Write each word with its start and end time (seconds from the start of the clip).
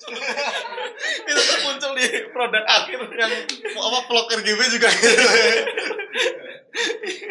muncul 0.00 0.16
itu 1.28 1.40
tuh 1.44 1.58
muncul 1.68 1.90
di 1.92 2.06
produk 2.32 2.64
akhir 2.64 2.98
yang 3.04 3.32
apa 3.76 3.98
vlog 4.08 4.26
RGB 4.32 4.60
juga 4.72 4.88
gitu. 4.96 5.24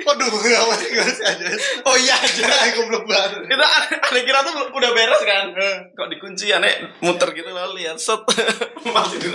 Waduh, 0.06 0.28
apa 0.30 0.74
sih 0.78 0.88
gak 0.92 1.08
sih 1.16 1.24
aja? 1.24 1.48
oh 1.88 1.96
iya 1.96 2.12
aja 2.20 2.44
Aku 2.70 2.92
belum 2.92 3.08
banget. 3.08 3.48
itu 3.48 3.66
aneh, 3.66 4.22
kira 4.28 4.44
tuh 4.44 4.68
udah 4.68 4.92
beres 4.92 5.22
kan 5.24 5.56
kok 5.96 6.08
dikunci 6.12 6.52
aneh 6.52 6.92
muter 7.00 7.32
gitu 7.32 7.48
lalu 7.50 7.82
lihat 7.82 7.98
set 7.98 8.20
masih 8.94 9.18
di 9.18 9.28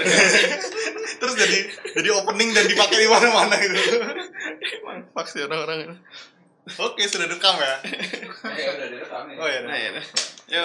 Terus 1.18 1.34
jadi 1.40 1.58
jadi 1.96 2.08
opening 2.20 2.52
dan 2.52 2.68
dipakai 2.68 3.00
di 3.00 3.08
mana-mana 3.08 3.56
gitu. 3.58 3.80
emang 4.84 5.08
vaksin 5.16 5.48
orang-orang 5.48 5.78
itu 5.88 5.94
Oke, 6.80 7.04
sudah 7.04 7.28
direkam 7.28 7.60
ya. 7.60 7.76
Ya 8.56 8.70
udah 8.72 8.88
direkam 8.88 9.24
ya. 9.28 9.36
Oh 9.36 9.48
iya. 9.52 9.60
nah, 9.68 9.76
ya. 9.76 10.00
Yo. 10.48 10.64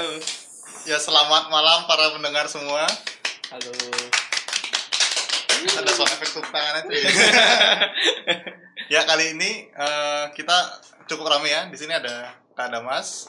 Ya 0.90 0.98
selamat 0.98 1.54
malam 1.54 1.86
para 1.90 2.14
pendengar 2.14 2.46
semua. 2.50 2.86
halo 3.54 3.72
Ada 5.60 5.92
sound 5.92 6.12
efek 6.16 6.30
tepuk 6.32 6.48
tangan 6.50 6.82
aja. 6.82 6.98
ya 8.94 9.02
kali 9.04 9.36
ini 9.36 9.68
eh, 9.70 10.26
kita 10.34 10.58
cukup 11.10 11.30
rame 11.30 11.52
ya. 11.52 11.68
Di 11.68 11.78
sini 11.78 11.94
ada 11.94 12.32
Kak 12.54 12.72
Damas, 12.72 13.28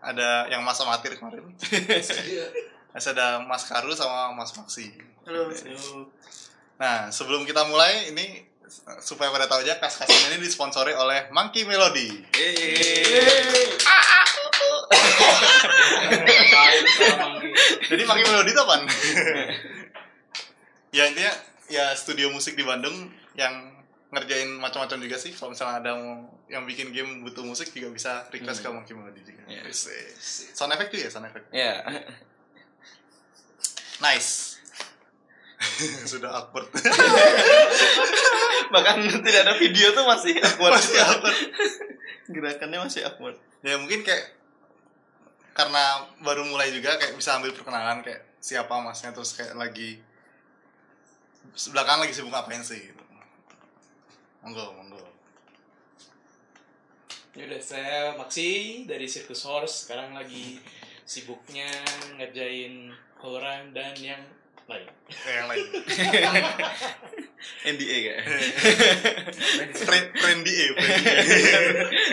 ada 0.00 0.48
yang 0.50 0.64
Mas 0.64 0.80
Amatir 0.80 1.14
kemarin. 1.20 1.48
Iya. 1.68 2.46
Masih 2.96 3.12
ada 3.18 3.44
Mas 3.44 3.68
Karu 3.68 3.92
sama 3.92 4.32
Mas 4.32 4.50
Maksi. 4.56 4.94
halo 5.28 5.52
Nah, 6.78 7.10
sebelum 7.10 7.42
kita 7.42 7.66
mulai 7.66 8.14
ini 8.14 8.48
supaya 9.00 9.32
pada 9.32 9.48
tahu 9.48 9.64
aja 9.64 9.80
kas-kasan 9.80 10.36
ini 10.36 10.44
disponsori 10.44 10.92
oleh 10.92 11.32
Monkey 11.32 11.64
Melody. 11.64 12.08
Jadi 17.88 18.02
Monkey 18.04 18.24
Melody 18.28 18.50
itu 18.52 18.60
apaan? 18.62 18.82
ya 20.88 21.04
intinya 21.04 21.32
ya 21.68 21.92
studio 21.92 22.32
musik 22.32 22.56
di 22.56 22.64
Bandung 22.64 23.12
yang 23.36 23.76
ngerjain 24.08 24.48
macam-macam 24.56 24.98
juga 25.04 25.16
sih. 25.20 25.36
Kalau 25.36 25.52
misalnya 25.52 25.84
ada 25.84 25.92
yang 26.48 26.64
bikin 26.64 26.92
game 26.96 27.24
butuh 27.24 27.44
musik 27.44 27.72
juga 27.76 27.92
bisa 27.92 28.12
request 28.32 28.64
ke 28.64 28.68
Monkey 28.72 28.94
Melody 28.96 29.20
juga. 29.24 29.42
Iya. 29.48 29.68
Yes. 29.68 30.52
Sound 30.56 30.72
effect 30.72 30.90
tuh 30.92 31.00
ya, 31.00 31.08
sound 31.12 31.28
effect. 31.28 31.46
ya 31.52 31.84
Nice. 33.98 34.62
Sudah 36.10 36.30
awkward. 36.38 36.70
bahkan 38.72 39.00
tidak 39.24 39.48
ada 39.48 39.56
video 39.56 39.96
tuh 39.96 40.04
masih 40.04 40.36
awkward 40.44 40.76
Masih 40.76 41.00
awkward. 41.00 41.36
gerakannya 42.28 42.78
masih 42.84 43.00
awkward 43.08 43.40
ya 43.64 43.80
mungkin 43.80 44.04
kayak 44.04 44.36
karena 45.58 45.84
baru 46.22 46.46
mulai 46.46 46.70
juga 46.70 46.94
kayak 46.94 47.18
bisa 47.18 47.34
ambil 47.34 47.50
perkenalan 47.50 47.98
kayak 48.00 48.22
siapa 48.38 48.70
masnya 48.78 49.10
terus 49.10 49.34
kayak 49.34 49.58
lagi 49.58 49.98
belakang 51.74 51.98
lagi 51.98 52.14
sibuk 52.14 52.30
ngapain 52.30 52.62
sih 52.62 52.78
gitu. 52.78 53.02
monggo 54.40 54.70
monggo 54.72 55.02
Yaudah, 57.34 57.62
saya 57.62 58.18
Maxi 58.18 58.82
dari 58.82 59.06
Circus 59.06 59.46
Horse. 59.46 59.86
Sekarang 59.86 60.10
lagi 60.10 60.58
sibuknya 61.06 61.70
ngerjain 62.14 62.90
Holorun 63.18 63.70
dan 63.70 63.94
yang 63.94 64.18
lain. 64.66 64.86
eh, 65.06 65.34
yang 65.38 65.46
lain 65.46 65.62
NDA 67.70 67.96
kayak 68.02 68.20
Friend- 69.72 70.12
friendly 70.12 70.54
eh 70.58 70.70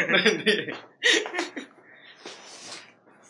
friendly. 0.06 0.58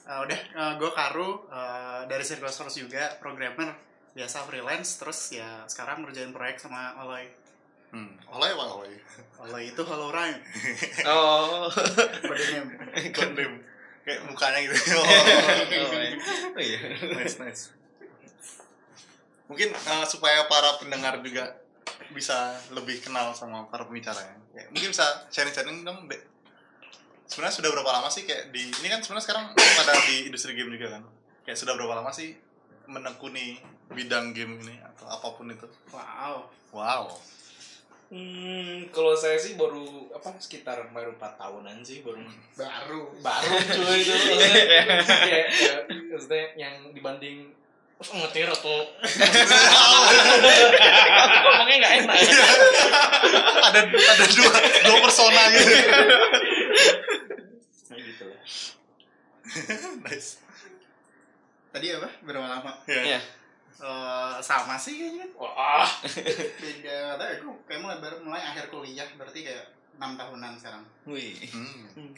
Uh, 0.05 0.21
udah, 0.21 0.39
gue 0.77 0.91
Karu 0.93 1.49
uh, 1.49 2.05
dari 2.05 2.21
Circus 2.21 2.61
Force 2.61 2.77
juga, 2.77 3.17
programmer 3.17 3.73
biasa 4.15 4.45
freelance, 4.47 5.01
terus 5.01 5.33
ya 5.33 5.65
sekarang 5.67 6.05
ngerjain 6.05 6.31
proyek 6.31 6.61
sama 6.61 6.95
Oloy. 7.03 7.25
hmm. 7.91 8.11
oleh 8.31 8.49
apa 8.53 8.65
oleh 8.79 8.95
Oloy 9.43 9.63
itu 9.71 9.81
Holorun, 9.83 10.35
oh 11.09 11.67
kode 12.27 12.45
name. 13.33 13.59
kayak 14.05 14.21
mukanya 14.29 14.59
gitu 14.67 14.75
oh, 14.99 15.05
iya. 15.05 16.09
oh 16.53 16.61
iya 16.61 16.79
nice 17.17 17.41
nice 17.41 17.73
mungkin 19.49 19.69
eh, 19.73 20.05
supaya 20.05 20.45
para 20.49 20.77
pendengar 20.81 21.21
juga 21.21 21.65
bisa 22.13 22.53
lebih 22.73 23.01
kenal 23.01 23.33
sama 23.33 23.65
para 23.69 23.85
pembicara 23.85 24.17
ya. 24.55 24.65
Mungkin 24.73 24.89
bisa 24.89 25.05
sharing-sharing 25.29 25.85
dong 25.85 26.09
Dek. 26.09 26.21
Sebenarnya 27.25 27.55
sudah 27.57 27.69
berapa 27.73 27.91
lama 27.91 28.09
sih 28.09 28.23
kayak 28.23 28.53
di 28.53 28.63
ini 28.69 28.87
kan 28.87 28.99
sebenarnya 29.01 29.25
sekarang 29.25 29.45
pada 29.53 29.93
di 30.07 30.29
industri 30.29 30.53
game 30.53 30.71
juga 30.73 30.97
kan? 30.99 31.03
Kayak 31.45 31.57
sudah 31.61 31.73
berapa 31.77 31.93
lama 32.01 32.11
sih 32.13 32.33
menekuni 32.85 33.57
bidang 33.93 34.33
game 34.33 34.61
ini 34.65 34.77
atau 34.81 35.05
apa 35.09 35.27
pun 35.33 35.49
itu? 35.49 35.67
Wow. 35.93 36.49
wow. 36.73 37.05
Hmm, 38.05 38.85
kalau 38.93 39.17
saya 39.17 39.33
sih 39.41 39.57
baru 39.57 40.13
apa 40.13 40.37
sekitar 40.37 40.93
baru 40.93 41.17
4 41.17 41.41
tahunan 41.41 41.81
sih 41.81 42.05
baru 42.05 42.21
Baru. 42.53 43.17
baru 43.17 43.49
cuy 43.81 43.97
itu 44.05 44.13
ya, 45.57 45.81
maksudnya 46.13 46.45
yang 46.53 46.93
dibanding 46.93 47.49
terus 47.95 48.11
ngetir 48.13 48.45
atau 48.45 48.85
ngomongnya 51.41 51.75
nggak 51.81 51.93
enak. 52.05 52.15
Ada 53.65 53.81
ada 53.81 54.25
dua 54.29 54.53
dua 54.85 54.97
persona 55.01 55.41
gitu 55.57 55.73
nice. 60.05 60.39
Tadi 61.69 61.87
apa? 61.91 62.09
Berapa 62.23 62.47
lama? 62.49 62.71
ya 62.87 63.17
ya 63.17 63.21
Eh, 63.75 64.35
sama 64.39 64.79
sih 64.79 64.95
kayaknya. 64.95 65.27
wah. 65.35 65.83
Beda, 66.63 67.19
ada 67.19 67.27
aku 67.35 67.51
kayak 67.67 67.83
mulai 67.83 67.99
baru 67.99 68.23
mulai 68.23 68.39
akhir 68.39 68.71
kuliah, 68.71 69.03
berarti 69.19 69.43
kayak 69.43 69.67
6 69.99 70.15
tahunan 70.15 70.55
sekarang. 70.55 70.83
wih. 71.03 71.35
Hmm. 71.51 72.15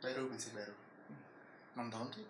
Baru 0.00 0.32
masih 0.32 0.56
baru. 0.56 0.72
enam 1.76 1.92
tahun 1.92 2.08
tuh? 2.08 2.24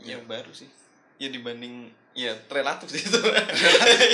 Ya 0.00 0.16
baru 0.24 0.48
sih. 0.56 0.72
Ya 1.20 1.28
dibanding 1.28 1.92
ya 2.16 2.32
relatif 2.48 2.96
sih 2.96 3.04
itu. 3.04 3.20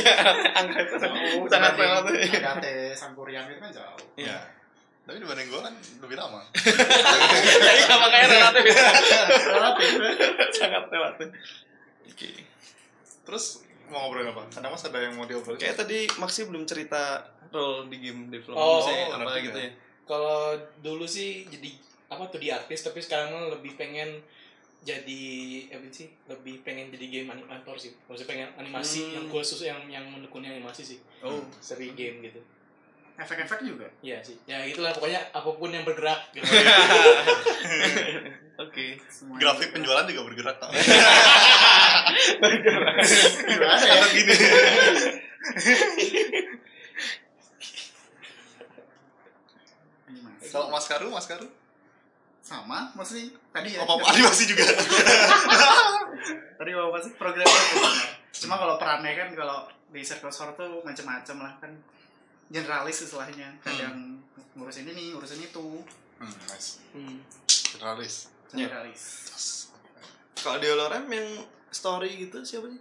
Ya 0.02 0.14
angka 0.58 0.82
itu 0.82 0.94
sangat 1.46 1.78
relatif. 1.78 2.42
Agate 2.42 2.98
Sangkuriang 2.98 3.46
itu 3.46 3.62
kan 3.62 3.70
jauh. 3.70 4.10
ya 4.18 4.42
tapi 5.06 5.22
dibanding 5.22 5.46
gue 5.46 5.60
kan 5.60 5.74
lebih 6.02 6.16
lama. 6.16 6.42
Iya 7.78 7.94
makanya 7.94 8.26
relatif 8.28 8.62
itu. 8.64 8.82
Relatif. 9.46 9.88
sangat 10.52 10.84
relatif. 10.88 11.28
Oke. 12.04 12.30
Terus 13.22 13.44
mau 13.86 14.02
ngobrolin 14.04 14.30
apa? 14.30 14.42
Ada 14.50 14.66
mas 14.66 14.82
ada 14.82 14.98
yang 14.98 15.14
mau 15.14 15.24
diobrolin. 15.24 15.58
Kayak 15.58 15.78
tadi 15.78 16.10
Maxi 16.16 16.42
belum 16.44 16.66
cerita 16.66 17.22
role 17.48 17.86
di 17.86 17.96
game 18.00 18.26
development 18.28 18.58
Oh, 18.58 18.82
Maksudnya 18.82 19.06
oh, 19.06 19.18
apa 19.22 19.30
gitu 19.40 19.58
ya. 19.58 19.64
ya 19.64 19.70
kalau 20.02 20.38
dulu 20.80 21.02
sih 21.02 21.46
jadi 21.46 21.70
apa 22.06 22.26
tuh 22.26 22.38
di 22.38 22.50
artis 22.50 22.82
tapi 22.82 22.98
sekarang 22.98 23.30
lebih 23.50 23.74
pengen 23.74 24.22
jadi 24.82 25.22
apa 25.70 25.86
sih 25.90 26.06
lebih 26.26 26.62
pengen 26.62 26.90
jadi 26.90 27.06
game 27.08 27.28
animator 27.28 27.74
sih. 27.74 27.94
Maksudnya 28.06 28.26
pengen 28.28 28.48
animasi 28.56 29.00
Hmm. 29.02 29.14
yang 29.14 29.26
khusus 29.28 29.62
yang 29.62 29.78
yang 29.86 30.06
menekuni 30.06 30.46
animasi 30.48 30.82
sih. 30.82 30.98
Oh. 31.22 31.42
Seri 31.58 31.90
game 31.92 32.22
gitu 32.22 32.42
Efek-efek 33.16 33.64
juga. 33.64 33.88
Iya 34.00 34.20
sih 34.20 34.36
ya 34.44 34.60
itulah 34.62 34.92
pokoknya 34.92 35.20
apa 35.30 35.48
pun 35.48 35.68
yang 35.68 35.82
bergerak 35.82 36.20
gitu. 36.32 36.44
oke 38.56 38.86
Semuanya. 39.08 39.40
grafik 39.42 39.68
penjualan 39.70 40.04
juga 40.04 40.22
bergerak 40.22 40.56
tau 40.56 40.72
Gimana 43.46 43.84
ya? 43.84 44.04
gini 44.12 44.34
Gimana? 50.06 50.36
kalau 50.42 50.66
mas 50.70 50.86
Karu 50.86 51.08
mas 51.10 51.26
Karu 51.26 51.48
Sama, 52.38 52.94
masih 52.94 53.34
tadi 53.50 53.74
ya. 53.74 53.82
apa 53.82 53.98
animasi 54.06 54.46
juga 54.46 54.62
Tadi 56.58 56.70
apa 56.72 56.98
sih 57.02 57.10
benar. 57.12 57.46
Cuma 58.30 58.54
kalau 58.54 58.78
perannya 58.78 59.12
kan 59.12 59.28
kalau 59.34 59.66
di 59.90 59.98
Circle 60.00 60.30
Store 60.30 60.54
tuh 60.54 60.78
macam-macam 60.80 61.36
lah 61.42 61.52
kan 61.58 61.72
generalis 62.48 62.98
istilahnya. 63.00 63.54
Kadang 63.60 64.22
ngurusin 64.52 64.86
ini, 64.86 65.12
ngurusin 65.12 65.40
itu. 65.40 65.82
hmm, 66.16 66.34
nice 66.46 66.80
Hmm. 66.90 67.18
generalis. 67.70 68.14
Generalis. 68.48 69.02
kalau 70.36 70.56
di 70.56 70.68
Olorem 70.68 71.04
yang 71.08 71.28
story 71.68 72.08
gitu 72.18 72.40
siapa 72.40 72.66
sih? 72.66 72.80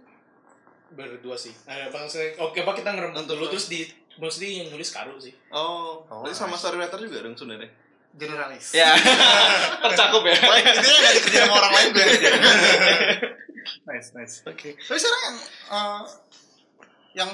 Berdua 0.88 1.34
sih. 1.34 1.50
Nah, 1.64 1.90
bang 1.90 2.06
saya 2.06 2.32
oke 2.38 2.56
apa 2.56 2.72
kita 2.72 2.90
ngerem 2.90 3.12
Untuk 3.12 3.34
dulu 3.34 3.50
terus 3.50 3.66
di 3.66 3.82
mostly 4.16 4.56
yang 4.56 4.70
nulis 4.70 4.88
karu 4.88 5.18
sih. 5.18 5.34
Oh, 5.50 6.06
Oh, 6.06 6.22
berarti 6.22 6.38
sama 6.38 6.54
nice. 6.54 6.62
story 6.62 6.76
writer 6.78 6.96
juga 6.98 7.18
dong 7.20 7.34
sebenarnya? 7.34 7.68
Generalis. 8.14 8.72
ya. 8.72 8.94
Tercakup 9.82 10.22
ya? 10.22 10.36
Baik, 10.38 10.64
intinya 10.72 10.98
nggak 11.02 11.14
dikerjain 11.14 11.42
sama 11.42 11.54
orang 11.58 11.72
lain 11.74 11.88
gue 11.90 12.04
nice 13.86 14.08
nice. 14.14 14.34
Oke. 14.44 14.78
Tapi 14.78 14.96
sekarang 14.96 15.22
yang 15.22 15.36
eh, 15.68 16.02
yang 17.14 17.30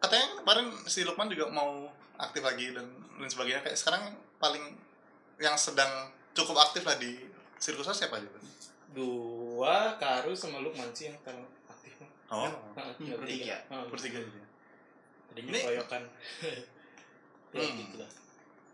katanya 0.00 0.26
kemarin 0.38 0.66
si 0.84 1.00
Lukman 1.02 1.28
juga 1.28 1.46
mau 1.46 1.86
aktif 2.16 2.40
lagi 2.40 2.72
dan 2.72 2.88
lain 3.14 3.28
sebagainya 3.28 3.60
kayak 3.60 3.76
sekarang 3.76 4.02
yang 4.02 4.16
paling 4.36 4.64
yang 5.36 5.54
sedang 5.54 5.88
cukup 6.32 6.56
aktif 6.58 6.82
lah 6.82 6.96
di 6.96 7.20
sirkusnya 7.54 7.92
siapa 7.94 8.16
aja 8.16 8.28
dua 8.90 9.94
Karu 9.96 10.32
sama 10.32 10.58
Lukman 10.58 10.90
sih 10.90 11.06
yang 11.06 11.16
sekarang 11.16 11.40
aktif 11.64 11.92
Oh, 12.28 12.46
tinggal 12.96 13.18
bertiga. 13.18 13.58
Heeh, 13.66 13.84
bertiga 13.86 14.18
jadi. 14.20 14.40
tadinya 15.26 15.50
Ini- 15.50 15.62
keroyokan 15.64 16.02
ya 17.52 17.60
Hmm. 17.60 17.76
gitu 17.76 17.96
lah 17.96 18.10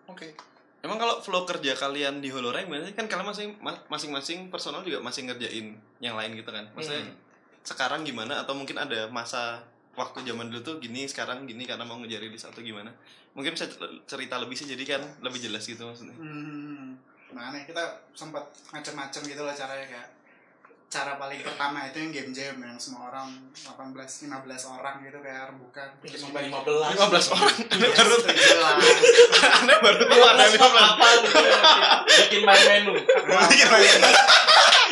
Oke. 0.07 0.29
Emang 0.79 0.97
kalau 0.97 1.19
flow 1.19 1.43
kerja 1.43 1.73
kalian 1.75 2.21
di 2.21 2.29
Holorank 2.29 2.65
berarti 2.65 2.93
kan 2.93 3.07
kalian 3.07 3.27
masing 3.27 3.51
ma- 3.59 3.83
masing-masing 3.89 4.49
personal 4.49 4.81
juga 4.81 5.01
masih 5.01 5.25
ngerjain 5.25 5.73
yang 5.99 6.15
lain 6.15 6.31
gitu 6.33 6.47
kan. 6.47 6.63
Maksudnya 6.71 7.03
Hmm. 7.03 7.17
sekarang 7.61 8.01
gimana 8.03 8.39
atau 8.39 8.53
mungkin 8.53 8.77
ada 8.77 9.09
masa 9.09 9.67
waktu 9.97 10.23
zaman 10.23 10.47
dulu 10.47 10.61
tuh 10.63 10.77
gini 10.77 11.05
sekarang 11.05 11.45
gini 11.45 11.65
karena 11.65 11.83
mau 11.83 11.97
ngejar 11.97 12.21
rilis 12.21 12.45
atau 12.45 12.61
gimana? 12.61 12.93
Mungkin 13.33 13.53
bisa 13.53 13.67
cer- 13.67 14.05
cerita 14.05 14.37
lebih 14.37 14.55
sih 14.55 14.65
jadi 14.65 14.85
kan 14.87 15.03
lebih 15.21 15.41
jelas 15.41 15.65
gitu 15.65 15.83
maksudnya. 15.83 16.15
Hmm, 16.15 16.97
mana 17.33 17.57
ya, 17.57 17.65
kita 17.65 17.83
sempat 18.13 18.45
macam-macam 18.71 19.21
gitu 19.23 19.41
loh 19.41 19.53
caranya 19.53 19.87
kayak 19.87 20.09
cara 20.87 21.19
paling 21.19 21.43
pertama 21.43 21.83
itu 21.83 21.99
yang 21.99 22.13
game 22.15 22.31
jam 22.31 22.55
yang 22.57 22.79
semua 22.79 23.11
orang 23.11 23.27
18 23.53 23.67
15 23.91 24.31
orang 24.71 25.03
gitu 25.03 25.19
kayak 25.19 25.51
rebukan 25.51 25.89
sampai 26.15 26.47
15 26.47 26.95
15 26.95 27.35
orang. 27.35 27.55
Aneh 27.75 27.91
baru 27.91 28.17
lah. 28.57 28.75
aneh 29.59 29.77
baru 29.83 30.01
tuh 30.01 30.19
ada 30.23 30.45
15. 30.47 30.63
apa 30.63 31.07
gitu 31.19 31.39
bikin 32.07 32.43
main 32.45 32.65
menu 32.79 32.93
Bikin 33.51 33.67
main. 33.67 34.01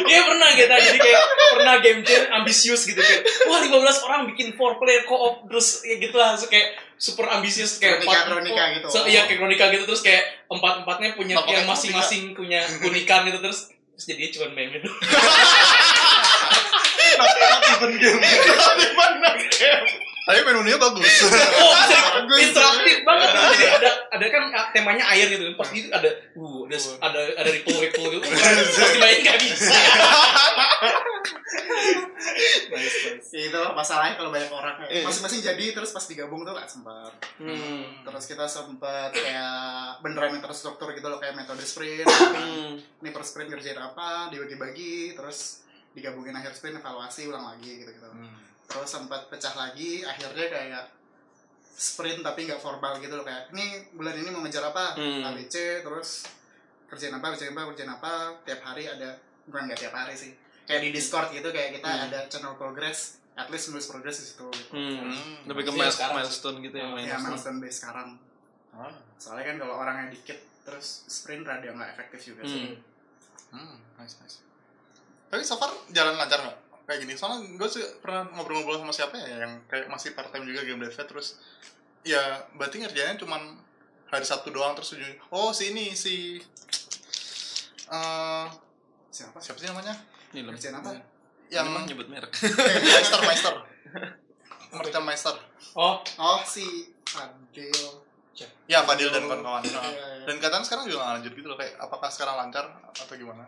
Iya 0.05 0.21
pernah 0.25 0.49
kita 0.53 0.75
jadi 0.75 0.99
kayak 0.99 1.23
pernah 1.57 1.75
game 1.81 2.01
jam 2.05 2.23
ambisius 2.37 2.85
gitu 2.85 3.01
kayak 3.01 3.25
wah 3.49 3.61
15 3.61 4.07
orang 4.07 4.21
bikin 4.29 4.53
four 4.53 4.77
player 4.77 5.03
co-op 5.05 5.49
terus 5.49 5.81
ya 5.83 5.97
gitu 5.97 6.17
lah 6.17 6.37
so, 6.37 6.47
kayak 6.47 6.77
super 6.95 7.25
ambisius 7.27 7.81
kayak 7.81 8.01
Kronika- 8.01 8.29
empat- 8.29 8.29
kronika 8.31 8.65
gitu. 8.77 8.87
so, 8.87 8.99
iya 9.09 9.25
kayak 9.25 9.39
kronika 9.41 9.65
gitu 9.73 9.85
terus 9.85 10.03
kayak 10.05 10.23
empat 10.47 10.85
empatnya 10.85 11.17
punya 11.17 11.35
Apa 11.37 11.51
yang 11.51 11.67
masing-masing 11.67 12.37
punya 12.37 12.61
unikan 12.89 13.25
gitu 13.27 13.39
terus 13.41 13.73
terus 13.95 14.05
jadinya 14.05 14.31
cuma 14.37 14.47
main 14.53 14.69
menu 14.75 14.91
Event 17.65 17.97
game. 17.99 18.21
Tapi 20.25 20.41
menunya 20.43 20.77
bagus. 20.77 21.05
oh 21.05 21.73
bisa 22.25 22.41
interaktif 22.41 22.97
banget 23.03 23.29
gitu. 23.29 23.45
jadi 23.55 23.67
ada 23.77 23.91
ada 24.11 24.27
kan 24.27 24.43
temanya 24.73 25.05
air 25.11 25.29
gitu 25.29 25.53
pas 25.53 25.69
itu 25.69 25.89
ada 25.89 26.09
uh 26.33 26.61
ada 26.65 26.77
ada 27.03 27.21
ada 27.37 27.51
ripple 27.51 27.77
ripple 27.79 28.09
gitu 28.09 28.25
pas 28.25 28.41
dimainin 28.91 29.21
nggak 29.21 29.37
bisa 29.39 29.77
nice, 32.71 32.97
nice. 33.07 33.29
Ya, 33.31 33.41
itu 33.45 33.61
masalahnya 33.71 34.15
kalau 34.15 34.31
banyak 34.31 34.49
orang 34.49 34.75
Iya. 34.87 35.05
masing-masing 35.05 35.41
jadi 35.43 35.65
terus 35.73 35.91
pas 35.91 36.05
digabung 36.05 36.41
tuh 36.43 36.53
gak 36.53 36.69
sempat 36.69 37.13
Hmm. 37.37 37.85
terus 38.03 38.25
kita 38.25 38.45
sempat 38.47 39.11
kayak 39.11 40.01
beneran 40.01 40.33
yang 40.33 40.43
terstruktur 40.43 40.89
gitu 40.91 41.05
loh 41.05 41.19
kayak 41.19 41.35
metode 41.35 41.61
sprint 41.61 42.07
Hmm. 42.07 42.81
ini 42.81 43.11
per 43.11 43.23
sprint 43.23 43.51
ngerjain 43.51 43.77
apa 43.77 44.29
dibagi-bagi 44.29 45.13
terus 45.13 45.65
digabungin 45.93 46.33
akhir 46.33 46.53
sprint 46.53 46.79
evaluasi 46.79 47.27
ulang 47.27 47.45
lagi 47.47 47.77
gitu 47.79 47.91
gitu 47.91 48.09
Hmm. 48.09 48.54
Terus 48.67 48.89
sempat 48.89 49.29
pecah 49.29 49.55
lagi 49.55 50.03
akhirnya 50.03 50.47
kayak 50.49 50.85
sprint 51.71 52.21
tapi 52.21 52.47
nggak 52.47 52.59
formal 52.59 52.97
gitu 52.97 53.13
loh 53.13 53.23
kayak 53.23 53.51
ini 53.51 53.65
bulan 53.93 54.15
ini 54.15 54.29
mau 54.29 54.41
ngejar 54.41 54.65
apa 54.67 54.95
Hmm. 54.95 55.27
ABC 55.27 55.83
terus 55.83 56.25
kerjain 56.87 57.11
apa 57.11 57.35
kerjain 57.35 57.51
apa 57.51 57.63
kerjain 57.67 57.91
apa 57.91 58.13
tiap 58.43 58.61
hari 58.63 58.87
ada 58.87 59.19
bukan 59.45 59.67
nggak 59.67 59.81
tiap 59.81 59.93
hari 59.93 60.15
sih 60.15 60.31
kayak 60.65 60.81
di 60.81 60.91
Discord 60.91 61.29
gitu 61.31 61.51
kayak 61.51 61.75
kita 61.75 61.87
Hmm. 61.87 62.07
ada 62.07 62.19
channel 62.27 62.55
progress 62.55 63.19
at 63.35 63.51
least 63.51 63.69
nulis 63.69 63.85
progress 63.85 64.17
di 64.17 64.27
situ 64.29 64.47
gitu. 64.49 64.71
Hmm. 64.73 65.11
Hmm. 65.11 65.39
Lebih 65.45 65.63
ke 65.65 65.71
Iya, 65.75 66.15
milestone 66.15 66.57
gitu 66.63 66.77
ya 66.77 66.87
Hmm. 66.87 66.95
ya 66.95 67.03
milestone. 67.19 67.25
milestone 67.27 67.59
base 67.59 67.77
sekarang 67.77 68.09
Ah. 68.71 68.95
soalnya 69.17 69.45
kan 69.45 69.57
kalau 69.59 69.75
orangnya 69.77 70.07
dikit 70.11 70.35
terus 70.65 71.07
sprint 71.07 71.43
rada 71.43 71.67
nggak 71.69 71.91
efektif 71.93 72.21
juga 72.31 72.43
sih 72.45 72.71
Hmm. 72.73 72.79
Hmm, 73.55 73.79
nice, 73.97 74.19
nice. 74.19 74.43
Tapi 75.25 75.39
so 75.41 75.55
far 75.55 75.71
jalan 75.89 76.15
lancar 76.15 76.39
nggak? 76.41 76.59
Kayak 76.85 76.99
gini, 77.09 77.15
soalnya 77.17 77.49
gue 77.57 77.69
sih 77.69 77.85
pernah 78.05 78.29
ngobrol-ngobrol 78.37 78.85
sama 78.85 78.93
siapa 78.93 79.17
ya 79.17 79.49
yang 79.49 79.65
kayak 79.73 79.89
masih 79.89 80.13
part 80.13 80.29
time 80.29 80.45
juga 80.45 80.69
game 80.69 80.85
dev 80.85 80.93
terus 80.93 81.41
ya 82.05 82.21
berarti 82.61 82.85
ngerjainnya 82.85 83.17
cuman 83.17 83.57
hari 84.13 84.25
Sabtu 84.29 84.53
doang 84.53 84.77
terus 84.77 84.93
ujung 84.93 85.17
oh 85.33 85.51
si 85.57 85.73
ini 85.73 85.97
si 85.97 86.37
eh 87.89 88.47
siapa? 89.09 89.39
Siapa 89.41 89.59
sih 89.59 89.69
namanya? 89.73 89.97
Ini 90.37 90.45
loh. 90.45 90.53
kerjaan 90.53 90.77
apa? 90.85 90.91
Yang 91.49 91.67
Ini 91.67 91.75
mah 91.75 91.83
nyebut 91.89 92.09
merek. 92.13 92.33
Meister 92.85 93.21
Meister. 93.25 93.55
Merchant 94.75 95.07
Meister. 95.07 95.37
Oh. 95.79 96.05
Oh 96.21 96.41
si 96.45 96.93
Adil 97.17 98.05
ya 98.67 98.83
Fadil 98.83 99.15
dan 99.15 99.31
kawan-kawan. 99.31 99.63
Iya, 99.63 99.79
iya. 99.79 100.27
dan 100.27 100.37
katanya 100.43 100.67
sekarang 100.67 100.85
juga 100.91 101.07
lanjut 101.07 101.33
gitu 101.39 101.47
loh 101.47 101.55
kayak 101.55 101.79
apakah 101.79 102.11
sekarang 102.11 102.35
lancar 102.35 102.67
atau 102.91 103.15
gimana 103.15 103.47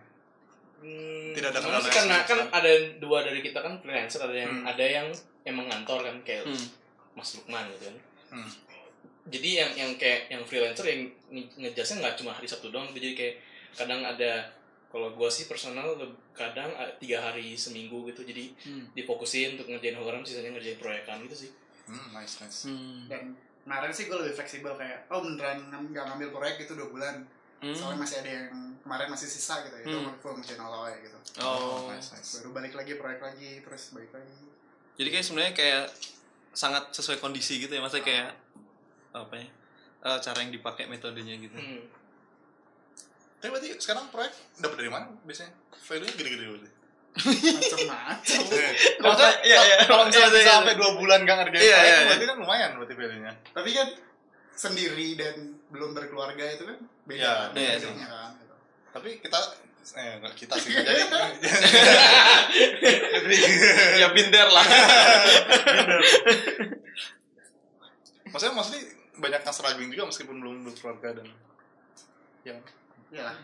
Hmm, 0.87 1.35
Tidak 1.35 1.51
ada 1.51 1.59
yang 1.59 1.83
karena 1.83 2.17
kan 2.23 2.39
ada 2.49 2.71
dua 2.97 3.19
dari 3.21 3.43
kita 3.43 3.59
kan 3.59 3.75
freelancer 3.77 4.23
ada 4.23 4.37
yang 4.37 4.53
Hmm. 4.53 4.65
ada 4.65 4.85
yang 4.87 5.07
emang 5.43 5.67
ngantor 5.67 5.99
kan 6.01 6.17
kayak 6.23 6.47
Hmm. 6.47 6.67
Mas 7.13 7.35
Lukman 7.35 7.67
gitu 7.73 7.85
kan 7.85 7.97
Hmm. 8.31 8.51
jadi 9.27 9.51
yang 9.59 9.71
yang 9.77 9.91
kayak 9.97 10.29
yang 10.29 10.43
freelancer 10.43 10.87
yang 10.87 11.03
nge- 11.29 11.51
ngejasnya 11.57 11.97
nggak 11.99 12.15
cuma 12.17 12.31
hari 12.31 12.47
Sabtu 12.47 12.71
doang 12.71 12.87
jadi 12.93 13.13
kayak 13.13 13.35
kadang 13.75 14.01
ada 14.01 14.47
kalau 14.87 15.11
gua 15.11 15.27
sih 15.27 15.45
personal 15.45 15.99
kadang 16.33 16.71
tiga 16.97 17.19
hari 17.21 17.53
seminggu 17.53 18.07
gitu 18.07 18.23
jadi 18.23 18.55
Hmm. 18.61 18.87
difokusin 18.93 19.59
untuk 19.59 19.67
ngerjain 19.69 19.95
hologram 19.95 20.23
sisanya 20.23 20.55
ngerjain 20.55 20.79
proyekan 20.79 21.19
gitu 21.25 21.37
sih 21.37 21.51
hmm, 21.85 22.13
nice 22.13 22.39
nice 22.39 22.61
Hmm. 22.65 23.05
dan 23.07 23.35
kemarin 23.61 23.91
sih 23.91 24.07
gue 24.07 24.15
lebih 24.17 24.31
fleksibel 24.33 24.73
kayak 24.73 25.07
oh 25.09 25.19
beneran 25.21 25.59
nggak 25.67 26.05
ngambil 26.07 26.31
proyek 26.31 26.63
gitu 26.63 26.75
dua 26.75 26.87
bulan 26.89 27.27
Hmm. 27.57 27.73
soalnya 27.73 27.99
masih 27.99 28.17
ada 28.21 28.31
yang 28.31 28.49
kemarin 28.79 29.09
masih 29.09 29.27
sisa 29.27 29.55
gitu 29.63 29.77
itu 29.81 29.97
Hmm. 29.97 30.13
full 30.17 30.35
ngerjain 30.35 30.61
all 30.61 30.87
gitu 30.93 31.19
Oh. 31.39 31.89
nice 31.89 32.13
nice 32.13 32.39
baru 32.39 32.53
balik 32.53 32.73
lagi 32.73 32.93
proyek 32.95 33.21
lagi 33.21 33.51
terus 33.61 33.91
balik 33.91 34.13
lagi 34.13 34.37
Jadi 34.97 35.09
kayak 35.11 35.25
sebenarnya 35.25 35.53
kayak 35.53 35.85
sangat 36.51 36.89
sesuai 36.91 37.19
kondisi 37.19 37.59
gitu 37.59 37.69
ya, 37.69 37.81
maksudnya 37.81 38.01
kayak 38.03 38.29
apa 39.13 39.35
ya? 39.35 39.47
eh, 40.03 40.19
cara 40.19 40.39
yang 40.39 40.49
dipakai 40.51 40.85
metodenya 40.87 41.37
gitu. 41.37 41.53
hmm. 41.53 41.83
tapi 43.37 43.51
berarti 43.51 43.69
sekarang 43.77 44.09
proyek 44.09 44.33
dapat 44.57 44.77
dari 44.77 44.89
mana 44.89 45.07
biasanya 45.23 45.53
value 45.79 46.05
nya 46.05 46.15
gede-gede 46.15 46.45
berarti 46.47 46.71
macam-macam 47.17 48.41
Maksudnya, 49.03 49.33
iya, 49.43 49.57
iya. 49.59 49.77
kalau 49.85 50.05
misalnya 50.05 50.29
Iya, 50.29 50.35
iya, 50.35 50.43
iya. 50.43 50.53
sampai 50.55 50.75
dua 50.75 50.91
bulan 50.95 51.19
gak 51.23 51.37
ngerjain 51.39 51.61
Iya, 51.61 51.73
proyek 51.73 51.85
iya, 51.87 51.97
iya. 51.97 52.07
berarti 52.07 52.27
kan 52.27 52.37
lumayan 52.39 52.71
berarti 52.77 52.95
value 52.95 53.21
nya 53.21 53.33
tapi 53.51 53.69
kan 53.73 53.89
sendiri 54.57 55.15
dan 55.15 55.37
belum 55.69 55.93
berkeluarga 55.93 56.45
itu 56.49 56.65
kan 56.65 56.79
beda 57.05 57.21
Ya, 57.21 57.33
kan 57.47 57.55
iya, 57.55 57.77
bedanya 57.77 58.07
kan 58.09 58.31
gitu. 58.35 58.55
tapi 58.91 59.09
kita 59.21 59.39
eh 59.87 60.19
nggak 60.19 60.35
kita 60.35 60.55
sih 60.57 60.73
jadi 60.73 61.03
ya 64.03 64.09
binder 64.11 64.49
lah. 64.49 64.67
maksudnya 68.27 68.55
maksudnya 68.55 68.83
banyak 69.17 69.41
yang 69.41 69.55
struggling 69.55 69.91
juga 69.91 70.05
meskipun 70.07 70.37
belum 70.37 70.57
berkeluarga 70.65 71.09
dan 71.15 71.27
ya 73.09 73.23
lah 73.23 73.39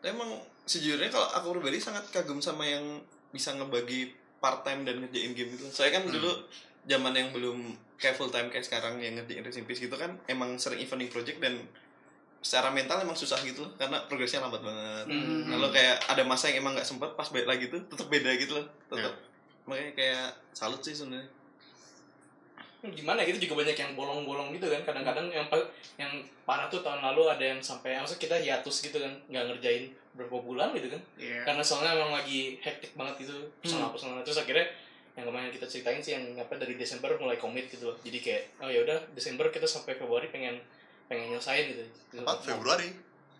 Tapi 0.00 0.12
emang 0.12 0.36
sejujurnya 0.64 1.08
kalau 1.08 1.28
aku 1.32 1.56
pribadi 1.56 1.80
sangat 1.80 2.04
kagum 2.12 2.36
sama 2.38 2.62
yang 2.62 3.00
bisa 3.32 3.52
ngebagi 3.52 4.12
part 4.36 4.60
time 4.60 4.84
dan 4.84 5.00
ngerjain 5.00 5.32
game 5.32 5.48
itu. 5.50 5.64
Saya 5.72 5.88
kan 5.90 6.04
Hmm. 6.04 6.12
dulu 6.12 6.44
zaman 6.84 7.12
yang 7.12 7.28
belum 7.30 7.58
kayak 7.96 8.14
full 8.14 8.28
time 8.28 8.48
kayak 8.48 8.62
sekarang 8.62 9.00
yang 9.00 9.16
ngerjain 9.16 9.40
Racing 9.40 9.64
Peace 9.64 9.80
gitu 9.80 9.94
kan 9.94 10.18
emang 10.26 10.56
sering 10.56 10.80
evening 10.80 11.08
project 11.08 11.40
dan 11.40 11.56
secara 12.44 12.68
mental 12.68 13.00
emang 13.00 13.16
susah 13.16 13.40
gitu 13.40 13.64
loh 13.64 13.72
karena 13.80 14.04
progresnya 14.04 14.44
lambat 14.44 14.60
banget. 14.60 15.08
Hmm. 15.08 15.48
Kalau 15.48 15.72
kayak 15.72 15.96
ada 16.12 16.22
masa 16.22 16.52
yang 16.52 16.60
emang 16.60 16.76
nggak 16.76 16.84
sempet 16.84 17.08
pas 17.16 17.24
balik 17.32 17.48
lagi 17.48 17.72
tuh 17.72 17.80
tetap 17.88 18.04
beda 18.12 18.30
gitu 18.36 18.60
loh. 18.60 18.66
Tetap. 18.92 19.16
Makanya 19.64 19.92
kayak 19.96 20.26
salut 20.52 20.84
sih 20.84 20.92
sebenarnya. 20.92 21.24
gimana 22.84 23.24
gitu 23.24 23.48
juga 23.48 23.64
banyak 23.64 23.80
yang 23.80 23.96
bolong-bolong 23.96 24.52
gitu 24.52 24.68
kan 24.68 24.84
kadang-kadang 24.84 25.32
yang 25.32 25.48
yang 25.96 26.12
parah 26.44 26.68
tuh 26.68 26.84
tahun 26.84 27.00
lalu 27.00 27.32
ada 27.32 27.40
yang 27.40 27.56
sampai 27.56 27.96
maksud 27.96 28.20
kita 28.20 28.36
hiatus 28.36 28.84
gitu 28.84 29.00
kan 29.00 29.08
nggak 29.32 29.40
ngerjain 29.48 29.88
berapa 30.12 30.36
bulan 30.44 30.68
gitu 30.76 30.92
kan 30.92 31.00
iya 31.16 31.40
karena 31.48 31.64
soalnya 31.64 31.96
emang 31.96 32.12
lagi 32.12 32.60
hektik 32.60 32.92
banget 32.92 33.24
gitu 33.24 33.40
personal 33.64 33.88
Hmm. 33.88 33.96
personal 33.96 34.20
terus 34.20 34.36
akhirnya 34.36 34.68
yang 35.14 35.24
kemarin 35.24 35.48
kita 35.48 35.64
ceritain 35.64 35.98
sih 35.98 36.12
yang 36.12 36.24
apa 36.36 36.54
dari 36.54 36.74
Desember 36.74 37.14
mulai 37.16 37.36
komit 37.36 37.68
gitu 37.68 37.86
loh. 37.86 37.96
Jadi 38.00 38.18
kayak 38.18 38.42
oh 38.58 38.68
ya 38.68 38.82
udah 38.82 38.98
Desember 39.14 39.46
kita 39.48 39.64
sampai 39.64 39.94
Februari 39.94 40.26
pengen 40.26 40.58
pengen 41.06 41.30
nyelesain 41.30 41.70
gitu. 41.70 41.82
Apa? 42.18 42.40
Februari? 42.40 42.90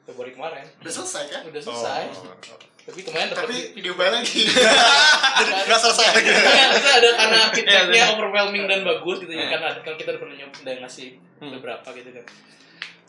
Februari 0.04 0.30
kemarin. 0.32 0.66
Udah 0.78 0.92
selesai 0.92 1.22
kan? 1.28 1.40
Udah 1.44 1.60
selesai. 1.60 2.02
Oh. 2.14 2.58
tapi 2.84 3.00
kemarin 3.00 3.32
dapat 3.32 3.48
tapi 3.48 3.56
video 3.72 3.96
lagi. 3.96 4.44
Nggak 5.64 5.80
selesai. 5.80 6.06
Lagi 6.12 6.28
Iya, 6.28 6.66
itu 6.76 6.88
ada 6.92 7.08
karena 7.16 7.38
Iya, 7.40 7.48
feedbacknya 7.50 8.02
overwhelming 8.12 8.64
dan 8.68 8.80
bagus 8.84 9.24
gitu 9.24 9.32
ya. 9.32 9.40
Iya. 9.40 9.46
kan 9.50 9.60
ada- 9.64 9.82
kan 9.82 9.94
kita 9.96 10.08
udah 10.12 10.20
pernah 10.20 10.36
nyoba 10.36 10.56
udah 10.60 10.74
ngasih 10.84 11.08
Hmm. 11.34 11.50
beberapa 11.50 11.88
gitu 11.90 12.10
kan. 12.12 12.24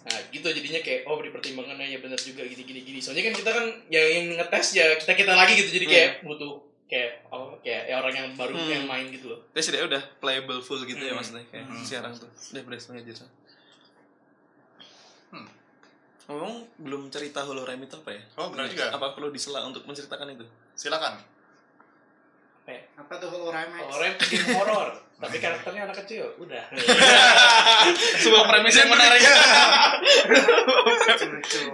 Nah 0.06 0.18
gitu 0.32 0.48
jadinya 0.48 0.80
kayak 0.80 1.02
oh 1.04 1.20
di 1.20 1.30
pertimbangannya 1.30 1.88
ya 1.88 2.00
benar 2.00 2.16
juga 2.18 2.42
gini 2.42 2.64
gini 2.64 2.82
gini. 2.82 3.00
Soalnya 3.00 3.28
kan 3.28 3.36
kita 3.36 3.52
kan 3.52 3.66
ya 3.88 4.02
yang 4.02 4.26
ngetes 4.34 4.68
ya 4.74 4.86
kita 4.96 5.12
kita 5.14 5.34
lagi 5.34 5.54
gitu. 5.56 5.70
Jadi 5.70 5.86
kayak 5.86 6.10
butuh 6.24 6.56
kayak 6.86 7.26
oh 7.28 7.58
kayak 7.60 7.84
ya 7.86 7.96
orang 7.96 8.14
yang 8.14 8.30
baru 8.34 8.54
Hmm. 8.54 8.70
yang 8.70 8.86
main 8.86 9.10
gitu 9.10 9.26
loh 9.28 9.40
Tapi 9.48 9.58
setidaknya 9.60 9.88
udah 9.90 10.04
playable 10.18 10.60
full 10.60 10.82
gitu 10.82 11.00
ya 11.00 11.12
Hmm. 11.12 11.18
maksudnya 11.18 11.44
kayak 11.48 11.66
Hmm. 11.66 11.82
sekarang 11.82 12.14
tuh 12.14 12.30
udah 12.30 12.62
beres 12.62 12.82
setengah 12.84 13.04
jasa. 13.06 13.26
Ngomong 16.26 16.54
belum 16.80 17.14
cerita 17.14 17.46
Holorem 17.46 17.78
itu 17.80 17.94
apa 17.96 18.10
ya? 18.10 18.24
Oh, 18.36 18.50
benar 18.50 18.66
juga. 18.66 18.90
Apa 18.90 19.14
perlu 19.14 19.30
disela 19.30 19.62
untuk 19.62 19.86
menceritakan 19.86 20.34
itu? 20.34 20.42
Silakan. 20.74 21.22
Apa 22.96 23.14
tuh 23.18 23.30
Holorem 23.30 23.70
X? 23.70 23.86
Horror 23.86 24.14
game 24.18 24.48
horror, 24.52 24.90
tapi 25.16 25.38
karakternya 25.38 25.86
anak 25.86 25.98
kecil. 26.02 26.26
Udah. 26.36 26.66
Sebuah 28.24 28.50
premis 28.50 28.74
yang 28.74 28.90
menarik. 28.90 29.22
Lucu. 31.26 31.66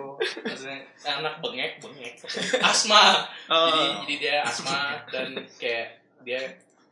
Maksudnya 0.43 0.77
anak 1.07 1.39
bengek, 1.39 1.79
bengek. 1.79 2.13
Asma. 2.59 3.25
Oh. 3.47 3.67
Jadi 3.67 3.81
jadi 4.01 4.15
dia 4.17 4.35
asma 4.43 4.79
dan 5.07 5.27
kayak 5.55 5.87
dia 6.21 6.41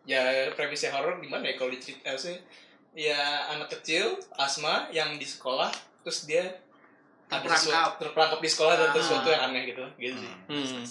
ya 0.06 0.22
premisnya 0.54 0.90
horor 0.92 1.20
gimana 1.20 1.44
ya 1.44 1.56
kalau 1.56 1.70
dicerita 1.70 2.16
sih? 2.16 2.40
Ya 2.96 3.20
anak 3.50 3.70
kecil 3.72 4.18
asma 4.34 4.88
yang 4.90 5.16
di 5.16 5.26
sekolah 5.26 5.70
terus 6.02 6.26
dia 6.26 6.42
ada 7.28 7.46
Terperangkap. 7.46 7.62
sesuatu 7.62 7.94
terperangkap 8.02 8.40
di 8.40 8.50
sekolah 8.50 8.74
dan 8.76 8.90
Ah. 8.90 8.96
sesuatu 8.96 9.28
yang 9.28 9.42
aneh 9.46 9.64
gitu 9.68 9.84
gitu 9.98 10.16
sih. 10.18 10.34
Hmm. 10.50 10.82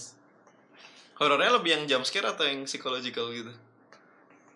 Horornya 1.18 1.50
lebih 1.58 1.70
yang 1.74 1.82
jump 1.90 2.06
scare 2.06 2.30
atau 2.30 2.46
yang 2.46 2.62
psychological 2.62 3.34
gitu? 3.34 3.50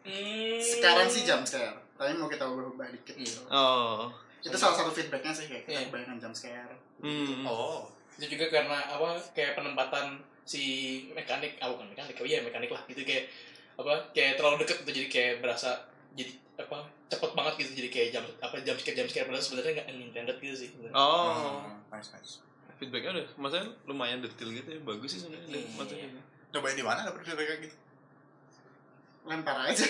Hmm. 0.06 0.58
Sekarang 0.62 1.10
sih 1.10 1.26
jam 1.26 1.42
scare. 1.42 1.74
Tapi 1.98 2.14
mau 2.14 2.30
kita 2.30 2.46
ubah 2.46 2.86
dikit 2.94 3.18
gitu. 3.18 3.42
Oh. 3.50 4.10
Itu 4.42 4.54
salah 4.54 4.78
satu 4.78 4.90
feedbacknya 4.94 5.34
sih 5.34 5.50
kayak 5.50 5.66
kita 5.66 5.90
kebanyakan 5.90 6.18
jam 6.22 6.32
scare. 6.34 6.74
Hmm. 7.02 7.42
Oh. 7.46 7.90
itu 8.12 8.36
juga 8.36 8.52
karena 8.52 8.76
apa 8.92 9.16
kayak 9.32 9.56
penempatan 9.56 10.20
si 10.44 10.62
mekanik 11.16 11.56
ah 11.64 11.72
bukan 11.72 11.88
mekanik 11.90 12.12
oh 12.20 12.28
iya 12.28 12.44
mekanik 12.44 12.68
lah 12.68 12.84
gitu 12.84 13.08
kayak 13.08 13.24
apa 13.80 14.12
kayak 14.12 14.36
terlalu 14.36 14.62
deket 14.62 14.84
gitu 14.84 14.90
jadi 15.00 15.08
kayak 15.08 15.34
berasa 15.40 15.80
jadi 16.12 16.28
apa 16.60 16.86
cepet 17.08 17.32
banget 17.32 17.54
gitu 17.64 17.70
jadi 17.82 17.88
kayak 17.88 18.08
jam 18.12 18.24
apa 18.44 18.60
jam 18.60 18.76
scare 18.76 18.96
jam 19.00 19.08
scare 19.08 19.26
padahal 19.26 19.42
sebenarnya 19.42 19.72
nggak 19.80 19.88
intended 19.96 20.36
gitu 20.44 20.56
sih. 20.68 20.70
Oh. 20.92 21.64
Hmm, 21.64 21.80
nice 21.88 22.12
nice. 22.12 22.44
Feedbacknya 22.76 23.10
udah, 23.16 23.26
maksudnya 23.40 23.66
lumayan 23.88 24.20
detail 24.20 24.50
gitu 24.52 24.68
ya, 24.74 24.80
bagus 24.84 25.08
sih 25.16 25.20
sebenarnya. 25.22 25.48
Iya. 25.54 25.66
Maksudnya. 25.78 26.10
Cobain 26.52 26.74
di 26.74 26.84
mana 26.84 27.00
dapet 27.02 27.20
feedback 27.22 27.46
kayak 27.46 27.60
gitu? 27.62 27.76
Lempar 29.22 29.56
aja. 29.62 29.86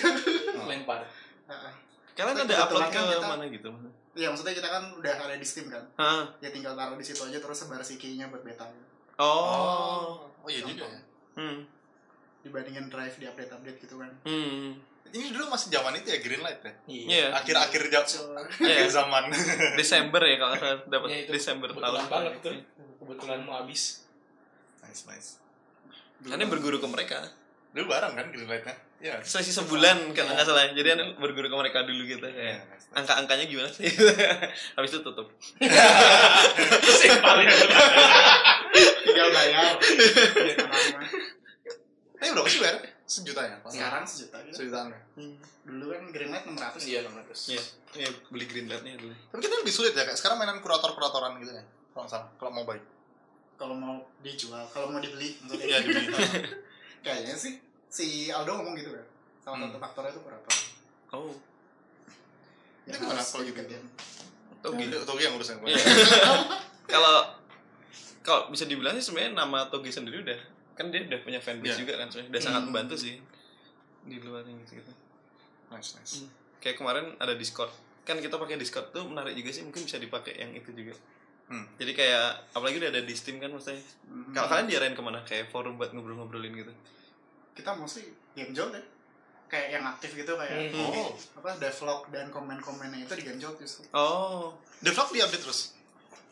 lempar 0.63 1.01
Heeh. 1.43 1.73
Kalian 2.13 2.35
Tapi 2.35 2.45
ada 2.45 2.55
upload 2.63 2.81
kebetulan 2.81 2.87
ke 2.87 2.95
kan 2.95 3.09
kita- 3.11 3.31
mana 3.31 3.45
gitu? 3.49 3.69
Iya 4.13 4.27
maksudnya 4.29 4.53
kita 4.53 4.69
kan 4.69 4.83
udah 4.93 5.13
ada 5.19 5.33
di 5.33 5.41
Steam 5.43 5.67
kan. 5.67 5.81
Hah? 5.95 6.23
Ya 6.37 6.49
tinggal 6.49 6.73
taruh 6.73 6.93
di 6.93 7.01
situ 7.01 7.19
aja 7.19 7.37
terus 7.37 7.57
sebar 7.57 7.81
si 7.81 7.97
key-nya 7.97 8.29
buat 8.29 8.41
beta. 8.41 8.69
Oh. 9.17 10.21
Oh 10.37 10.47
iya 10.47 10.61
juga 10.61 10.85
ya. 10.85 11.01
Hmm. 11.33 11.65
Dibandingin 12.41 12.87
drive 12.87 13.15
di 13.15 13.25
update-update 13.25 13.77
gitu 13.79 13.97
kan. 13.97 14.11
Hmm. 14.23 14.77
Ini 15.09 15.29
dulu 15.29 15.45
masih 15.47 15.69
zaman 15.69 15.93
itu 15.95 16.07
ya 16.07 16.19
Greenlight 16.19 16.61
ya. 16.61 16.73
Iya. 16.87 17.25
Akhir-akhir 17.33 17.81
jam 17.89 18.05
Iya. 18.61 18.77
akhir 18.77 18.89
zaman. 18.91 19.23
Desember 19.81 20.21
ya 20.21 20.37
kalau 20.37 20.55
dapat 20.87 21.07
Ya, 21.07 21.17
itu 21.19 21.31
Desember 21.31 21.67
kebetulan 21.67 21.89
tahun. 21.97 22.09
banget 22.09 22.33
tuh 22.39 22.53
kebetulan 22.99 23.39
mau 23.41 23.57
habis 23.59 24.05
nice 24.79 25.03
nice. 25.05 25.29
Karena 26.21 26.45
berguru 26.45 26.77
ke 26.77 26.87
mereka. 26.87 27.17
Dulu 27.73 27.89
bareng 27.89 28.13
kan 28.13 28.29
Greenlightnya? 28.29 28.75
Iya. 29.01 29.19
Selisih 29.19 29.59
sebulan 29.59 30.13
kalau 30.13 30.31
nggak 30.31 30.45
salah. 30.45 30.69
Jadi 30.71 30.89
Anda 30.93 31.05
berguru 31.17 31.49
ke 31.49 31.57
mereka 31.57 31.83
dulu 31.83 32.05
gitu 32.05 32.23
Iya, 32.23 32.31
kayak. 32.31 32.57
nice, 32.69 32.85
nice. 32.85 32.95
Angka-angkanya 32.95 33.45
gimana 33.49 33.69
sih? 33.73 33.89
Habis 34.77 34.91
itu 34.93 35.01
tutup. 35.01 35.27
yang 37.03 37.19
paling 37.19 37.47
Tinggal 39.05 39.29
bayar. 39.29 39.73
Eh 42.15 42.29
berapa 42.31 42.47
sih 42.47 42.59
bayar? 42.61 42.77
Sejuta 43.03 43.41
ya? 43.43 43.55
Sekarang 43.67 44.03
sejuta 44.07 44.37
gitu. 44.47 44.55
Sejutaan 44.63 44.87
ya? 44.89 45.01
Dulu 45.67 45.85
kan 45.91 46.03
Greenlight 46.13 46.45
600 46.47 46.87
iya 46.87 46.99
600 47.03 47.51
Iya. 47.51 47.63
Iya, 47.93 48.09
beli 48.33 48.49
green 48.49 48.65
light-nya 48.65 48.97
dulu. 48.97 49.13
Tapi 49.29 49.37
kita 49.37 49.53
lebih 49.61 49.69
sulit 49.69 49.93
ya, 49.93 50.01
kayak 50.01 50.17
sekarang 50.17 50.41
mainan 50.41 50.57
kurator-kuratoran 50.65 51.37
gitu 51.37 51.53
ya. 51.53 51.61
Kalau 51.93 52.01
nggak 52.01 52.09
salah, 52.09 52.25
kalau 52.41 52.49
mau 52.49 52.65
baik. 52.65 52.81
Kalau 53.53 53.73
mau 53.73 53.95
dijual, 54.19 54.63
kalau 54.67 54.89
mau 54.89 54.99
dibeli 54.99 55.37
maksudnya. 55.39 55.65
Iya, 55.65 55.77
dibeli. 55.81 56.07
Kayaknya 57.05 57.35
sih 57.35 57.53
si 57.85 58.05
Aldo 58.27 58.55
ngomong 58.55 58.73
gitu 58.75 58.91
kan. 58.91 59.05
Salah 59.39 59.55
Hmm. 59.59 59.65
satu 59.69 59.77
faktornya 59.77 60.11
itu 60.11 60.21
kurator. 60.21 60.53
Oh. 61.11 61.35
Itu 62.83 62.97
gimana 62.97 63.19
kalau 63.19 63.43
gitu? 63.43 63.51
digedein. 63.53 63.83
Togi. 64.59 64.83
Togi, 64.87 65.05
Togi 65.05 65.21
yang 65.21 65.33
ngurusin. 65.35 65.57
Iya. 65.61 65.77
Kalau 66.85 67.15
kalau 68.19 68.47
bisa 68.47 68.63
dibilang 68.63 68.95
sih 68.95 69.03
sebenarnya 69.03 69.35
nama 69.37 69.67
Togi 69.67 69.87
sendiri 69.87 70.19
udah 70.21 70.39
kan 70.73 70.87
dia 70.89 71.03
udah 71.03 71.19
punya 71.21 71.39
fanbase 71.39 71.75
Iya. 71.75 71.79
juga 71.79 71.93
kan 71.95 72.07
sebenarnya 72.07 72.31
udah 72.31 72.41
sangat 72.41 72.59
Hmm. 72.59 72.67
membantu 72.69 72.95
sih 72.97 73.15
di 74.03 74.17
luar 74.19 74.43
yang 74.43 74.59
gitu, 74.61 74.79
gitu. 74.79 74.91
Nice, 75.69 75.95
nice. 75.95 76.27
Kayak 76.59 76.75
kemarin 76.77 77.15
ada 77.17 77.35
Discord. 77.35 77.71
Kan 78.01 78.19
kita 78.19 78.35
pakai 78.35 78.55
Discord 78.55 78.89
tuh 78.89 79.03
menarik 79.05 79.31
juga 79.33 79.47
sih 79.49 79.63
mungkin 79.63 79.83
bisa 79.83 79.95
dipakai 79.95 80.35
yang 80.35 80.51
itu 80.51 80.71
juga. 80.71 80.95
Hmm. 81.45 81.65
Jadi 81.75 81.91
kayak 81.93 82.25
apalagi 82.51 82.79
udah 82.79 82.89
ada 82.89 83.01
di 83.01 83.13
Steam 83.13 83.37
kan 83.37 83.49
maksudnya. 83.49 83.83
Hmm. 84.05 84.31
Kalau 84.31 84.47
kalian 84.47 84.67
diarahin 84.67 84.93
ke 84.93 85.01
mana? 85.01 85.19
Kayak 85.21 85.49
forum 85.49 85.75
buat 85.75 85.91
ngobrol-ngobrolin 85.91 86.53
gitu. 86.53 86.73
kita 87.53 87.69
mostly 87.73 88.01
game 88.33 88.49
jolt 88.49 88.71
ya. 88.71 88.81
Kayak 89.45 89.67
yang 89.71 89.85
aktif 89.85 90.09
gitu 90.13 90.33
kayak 90.33 90.73
Hmm. 90.73 90.89
Oh, 90.89 91.13
apa 91.37 91.53
devlog 91.57 92.09
dan 92.09 92.27
komen-komennya 92.27 93.05
itu 93.05 93.13
di 93.13 93.23
game 93.23 93.37
jolt 93.37 93.55
justru. 93.55 93.85
Oh. 93.91 94.57
Devlog 94.79 95.11
di-update 95.11 95.43
terus? 95.43 95.77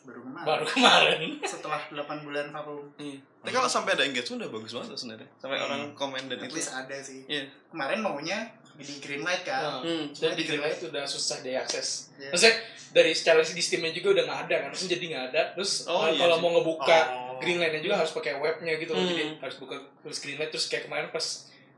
Baru 0.02 0.26
kemarin. 0.26 0.48
baru 0.50 0.66
kemarin 0.66 1.22
Setelah 1.54 1.78
8 1.88 2.26
bulan 2.26 2.50
vakum. 2.50 2.90
Iya. 2.98 3.22
Tapi 3.38 3.52
kalau 3.52 3.70
sampai 3.70 3.94
ada 3.94 4.02
engagement 4.02 4.42
udah 4.42 4.52
bagus 4.52 4.74
banget 4.74 4.98
sebenarnya. 4.98 5.30
Sampai 5.38 5.58
Hmm. 5.58 5.66
orang 5.70 5.82
komen 5.94 6.24
dan 6.26 6.38
At 6.40 6.50
itu. 6.50 6.56
least 6.58 6.74
ada 6.74 6.98
sih. 6.98 7.22
Iya. 7.30 7.46
Kemarin 7.70 8.00
maunya 8.02 8.50
di 8.74 8.96
Greenlight 8.98 9.44
kan. 9.44 9.62
Nah, 9.62 9.80
Hmm. 9.82 10.06
dan 10.10 10.32
di 10.34 10.44
Greenlight 10.44 10.78
itu 10.78 10.88
udah 10.88 11.04
susah 11.04 11.40
diakses 11.40 12.12
Iya. 12.16 12.30
maksudnya 12.30 12.56
dari 12.92 13.12
secara 13.12 13.40
di 13.40 13.60
Steamnya 13.60 13.92
juga 13.92 14.08
udah 14.12 14.24
nggak 14.24 14.40
ada 14.46 14.56
kan 14.58 14.70
terus 14.70 14.88
jadi 14.88 15.06
nggak 15.08 15.26
ada 15.30 15.42
terus 15.54 15.72
Oh, 15.86 16.04
eh, 16.04 16.12
iya 16.12 16.20
kalau 16.20 16.36
sih. 16.36 16.42
mau 16.42 16.52
ngebuka 16.54 16.98
Oh. 17.10 17.38
Greenlight-nya 17.38 17.82
juga 17.82 17.96
harus 17.98 18.12
pakai 18.12 18.34
webnya 18.36 18.74
gitu 18.76 18.92
loh. 18.92 19.00
Hmm. 19.00 19.10
jadi 19.10 19.24
harus 19.38 19.56
buka 19.58 19.76
terus 20.00 20.18
Greenlight 20.20 20.52
terus 20.52 20.66
kayak 20.66 20.84
kemarin 20.86 21.10
pas 21.10 21.26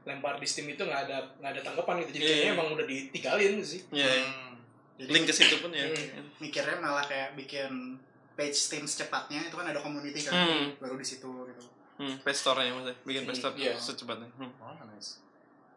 lempar 0.03 0.35
di 0.35 0.43
Steam 0.43 0.67
itu 0.67 0.81
nggak 0.81 1.01
ada 1.05 1.17
nggak 1.37 1.51
ada 1.53 1.61
tanggapan 1.63 1.95
gitu 2.01 2.11
jadi 2.11 2.19
Iya, 2.19 2.27
kayaknya 2.29 2.43
iya. 2.45 2.53
emang 2.53 2.67
udah 2.69 2.85
ditinggalin 2.85 3.53
sih 3.61 3.81
Iya. 3.89 4.03
iya. 4.03 4.25
Hmm. 4.25 4.53
Jadi 4.93 5.09
Link 5.09 5.25
ke 5.25 5.33
situ 5.33 5.55
pun 5.57 5.71
ya. 5.71 5.85
Hmm. 5.85 6.27
mikirnya 6.37 6.75
malah 6.77 7.01
kayak 7.01 7.33
bikin 7.33 7.97
page 8.33 8.53
Steam 8.55 8.83
secepatnya 8.83 9.41
itu 9.43 9.53
kan 9.53 9.65
ada 9.65 9.77
community 9.77 10.19
kan. 10.19 10.33
Hmm. 10.33 10.65
Baru 10.77 10.95
di 10.95 11.03
situ 11.03 11.25
gitu. 11.25 11.63
Hmm, 11.93 12.17
page 12.19 12.35
store-nya 12.35 12.73
maksudnya. 12.73 12.97
Bikin 12.99 13.23
page 13.23 13.37
Hmm, 13.37 13.43
store 13.47 13.55
iya. 13.55 13.73
secepatnya. 13.75 14.27
Hmm. 14.35 14.51
Oh, 14.59 14.73
nice. 14.87 15.22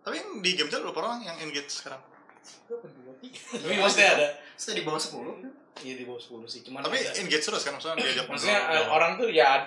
Tapi 0.07 0.15
yang 0.17 0.31
di 0.39 0.51
game 0.55 0.71
berapa 0.71 0.95
orang 0.97 1.21
yang 1.21 1.37
engage 1.41 1.67
sekarang? 1.75 1.99
tapi 2.67 3.75
maksudnya 3.75 4.11
ada 4.15 4.27
Terus 4.55 4.75
di 4.75 4.83
bawah 4.83 5.01
10 5.01 5.83
iya 5.83 5.95
di 5.95 6.05
bawah 6.07 6.21
10 6.21 6.47
sih 6.47 6.61
cuman 6.63 6.79
Tapi 6.81 6.97
ada. 6.97 7.11
engage 7.19 7.43
terus 7.43 7.63
kan 7.63 7.75
maksudnya 7.75 7.99
diajak 7.99 8.27
maksudnya 8.27 8.59
eh, 8.71 8.87
orang 8.87 9.19
tuh 9.19 9.29
ya 9.29 9.67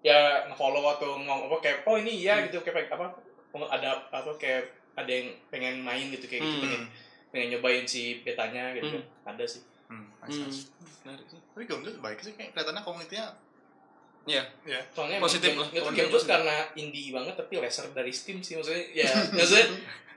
ya 0.00 0.46
nge-follow 0.46 0.86
atau 0.88 1.18
ngomong 1.18 1.50
apa 1.50 1.56
kayak 1.58 1.78
oh 1.82 1.98
ini 1.98 2.22
iya 2.22 2.46
gitu 2.46 2.62
kayak 2.62 2.88
apa 2.88 3.10
ada 3.68 4.06
apa 4.08 4.30
kayak 4.38 4.70
ada 4.94 5.10
yang 5.10 5.34
pengen 5.50 5.82
main 5.82 6.10
gitu 6.10 6.24
kayak 6.24 6.42
gitu 6.42 6.56
Hmm. 6.56 6.62
pengen 6.62 6.82
pengen 7.30 7.48
nyobain 7.50 7.84
si 7.84 8.22
betanya 8.22 8.70
gitu 8.72 8.86
Hmm. 8.88 9.02
kan 9.22 9.34
ada 9.34 9.44
sih 9.44 9.62
Hmm, 9.86 10.08
nice, 10.20 10.32
Hmm. 10.32 10.46
nice. 10.46 10.62
Menarik 11.04 11.26
sih. 11.28 11.40
Tapi 11.42 11.62
game 11.66 11.82
Jal 11.82 11.96
baik 12.00 12.18
sih 12.18 12.32
kayak 12.32 12.50
kelihatannya 12.54 12.82
komunitinya 12.82 13.26
Iya. 14.24 14.42
ya. 14.62 14.78
soalnya 14.88 15.18
Positif 15.18 15.50
lah, 15.52 15.66
game- 15.66 15.82
itu 15.90 16.06
positif. 16.08 16.28
karena 16.28 16.54
indie 16.74 17.10
banget 17.10 17.34
tapi 17.34 17.58
lesser 17.58 17.90
dari 17.90 18.08
Steam 18.08 18.38
sih 18.38 18.54
maksudnya 18.54 18.82
ya 18.94 19.10
maksudnya 19.28 19.66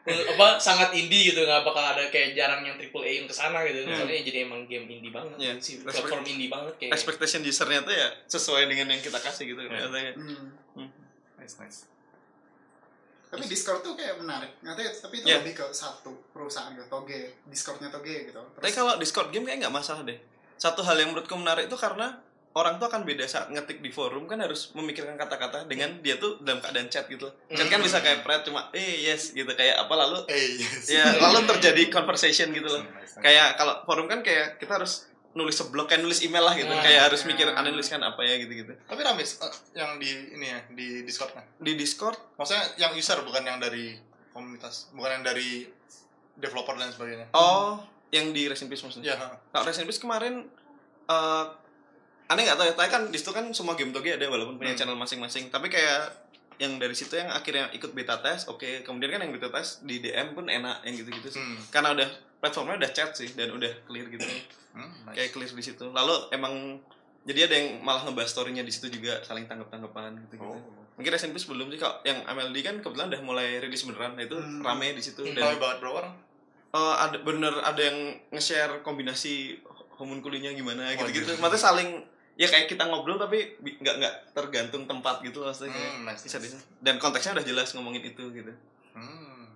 apa 0.05 0.47
sangat 0.55 0.93
indie 0.93 1.27
gitu 1.27 1.41
nggak 1.41 1.61
bakal 1.61 1.81
ada 1.81 2.05
kayak 2.07 2.31
jarang 2.31 2.61
yang 2.61 2.75
triple 2.75 3.01
A 3.01 3.09
yang 3.11 3.25
ke 3.25 3.33
sana 3.33 3.63
gitu 3.63 3.81
Hmm. 3.83 3.97
soalnya 3.97 4.21
jadi 4.21 4.45
emang 4.45 4.61
game 4.63 4.85
indie 4.87 5.09
banget 5.09 5.33
Iya. 5.35 5.53
sih 5.57 5.73
Respect- 5.79 6.05
platform 6.05 6.23
indie 6.27 6.45
banget 6.47 6.73
kayak 6.77 6.93
Expectation 6.93 7.41
usernya 7.41 7.81
tuh 7.81 7.95
ya 7.95 8.07
sesuai 8.27 8.63
dengan 8.65 8.87
yang 8.87 9.01
kita 9.01 9.17
kasih 9.17 9.43
gitu. 9.47 9.59
Iya. 9.59 9.69
Maksudnya. 9.71 10.13
Hmm. 10.13 10.89
Nice, 11.35 11.57
nice. 11.57 11.79
Tapi 13.25 13.43
Discord 13.45 13.81
tuh 13.81 13.93
kayak 13.93 14.15
menarik. 14.15 14.53
Nggak 14.61 14.73
tahu 14.75 14.85
ya, 14.85 14.91
tapi 14.95 15.15
itu 15.17 15.25
Iya. 15.27 15.37
lebih 15.41 15.53
ke 15.55 15.65
satu 15.71 16.13
perusahaan 16.29 16.71
gitu, 16.71 16.85
Toge. 16.85 17.33
Discordnya 17.43 17.89
Toge 17.89 18.29
gitu. 18.29 18.39
Tapi 18.53 18.69
kalau 18.71 18.95
Discord 18.95 19.29
game 19.29 19.43
kayak 19.43 19.59
nggak 19.59 19.73
masalah 19.73 20.01
deh. 20.03 20.15
Satu 20.55 20.79
hal 20.81 20.95
yang 20.95 21.11
menurutku 21.11 21.33
menarik 21.33 21.65
itu 21.65 21.75
karena 21.75 22.15
orang 22.55 22.79
tuh 22.79 22.87
akan 22.87 23.03
beda 23.03 23.27
saat 23.27 23.51
ngetik 23.51 23.83
di 23.83 23.91
forum 23.91 24.31
kan 24.31 24.39
harus 24.39 24.71
memikirkan 24.71 25.19
kata-kata 25.19 25.67
dengan 25.67 25.99
dia 25.99 26.15
tuh 26.15 26.39
dalam 26.39 26.63
keadaan 26.63 26.87
chat 26.87 27.03
gitu. 27.11 27.27
Chat 27.51 27.67
kan 27.67 27.83
bisa 27.83 27.99
kayak 27.99 28.23
pret 28.23 28.47
cuma 28.47 28.71
eh 28.71 29.11
yes 29.11 29.35
gitu 29.35 29.51
kayak 29.51 29.75
apa 29.75 29.91
lalu 29.91 30.23
Eh, 30.31 30.63
yes. 30.63 30.87
ya 30.87 31.03
lalu 31.19 31.43
terjadi 31.51 31.91
conversation 31.91 32.55
gitu 32.55 32.71
loh. 32.71 32.83
Kayak 33.19 33.59
kalau 33.59 33.83
forum 33.83 34.07
kan 34.07 34.23
kayak 34.23 34.55
kita 34.55 34.79
harus 34.79 35.11
nulis 35.35 35.51
seblok 35.51 35.91
kayak 35.91 35.99
nulis 36.07 36.23
email 36.23 36.47
lah 36.47 36.55
gitu. 36.55 36.71
Nah, 36.71 36.79
kayak 36.79 37.11
harus 37.11 37.27
ya. 37.27 37.35
mikir 37.35 37.51
aneh 37.51 37.75
nuliskan 37.75 37.99
apa 37.99 38.23
ya 38.23 38.39
gitu-gitu. 38.39 38.71
Tapi 38.87 39.01
Ramis 39.03 39.35
eh, 39.43 39.53
yang 39.75 39.99
di 39.99 40.07
ini 40.39 40.47
ya 40.47 40.59
di 40.71 40.87
Discordnya. 41.03 41.43
Di 41.59 41.75
Discord 41.75 42.15
Maksudnya 42.39 42.63
yang 42.79 42.95
user 42.95 43.19
bukan 43.19 43.43
yang 43.43 43.59
dari 43.59 43.99
komunitas, 44.31 44.87
bukan 44.95 45.19
yang 45.19 45.23
dari 45.27 45.67
developer 46.39 46.79
dan 46.79 46.91
sebagainya. 46.95 47.27
oh 47.35 47.83
yang 48.15 48.31
di 48.31 48.47
Rest 48.47 48.63
in 48.63 48.71
Peace 48.71 48.83
maksudnya. 48.87 49.11
Ya. 49.11 49.35
Kalau 49.51 49.67
Rest 49.67 49.83
in 49.83 49.87
Peace 49.91 49.99
kemarin 49.99 50.47
eh 51.11 51.45
aneh 52.27 52.41
nggak 52.43 52.55
tahu 52.55 52.65
ya, 52.65 52.73
tapi 52.73 52.89
kan 52.89 53.01
di 53.05 53.17
situ 53.17 53.29
kan 53.29 53.45
semua 53.49 53.73
game 53.73 53.89
toge 53.89 54.09
ada 54.11 54.25
walaupun 54.25 54.55
punya 54.55 54.71
Hmm. 54.71 54.79
channel 54.79 54.95
masing-masing. 54.95 55.47
Tapi 55.47 55.67
kayak 55.67 56.09
yang 56.57 56.75
dari 56.75 56.91
situ 56.91 57.13
yang 57.13 57.29
akhirnya 57.29 57.67
ikut 57.69 57.91
beta 57.91 58.17
test, 58.17 58.47
oke. 58.47 58.65
Kemudian 58.81 59.11
kan 59.11 59.21
yang 59.21 59.31
beta 59.31 59.49
test 59.49 59.83
di 59.83 59.99
DM 59.99 60.31
pun 60.31 60.45
enak 60.45 60.81
yang 60.81 60.95
gitu-gitu 60.95 61.29
sih. 61.29 61.37
Hmm. 61.37 61.59
Karena 61.69 61.93
udah 61.93 62.09
platformnya 62.37 62.77
udah 62.77 62.91
chat 62.91 63.11
sih 63.11 63.29
dan 63.31 63.51
udah 63.51 63.71
clear 63.83 64.07
gitu. 64.07 64.23
Hmm, 64.71 64.89
nice. 65.05 65.15
Kayak 65.15 65.29
clear 65.31 65.49
di 65.49 65.63
situ. 65.63 65.85
Lalu 65.87 66.15
emang 66.31 66.79
jadi 67.23 67.45
ada 67.45 67.55
yang 67.55 67.67
malah 67.79 68.01
ngebahas 68.03 68.29
storynya 68.31 68.61
di 68.61 68.69
situ 68.69 68.89
juga 68.91 69.17
saling 69.19 69.45
tanggap 69.45 69.69
tanggapan 69.69 70.13
gitu 70.21 70.37
gitu 70.37 70.45
Oh. 70.47 70.61
mungkin 70.93 71.09
Rest 71.09 71.25
in 71.25 71.33
Peace 71.33 71.43
belum 71.43 71.67
sih 71.67 71.75
kalau 71.75 71.97
yang 72.03 72.21
MLD 72.23 72.61
kan 72.61 72.75
kebetulan 72.77 73.09
udah 73.09 73.19
mulai 73.19 73.57
rilis 73.57 73.81
beneran 73.83 74.13
nah 74.13 74.23
itu 74.23 74.31
Hmm. 74.33 74.61
rame 74.61 74.93
di 74.93 75.01
situ 75.01 75.19
Hmm. 75.19 75.33
dan 75.33 75.57
banget 75.57 75.77
bro 75.79 75.91
orang. 75.97 76.13
eh, 76.71 76.95
ada 77.01 77.17
bener 77.17 77.51
ada 77.57 77.81
yang 77.81 77.97
nge-share 78.29 78.79
kombinasi 78.79 79.57
homunculinya 79.91 80.51
gimana 80.51 80.85
Waduh. 80.87 81.09
gitu 81.09 81.25
gitu 81.25 81.31
maksudnya 81.35 81.61
saling 81.65 81.89
ya 82.35 82.45
kayak 82.45 82.67
kita 82.67 82.83
ngobrol 82.83 83.15
tapi 83.15 83.55
nggak 83.57 83.95
nggak 83.95 84.13
tergantung 84.31 84.83
tempat 84.83 85.19
gitu 85.21 85.39
loh 85.39 85.49
maksudnya 85.49 85.71
Hmm, 85.71 86.03
nice. 86.03 86.21
bisa 86.21 86.37
bisa 86.37 86.59
dan 86.77 86.95
konteksnya 86.95 87.31
udah 87.33 87.45
jelas 87.45 87.71
ngomongin 87.71 88.03
itu 88.05 88.23
gitu 88.29 88.51
Hmm. 88.91 89.47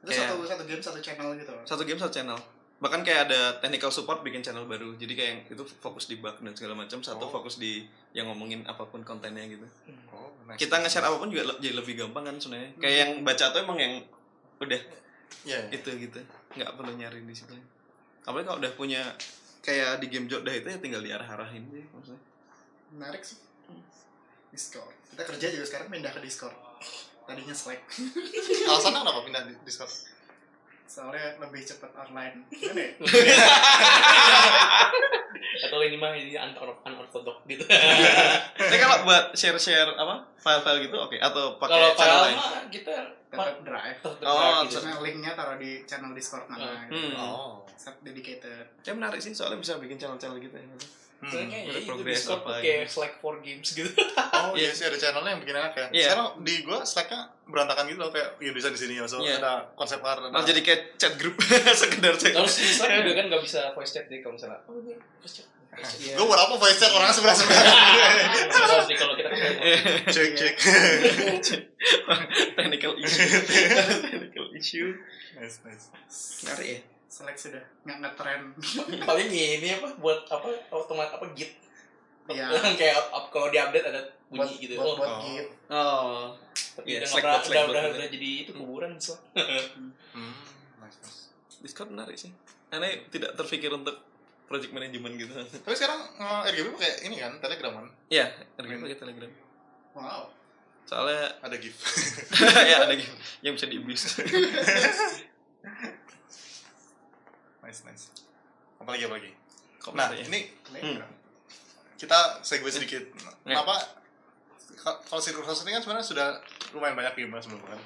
Itu 0.00 0.10
Kayak- 0.10 0.28
satu 0.28 0.44
satu 0.44 0.62
game 0.64 0.80
satu 0.80 0.98
channel 0.98 1.32
gitu. 1.34 1.52
satu 1.62 1.82
game 1.82 1.96
satu 1.96 2.12
channel 2.12 2.36
bahkan 2.76 3.00
kayak 3.00 3.30
ada 3.30 3.40
technical 3.56 3.88
support 3.88 4.20
bikin 4.20 4.40
channel 4.40 4.64
baru 4.64 4.92
jadi 4.94 5.12
kayak 5.12 5.30
yang 5.30 5.40
itu 5.48 5.62
fokus 5.78 6.04
di 6.04 6.18
bug 6.18 6.34
dan 6.36 6.50
segala 6.50 6.74
macam 6.74 6.98
satu 6.98 7.24
Oh. 7.24 7.30
fokus 7.30 7.56
di 7.56 7.84
yang 8.10 8.26
ngomongin 8.26 8.66
apa 8.66 8.82
pun 8.82 9.00
kontennya 9.00 9.46
gitu 9.46 9.62
Oh, 10.10 10.34
nice. 10.44 10.58
kita 10.58 10.76
nge-share 10.76 11.04
apa 11.04 11.16
pun 11.16 11.28
juga 11.28 11.54
jadi 11.56 11.72
lebih 11.74 11.94
gampang 11.96 12.26
kan 12.26 12.36
sebenarnya 12.36 12.74
kayak 12.76 12.96
yang 12.98 13.10
baca 13.22 13.44
tuh 13.48 13.60
emang 13.60 13.78
yang 13.78 13.94
udah 14.58 14.80
Iya. 15.42 15.58
iya. 15.62 15.70
itu 15.72 15.90
gitu 15.96 16.18
nggak 16.52 16.70
perlu 16.74 16.92
nyari 16.92 17.22
di 17.22 17.32
situ 17.32 17.54
apalagi 18.22 18.44
kalau 18.44 18.58
udah 18.58 18.72
punya 18.74 19.00
kayak 19.62 20.02
di 20.02 20.06
game 20.10 20.26
Jodoh 20.26 20.50
itu 20.50 20.66
ya 20.66 20.78
tinggal 20.82 21.00
diarah-arahin 21.00 21.62
sih 21.70 21.86
maksudnya 21.94 22.32
Menarik 22.92 23.24
sih. 23.24 23.40
Discord. 24.52 24.92
Kita 25.08 25.24
kerja 25.24 25.46
juga 25.48 25.64
sekarang 25.64 25.88
pindah 25.88 26.12
ke 26.12 26.20
Discord. 26.20 26.52
Tadinya 27.24 27.56
Slack. 27.56 27.80
Alasannya 28.68 29.00
kenapa 29.00 29.20
pindah 29.24 29.42
di 29.48 29.56
Discord? 29.64 29.88
Soalnya 30.84 31.40
lebih 31.40 31.64
cepat 31.64 31.88
online. 31.96 32.44
Gimana 32.52 32.84
ya? 32.84 32.92
atau 35.64 35.80
ini 35.80 35.96
mah 35.96 36.12
ini 36.12 36.36
unorthodox 36.36 36.84
unorthodox 37.14 37.38
gitu 37.46 37.64
tapi 38.58 38.76
kalau 38.78 38.96
buat 39.04 39.24
share-share 39.32 39.92
apa 39.92 40.14
file-file 40.38 40.80
gitu 40.82 40.96
oke 40.96 41.16
atau 41.16 41.60
pakai 41.60 41.70
kalau 41.70 41.88
channel 41.92 42.16
file 42.16 42.24
lain 42.26 42.38
kita 42.70 42.94
Tetap 43.32 43.64
drive. 43.64 43.96
tetap 43.96 44.28
Oh, 44.28 44.60
gitu. 44.68 44.76
Linknya 45.00 45.32
taruh 45.32 45.56
di 45.56 45.88
channel 45.88 46.12
Discord 46.12 46.44
mana 46.46 46.84
Hmm. 46.84 46.92
gitu. 46.92 47.16
Oh. 47.16 47.64
Set 47.72 47.96
dedicated. 48.04 48.68
ya 48.84 48.92
menarik 48.92 49.16
sih 49.18 49.32
soalnya 49.32 49.56
bisa 49.56 49.80
bikin 49.80 49.96
channel-channel 49.96 50.36
gitu 50.38 50.52
ya 50.52 50.68
Soalnya 51.22 51.48
kayak 51.48 51.64
Ada 51.64 51.72
ya 51.72 51.80
itu 51.80 52.02
Discord 52.04 52.42
apa 52.42 52.50
pakai 52.52 52.74
gitu. 52.76 52.92
Slack 52.92 53.14
for 53.24 53.34
games 53.40 53.68
gitu 53.72 53.88
Oh 54.36 54.52
Iya. 54.52 54.68
iya 54.68 54.70
sih 54.70 54.84
ada 54.84 54.98
channelnya 54.98 55.32
yang 55.32 55.40
bikin 55.40 55.56
enak 55.56 55.72
ya. 55.72 55.86
Iya. 55.88 56.06
Sekarang 56.06 56.28
di 56.44 56.54
gua 56.60 56.78
Slack-nya 56.82 57.20
berantakan 57.46 57.84
gitu 57.86 57.98
loh 57.98 58.10
kayak 58.10 58.28
ya 58.36 58.52
bisa 58.52 58.68
di 58.68 58.76
sini 58.76 58.94
ya. 58.94 59.04
So 59.06 59.16
Iya. 59.18 59.40
ada 59.40 59.52
konsep 59.72 60.00
art 60.02 60.20
malah 60.22 60.44
jadi 60.44 60.60
kayak 60.60 60.80
chat 60.96 61.16
grup 61.16 61.40
sekedar 61.80 62.12
chat 62.14 62.36
terus 62.36 62.52
di 62.54 62.68
Slack 62.68 63.00
juga 63.00 63.16
kan 63.16 63.24
nggak 63.32 63.40
bisa 63.40 63.72
voice 63.72 63.92
chat 63.92 64.04
deh 64.06 64.20
kalau 64.20 64.36
misalnya 64.36 64.60
oh 64.62 64.76
voice 65.16 65.40
chat 65.40 65.46
chat. 65.74 66.14
Gua 66.14 66.26
buat 66.26 66.40
apa 66.40 66.54
voice 66.54 66.76
chat 66.76 66.90
orang 66.90 67.08
sebelah 67.08 67.32
sebelah. 67.32 67.64
Kalau 68.92 69.14
kita 69.16 69.30
cek 70.06 70.30
cek. 70.34 70.54
technical 72.56 72.92
issue 72.94 73.26
technical 74.02 74.46
issue 74.52 74.90
nice 75.34 75.58
nice. 75.64 75.86
menarik 76.42 76.66
ya 76.68 76.80
Slack 77.04 77.36
sudah 77.36 77.60
nggak 77.82 77.98
ngetren. 78.00 78.40
paling 79.08 79.28
ini 79.28 79.68
apa 79.72 79.88
buat 79.96 80.24
apa 80.26 80.48
otomat 80.70 81.08
apa 81.10 81.26
git 81.32 81.52
Iya. 82.24 82.54
kayak 82.78 83.10
up, 83.10 83.28
kalau 83.28 83.50
diupdate 83.50 83.82
ada 83.84 83.98
Buat 84.30 84.46
bunyi 84.46 84.54
gitu 84.62 84.78
buat, 84.78 84.86
oh 84.86 84.94
buat 84.94 85.10
Oh. 85.10 85.20
git. 85.26 85.48
oh 85.68 86.22
tapi 86.72 86.86
Iya, 86.86 86.98
udah 86.98 87.08
Slack 87.10 87.20
pernah- 87.20 87.42
udah 87.42 87.62
udah 87.66 87.82
gitu. 87.82 87.96
udah 87.98 88.08
jadi 88.08 88.30
itu 88.38 88.50
kuburan 88.54 88.92
so 88.96 89.18
Hmm. 89.34 90.32
Nice 90.78 90.98
nice. 91.02 91.20
Discord 91.58 91.90
menarik 91.90 92.14
sih 92.14 92.30
aneh 92.68 93.04
tidak 93.08 93.34
terpikir 93.34 93.68
untuk 93.68 93.98
project 94.44 94.70
management 94.70 95.14
gitu 95.16 95.32
Tapi 95.34 95.72
sekarang 95.72 96.00
eh, 96.14 96.40
RGB 96.48 96.66
pakai 96.72 96.92
ini 97.04 97.16
kan 97.16 97.32
Telegram 97.38 97.72
kan 97.74 97.86
Iya, 98.08 98.26
RGB 98.56 98.78
pakai 98.82 98.98
Telegram. 98.98 99.30
Wow. 99.92 100.22
Soalnya 100.82 101.38
ada 101.38 101.56
GIF. 101.56 101.76
ya 102.70 102.82
ada 102.82 102.92
game 102.92 103.14
yang 103.40 103.54
bisa 103.54 103.64
diabuse. 103.64 104.18
nice 107.62 107.80
nice. 107.84 108.04
Apalagi 108.76 109.06
apalagi. 109.06 109.30
Kok 109.78 109.94
Nah 109.94 110.10
ya? 110.10 110.22
ini 110.22 110.50
Telegram. 110.62 111.10
kita 111.94 112.18
segue 112.42 112.66
sedikit. 112.68 113.02
Kenapa 113.46 113.78
ka- 114.74 114.98
kalau 115.06 115.22
Silver 115.22 115.46
Cross 115.46 115.62
ini 115.62 115.70
kan 115.72 115.80
sebenarnya 115.80 116.02
sudah 116.04 116.26
lumayan 116.72 116.98
banyak 116.98 117.14
game 117.14 117.30
sebelumnya 117.38 117.70
kan. 117.70 117.80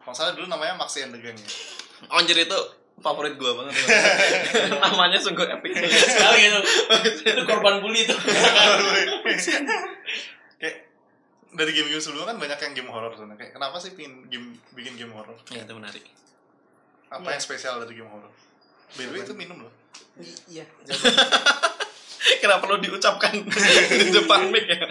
Kalau 0.00 0.14
salah 0.14 0.32
dulu 0.32 0.46
namanya 0.46 0.78
Maxi 0.78 1.02
and 1.02 1.10
the 1.10 1.18
Gang 1.18 1.34
ya. 1.34 1.50
Anjir 2.14 2.38
itu 2.38 2.58
favorit 3.00 3.36
gua 3.36 3.52
banget. 3.60 3.74
Namanya 4.82 5.18
sungguh 5.20 5.44
epic. 5.44 5.72
sekali 6.16 6.40
itu 6.48 6.60
itu 7.28 7.42
korban 7.44 7.84
bully 7.84 8.08
itu 8.08 8.16
Kayak 10.56 10.76
dari 11.52 11.70
game-game 11.72 12.00
sebelumnya 12.00 12.32
kan 12.32 12.38
banyak 12.40 12.58
yang 12.60 12.72
game 12.72 12.90
horror 12.90 13.12
sebenarnya. 13.12 13.38
Kayak 13.40 13.52
kenapa 13.60 13.76
sih 13.80 13.92
bikin 13.92 14.28
game 14.32 14.56
bikin 14.72 14.94
game 14.96 15.12
horror? 15.12 15.36
ya 15.52 15.64
itu 15.64 15.74
menarik. 15.76 16.04
Apa 17.12 17.36
yang 17.36 17.42
spesial 17.42 17.80
dari 17.84 17.92
game 17.96 18.08
horror? 18.08 18.32
By 18.96 19.04
the 19.04 19.12
way 19.12 19.20
itu 19.22 19.34
minum 19.36 19.68
loh. 19.68 19.72
Iya. 20.48 20.64
Kenapa 22.42 22.66
perlu 22.66 22.82
diucapkan 22.82 23.32
di 23.38 24.10
depan 24.10 24.50
mic 24.50 24.66
ya? 24.66 24.82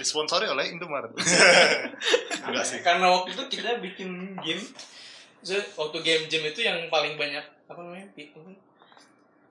Disponsori 0.00 0.50
oleh 0.50 0.74
Indomaret. 0.74 1.14
Enggak 2.44 2.64
sih. 2.66 2.82
karena 2.82 3.06
waktu 3.06 3.38
itu 3.38 3.42
kita 3.60 3.78
bikin 3.78 4.34
game 4.42 4.62
so, 5.44 5.54
waktu 5.78 5.98
game 6.00 6.24
jam 6.26 6.42
itu 6.42 6.60
yang 6.64 6.88
paling 6.88 7.14
banyak 7.20 7.44
apa 7.68 7.80
namanya 7.80 8.08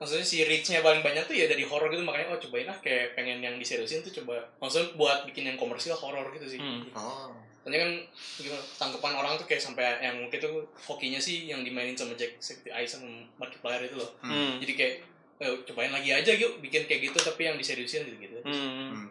maksudnya 0.04 0.26
si 0.26 0.44
reach-nya 0.44 0.84
paling 0.84 1.00
banyak 1.00 1.24
tuh 1.24 1.32
ya 1.32 1.46
dari 1.48 1.64
horror 1.64 1.88
gitu 1.88 2.04
makanya 2.04 2.34
oh 2.34 2.38
cobain 2.42 2.66
lah 2.68 2.76
kayak 2.82 3.14
pengen 3.16 3.40
yang 3.40 3.56
diseriusin 3.56 4.04
tuh 4.04 4.12
coba 4.22 4.42
maksudnya 4.60 4.92
buat 4.98 5.24
bikin 5.24 5.48
yang 5.48 5.56
komersial 5.56 5.96
horror 5.96 6.28
gitu 6.34 6.44
sih 6.44 6.60
Hmm. 6.60 6.84
Oh. 6.92 7.30
Soalnya 7.64 7.80
kan 7.80 7.92
gimana 8.36 8.60
tanggapan 8.76 9.14
orang 9.16 9.32
tuh 9.40 9.48
kayak 9.48 9.64
sampai 9.64 9.96
yang 10.04 10.20
waktu 10.20 10.36
itu 10.36 10.48
hokinya 10.84 11.16
sih 11.16 11.48
yang 11.48 11.64
dimainin 11.64 11.96
sama 11.96 12.12
Jack 12.12 12.36
Safety 12.36 12.68
Ice 12.68 13.00
sama 13.00 13.08
Markiplier 13.40 13.88
itu 13.88 13.96
loh. 13.96 14.12
Hmm. 14.20 14.60
Jadi 14.60 14.72
kayak 14.76 14.94
eh, 15.40 15.56
cobain 15.64 15.88
lagi 15.88 16.12
aja 16.12 16.28
yuk 16.36 16.60
bikin 16.60 16.84
kayak 16.84 17.08
gitu 17.08 17.24
tapi 17.24 17.48
yang 17.48 17.56
diseriusin 17.56 18.04
gitu 18.04 18.20
gitu. 18.20 18.36
Hmm. 18.44 18.92
Hmm. 18.92 19.08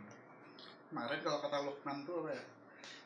Kemarin 0.93 1.19
kalau 1.25 1.41
kata 1.41 1.65
Lukman 1.65 2.05
tuh 2.05 2.15
apa 2.21 2.29
ya? 2.37 2.43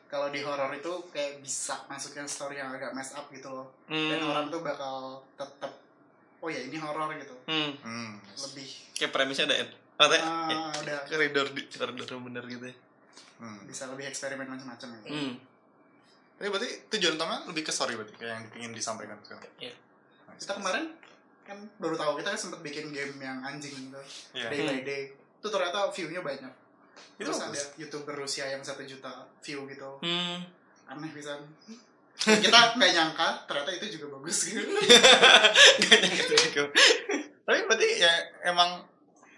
Kalau 0.08 0.32
di 0.32 0.40
horror 0.40 0.72
itu 0.72 0.92
kayak 1.12 1.44
bisa 1.44 1.84
masukin 1.84 2.24
story 2.24 2.56
yang 2.56 2.72
agak 2.72 2.96
mess 2.96 3.12
up 3.12 3.28
gitu 3.28 3.52
loh. 3.52 3.68
Dan 3.84 4.16
Hmm. 4.16 4.32
orang 4.32 4.46
tuh 4.48 4.64
bakal 4.64 5.20
tetap 5.36 5.72
oh 6.40 6.48
ya 6.48 6.64
ini 6.64 6.80
horror 6.80 7.12
gitu. 7.20 7.36
Hmm. 7.44 7.76
Hmm. 7.84 8.16
Lebih 8.48 8.68
Kayak 8.96 9.12
premisnya 9.12 9.44
ada 9.46 9.68
Maksudnya 9.98 10.22
ah, 10.22 10.46
eh, 10.46 10.82
udah 10.86 10.98
koridor 11.10 11.46
di 11.50 11.62
koridor 11.66 12.06
yang 12.06 12.22
bener 12.24 12.44
gitu 12.46 12.64
ya. 12.70 12.76
Hmm. 13.38 13.62
bisa 13.70 13.86
lebih 13.86 14.06
eksperimen 14.10 14.46
macam-macam 14.50 14.88
gitu. 14.98 15.08
Hmm. 15.10 15.34
Tapi 16.38 16.48
berarti 16.54 16.70
tujuan 16.94 17.14
utama 17.18 17.42
lebih 17.50 17.62
ke 17.66 17.72
story 17.74 17.98
berarti 17.98 18.14
kayak 18.14 18.30
yang 18.30 18.44
ingin 18.62 18.72
disampaikan 18.78 19.18
sekarang. 19.26 19.42
Iya. 19.58 19.74
Nice. 20.30 20.46
Kita 20.46 20.52
kemarin 20.58 20.84
kan 21.42 21.58
baru 21.82 21.98
tahu 21.98 22.22
kita 22.22 22.34
kan 22.34 22.38
sempat 22.38 22.60
bikin 22.62 22.94
game 22.94 23.18
yang 23.18 23.42
anjing 23.42 23.74
gitu. 23.74 24.00
Iya. 24.38 24.48
Day 24.54 24.60
by 24.62 24.80
day. 24.86 25.02
Itu 25.42 25.46
ternyata 25.50 25.90
view-nya 25.90 26.22
banyak. 26.22 26.52
Itu 27.18 27.28
Terus 27.30 27.38
bagus. 27.40 27.50
ada 27.50 27.62
youtuber 27.78 28.14
Rusia 28.14 28.44
yang 28.46 28.62
satu 28.62 28.82
juta 28.84 29.10
view 29.42 29.66
gitu. 29.66 29.90
Hmm. 30.02 30.44
Aneh 30.88 31.10
bisa. 31.12 31.34
kita 32.18 32.74
nggak 32.74 32.90
nyangka 32.98 33.46
ternyata 33.46 33.70
itu 33.78 33.94
juga 33.94 34.18
bagus 34.18 34.50
gitu. 34.50 34.58
Gitu. 35.78 36.64
Tapi 37.46 37.58
berarti 37.64 37.88
ya 38.02 38.12
emang 38.42 38.82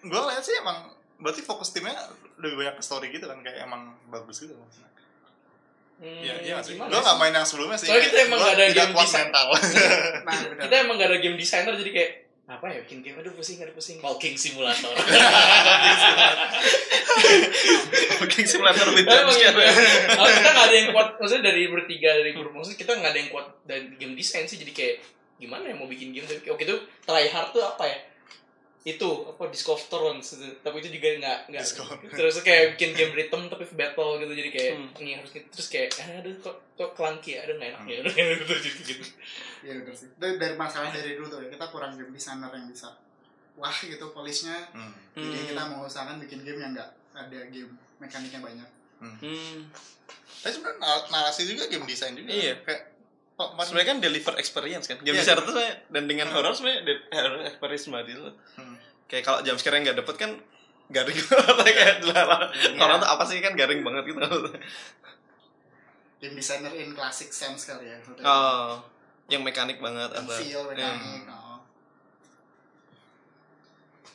gue 0.01 0.21
lihat 0.33 0.41
sih 0.41 0.57
emang 0.57 0.89
berarti 1.21 1.45
fokus 1.45 1.77
timnya 1.77 1.93
lebih 2.41 2.57
banyak 2.57 2.75
ke 2.81 2.83
story 2.83 3.13
gitu 3.13 3.29
kan 3.29 3.37
kayak 3.45 3.69
emang 3.69 3.93
bagus 4.09 4.49
gitu. 4.49 4.57
Hmm, 4.57 4.81
Iya, 6.01 6.41
iya 6.41 6.57
Gue 6.65 7.01
gak 7.05 7.19
main 7.21 7.37
yang 7.37 7.45
sebelumnya 7.45 7.77
sih. 7.77 7.93
Soalnya 7.93 8.09
kita 8.09 8.19
emang 8.25 8.39
nggak 8.41 8.57
ada 8.57 8.67
game 8.73 8.95
mental. 8.97 9.47
Nah. 10.27 10.41
Kita 10.65 10.75
emang 10.81 10.97
gak 10.97 11.09
ada 11.13 11.19
game 11.21 11.37
designer 11.37 11.77
jadi 11.77 11.93
kayak 11.93 12.13
apa 12.51 12.67
ya? 12.67 12.83
Bikin 12.83 13.07
game 13.07 13.23
aduh 13.23 13.31
pusing 13.31 13.63
aduh 13.63 13.71
pusing. 13.71 14.03
Walking 14.03 14.35
simulator. 14.35 14.91
Walking 18.21 18.47
simulator. 18.51 18.91
With 18.91 19.07
Emang 19.07 19.31
jump 19.31 19.39
scare. 19.39 19.55
Oh, 20.19 20.27
kita 20.27 20.51
gak 20.51 20.67
ada 20.67 20.75
yang 20.75 20.91
kuat. 20.91 21.09
Maksudnya 21.23 21.55
dari 21.55 21.71
bertiga 21.71 22.11
dari 22.19 22.35
grup 22.35 22.51
maksudnya 22.51 22.79
kita 22.83 22.99
gak 22.99 23.15
ada 23.15 23.19
yang 23.23 23.31
kuat 23.31 23.47
dari 23.63 23.95
game 23.95 24.19
design 24.19 24.51
sih. 24.51 24.59
Jadi 24.59 24.75
kayak 24.75 24.99
gimana 25.39 25.71
ya 25.71 25.79
mau 25.79 25.87
bikin 25.87 26.11
game? 26.11 26.27
Tapi 26.27 26.51
oke 26.51 26.63
itu 26.67 26.77
try 27.07 27.31
hard 27.31 27.55
tuh 27.55 27.63
apa 27.63 27.87
ya 27.87 28.10
itu 28.81 29.05
apa 29.27 29.45
Disc 29.49 29.69
of 29.69 29.83
Thrones 29.87 30.25
itu. 30.33 30.57
tapi 30.61 30.81
itu 30.81 30.89
juga 30.89 31.09
nggak 31.15 31.39
nggak 31.49 31.65
terus 32.11 32.41
kayak 32.41 32.75
bikin 32.75 32.97
game 32.97 33.13
rhythm 33.13 33.47
tapi 33.47 33.69
battle 33.71 34.17
gitu 34.17 34.33
jadi 34.33 34.51
kayak 34.51 34.73
Hmm. 34.73 34.89
ini 34.99 35.11
harus 35.15 35.31
gitu. 35.31 35.47
terus 35.47 35.69
kayak 35.69 35.89
ah, 35.99 36.17
aduh 36.17 36.33
kok 36.39 36.57
kok 36.75 36.91
clunky 36.95 37.37
ya 37.37 37.45
aduh 37.45 37.55
nggak 37.55 37.71
enak 37.71 37.83
ya 37.83 37.93
Hmm. 37.93 38.01
aduh 38.01 38.11
nggak 38.11 38.25
enak 38.25 38.39
gitu 38.41 38.81
gitu 38.89 39.07
Iya 39.61 39.73
benar 39.77 39.93
sih. 39.93 40.09
Dari, 40.17 40.35
dari 40.37 40.55
masalah 40.57 40.89
dari 40.89 41.13
dulu 41.13 41.29
tuh 41.29 41.45
ya, 41.45 41.49
kita 41.51 41.69
kurang 41.69 41.93
game 41.93 42.09
designer 42.09 42.49
yang 42.49 42.65
bisa 42.67 42.89
wah 43.55 43.77
gitu 43.77 44.07
polishnya. 44.09 44.57
Hmm. 44.73 44.89
Jadi 45.13 45.37
Hmm. 45.37 45.49
kita 45.53 45.63
mau 45.69 45.85
usahakan 45.85 46.17
bikin 46.19 46.41
game 46.41 46.57
yang 46.59 46.73
nggak 46.73 46.89
ada 47.13 47.39
game 47.47 47.69
mekaniknya 47.99 48.41
banyak. 48.41 48.69
Hmm. 48.99 49.69
Tapi 50.41 50.49
sebenarnya 50.51 50.81
nar- 50.81 51.09
narasi 51.11 51.45
juga 51.45 51.69
game 51.69 51.85
design 51.85 52.17
juga. 52.17 52.33
Iya. 52.33 52.57
Kayak 52.65 52.83
kok 53.41 53.49
kemarin- 53.51 53.67
Sebenarnya 53.67 53.89
kan 53.89 53.99
deliver 54.01 54.35
experience 54.37 54.85
kan. 54.85 54.99
Game 54.99 55.11
Iya, 55.11 55.23
designer 55.23 55.41
tuh 55.41 55.53
sebenarnya 55.55 55.75
dan 55.89 56.03
dengan 56.05 56.27
Hmm. 56.27 56.35
horror 56.35 56.53
sebenarnya 56.53 56.83
horror 57.11 57.41
experience 57.47 57.87
banget 57.87 58.07
itu. 58.11 58.29
Hmm. 58.55 58.77
Kayak 59.07 59.25
kalau 59.25 59.39
jam 59.41 59.57
scare 59.57 59.81
nggak 59.81 59.97
dapet 59.97 60.17
kan 60.17 60.31
garing 60.89 61.17
banget 61.17 61.57
kayak 61.79 61.97
dilarang. 62.01 62.43
Iya. 62.53 62.71
orang 62.79 62.99
tuh 62.99 63.09
apa 63.09 63.23
sih 63.25 63.39
kan 63.39 63.55
garing 63.55 63.81
banget 63.81 64.05
gitu 64.07 64.21
game 66.21 66.35
designer 66.35 66.69
in 66.75 66.93
classic 66.93 67.31
sense 67.31 67.65
kali 67.65 67.87
ya 67.87 67.97
oh 68.21 68.77
yang 69.27 69.41
mekanik 69.41 69.79
banget 69.79 70.11
Yang 70.13 70.27
feel 70.37 70.61
Hmm. 70.61 70.71
mekanik 70.71 71.23
oh. 71.27 71.59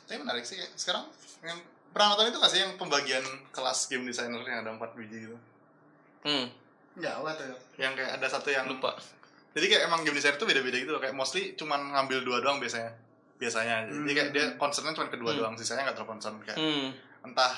Tapi 0.06 0.18
menarik 0.18 0.44
sih 0.44 0.54
kayak 0.54 0.70
sekarang 0.72 1.02
yang 1.42 1.58
pernah 1.90 2.14
nonton 2.14 2.30
itu 2.30 2.38
kasih 2.38 2.58
yang 2.60 2.72
pembagian 2.76 3.24
kelas 3.50 3.88
game 3.88 4.04
designer 4.04 4.38
yang 4.40 4.62
ada 4.62 4.70
empat 4.70 4.94
biji 4.94 5.24
gitu. 5.24 5.36
hmm, 6.22 6.46
nggak 6.94 7.14
apa 7.16 7.30
tuh 7.34 7.58
Yang 7.76 7.92
kayak 7.96 8.10
ada 8.14 8.26
satu 8.28 8.48
yang 8.48 8.68
lupa 8.68 8.94
Jadi 9.56 9.66
kayak 9.66 9.82
emang 9.88 10.04
game 10.04 10.12
designer 10.12 10.36
itu 10.36 10.44
beda-beda 10.44 10.76
gitu 10.76 10.92
loh. 10.92 11.00
Kayak 11.00 11.16
mostly 11.16 11.56
cuman 11.56 11.80
ngambil 11.90 12.18
dua 12.22 12.38
doang 12.38 12.60
biasanya. 12.60 12.92
Biasanya. 13.36 13.88
Jadi 13.88 14.12
kayak 14.12 14.30
dia 14.30 14.44
concernnya 14.56 14.92
cuma 14.92 15.08
kedua 15.08 15.32
Hmm. 15.32 15.38
doang, 15.38 15.54
sisanya 15.56 15.84
nggak 15.84 15.96
terlalu 15.96 16.12
concern 16.12 16.36
kayak 16.40 16.56
hmm. 16.56 16.88
entah 17.24 17.52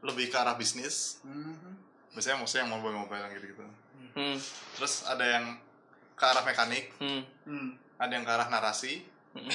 lebih 0.00 0.26
ke 0.26 0.36
arah 0.36 0.54
bisnis. 0.54 1.22
Mhm. 1.22 1.74
Biasanya 2.10 2.36
mostly 2.36 2.58
yang 2.58 2.68
mobile-mobile 2.68 3.18
yang 3.20 3.32
gitu-gitu. 3.32 3.62
Hmm. 4.12 4.36
Terus 4.74 5.06
ada 5.06 5.22
yang 5.22 5.44
ke 6.12 6.24
arah 6.24 6.42
mekanik, 6.42 6.90
Hmm. 6.98 7.22
Hmm. 7.44 7.68
ada 7.96 8.10
yang 8.10 8.22
ke 8.22 8.32
arah 8.32 8.48
narasi, 8.48 9.06
Hmm. 9.30 9.46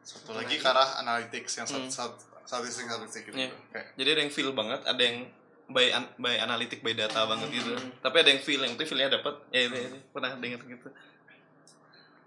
satu 0.00 0.20
Satu 0.24 0.30
lagi 0.34 0.56
lagi. 0.56 0.64
ke 0.64 0.66
arah 0.66 0.88
analytics 0.98 1.52
yang 1.54 1.66
Hmm. 1.66 1.88
satu 1.88 2.16
statistik 2.44 2.84
statistik 2.86 3.22
gitu. 3.26 3.36
Iya. 3.38 3.52
Kayak 3.70 3.86
jadi 3.94 4.08
ada 4.10 4.20
yang 4.20 4.32
feel 4.32 4.52
banget 4.52 4.80
ada 4.84 5.00
yang 5.00 5.28
by 5.64 5.88
an 5.92 6.04
by 6.20 6.36
analitik 6.36 6.84
by 6.84 6.92
data 6.92 7.24
banget 7.24 7.48
gitu 7.50 7.72
tapi 8.04 8.16
ada 8.20 8.28
yang 8.28 8.42
feel 8.44 8.60
yang 8.60 8.76
penting 8.76 8.88
feelnya 8.90 9.16
dapat 9.16 9.34
ya 9.48 9.64
itu, 9.64 9.76
itu. 9.80 9.98
pernah 10.12 10.36
dengar 10.36 10.60
gitu 10.60 10.88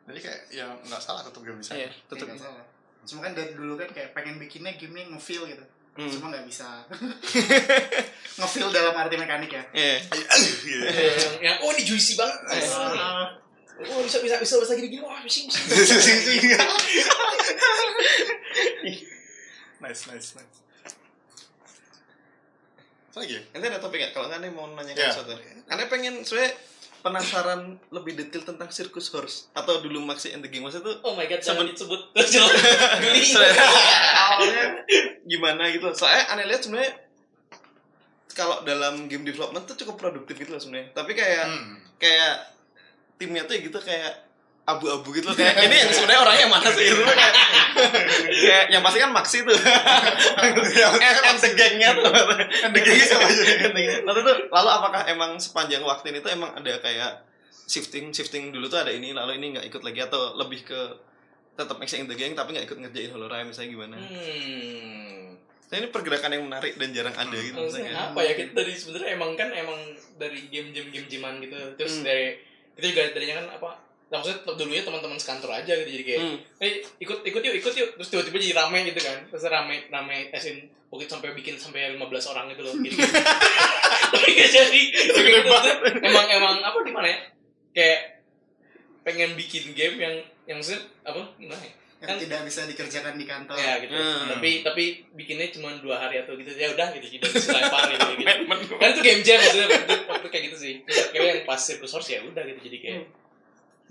jadi 0.08 0.20
kayak 0.24 0.42
ya 0.56 0.72
nggak 0.88 1.02
salah 1.04 1.20
tetap 1.20 1.44
game 1.44 1.60
design. 1.60 1.84
iya 1.84 1.92
tetap 2.08 2.32
salah. 2.40 2.64
Cuma 3.04 3.28
kan 3.28 3.36
dari 3.36 3.52
dulu 3.52 3.76
kan 3.76 3.92
kayak 3.92 4.16
pengen 4.16 4.40
bikinnya 4.40 4.72
gamenya 4.80 5.12
nge-feel 5.12 5.44
gitu. 5.52 5.66
Hmm. 6.00 6.08
Cuma 6.08 6.32
nggak 6.32 6.48
bisa. 6.48 6.88
nge-feel 8.40 8.72
dalam 8.72 8.96
arti 8.96 9.20
mekanik 9.20 9.52
ya. 9.52 9.64
iya 9.76 10.00
Gitu. 10.00 10.80
yang, 10.80 11.36
yang 11.44 11.58
oh 11.60 11.76
ini 11.76 11.84
juicy 11.84 12.16
banget 12.16 12.40
Ah, 12.72 13.36
oh 13.84 14.00
bisa 14.08 14.24
bisa 14.24 14.40
bisa 14.40 14.56
bisa 14.64 14.74
gini 14.80 14.96
gini 14.96 15.04
wah 15.04 15.20
bisa 15.22 15.44
bisa 15.52 15.60
nice 19.84 20.04
nice 20.08 20.30
nice. 20.40 20.58
Lagi? 23.18 23.34
Ya? 23.34 23.42
nanti 23.52 23.66
ada 23.68 23.80
topik 23.80 23.98
nggak? 23.98 24.12
Kalau 24.12 24.26
nggak 24.28 24.40
nih 24.40 24.52
mau 24.52 24.66
nanya 24.70 24.94
Iya. 24.94 25.10
sesuatu. 25.10 25.34
Anda 25.68 25.86
pengen 25.86 26.22
sebenarnya 26.22 26.54
penasaran 26.98 27.62
lebih 27.90 28.14
detail 28.16 28.44
tentang 28.44 28.68
Circus 28.68 29.08
Horse 29.10 29.50
atau 29.52 29.80
dulu 29.80 30.02
Maxi 30.02 30.30
and 30.30 30.42
the 30.42 30.50
Game 30.50 30.62
maksudnya 30.62 30.88
tuh 30.88 30.98
oh 31.04 31.14
my 31.14 31.26
god 31.26 31.40
jangan 31.40 31.64
disebut. 31.64 32.02
Awalnya. 34.28 34.66
Gimana 35.24 35.70
gitu 35.70 35.88
soalnya 35.94 36.24
aneh 36.30 36.46
lihat 36.46 36.62
sebenarnya 36.62 36.94
kalau 38.30 38.62
dalam 38.62 39.08
game 39.08 39.24
development 39.24 39.66
tuh 39.66 39.74
cukup 39.76 39.98
produktif 40.00 40.36
gitu 40.36 40.52
loh 40.52 40.60
sebenarnya. 40.60 40.94
Tapi 40.94 41.12
kayak 41.12 41.44
Hmm. 41.44 41.76
kayak 41.98 42.54
timnya 43.16 43.42
tuh 43.44 43.58
ya 43.58 43.62
gitu 43.64 43.80
kayak 43.80 44.14
abu-abu 44.68 45.16
gitu 45.16 45.32
loh. 45.32 45.36
Kayak 45.40 45.64
ini 45.64 45.76
yang 45.80 45.92
sebenarnya 45.96 46.22
orangnya 46.28 46.44
yang 46.44 46.52
mana 46.52 46.70
sih? 46.76 46.86
Itu 46.92 47.04
kayak, 47.08 47.34
kayak 48.28 48.66
yang 48.68 48.84
pasti 48.84 49.00
kan 49.00 49.12
Maxi 49.16 49.40
tuh. 49.48 49.56
And, 49.56 50.56
and 50.60 51.40
the 51.40 51.50
tuh. 51.56 52.12
The 52.76 52.80
gangnya 52.84 53.06
sama 53.08 53.26
aja 53.32 53.44
Lalu 54.04 54.20
tuh 54.28 54.36
lalu 54.52 54.70
apakah 54.70 55.02
emang 55.08 55.40
sepanjang 55.40 55.80
waktu 55.88 56.12
ini 56.12 56.20
tuh 56.20 56.36
emang 56.36 56.52
ada 56.52 56.84
kayak 56.84 57.24
shifting 57.64 58.12
shifting 58.12 58.52
dulu 58.52 58.68
tuh 58.68 58.84
ada 58.84 58.92
ini 58.92 59.16
lalu 59.16 59.40
ini 59.40 59.56
nggak 59.56 59.72
ikut 59.72 59.84
lagi 59.84 60.04
atau 60.04 60.36
lebih 60.36 60.68
ke 60.68 60.80
tetap 61.56 61.80
Maxi 61.80 62.04
and 62.04 62.12
the 62.12 62.16
gang 62.20 62.36
tapi 62.36 62.52
nggak 62.52 62.68
ikut 62.68 62.80
ngerjain 62.84 63.10
Holorime 63.16 63.56
misalnya 63.56 63.72
gimana? 63.72 63.96
Hmm. 63.96 65.40
Nah, 65.68 65.76
ini 65.84 65.88
pergerakan 65.92 66.32
yang 66.32 66.48
menarik 66.48 66.80
dan 66.80 66.96
jarang 66.96 67.16
ada 67.16 67.36
gitu 67.36 67.60
maksudnya. 67.60 67.92
Misalnya. 67.92 68.12
apa 68.12 68.20
ya? 68.24 68.34
Kita 68.40 68.52
dari 68.56 68.72
sebenarnya 68.76 69.10
emang 69.20 69.32
kan 69.36 69.50
emang 69.52 69.80
dari 70.16 70.48
game 70.48 70.72
game 70.72 71.08
jaman 71.08 71.40
gitu. 71.44 71.56
Terus 71.80 72.04
Hmm. 72.04 72.06
dari 72.08 72.40
kita 72.80 72.86
juga 72.92 73.04
darinya 73.16 73.36
kan 73.44 73.48
apa 73.60 73.87
nah, 74.08 74.18
maksudnya 74.18 74.40
dulunya 74.56 74.84
teman-teman 74.84 75.16
sekantor 75.16 75.52
aja 75.54 75.72
gitu 75.74 75.90
jadi 75.90 76.04
kayak 76.04 76.22
Hmm. 76.24 76.38
eh 76.58 76.72
ikut 76.98 77.20
ikut 77.24 77.42
yuk 77.42 77.56
ikut 77.58 77.74
yuk. 77.74 77.90
Terus 77.96 78.10
tiba-tiba 78.10 78.38
jadi 78.40 78.56
rame 78.56 78.80
gitu 78.88 79.00
kan. 79.00 79.18
Terus 79.28 79.44
rame 79.46 79.76
rame 79.88 80.32
esin 80.32 80.58
itu 80.88 81.04
sampai 81.06 81.36
bikin 81.36 81.60
sampai 81.60 81.92
15 81.94 82.32
orang 82.32 82.48
gitu 82.50 82.64
loh 82.64 82.74
gitu. 82.80 82.96
Tapi 84.16 84.28
gak 84.34 84.50
jadi. 84.50 84.82
Emang 86.00 86.26
emang 86.26 86.56
apa 86.62 86.80
di 86.82 86.92
mana 86.96 87.08
ya? 87.08 87.18
Kayak 87.76 88.00
pengen 89.04 89.36
bikin 89.36 89.72
game 89.72 89.96
yang 89.98 90.16
yang 90.44 90.58
maksudnya 90.60 90.88
apa 91.04 91.28
gimana 91.36 91.60
ya? 91.60 91.74
Yang 91.98 92.08
Kan- 92.08 92.22
tidak 92.24 92.42
bisa 92.46 92.62
dikerjakan 92.64 93.14
di 93.18 93.26
kantor. 93.26 93.58
ya 93.58 93.74
gitu. 93.82 93.92
Hmm. 93.92 94.30
tapi 94.30 94.50
tapi 94.62 94.84
bikinnya 95.12 95.50
cuma 95.50 95.76
dua 95.82 95.98
hari 95.98 96.22
atau 96.22 96.38
gitu 96.38 96.54
ya 96.54 96.72
udah 96.72 96.94
gitu 96.94 97.20
udah 97.20 97.32
selempar 97.36 97.90
gitu, 97.90 98.06
gitu. 98.16 98.78
kan 98.78 98.88
itu 98.94 99.02
game 99.02 99.22
jam 99.26 99.42
maksudnya 99.42 99.68
waktu, 99.68 99.96
waktu 100.06 100.28
kayak 100.30 100.44
gitu 100.48 100.58
sih. 100.58 100.74
Kayak 100.86 101.26
yang 101.26 101.42
pas 101.44 101.58
Horse 101.60 102.10
ya 102.14 102.22
udah 102.22 102.44
gitu 102.46 102.60
jadi 102.64 102.78
kayak 102.80 103.02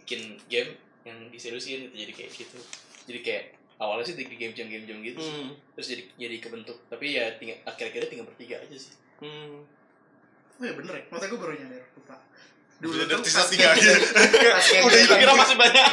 bikin 0.07 0.39
game 0.47 0.71
yang 1.03 1.19
diseriusin 1.29 1.91
gitu 1.91 1.95
jadi 1.99 2.13
kayak 2.15 2.31
gitu 2.31 2.59
jadi 3.11 3.19
kayak 3.27 3.45
awalnya 3.77 4.07
sih 4.07 4.15
di 4.15 4.25
game 4.31 4.55
jam 4.55 4.71
game 4.71 4.87
jam 4.87 5.03
gitu 5.03 5.19
sih. 5.19 5.35
Hmm. 5.35 5.51
terus 5.75 5.87
jadi 5.91 6.03
jadi 6.15 6.37
kebentuk 6.39 6.79
tapi 6.87 7.19
ya 7.19 7.35
tinggal 7.37 7.59
akhir-akhirnya 7.67 8.09
tinggal 8.09 8.27
bertiga 8.31 8.63
aja 8.63 8.79
sih 8.79 8.95
Hmm. 9.17 9.65
Oh 10.57 10.65
ya 10.65 10.73
bener 10.77 10.93
ya, 10.93 11.03
maksudnya 11.09 11.33
gue 11.33 11.41
baru 11.41 11.53
nyadar 11.57 11.85
lupa. 11.97 12.17
Dulu 12.85 12.93
tuh 13.09 13.17
ada 13.17 13.25
sisa 13.25 13.49
tiga 13.49 13.73
aja. 13.73 13.93
Udah 14.85 15.01
itu 15.01 15.15
Kira 15.17 15.33
masih 15.33 15.57
banyak. 15.57 15.85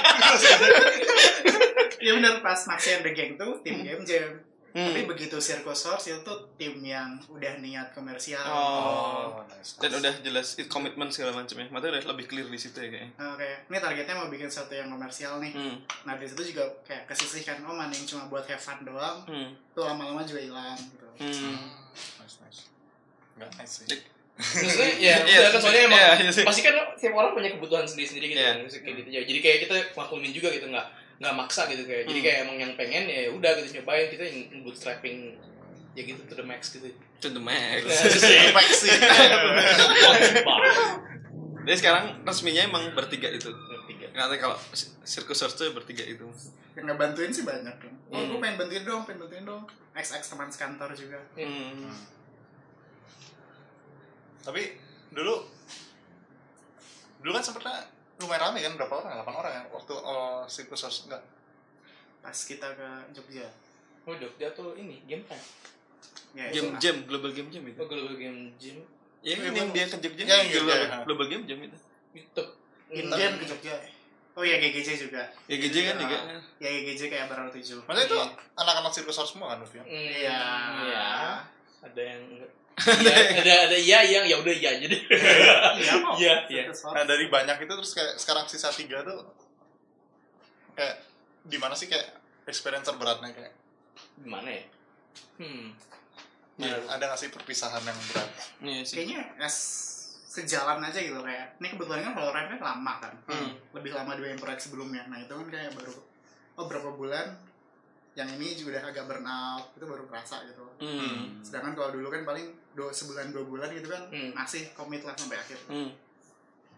Iya 2.04 2.12
bener 2.20 2.44
pas 2.44 2.60
Maxi 2.68 3.00
and 3.00 3.08
the 3.08 3.16
Gang 3.16 3.40
tuh 3.40 3.64
tim 3.64 3.80
game 3.80 4.04
jam. 4.04 4.44
Hmm. 4.74 4.90
Tapi 4.90 5.06
begitu 5.06 5.38
Circus 5.38 5.86
Horse 5.86 6.10
itu 6.12 6.34
tim 6.58 6.74
yang 6.82 7.22
udah 7.30 7.62
niat 7.62 7.94
komersial. 7.94 8.42
Oh. 8.44 9.38
nice. 9.46 9.78
Dan 9.78 10.02
udah 10.02 10.10
jelas 10.20 10.58
it 10.58 10.66
komitmen 10.66 11.08
segala 11.08 11.30
macam 11.32 11.56
ya. 11.56 11.70
Maksudnya 11.70 11.94
udah 11.94 12.04
lebih 12.10 12.26
clear 12.26 12.46
di 12.46 12.58
situ 12.58 12.74
ya 12.76 12.90
kayaknya. 12.90 13.10
Oke, 13.30 13.50
ini 13.70 13.78
targetnya 13.78 14.16
mau 14.18 14.28
bikin 14.28 14.50
sesuatu 14.50 14.74
yang 14.74 14.90
komersial 14.90 15.38
nih. 15.38 15.54
Hmm. 15.54 15.78
Nah 16.04 16.18
di 16.18 16.26
situ 16.26 16.42
juga 16.50 16.66
kayak 16.84 17.06
kesisihkan 17.06 17.62
oh 17.62 17.72
mana 17.72 17.90
yang 17.90 18.04
cuma 18.04 18.26
buat 18.28 18.44
have 18.44 18.58
fun 18.58 18.82
doang, 18.82 19.22
Hmm. 19.24 19.54
tuh 19.72 19.86
lama-lama 19.86 20.26
juga 20.26 20.42
hilang 20.42 20.74
gitu. 20.74 21.06
Hmm. 21.22 21.70
Nice 22.18 22.42
nice. 22.42 22.62
Enggak 23.38 23.50
nice 23.56 23.86
sih. 23.86 24.02
maksudnya 24.34 24.90
ya 25.06 25.16
Iya, 25.22 25.38
udah 25.40 25.52
kan 25.54 25.62
soalnya 25.62 25.82
emang 25.86 26.02
iya, 26.02 26.26
iya 26.26 26.42
pasti 26.42 26.66
kan 26.66 26.74
tiap 26.98 27.14
orang 27.14 27.38
punya 27.38 27.54
kebutuhan 27.54 27.86
sendiri-sendiri 27.86 28.34
gitu 28.34 28.42
Iya. 28.42 28.66
kan 28.66 28.66
kayak 28.66 28.96
gitu 28.98 29.10
ya 29.14 29.22
jadi 29.22 29.40
kayak 29.40 29.58
kita 29.62 29.76
maklumin 29.94 30.34
juga 30.34 30.50
gitu 30.50 30.74
nggak 30.74 30.88
nggak 31.24 31.34
maksa 31.34 31.66
gitu 31.66 31.84
kayak 31.84 32.04
jadi 32.04 32.14
Hmm. 32.14 32.26
kayak 32.26 32.38
emang 32.44 32.58
yang 32.60 32.74
pengen 32.76 33.04
ya 33.06 33.32
udah 33.32 33.52
gitu 33.56 33.80
nyobain 33.80 34.08
kita 34.08 34.24
yang 34.24 34.38
bootstrapping 34.62 35.40
ya 35.94 36.04
gitu 36.04 36.20
to 36.26 36.36
the 36.36 36.44
max 36.44 36.70
gitu 36.70 36.92
To 37.18 37.32
the 37.32 37.40
max. 37.40 37.88
Impact 38.44 38.76
sih. 38.84 38.92
Jadi 41.64 41.78
sekarang 41.80 42.20
resminya 42.22 42.68
emang 42.68 42.92
bertiga 42.92 43.32
itu. 43.32 43.48
Tiga. 43.86 44.12
Katanya 44.12 44.40
kalau 44.42 44.58
Circus 45.02 45.40
Horse 45.40 45.56
tuh 45.56 45.72
bertiga 45.72 46.04
itu. 46.04 46.28
Yang 46.76 46.86
ngebantuin 46.86 47.32
sih 47.32 47.44
banyak 47.44 47.72
kan. 47.74 47.94
Oh 48.10 48.20
Hmm. 48.20 48.28
gue 48.28 48.38
pengen 48.38 48.60
bantuin 48.60 48.84
dong, 48.84 49.08
pengen 49.08 49.24
bantuin 49.24 49.46
dong. 49.46 49.64
XX 49.94 50.20
teman 50.26 50.52
sekantor 50.52 50.92
juga. 50.92 51.16
Hmm. 51.34 51.96
Tapi 54.44 54.62
dulu 55.10 55.48
dulu 57.20 57.32
kan 57.32 57.40
sempetnya 57.40 57.88
lumayan 58.24 58.42
rame 58.50 58.60
kan 58.64 58.74
berapa 58.76 58.94
orang? 58.96 59.14
8 59.22 59.42
orang 59.44 59.54
ya 59.54 59.64
waktu 59.70 59.94
oh, 59.94 60.42
Circus 60.48 60.82
Horse 60.82 61.00
enggak. 61.06 61.22
Pas 62.20 62.38
kita 62.38 62.68
ke 62.74 62.88
Jogja. 63.12 63.48
oh 64.04 64.16
Jogja 64.16 64.48
tuh 64.52 64.74
ini 64.76 65.04
game 65.04 65.24
time 65.28 65.46
Ya, 66.34 66.50
Game 66.50 66.74
itu. 66.74 66.82
Jam, 66.82 66.96
Global 67.06 67.30
Game 67.30 67.50
Jam 67.54 67.62
itu. 67.62 67.78
oh 67.78 67.86
global 67.86 68.18
game 68.18 68.50
gym 68.58 68.82
Ya, 69.22 69.38
ini 69.38 69.54
yang 69.56 69.70
dia 69.70 69.86
ke 69.86 69.98
Jogja. 70.02 70.24
Ya, 70.26 70.36
yang 70.42 70.50
Global, 70.50 70.76
ya. 70.76 70.98
Global 71.06 71.26
Game 71.30 71.46
Jam 71.46 71.60
itu. 71.62 71.78
Hmm. 72.90 73.10
game 73.14 73.36
ke 73.38 73.46
Jogja. 73.48 73.76
Oh 74.34 74.42
iya 74.42 74.58
GGJ 74.58 74.90
juga. 74.98 75.22
Ya 75.46 75.56
GJ 75.62 75.94
kan 75.94 75.96
juga. 76.02 76.18
Ya 76.58 76.70
GGJ 76.74 77.02
kayak 77.14 77.30
baru 77.30 77.54
tujuh. 77.54 77.86
Maksudnya 77.86 78.06
itu 78.10 78.18
Iya. 78.18 78.26
anak-anak 78.58 78.92
Horse 79.14 79.32
semua 79.38 79.54
kan 79.54 79.62
ya? 79.78 79.86
Hmm, 79.86 79.94
Iya. 79.94 80.40
iya 80.90 81.08
ada 81.86 82.02
yang 82.02 82.22
Iya, 82.74 83.14
ada 83.38 83.54
ada 83.70 83.78
iya 83.78 84.00
yang 84.02 84.26
ya 84.26 84.36
udah 84.42 84.50
iya 84.50 84.72
jadi 84.82 84.98
Iya 85.78 85.94
kok. 85.94 86.14
Iya, 86.18 86.36
iya. 86.50 86.64
Horse. 86.74 86.90
Nah 86.90 87.06
dari 87.06 87.30
banyak 87.30 87.58
itu 87.62 87.74
terus 87.74 87.94
kayak 87.94 88.18
sekarang 88.18 88.50
sisa 88.50 88.74
tiga 88.74 89.06
tuh 89.06 89.22
kayak 90.74 91.06
di 91.46 91.58
mana 91.62 91.78
sih 91.78 91.86
kayak 91.86 92.18
experience 92.50 92.90
terberatnya 92.90 93.30
kayak 93.30 93.54
gimana 94.18 94.50
ya 94.50 94.64
hmm 95.38 95.68
Iya. 96.54 96.78
ada 96.86 97.10
nggak 97.10 97.18
sih 97.18 97.34
perpisahan 97.34 97.82
yang 97.82 97.98
berat? 98.14 98.30
Iya 98.62 98.82
sih. 98.86 98.96
Kayaknya 99.02 99.22
as 99.42 99.58
sejalan 100.30 100.86
aja 100.86 101.02
gitu 101.02 101.18
kayak. 101.18 101.58
Ini 101.58 101.74
kebetulan 101.74 102.06
kan 102.06 102.14
Valorant 102.14 102.46
kan 102.46 102.60
lama 102.62 102.94
kan. 103.02 103.14
Hmm. 103.26 103.58
Lebih 103.74 103.90
lama 103.98 104.14
dibanding 104.14 104.38
proyek 104.38 104.62
sebelumnya. 104.62 105.02
Nah 105.10 105.18
itu 105.18 105.34
kan 105.34 105.50
kayak 105.50 105.74
baru 105.74 105.98
oh 106.54 106.66
berapa 106.70 106.94
bulan 106.94 107.34
yang 108.14 108.30
ini 108.32 108.54
juga 108.54 108.78
udah 108.78 108.84
agak 108.90 109.06
burn 109.06 109.26
out 109.26 109.74
itu 109.74 109.84
baru 109.84 110.06
kerasa 110.06 110.46
gitu 110.46 110.62
Hmm. 110.78 111.40
sedangkan 111.40 111.74
kalau 111.74 111.90
dulu 111.92 112.08
kan 112.08 112.22
paling 112.24 112.46
dua 112.72 112.90
sebulan 112.90 113.30
dua 113.30 113.44
bulan 113.44 113.70
gitu 113.70 113.88
kan 113.88 114.06
Hmm. 114.08 114.32
masih 114.32 114.70
komit 114.74 115.02
lah 115.02 115.14
sampai 115.14 115.36
akhir 115.36 115.58
Hmm. 115.66 115.90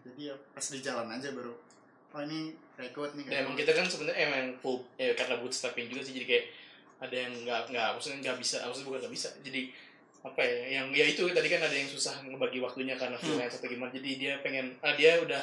jadi 0.02 0.30
ya 0.30 0.34
pas 0.50 0.64
di 0.64 0.78
jalan 0.78 1.08
aja 1.08 1.28
baru 1.30 1.52
oh 2.08 2.20
ini 2.22 2.40
record 2.74 3.12
nih 3.12 3.24
ya 3.26 3.42
emang 3.42 3.52
kita 3.54 3.72
kan 3.72 3.84
sebenarnya 3.84 4.16
emang 4.22 4.56
full 4.56 4.80
ya 4.96 5.12
karena 5.12 5.36
bootstrapping 5.36 5.86
juga 5.86 6.00
sih 6.00 6.14
jadi 6.14 6.26
kayak 6.26 6.44
ada 6.98 7.16
yang 7.18 7.32
nggak 7.38 7.60
nggak 7.68 7.88
maksudnya 7.92 8.18
nggak 8.22 8.36
bisa 8.38 8.56
maksudnya 8.62 8.86
bukan 8.86 9.00
nggak 9.04 9.14
bisa 9.14 9.28
jadi 9.42 9.60
apa 10.22 10.40
ya 10.40 10.56
yang 10.72 10.86
ya 10.90 11.04
itu 11.04 11.22
tadi 11.28 11.46
kan 11.46 11.60
ada 11.60 11.70
yang 11.70 11.86
susah 11.86 12.24
ngebagi 12.24 12.58
waktunya 12.58 12.96
karena 12.96 13.14
freelance 13.14 13.60
atau 13.60 13.68
gimana 13.68 13.92
jadi 13.92 14.10
dia 14.16 14.32
pengen 14.40 14.72
ah 14.80 14.96
dia 14.96 15.20
udah 15.20 15.42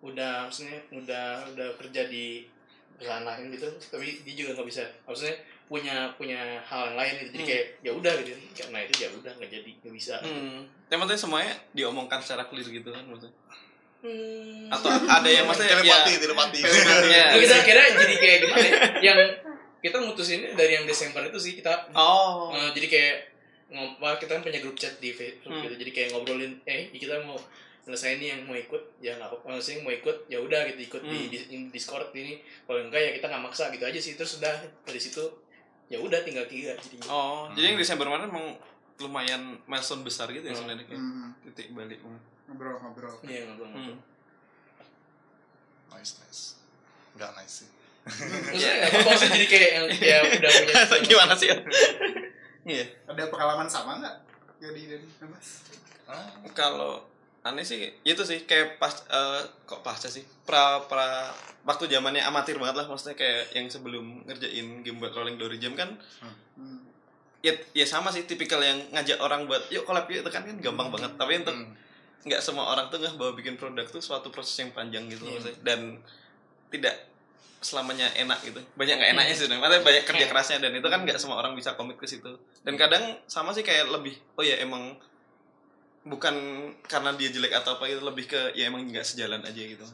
udah 0.00 0.46
maksudnya 0.46 0.78
udah 0.92 1.26
udah 1.50 1.68
kerja 1.76 2.06
di 2.06 2.46
sana 2.96 3.32
gitu 3.40 3.66
tapi 3.84 4.22
dia 4.22 4.34
juga 4.36 4.50
nggak 4.54 4.68
bisa 4.68 4.82
maksudnya 5.02 5.34
punya 5.64 5.96
punya 6.14 6.38
hal 6.62 6.92
yang 6.92 6.96
lain 6.96 7.12
gitu 7.16 7.30
jadi 7.30 7.40
Hmm. 7.40 7.50
kayak 7.50 7.66
ya 7.80 7.90
udah 7.92 8.12
gitu 8.20 8.30
karena 8.54 8.78
itu 8.80 8.94
ya 8.96 9.08
udah 9.10 9.32
nggak 9.34 9.50
jadi 9.50 9.70
nggak 9.80 9.94
bisa 9.94 10.14
Hmm. 10.20 10.58
Yang 10.86 11.00
penting 11.00 11.18
semuanya 11.18 11.54
diomongkan 11.72 12.20
secara 12.20 12.44
clear 12.44 12.62
gitu 12.64 12.88
kan 12.88 13.02
maksudnya. 13.02 13.34
Hmm. 13.98 14.68
Atau 14.68 14.88
ada 14.92 15.24
yang 15.26 15.44
maksudnya 15.44 15.74
telepati 15.74 16.12
ya, 16.12 16.18
telepati 16.20 16.58
ya. 16.60 16.68
Nah, 17.24 17.40
kita 17.40 17.56
kira 17.62 17.80
jadi 17.96 18.14
kayak 18.14 18.38
gimana 18.38 18.60
ya? 18.60 18.78
yang 19.02 19.18
kita 19.80 19.96
mutusin 19.98 20.52
dari 20.52 20.72
yang 20.74 20.84
Desember 20.84 21.24
itu 21.24 21.36
sih 21.36 21.52
kita 21.54 21.88
Oh. 21.90 22.52
eh, 22.52 22.70
jadi 22.70 22.86
kayak 22.86 23.16
wah, 23.98 24.14
kita 24.14 24.30
kan 24.30 24.42
punya 24.42 24.60
grup 24.60 24.76
chat 24.76 24.92
di 24.98 25.10
Facebook 25.10 25.50
Hmm. 25.50 25.64
gitu 25.64 25.74
jadi 25.78 25.90
kayak 25.90 26.08
ngobrolin 26.12 26.52
eh 26.62 26.88
kita 26.90 27.16
mau 27.22 27.40
selesai 27.84 28.16
ini 28.16 28.26
yang 28.28 28.40
mau 28.42 28.54
ikut 28.54 28.80
ya 28.98 29.14
nggak 29.14 29.28
apa-apa. 29.28 29.46
Maksudnya 29.52 29.80
mau 29.80 29.92
ikut 29.92 30.16
ya 30.26 30.38
udah 30.38 30.60
gitu 30.66 30.80
ikut 30.86 31.02
di, 31.02 31.18
Hmm. 31.18 31.28
di, 31.28 31.38
di 31.44 31.56
Discord 31.70 32.08
ini. 32.12 32.36
Kalau 32.62 32.80
enggak 32.80 32.98
ya 32.98 33.10
kita 33.12 33.26
nggak 33.26 33.42
maksa 33.42 33.68
gitu 33.68 33.82
aja 33.82 33.98
sih. 33.98 34.14
Terus 34.14 34.38
udah 34.38 34.54
dari 34.82 34.98
situ 34.98 35.20
ya 35.86 35.98
udah 35.98 36.20
tinggal 36.20 36.44
tiga 36.44 36.72
jadi 36.74 36.96
Oh, 37.06 37.44
jadi 37.52 37.66
yang 37.66 37.78
Desember 37.78 38.06
kemarin 38.06 38.26
emang 38.26 38.56
lumayan 38.96 39.42
milestone 39.64 40.00
besar 40.00 40.28
gitu 40.28 40.42
ya 40.42 40.50
Hmm. 40.50 40.58
sebenarnya 40.58 40.84
kayak 40.86 40.96
Hmm, 40.98 41.28
titik 41.44 41.68
balik. 41.70 42.00
ngobrol 42.44 42.76
ngobrol. 42.78 43.14
Ya 43.22 43.44
ngobrol-ngobrol 43.44 43.96
Hmm. 43.96 44.00
nice 45.90 46.12
nice. 46.20 46.42
Nggak 47.14 47.30
nice 47.34 47.54
sih. 47.60 47.68
Maksudnya 48.04 48.84
apa-apa 48.86 49.08
maksudnya 49.08 49.32
jadi 49.34 49.46
kayak 49.46 49.70
yang 49.70 49.86
ya 49.94 50.16
udah 50.36 50.50
punya 50.52 51.00
Gimana 51.02 51.34
sih? 51.34 51.48
Iya. 52.64 52.84
ada 53.04 53.28
pengalaman 53.28 53.68
sama 53.68 54.00
nggak? 54.00 54.16
Jadi 54.56 54.80
dan 54.88 55.00
mas 55.26 55.68
Ah, 56.04 56.32
Kalau 56.54 57.04
aneh 57.44 57.60
sih 57.60 57.92
itu 58.08 58.22
sih 58.24 58.48
kayak 58.48 58.80
pas 58.80 59.04
eh, 59.12 59.40
kok 59.68 59.84
pasca 59.84 60.08
sih? 60.08 60.24
Pra 60.48 60.80
pra 60.88 61.28
waktu 61.68 61.92
zamannya 61.92 62.24
amatir 62.24 62.56
banget 62.56 62.80
lah 62.80 62.86
maksudnya 62.88 63.20
kayak 63.20 63.52
yang 63.52 63.68
sebelum 63.68 64.24
ngerjain 64.24 64.80
game 64.80 64.96
buat 64.96 65.12
rolling 65.12 65.36
glory 65.36 65.60
jam 65.60 65.76
kan? 65.76 65.92
Hmm. 66.56 66.80
ya 67.44 67.52
ya 67.76 67.84
sama 67.84 68.08
sih 68.08 68.24
tipikal 68.24 68.56
yang 68.64 68.80
ngajak 68.96 69.20
orang 69.20 69.44
buat 69.44 69.68
yuk 69.68 69.84
collab 69.84 70.08
yuk 70.08 70.24
itu 70.24 70.30
kan 70.32 70.48
kan 70.48 70.56
gampang 70.56 70.88
banget. 70.88 71.12
Tapi 71.20 71.44
untuk 71.44 71.52
hmm. 71.52 72.24
nggak 72.24 72.40
semua 72.40 72.64
orang 72.72 72.88
tuh 72.88 73.04
nggak 73.04 73.20
bawa 73.20 73.36
bikin 73.36 73.60
produk 73.60 73.84
tuh 73.84 74.00
suatu 74.00 74.32
proses 74.32 74.56
yang 74.56 74.72
panjang 74.72 75.04
gitu 75.12 75.28
Iya. 75.28 75.32
maksudnya. 75.36 75.56
Dan 75.60 75.80
tidak 76.72 76.96
selamanya 77.60 78.08
enak 78.16 78.40
gitu. 78.40 78.64
Banyak 78.80 78.96
nggak 78.96 79.10
enaknya 79.20 79.34
sih 79.36 79.44
maksudnya 79.52 79.84
banyak 79.84 80.04
kerja 80.08 80.24
kerasnya 80.32 80.58
dan 80.64 80.72
itu 80.72 80.88
kan 80.88 81.04
nggak 81.04 81.20
semua 81.20 81.44
orang 81.44 81.52
bisa 81.52 81.76
komit 81.76 82.00
ke 82.00 82.08
situ. 82.08 82.32
Dan 82.64 82.80
kadang 82.80 83.20
sama 83.28 83.52
sih 83.52 83.60
kayak 83.60 83.92
lebih 83.92 84.16
oh 84.40 84.44
ya 84.44 84.56
emang 84.64 84.96
bukan 86.04 86.36
karena 86.84 87.16
dia 87.16 87.32
jelek 87.32 87.52
atau 87.56 87.80
apa 87.80 87.88
gitu 87.88 88.04
lebih 88.04 88.28
ke 88.28 88.52
ya 88.52 88.68
emang 88.68 88.84
nggak 88.84 89.04
sejalan 89.04 89.40
aja 89.40 89.62
gitu. 89.64 89.84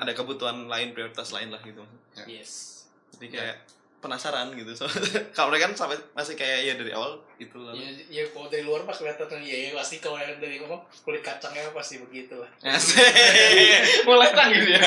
Ada 0.00 0.16
kebutuhan 0.16 0.66
lain 0.66 0.96
prioritas 0.96 1.30
lain 1.36 1.52
lah 1.52 1.60
gitu. 1.60 1.84
Yes. 2.24 2.84
Jadi 3.16 3.28
kayak 3.28 3.56
penasaran 4.02 4.50
gitu. 4.58 4.74
So, 4.74 4.90
kalau 5.36 5.54
mereka 5.54 5.70
kan 5.70 5.74
sampai 5.78 5.96
masih 6.12 6.34
kayak 6.34 6.58
ya 6.66 6.74
dari 6.74 6.90
awal 6.90 7.22
itu 7.38 7.54
lah. 7.62 7.70
Ya, 7.70 7.86
ya 8.10 8.22
kalau 8.34 8.50
dari 8.50 8.66
luar 8.66 8.82
pas 8.82 8.98
kelihatan 8.98 9.38
ya, 9.46 9.70
ya 9.70 9.70
pasti 9.78 10.02
kalau 10.02 10.18
yang 10.18 10.42
dari 10.42 10.58
apa 10.58 10.82
kulit 11.06 11.22
kacangnya 11.22 11.70
pasti 11.70 12.02
begitu 12.02 12.34
lah. 12.34 12.50
Mulai 14.08 14.34
tanggil 14.34 14.74
ya. 14.74 14.82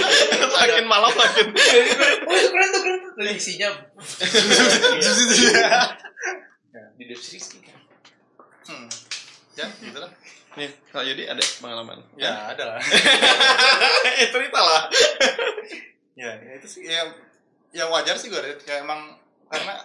Makin 0.56 0.86
malam 0.88 1.12
makin 1.12 1.46
oh 1.52 2.34
itu 2.34 2.48
keren 2.48 2.68
tuh 2.72 2.80
keren 2.80 2.98
tuh. 3.04 3.12
Dari 3.20 3.32
isinya. 3.36 3.68
Di 6.96 7.04
deskripsi 7.04 7.58
kan. 7.60 7.78
Hmm. 8.64 8.88
Ya 9.54 9.66
gitu 9.78 9.96
lah 9.96 10.10
nih 10.54 10.70
kalau 10.86 11.02
Yudi 11.02 11.24
ada 11.24 11.42
pengalaman? 11.58 11.98
Ya 12.14 12.30
ada 12.48 12.64
lah. 12.64 12.78
Eh 14.20 14.28
cerita 14.28 14.54
lah. 14.56 14.86
Ya, 16.14 16.30
ya 16.32 16.52
itu 16.54 16.66
sih 16.68 16.82
ya 16.84 17.02
yang 17.70 17.90
wajar 17.90 18.14
sih 18.14 18.30
gue 18.30 18.38
kayak 18.60 18.82
emang 18.82 19.18
karena 19.44 19.82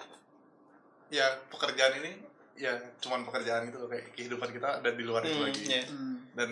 ya 1.10 1.25
pekerjaan 1.49 1.97
ini 1.97 2.21
ya 2.53 2.69
cuman 2.99 3.25
pekerjaan 3.25 3.65
itu 3.65 3.77
loh, 3.77 3.88
kayak 3.88 4.13
kehidupan 4.13 4.49
kita 4.51 4.77
ada 4.77 4.89
di 4.89 5.01
luar 5.01 5.23
itu 5.23 5.34
Hmm, 5.34 5.47
lagi. 5.47 5.62
iya. 5.63 5.82
Hmm. 5.84 6.21
dan 6.32 6.49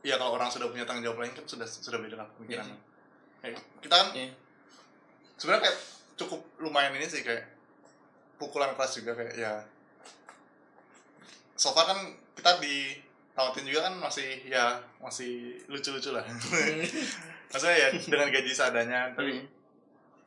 ya 0.00 0.14
kalau 0.16 0.34
orang 0.34 0.50
sudah 0.50 0.66
punya 0.66 0.82
tanggung 0.82 1.04
jawab 1.04 1.20
lain 1.20 1.30
kan 1.30 1.44
sudah 1.44 1.62
sudah 1.62 1.98
beda 2.00 2.16
lah 2.16 2.26
pemikirannya 2.34 2.74
Kayak 3.38 3.54
kita 3.78 3.94
kan 3.94 4.08
Iya. 4.12 4.34
sebenarnya 5.36 5.62
kayak 5.64 5.78
cukup 6.16 6.40
lumayan 6.58 6.90
ini 6.92 7.06
sih 7.06 7.22
kayak 7.22 7.46
pukulan 8.34 8.74
keras 8.74 8.98
juga 8.98 9.14
kayak 9.14 9.34
ya 9.36 9.62
so 11.58 11.74
far 11.74 11.84
kan 11.84 11.98
kita 12.32 12.62
di 12.62 12.94
Tautin 13.34 13.62
juga 13.62 13.86
kan 13.86 13.94
masih 13.98 14.46
ya 14.46 14.78
masih 14.98 15.58
lucu-lucu 15.66 16.10
lah 16.10 16.22
maksudnya 17.50 17.76
ya 17.76 17.88
dengan 17.94 18.28
gaji 18.28 18.50
seadanya 18.50 19.10
tapi 19.12 19.30
Hmm. 19.34 19.46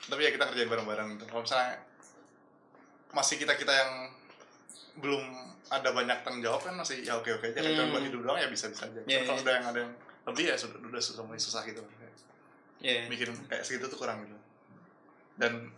tapi 0.07 0.21
ya 0.23 0.31
kita 0.31 0.45
kerjain 0.45 0.65
bareng-bareng 0.65 1.07
gitu 1.13 1.25
kalau 1.25 1.41
misalnya 1.41 1.77
masih 3.11 3.35
kita 3.37 3.53
kita 3.53 3.69
yang 3.69 3.91
belum 4.97 5.23
ada 5.69 5.91
banyak 5.91 6.17
tanggung 6.21 6.41
jawab 6.41 6.59
kan 6.59 6.73
masih 6.73 7.03
ya 7.03 7.15
oke 7.15 7.29
oke 7.31 7.45
aja 7.47 7.59
Hmm. 7.61 7.91
buat 7.91 8.01
hidup 8.01 8.21
doang 8.21 8.35
ya 8.35 8.47
bisa 8.47 8.67
bisa 8.67 8.87
aja 8.87 8.99
Iya, 9.03 9.23
kalau 9.23 9.37
iya. 9.37 9.43
ada 9.43 9.51
yang 9.53 9.65
ada 9.67 9.79
yang 9.81 9.93
lebih 10.25 10.43
ya 10.47 10.55
sudah 10.55 10.77
udah 10.81 10.99
susah 10.99 11.23
mulai 11.23 11.37
susah 11.37 11.61
gitu 11.63 11.81
Kayak 11.83 12.11
Iya. 12.81 13.01
mikir 13.07 13.27
kayak 13.45 13.61
segitu 13.61 13.85
tuh 13.87 13.99
kurang 13.99 14.25
gitu 14.25 14.37
dan 15.37 15.69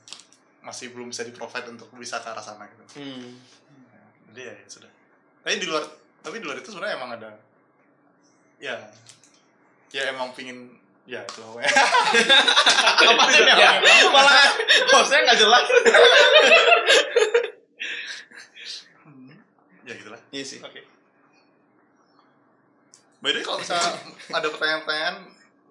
masih 0.61 0.95
belum 0.95 1.11
bisa 1.11 1.21
di 1.21 1.31
provide 1.31 1.67
untuk 1.67 1.91
bisa 1.93 2.17
ke 2.17 2.29
arah 2.29 2.39
sana 2.39 2.63
gitu 2.65 2.83
Hmm. 2.95 3.35
Ya, 3.91 4.01
jadi 4.31 4.41
ya, 4.47 4.53
ya 4.55 4.67
sudah 4.69 4.91
tapi 5.43 5.59
di 5.59 5.67
luar 5.67 5.83
tapi 6.19 6.39
di 6.39 6.45
luar 6.47 6.57
itu 6.57 6.71
sebenarnya 6.71 6.95
emang 6.95 7.11
ada 7.13 7.29
ya 8.57 8.75
ya 9.91 10.09
emang 10.09 10.31
pingin 10.31 10.71
ya 11.03 11.19
itu 11.19 11.43
apa 13.11 13.23
sih 13.27 13.43
ya? 13.43 13.75
malah 14.07 14.55
bosnya 14.87 15.19
nggak 15.27 15.35
jelas. 15.35 15.65
Ya 19.83 19.93
gitulah. 19.99 20.21
Iya 20.31 20.43
sih. 20.47 20.59
Oke. 20.63 20.79
By 23.19 23.31
the 23.31 23.39
way 23.39 23.43
kalau 23.43 23.59
misalnya 23.59 23.99
ada 24.31 24.47
pertanyaan-pertanyaan 24.47 25.15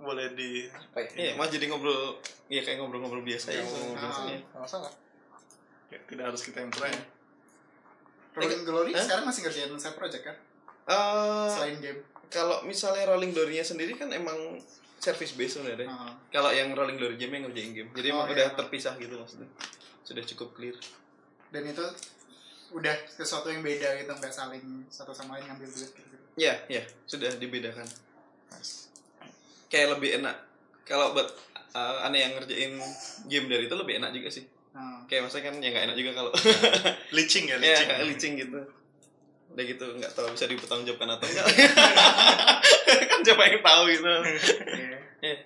boleh 0.03 0.27
di 0.35 0.67
iya 1.15 1.33
mau 1.39 1.47
jadi 1.47 1.71
ngobrol 1.71 2.19
iya 2.51 2.67
kayak 2.67 2.83
ngobrol-ngobrol 2.83 3.23
biasa 3.23 3.55
ya 3.55 3.61
Ya, 3.61 3.65
ngobrol 3.65 3.95
biasa. 4.03 4.21
masalah 4.59 4.93
ya, 5.89 5.99
tidak 6.11 6.25
harus 6.27 6.43
kita 6.43 6.59
yang 6.59 6.75
bertanya 6.75 7.01
Rolling 8.33 8.63
Glory 8.63 8.93
Hah? 8.93 9.03
sekarang 9.03 9.25
masih 9.25 9.41
ngerjain 9.45 9.73
side 9.77 9.95
project 9.95 10.25
kan 10.25 10.37
Eh, 10.83 11.49
selain 11.49 11.79
game 11.79 12.01
kalau 12.27 12.65
misalnya 12.65 13.07
rolling 13.07 13.31
glory-nya 13.31 13.63
sendiri 13.63 13.93
kan 13.93 14.09
emang 14.09 14.59
service 14.97 15.33
based 15.33 15.57
sebenarnya 15.57 15.85
Ah. 15.85 16.11
kalau 16.29 16.49
yang 16.49 16.73
rolling 16.73 16.97
glory 16.97 17.15
game 17.15 17.31
yang 17.33 17.45
ngerjain 17.45 17.71
game 17.73 17.91
jadi 17.93 18.09
Oh, 18.11 18.15
emang 18.19 18.27
iya. 18.27 18.35
udah 18.35 18.47
terpisah 18.57 18.95
gitu 18.97 19.15
maksudnya 19.15 19.47
sudah 20.03 20.25
cukup 20.25 20.49
clear 20.53 20.75
dan 21.49 21.63
itu 21.63 21.85
udah 22.73 22.97
sesuatu 23.07 23.47
yang 23.47 23.61
beda 23.61 23.95
gitu 23.97 24.11
nggak 24.11 24.33
saling 24.33 24.65
satu 24.89 25.13
sama 25.13 25.37
lain 25.37 25.47
ngambil 25.47 25.69
duit 25.69 25.93
gitu 25.93 26.17
Iya, 26.33 26.57
iya, 26.67 26.81
sudah 27.05 27.29
dibedakan. 27.37 27.85
Kayak 29.69 29.97
lebih 29.97 30.17
enak. 30.17 30.37
Kalau 30.83 31.13
buat 31.13 31.29
uh, 31.73 32.05
aneh 32.05 32.25
yang 32.25 32.33
ngerjain 32.35 32.73
game 33.29 33.47
dari 33.47 33.69
itu 33.69 33.77
lebih 33.77 34.01
enak 34.01 34.11
juga 34.13 34.29
sih. 34.31 34.45
Nah, 34.73 35.05
Kayak 35.07 35.29
maksudnya 35.29 35.45
kan 35.49 35.55
ya 35.61 35.69
nggak 35.71 35.85
enak 35.91 35.97
juga 35.97 36.11
kalau 36.17 36.31
leaching 37.13 37.45
ya 37.47 37.57
ya 37.61 37.61
leaching 37.61 37.89
kayak 37.89 38.05
licing 38.09 38.35
gitu. 38.41 38.61
Udah 39.53 39.65
gitu 39.69 39.85
nggak 40.01 40.13
tahu 40.17 40.27
bisa 40.33 40.45
dipertanggungjawabkan 40.49 41.09
atau 41.13 41.27
enggak. 41.29 41.47
kan 43.13 43.19
siapa 43.21 43.43
yang 43.47 43.61
tahu 43.61 43.83
gitu. 43.93 44.13
Iya. 45.21 45.37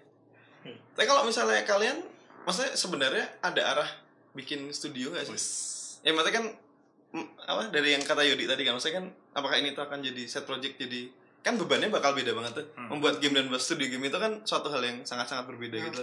Tapi 0.97 1.05
kalau 1.05 1.23
misalnya 1.27 1.61
kalian, 1.67 2.01
maksudnya 2.47 2.73
sebenarnya 2.73 3.27
ada 3.45 3.63
arah 3.67 3.91
bikin 4.33 4.71
studio 4.73 5.13
nggak 5.13 5.27
sih? 5.29 5.35
Wis. 5.35 5.47
Ya 6.01 6.15
maksudnya 6.15 6.35
kan 6.39 6.47
apa 7.47 7.73
dari 7.73 7.97
yang 7.97 8.05
kata 8.05 8.23
Yodi 8.23 8.45
tadi 8.45 8.63
kan, 8.63 8.77
maksudnya 8.77 9.03
kan 9.03 9.07
apakah 9.33 9.57
ini 9.59 9.73
tuh 9.73 9.85
akan 9.85 10.05
jadi 10.05 10.23
set 10.29 10.45
project 10.45 10.77
jadi 10.77 11.09
kan 11.41 11.55
bebannya 11.55 11.91
bakal 11.91 12.15
beda 12.15 12.31
banget 12.35 12.63
tuh. 12.63 12.67
Hmm. 12.79 12.95
Membuat 12.95 13.19
game 13.19 13.35
dan 13.35 13.47
buat 13.51 13.63
studio 13.63 13.87
game 13.87 14.07
itu 14.07 14.19
kan 14.19 14.43
suatu 14.47 14.71
hal 14.71 14.83
yang 14.83 15.03
sangat-sangat 15.03 15.47
berbeda 15.51 15.77
Hmm. 15.79 15.87
gitu. 15.91 16.03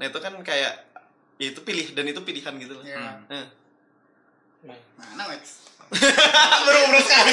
Nah 0.00 0.04
itu 0.08 0.18
kan 0.20 0.32
kayak 0.40 0.89
ya 1.40 1.46
itu 1.48 1.60
pilih 1.60 1.86
dan 1.90 2.04
itu 2.04 2.20
pilihan 2.20 2.54
gitu 2.54 2.74
loh. 2.74 2.84
ya 2.84 3.16
Hmm. 3.26 3.46
nah 4.62 4.76
mana 4.94 5.24
Max 5.30 5.64
Baru 5.90 6.78
ngobrol 6.78 7.02
sekali. 7.02 7.32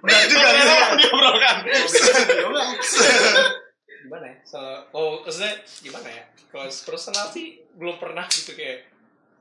Benar 0.00 0.22
juga 0.26 0.48
nih. 0.48 0.64
Diobrolkan. 0.98 1.56
gimana 4.04 4.26
ya 4.26 4.36
soal 4.42 4.84
oh 4.92 5.24
maksudnya 5.24 5.52
gimana 5.80 6.04
ya 6.06 6.20
kalau 6.48 6.68
personal 6.68 7.24
sih 7.26 7.56
belum 7.74 7.96
pernah 7.96 8.26
gitu 8.26 8.52
kayak 8.52 8.84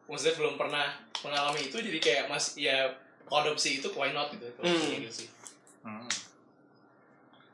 maksudnya 0.05 0.35
belum 0.37 0.55
pernah 0.55 0.87
mengalami 1.19 1.67
itu 1.67 1.75
jadi 1.75 1.99
kayak 1.99 2.23
mas 2.27 2.55
ya 2.55 2.87
adopsi 3.27 3.79
itu 3.79 3.91
why 3.91 4.11
not 4.11 4.31
gitu 4.31 4.47
kalau 4.55 4.71
Hmm. 4.71 5.03
gitu 5.03 5.11
sih 5.11 5.27
Hmm. 5.81 6.07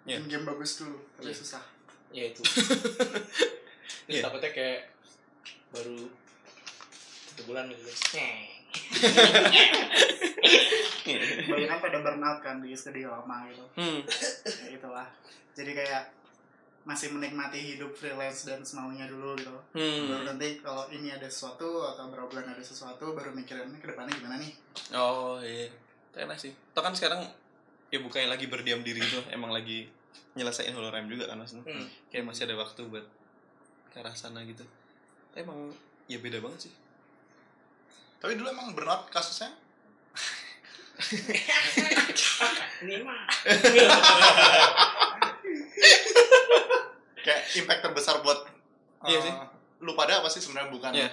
Iya. 0.05 0.21
Bikin 0.21 0.29
game 0.29 0.45
bagus 0.45 0.77
dulu 0.77 1.01
tapi 1.15 1.25
Iya. 1.25 1.35
susah 1.35 1.63
ya 2.11 2.23
itu 2.29 2.41
terus 4.05 4.05
Iya. 4.07 4.21
takutnya 4.21 4.51
kayak 4.51 4.79
baru 5.69 6.09
satu 7.29 7.41
bulan 7.47 7.69
gitu 7.71 7.81
guys 7.85 8.01
banyak 11.49 11.67
kan 11.69 11.79
pada 11.81 11.97
burnout 12.05 12.39
kan 12.45 12.61
di 12.61 12.73
studio 12.77 13.09
lama 13.09 13.49
gitu 13.49 13.65
hmm. 13.77 14.01
ya 14.65 14.69
itulah 14.77 15.07
jadi 15.57 15.71
kayak 15.73 16.03
masih 16.87 17.11
menikmati 17.13 17.75
hidup 17.75 17.91
freelance 17.93 18.49
dan 18.49 18.65
semaunya 18.65 19.05
dulu 19.05 19.37
gitu 19.37 19.51
baru 19.51 19.61
Hmm. 19.75 20.25
nanti 20.25 20.57
kalau 20.63 20.89
ini 20.89 21.13
ada 21.13 21.29
sesuatu 21.29 21.85
atau 21.85 22.09
berapa 22.09 22.25
bulan 22.25 22.49
ada 22.49 22.63
sesuatu 22.63 23.13
baru 23.13 23.29
mikirin 23.35 23.69
ke 23.77 23.93
depannya 23.93 24.15
gimana 24.17 24.41
nih 24.41 24.53
Oh 24.95 25.37
iya. 25.43 25.69
Enak 26.17 26.41
sih. 26.41 26.49
Toh 26.73 26.81
kan 26.81 26.97
sekarang 26.97 27.21
ya 27.93 28.01
bukannya 28.01 28.25
lagi 28.25 28.49
berdiam 28.49 28.81
diri 28.81 28.97
gitu, 29.01 29.21
emang 29.29 29.53
lagi 29.53 29.85
nyelesain 30.33 30.73
hologram 30.73 31.05
juga 31.05 31.29
kan 31.29 31.37
maksudnya. 31.37 31.69
Hmm. 31.69 31.85
Kayak 32.09 32.25
masih 32.25 32.49
ada 32.49 32.57
waktu 32.57 32.81
buat 32.89 33.05
ke 33.93 34.01
arah 34.01 34.15
sana 34.17 34.41
gitu. 34.49 34.65
Emang 35.33 35.71
ya 36.05 36.17
beda 36.17 36.39
banget 36.39 36.59
sih. 36.65 36.73
Tapi 38.17 38.33
dulu 38.33 38.47
emang 38.47 38.73
burnout 38.73 39.07
kasusnya 39.07 39.53
Ini 42.79 42.99
mah. 43.01 43.23
kayak 47.19 47.41
impact 47.55 47.81
terbesar 47.81 48.19
buat 48.19 48.39
Iya 49.01 49.15
eh, 49.15 49.23
sih. 49.23 49.33
lu 49.79 49.95
pada 49.95 50.19
apa 50.19 50.27
sih 50.27 50.39
sebenarnya 50.39 50.69
bukan 50.69 50.91
Iya. 50.91 51.07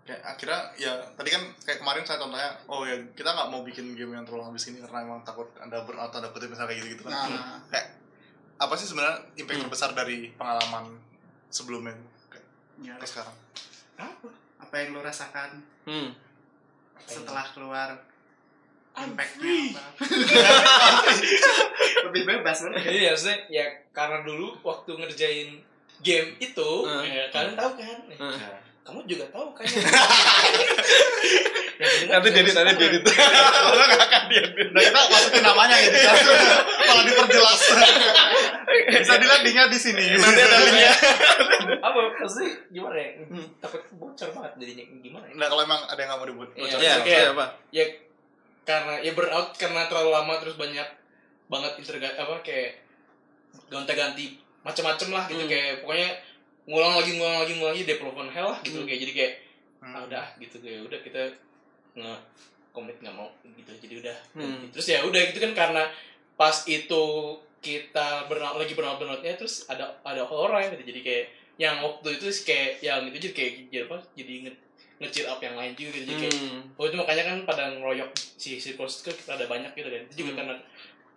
kayak 0.00 0.22
akhirnya 0.26 0.58
ya 0.74 0.90
tadi 1.14 1.30
kan 1.30 1.42
kayak 1.60 1.78
kemarin 1.78 2.02
saya 2.02 2.18
contohnya 2.18 2.50
oh 2.66 2.82
ya 2.82 2.98
kita 3.14 3.30
nggak 3.30 3.46
mau 3.48 3.62
bikin 3.62 3.94
game 3.94 4.10
yang 4.10 4.26
terlalu 4.26 4.50
habis 4.50 4.66
ini 4.66 4.82
karena 4.82 5.04
emang 5.04 5.22
takut 5.22 5.46
ada 5.54 5.84
burnout 5.84 6.10
ada 6.10 6.26
kutip 6.28 6.50
misalnya 6.50 6.66
kayak 6.68 6.82
gitu 6.82 6.98
gitu 6.98 7.02
kan 7.06 7.30
nah 7.30 7.62
kayak 7.70 7.94
apa 8.56 8.74
sih 8.74 8.90
sebenarnya 8.90 9.22
impact 9.36 9.54
Hmm. 9.56 9.64
terbesar 9.68 9.90
dari 9.92 10.34
pengalaman 10.34 10.98
sebelumnya 11.48 11.94
ya, 12.80 12.96
ke 12.96 13.04
sekarang 13.04 13.36
Apa? 13.96 14.28
apa 14.58 14.74
yang 14.76 14.92
lu 14.92 15.00
rasakan 15.00 15.64
Hmm. 15.82 16.14
setelah 17.02 17.42
keluar 17.50 17.90
I'm 18.92 19.10
impactnya 19.10 19.72
apa 19.72 20.02
lebih 22.06 22.22
bebas 22.26 22.56
kan 22.60 22.70
Iya, 22.76 23.10
maksudnya 23.10 23.38
ya 23.48 23.64
karena 23.90 24.20
dulu 24.20 24.52
waktu 24.60 24.90
ngerjain 24.92 25.48
game 26.00 26.28
itu, 26.38 26.70
Hmm. 26.80 27.04
ya, 27.04 27.28
kalian 27.28 27.54
tahu 27.54 27.70
kan? 27.76 27.98
Hmm. 28.10 28.38
Kamu 28.80 29.04
juga 29.04 29.28
tahu 29.28 29.52
kan? 29.52 29.62
Nanti 31.80 32.28
jadi 32.30 32.50
tadi 32.50 32.72
jadi 32.76 32.98
tuh. 33.00 33.12
nah 34.70 34.80
kita 34.80 35.00
masukin 35.06 35.42
namanya 35.42 35.76
gitu 35.80 35.96
kan 35.96 36.14
malah 36.86 37.02
diperjelas 37.02 37.60
bisa 38.82 39.14
dilihat 39.14 39.40
linknya 39.40 39.64
di 39.66 39.78
sini 39.78 40.04
Nanti 40.12 40.40
ada 40.40 40.56
linknya. 40.60 40.92
apa 41.86 41.98
maksudnya 42.14 42.50
gimana 42.68 42.94
ya? 42.94 43.08
Hmm. 43.24 43.46
Takut 43.58 43.82
bocor 43.92 44.28
banget 44.30 44.52
jadinya 44.56 44.84
gimana 44.98 45.24
ya? 45.24 45.34
nah 45.34 45.46
kalau 45.46 45.62
emang 45.62 45.80
ada 45.84 45.96
yang 45.96 46.08
nggak 46.08 46.18
mau 46.18 46.28
dibuat 46.28 46.48
Iya. 46.50 46.60
bocor 46.62 46.78
Iya, 46.78 46.92
Oke. 46.94 47.04
kayak 47.06 47.28
apa? 47.30 47.46
Ya 47.70 47.84
karena 48.62 48.94
ya 48.98 49.10
burnout 49.12 49.48
karena 49.54 49.80
terlalu 49.84 50.10
lama 50.10 50.34
terus 50.36 50.54
banyak 50.54 50.88
banget 51.46 51.72
interga 51.76 52.08
apa 52.14 52.34
kayak 52.40 52.70
gonta-ganti 53.66 54.38
macam-macam 54.60 55.08
lah 55.10 55.24
gitu 55.26 55.42
Hmm. 55.42 55.50
kayak 55.50 55.72
pokoknya 55.80 56.08
ngulang 56.62 56.94
lagi 56.94 57.10
ngulang 57.12 57.36
lagi 57.40 57.52
ngulang 57.54 57.72
lagi 57.72 57.84
development 57.84 58.30
hell 58.30 58.48
lah 58.48 58.58
gitu 58.60 58.78
Hmm. 58.78 58.86
kayak 58.86 59.00
jadi 59.00 59.12
kayak 59.12 59.32
Hmm. 59.80 59.92
ah 59.92 60.02
udah 60.04 60.24
gitu 60.36 60.56
kayak 60.58 60.80
udah 60.84 60.98
kita 61.00 61.22
nge 61.92 62.14
komit 62.70 62.96
nggak 62.96 63.10
mau 63.12 63.26
gitu 63.50 63.72
jadi 63.80 63.94
udah 63.98 64.16
Hmm. 64.34 64.62
terus 64.70 64.86
ya 64.86 65.02
udah 65.02 65.20
gitu 65.24 65.38
kan 65.40 65.52
karena 65.52 65.82
pas 66.36 66.56
itu 66.64 67.02
kita 67.60 68.24
burnout 68.24 68.56
lagi 68.56 68.72
burnout 68.72 68.96
burnoutnya 68.96 69.36
terus 69.36 69.68
ada 69.68 70.00
ada 70.00 70.24
orang 70.24 70.72
gitu. 70.72 70.84
Jadi 70.88 71.00
kayak 71.04 71.24
yang 71.60 71.84
waktu 71.84 72.16
itu 72.16 72.26
sih 72.32 72.44
kayak 72.48 72.80
yang 72.80 73.04
itu 73.12 73.28
jadi 73.28 73.34
kayak 73.36 73.52
jadi 73.68 73.78
apa 73.84 73.96
jadi 74.16 74.32
nge 74.48 74.52
nge 75.00 75.20
up 75.28 75.40
yang 75.44 75.56
lain 75.60 75.72
juga. 75.76 75.92
Gitu 75.92 76.04
jadi 76.08 76.14
kayak 76.16 76.34
Hmm. 76.40 76.60
oh 76.80 76.84
itu 76.88 76.96
makanya 76.96 77.22
kan 77.28 77.36
pada 77.44 77.62
ngeroyok 77.76 78.10
si 78.16 78.56
circus 78.56 79.04
itu 79.04 79.12
kita 79.12 79.36
ada 79.36 79.44
banyak 79.44 79.72
gitu 79.76 79.88
kan. 79.92 80.02
Itu 80.08 80.14
juga 80.24 80.30
Hmm. 80.32 80.38
karena 80.40 80.54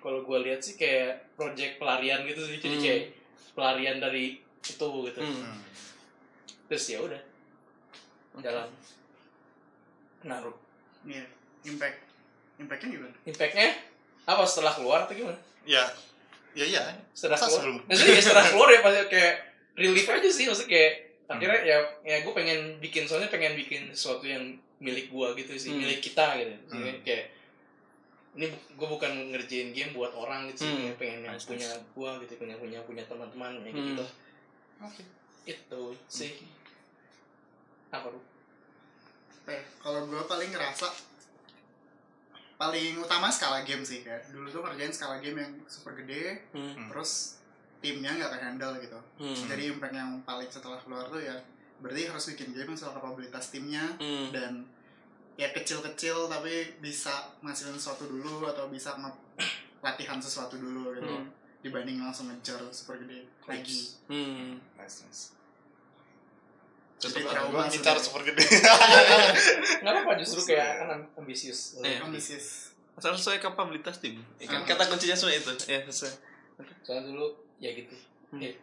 kalau 0.03 0.19
gue 0.27 0.37
lihat 0.43 0.59
sih 0.59 0.75
kayak 0.75 1.31
project 1.39 1.79
pelarian 1.79 2.27
gitu 2.27 2.43
sih. 2.43 2.59
Jadi 2.59 2.75
Hmm. 2.75 2.83
kayak 2.83 3.03
pelarian 3.55 3.97
dari 4.03 4.25
itu 4.63 4.87
gitu. 5.07 5.19
Hmm. 5.23 5.63
Terus 6.67 6.85
ya 6.91 6.99
udah. 6.99 7.21
Jalan. 8.43 8.67
Naruh. 10.27 10.55
Iya, 11.07 11.23
impact. 11.67 11.99
Impactnya 12.59 12.87
gimana? 12.95 13.15
Impactnya? 13.27 13.75
Apa 14.23 14.43
setelah 14.47 14.71
keluar 14.75 15.03
atau 15.03 15.15
gimana? 15.15 15.35
Ya 15.67 15.83
ya 16.53 16.65
iya 16.65 16.83
setelah 17.11 17.35
Masa 17.35 17.45
keluar 17.47 17.59
sebelum? 17.59 17.77
maksudnya 17.85 18.13
ya 18.13 18.21
setelah 18.21 18.45
keluar 18.47 18.69
ya 18.69 18.79
pasti 18.79 19.01
kayak 19.09 19.35
relief 19.73 20.07
aja 20.07 20.29
sih 20.29 20.45
maksudnya 20.45 20.69
kayak 20.69 20.91
akhirnya 21.25 21.59
ya 21.63 21.77
ya 22.03 22.17
gue 22.19 22.33
pengen 22.33 22.59
bikin 22.77 23.03
soalnya 23.03 23.27
pengen 23.27 23.53
bikin 23.55 23.89
sesuatu 23.89 24.23
yang 24.23 24.43
milik 24.77 25.07
gue 25.07 25.27
gitu 25.39 25.51
sih 25.55 25.71
Hmm. 25.71 25.81
milik 25.81 25.99
kita 25.99 26.25
gitu 26.37 26.53
Hmm. 26.69 26.93
kayak 27.01 27.31
ini 28.33 28.45
gue 28.49 28.87
bukan 28.89 29.11
ngerjain 29.29 29.69
game 29.71 29.91
buat 29.91 30.11
orang 30.11 30.49
gitu 30.49 30.63
sih 30.63 30.73
Hmm. 30.83 30.93
pengen 30.93 31.19
yang 31.23 31.37
punya 31.39 31.69
gue 31.71 32.11
gitu 32.21 32.33
punya 32.37 32.55
punya 32.55 32.79
punya 32.81 33.03
teman-teman 33.03 33.51
kayak 33.59 33.73
Hmm. 33.73 33.87
gitu 33.89 34.05
Oke. 34.79 35.03
itu 35.45 35.81
sih 36.07 36.31
apa 37.89 38.07
lu 38.07 38.19
Eh, 39.43 39.59
kalau 39.77 40.05
gue 40.05 40.23
paling 40.23 40.49
ngerasa 40.49 40.87
paling 42.63 42.95
utama 42.97 43.27
skala 43.27 43.59
game 43.61 43.83
sih 43.83 43.99
kayak 44.01 44.23
dulu 44.29 44.47
tuh 44.47 44.61
ngerjain 44.61 44.87
skala 44.89 45.19
game 45.19 45.37
yang 45.37 45.51
super 45.65 45.91
gede 45.93 46.39
Hmm. 46.49 46.71
Hmm. 46.73 46.87
terus 46.87 47.41
timnya 47.79 48.15
nggak 48.15 48.31
kehandle 48.33 48.79
gitu 48.79 48.99
Hmm. 49.17 49.35
jadi 49.45 49.63
impact 49.69 49.91
yang 49.93 50.11
paling 50.23 50.47
setelah 50.47 50.79
keluar 50.79 51.05
tuh 51.05 51.19
ya 51.19 51.35
berarti 51.77 52.07
harus 52.07 52.23
bikin 52.29 52.49
game 52.51 52.69
yang 52.69 52.79
soal 52.79 52.93
kapabilitas 52.93 53.49
timnya 53.49 53.83
Hmm. 53.97 54.31
dan 54.31 54.53
ya 55.35 55.49
kecil-kecil 55.49 56.29
tapi 56.29 56.79
bisa 56.79 57.11
ngasilin 57.41 57.73
sesuatu 57.73 58.05
dulu 58.05 58.45
atau 58.45 58.69
bisa 58.69 58.95
latihan 59.79 60.15
sesuatu 60.17 60.55
dulu 60.55 60.95
gitu 60.95 61.11
Hmm. 61.11 61.27
dibanding 61.59 61.99
langsung 61.99 62.27
ngejar 62.27 62.59
super 62.69 62.95
gede 62.97 63.27
lagi 63.43 63.91
Hmm. 64.07 64.55
nice 64.75 65.03
nice 65.03 65.23
Jadi 67.03 67.19
Tetep 67.19 67.29
trauma 67.29 67.51
gua 67.51 67.63
ngincar 67.65 67.75
sebenarnya. 67.93 68.01
super 68.01 68.21
gede 68.23 68.43
nggak 69.81 69.93
apa 69.97 70.11
justru 70.15 70.39
kayak 70.45 70.69
kan 70.81 70.89
ambisius 71.15 71.59
Iya. 71.77 71.99
ambisius 72.01 72.47
Asal 72.93 73.11
sesuai 73.11 73.39
kapabilitas 73.39 73.97
tim. 73.97 74.21
Ya 74.37 74.45
kan 74.47 74.61
kata 74.63 74.85
kuncinya 74.85 75.13
semua 75.13 75.33
itu. 75.33 75.49
Ya, 75.65 75.81
sesuai. 75.83 76.13
soalnya 76.79 77.09
dulu 77.09 77.27
ya 77.57 77.69
gitu 77.71 77.95
Hmm. 78.29 78.39
Iya. 78.39 78.53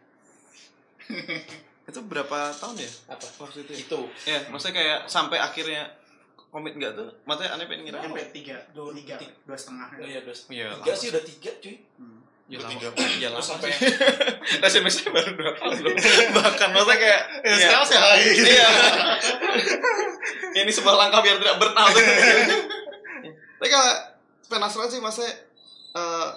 Itu 1.83 1.99
berapa 2.01 2.37
tahun 2.53 2.77
ya 2.77 2.91
apa 3.09 3.25
waktu 3.37 3.61
itu? 3.61 3.71
Ya, 3.71 3.79
itu 3.81 3.99
ya 4.23 4.39
maksudnya 4.47 4.75
kayak 4.77 4.99
sampai 5.05 5.37
akhirnya 5.37 5.83
komit 6.47 6.73
nggak 6.73 6.93
tuh? 6.93 7.09
Maksudnya 7.25 7.51
aneh 7.51 7.65
pengen 7.65 7.83
ngira. 7.85 7.99
sampai 8.01 8.31
tiga 8.31 8.55
Dua- 8.71 8.93
tiga 8.93 9.15
tiga. 9.17 9.33
dua 9.43 9.57
setengah 9.57 9.87
oh 9.89 9.97
ya. 9.97 10.07
iya 10.07 10.19
udah 10.21 10.35
Iya, 10.47 10.67
tiga 10.71 10.87
lama. 10.87 10.95
sih 10.95 11.07
udah 11.09 11.23
tiga 11.25 11.51
cuy 11.57 11.75
Hmm. 11.97 12.20
Ya 12.47 12.59
lama. 12.59 12.79
Ya 13.17 13.29
lama 13.29 13.39
sampai. 13.39 13.71
SMS-nya 14.67 15.09
baru 15.09 15.31
dua 15.33 15.51
tahun 15.55 15.77
loh. 15.81 15.95
Bahkan 16.37 16.67
maksudnya 16.69 16.97
kayak 16.97 17.21
ya 17.41 17.55
sekarang 17.57 17.85
sih 17.85 17.97
lagi 17.97 18.29
Iya. 18.43 18.67
Ini 20.59 20.71
sebuah 20.71 20.95
langkah 20.97 21.21
biar 21.21 21.37
tidak 21.37 21.55
burnout. 21.57 21.95
Tapi 23.55 23.69
kalau 23.69 23.91
penasaran 24.45 24.89
sih 24.89 24.99
maksudnya 24.99 25.31
eh 25.91 26.29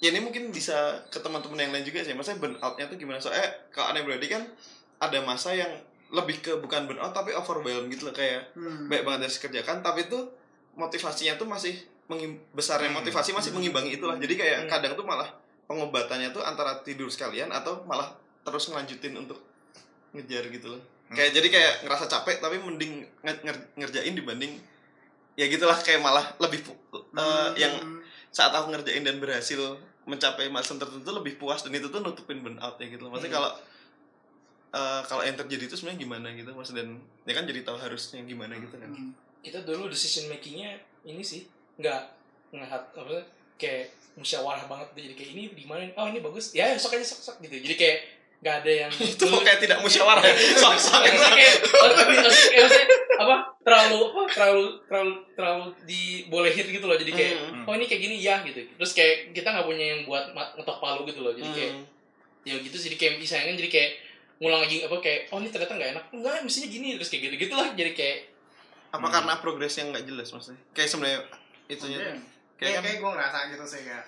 ya 0.00 0.08
ini 0.08 0.18
mungkin 0.18 0.48
bisa 0.48 0.74
ke 1.12 1.20
teman-teman 1.20 1.60
yang 1.60 1.70
lain 1.70 1.84
juga 1.84 2.00
sih. 2.00 2.10
Maksudnya 2.10 2.40
burnoutnya 2.40 2.84
tuh 2.86 2.96
gimana? 2.96 3.20
Soalnya 3.20 3.46
kalau 3.70 3.92
aneh 3.92 4.02
berarti 4.02 4.26
kan 4.26 4.42
ada 4.98 5.18
masa 5.22 5.52
yang 5.52 5.70
lebih 6.10 6.42
ke 6.42 6.58
bukan 6.58 6.90
burnout 6.90 7.14
tapi 7.14 7.30
overwhelm 7.30 7.86
gitu 7.86 8.04
loh 8.04 8.14
kayak 8.14 8.50
Hmm. 8.52 8.90
banyak 8.90 9.04
banget 9.06 9.20
yang 9.22 9.32
dikerjakan 9.32 9.78
tapi 9.78 10.10
tuh 10.10 10.26
motivasinya 10.74 11.38
tuh 11.38 11.46
masih 11.46 11.78
besarnya 12.50 12.90
Hmm. 12.90 12.98
motivasi 12.98 13.30
masih 13.30 13.50
mengimbangi 13.50 13.94
itulah 13.94 14.16
jadi 14.16 14.34
kayak 14.34 14.58
Hmm. 14.60 14.70
kadang 14.70 14.92
tuh 14.94 15.04
malah 15.04 15.28
pengobatannya 15.64 16.30
tuh 16.30 16.42
antara 16.42 16.82
tidur 16.82 17.06
sekalian 17.06 17.48
atau 17.48 17.84
malah 17.84 18.10
terus 18.42 18.66
ngelanjutin 18.66 19.14
untuk 19.14 19.38
ngejar 20.10 20.48
gitu 20.48 20.74
loh 20.74 20.82
Hmm. 21.06 21.14
kayak 21.14 21.30
jadi 21.32 21.48
kayak 21.48 21.74
ngerasa 21.84 22.04
capek 22.06 22.36
tapi 22.38 22.58
mending 22.58 22.92
nge- 23.20 23.42
nger- 23.42 23.68
ngerjain 23.76 24.10
dibanding 24.12 24.58
ya 25.34 25.46
gitulah 25.46 25.76
kayak 25.76 26.00
malah 26.00 26.26
lebih 26.38 26.66
Hmm. 26.66 27.54
yang 27.54 27.74
saat 28.28 28.50
aku 28.50 28.70
ngerjain 28.70 29.02
dan 29.02 29.18
berhasil 29.18 29.58
mencapai 30.02 30.48
milestone 30.48 30.78
tertentu 30.78 31.10
lebih 31.12 31.36
puas 31.36 31.60
dan 31.60 31.70
itu 31.70 31.86
tuh 31.86 32.00
nutupin 32.00 32.40
burnout 32.40 32.74
ya 32.74 32.86
gitu 32.88 33.04
loh 33.04 33.14
maksudnya 33.14 33.30
Hmm. 33.32 33.38
kalau 33.38 33.52
eh, 34.70 35.02
kalau 35.04 35.22
yang 35.22 35.34
terjadi 35.34 35.66
itu 35.66 35.74
sebenarnya 35.74 36.00
gimana 36.00 36.30
gitu 36.30 36.50
maksud 36.50 36.74
dan 36.74 36.94
ya 37.26 37.34
kan 37.34 37.42
jadi 37.42 37.62
tahu 37.62 37.74
harusnya 37.76 38.22
gimana 38.22 38.54
gitu 38.54 38.74
kan 38.74 38.86
Hmm. 38.86 39.10
kita 39.40 39.62
dulu 39.62 39.86
decision 39.86 40.26
makingnya 40.26 40.74
ini 41.02 41.18
sih 41.20 41.42
nggak 41.80 42.02
ngehat 42.52 42.82
apa 42.92 43.10
sih, 43.10 43.24
kayak 43.56 43.84
musyawarah 44.12 44.66
banget 44.66 44.88
jadi 44.92 45.14
kayak 45.14 45.30
ini 45.32 45.42
di 45.52 45.64
mana 45.64 45.88
oh 45.94 46.06
ini 46.06 46.20
bagus. 46.20 46.52
Ya 46.52 46.76
sok 46.76 46.94
aja 46.94 47.04
sok 47.04 47.20
sok 47.22 47.36
gitu. 47.40 47.56
Jadi 47.58 47.74
kayak 47.74 47.98
nggak 48.40 48.56
ada 48.60 48.72
yang 48.86 48.90
itu 49.12 49.24
kayak 49.24 49.60
tidak 49.60 49.78
musyawarah 49.80 50.20
ya? 50.20 50.32
Sok-sok 50.62 51.00
Maksudnya 51.02 51.28
kayak 51.30 51.54
maksudnya- 51.60 52.24
maksudnya- 52.24 52.60
maksudnya 52.60 52.86
apa 53.20 53.34
terlalu 53.60 53.98
apa 54.00 54.20
terlalu 54.26 54.64
terlalu 54.82 55.12
terlalu 55.34 55.64
dibolehin 55.84 56.66
gitu 56.70 56.84
loh. 56.84 56.96
Jadi 56.96 57.12
kayak 57.12 57.34
Hmm. 57.52 57.68
oh 57.68 57.74
ini 57.74 57.84
kayak 57.84 58.00
gini 58.02 58.16
ya 58.18 58.40
gitu. 58.42 58.60
Terus 58.64 58.92
kayak 58.92 59.14
kita 59.32 59.48
nggak 59.50 59.66
punya 59.66 59.86
yang 59.92 60.00
buat 60.04 60.32
ngetok 60.32 60.78
palu 60.80 61.04
gitu 61.04 61.20
loh. 61.20 61.32
Jadi 61.32 61.48
kayak 61.50 61.72
Hmm. 61.74 61.84
ya 62.40 62.56
gitu 62.56 62.72
jadi 62.72 62.96
kayak 62.96 63.12
misalnya 63.18 63.44
kan 63.46 63.56
jadi 63.56 63.70
kayak 63.70 63.90
ngulang 64.40 64.60
lagi 64.64 64.76
apa 64.80 64.96
kayak 64.98 65.20
oh 65.28 65.38
ini 65.38 65.48
ternyata 65.48 65.72
nggak 65.76 65.90
enak. 65.94 66.04
Enggak 66.10 66.32
mestinya 66.40 66.68
gini. 66.68 66.88
Terus 66.96 67.08
kayak 67.08 67.22
gitu 67.28 67.34
gitulah 67.38 67.68
jadi 67.72 67.92
kayak 67.92 68.18
apa 68.90 69.04
Hmm. 69.04 69.14
karena 69.14 69.32
progresnya 69.38 69.84
nggak 69.86 70.04
jelas 70.04 70.32
maksudnya? 70.32 70.60
Kayak 70.72 70.88
sebenarnya 70.88 71.20
itunya 71.70 71.98
Mungkin. 72.00 72.18
kayak 72.56 72.60
kayak 72.60 72.74
kan 72.74 72.82
kayak 72.84 72.98
gue 72.98 73.10
ngerasa 73.10 73.38
gitu 73.48 73.64
sih 73.64 73.80
kayak 73.84 74.04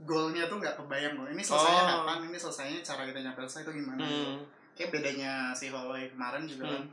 goalnya 0.00 0.42
tuh 0.46 0.56
nggak 0.56 0.74
kebayang 0.76 1.14
loh. 1.14 1.26
Ini 1.26 1.42
selesainya 1.42 1.82
Oh. 1.82 1.88
kapan? 2.00 2.18
Ini 2.24 2.38
selesainya 2.38 2.80
cara 2.80 3.02
kita 3.04 3.18
nyampe 3.20 3.38
selesai 3.42 3.62
itu 3.62 3.72
gimana 3.76 4.00
gitu. 4.00 4.16
hmm, 4.24 4.38
kayak 4.72 4.90
bedanya 4.90 5.32
si 5.52 5.68
Holloway 5.68 6.08
kemarin 6.08 6.42
juga 6.44 6.64
Hmm. 6.64 6.72
kan 6.72 6.84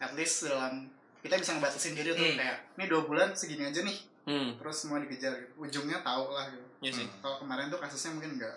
at 0.00 0.12
least 0.12 0.44
dalam 0.44 0.86
kita 1.18 1.34
bisa 1.34 1.50
ngebatasin 1.52 1.92
diri 1.92 2.12
tuh 2.12 2.22
Hmm. 2.22 2.36
kayak 2.36 2.56
ini 2.74 2.84
dua 2.86 3.02
bulan 3.02 3.28
segini 3.32 3.64
aja 3.64 3.80
nih. 3.80 3.98
Hmm, 4.24 4.56
terus 4.56 4.76
semua 4.78 5.00
dikejar 5.00 5.34
gitu. 5.34 5.52
ujungnya 5.58 6.00
tahu 6.00 6.30
lah 6.30 6.46
gitu. 6.46 6.64
Iya 6.80 6.92
sih. 6.94 7.06
Kalau 7.18 7.36
kemarin 7.38 7.66
tuh 7.66 7.76
kasusnya 7.76 8.12
mungkin 8.12 8.36
enggak 8.36 8.56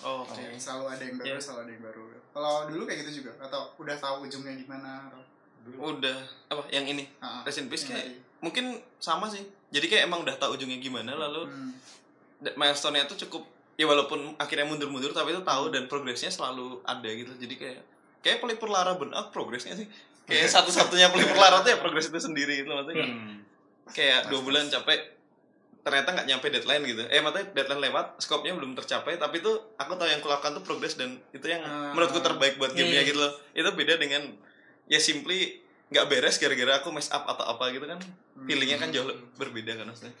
oh, 0.00 0.22
oke. 0.22 0.32
Kayak 0.32 0.56
selalu 0.56 0.84
ada 0.88 1.02
yang 1.04 1.16
baru 1.16 1.26
Iya. 1.28 1.38
selalu 1.38 1.60
ada 1.60 1.70
yang 1.70 1.84
baru 1.84 2.02
kalau 2.32 2.54
dulu 2.66 2.82
kayak 2.82 2.98
gitu 3.02 3.12
juga? 3.20 3.32
Atau 3.38 3.60
udah 3.78 3.96
tahu 3.96 4.16
ujungnya 4.24 4.54
gimana 4.56 5.06
atau? 5.06 5.22
Udah. 5.86 6.18
Apa? 6.48 6.62
Yang 6.68 6.86
ini? 6.90 7.04
Ah, 7.18 7.26
ah. 7.30 7.40
Rest 7.42 7.58
in 7.58 7.68
Peace 7.68 7.84
Yang 7.84 7.90
kayak 7.92 8.04
tadi. 8.04 8.16
mungkin 8.40 8.64
sama 8.98 9.26
sih 9.28 9.42
jadi 9.74 9.82
kayak 9.84 10.02
emang 10.04 10.22
udah 10.22 10.36
tahu 10.36 10.54
ujungnya 10.54 10.78
gimana 10.78 11.12
lalu 11.12 11.42
Hmm. 11.44 11.74
milestone-nya 12.54 13.04
tuh 13.04 13.18
cukup 13.18 13.42
ya 13.74 13.84
walaupun 13.84 14.38
akhirnya 14.38 14.64
mundur-mundur 14.64 15.10
tapi 15.10 15.32
itu 15.32 15.42
tahu 15.42 15.68
dan 15.68 15.84
progresnya 15.84 16.28
selalu 16.28 16.78
ada 16.84 17.08
gitu 17.08 17.34
jadi 17.34 17.54
kayak 17.56 17.80
kayak 18.20 18.38
pelipur 18.38 18.68
lara 18.68 18.94
benar 18.94 19.28
progresnya 19.28 19.74
sih 19.74 19.86
kayak 20.24 20.46
satu-satunya 20.54 21.10
pelipur 21.10 21.34
lara 21.34 21.58
tuh 21.60 21.74
ya 21.74 21.78
progres 21.78 22.06
itu 22.06 22.20
sendiri 22.22 22.62
gitu 22.62 22.70
maksudnya 22.70 23.02
Hmm. 23.02 23.42
kayak 23.86 24.28
dua 24.28 24.40
bulan 24.40 24.64
capek 24.66 25.12
ternyata 25.80 26.08
nggak 26.10 26.26
nyampe 26.26 26.46
deadline 26.48 26.84
gitu 26.86 27.02
eh 27.04 27.20
maksudnya 27.20 27.52
deadline 27.52 27.82
lewat 27.82 28.16
skopnya 28.16 28.54
belum 28.54 28.72
tercapai 28.74 29.16
tapi 29.16 29.40
tuh 29.40 29.74
aku 29.74 29.92
tahu 29.94 30.08
yang 30.08 30.20
kulakukan 30.20 30.54
tuh 30.54 30.62
progres 30.62 30.94
dan 30.94 31.20
itu 31.30 31.44
yang 31.44 31.60
Ah. 31.60 31.92
menurutku 31.92 32.20
terbaik 32.20 32.56
buat 32.56 32.72
gamenya 32.72 33.02
Hmm. 33.02 33.08
gitu 33.10 33.18
loh 33.18 33.32
itu 33.52 33.68
beda 33.68 33.94
dengan 33.96 34.22
ya 34.84 34.96
simply 34.96 35.63
nggak 35.86 36.06
beres 36.06 36.36
gara-gara 36.36 36.72
aku 36.76 36.88
mess 36.90 37.08
up 37.08 37.24
atau 37.24 37.44
apa 37.46 37.64
gitu 37.70 37.84
kan 37.84 38.00
Hmm. 38.34 38.44
feelingnya 38.44 38.76
kan 38.76 38.90
jauh 38.90 39.06
berbeda 39.34 39.72
kan 39.74 39.86
maksudnya 39.86 40.14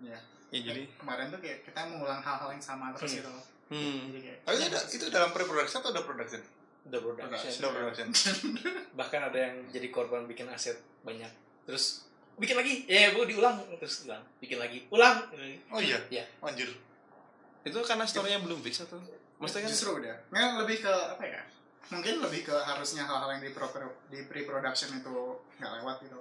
Iya. 0.00 0.18
ya 0.48 0.58
jadi 0.62 0.82
kemarin 0.94 1.28
tuh 1.28 1.38
kayak 1.38 1.62
kita 1.62 1.80
mengulang 1.84 2.18
hal-hal 2.18 2.48
yang 2.48 2.60
sama 2.60 2.92
terus 2.92 3.10
Hmm. 3.10 3.18
gitu 3.18 3.28
loh 3.28 3.44
hmm, 3.68 3.98
jadi 4.06 4.18
kayak 4.20 4.38
Tapi 4.40 4.54
itu, 4.54 4.64
ada, 4.66 4.78
itu 4.88 5.04
dalam 5.08 5.30
pre-production 5.30 5.78
atau 5.78 5.90
udah 5.90 6.04
production? 6.04 6.42
udah 6.82 6.96
production 6.98 7.50
Sudah 7.50 7.70
production. 7.70 8.06
bahkan 8.98 9.20
ada 9.22 9.38
yang 9.38 9.54
jadi 9.68 9.88
korban 9.88 10.24
bikin 10.24 10.46
aset 10.46 10.74
banyak 11.00 11.28
terus 11.62 12.08
bikin 12.34 12.56
lagi 12.56 12.86
ya 12.86 13.12
bu 13.12 13.22
diulang 13.22 13.60
terus 13.76 14.04
ulang 14.04 14.24
bikin 14.38 14.56
lagi 14.56 14.88
ulang 14.88 15.28
Oh 15.68 15.76
iya? 15.78 16.00
Iya. 16.08 16.24
Anjir. 16.40 16.72
itu 17.60 17.76
karena 17.80 18.02
storynya 18.02 18.40
belum 18.40 18.58
fix 18.60 18.80
atau 18.80 18.96
maksudnya 19.36 19.66
kan 19.66 19.70
justru 19.70 19.92
udah 19.94 20.16
nggak 20.30 20.50
lebih 20.58 20.76
ke 20.80 20.88
apa 20.88 21.20
ya 21.22 21.42
mungkin 21.88 22.20
lebih 22.20 22.44
ke 22.44 22.54
harusnya 22.54 23.02
hal-hal 23.02 23.30
yang 23.32 23.42
di 23.42 23.50
pro 23.50 23.66
di 24.06 24.20
pre 24.22 24.44
production 24.44 24.92
itu 24.92 25.16
nggak 25.56 25.72
lewat 25.80 25.96
gitu 26.02 26.20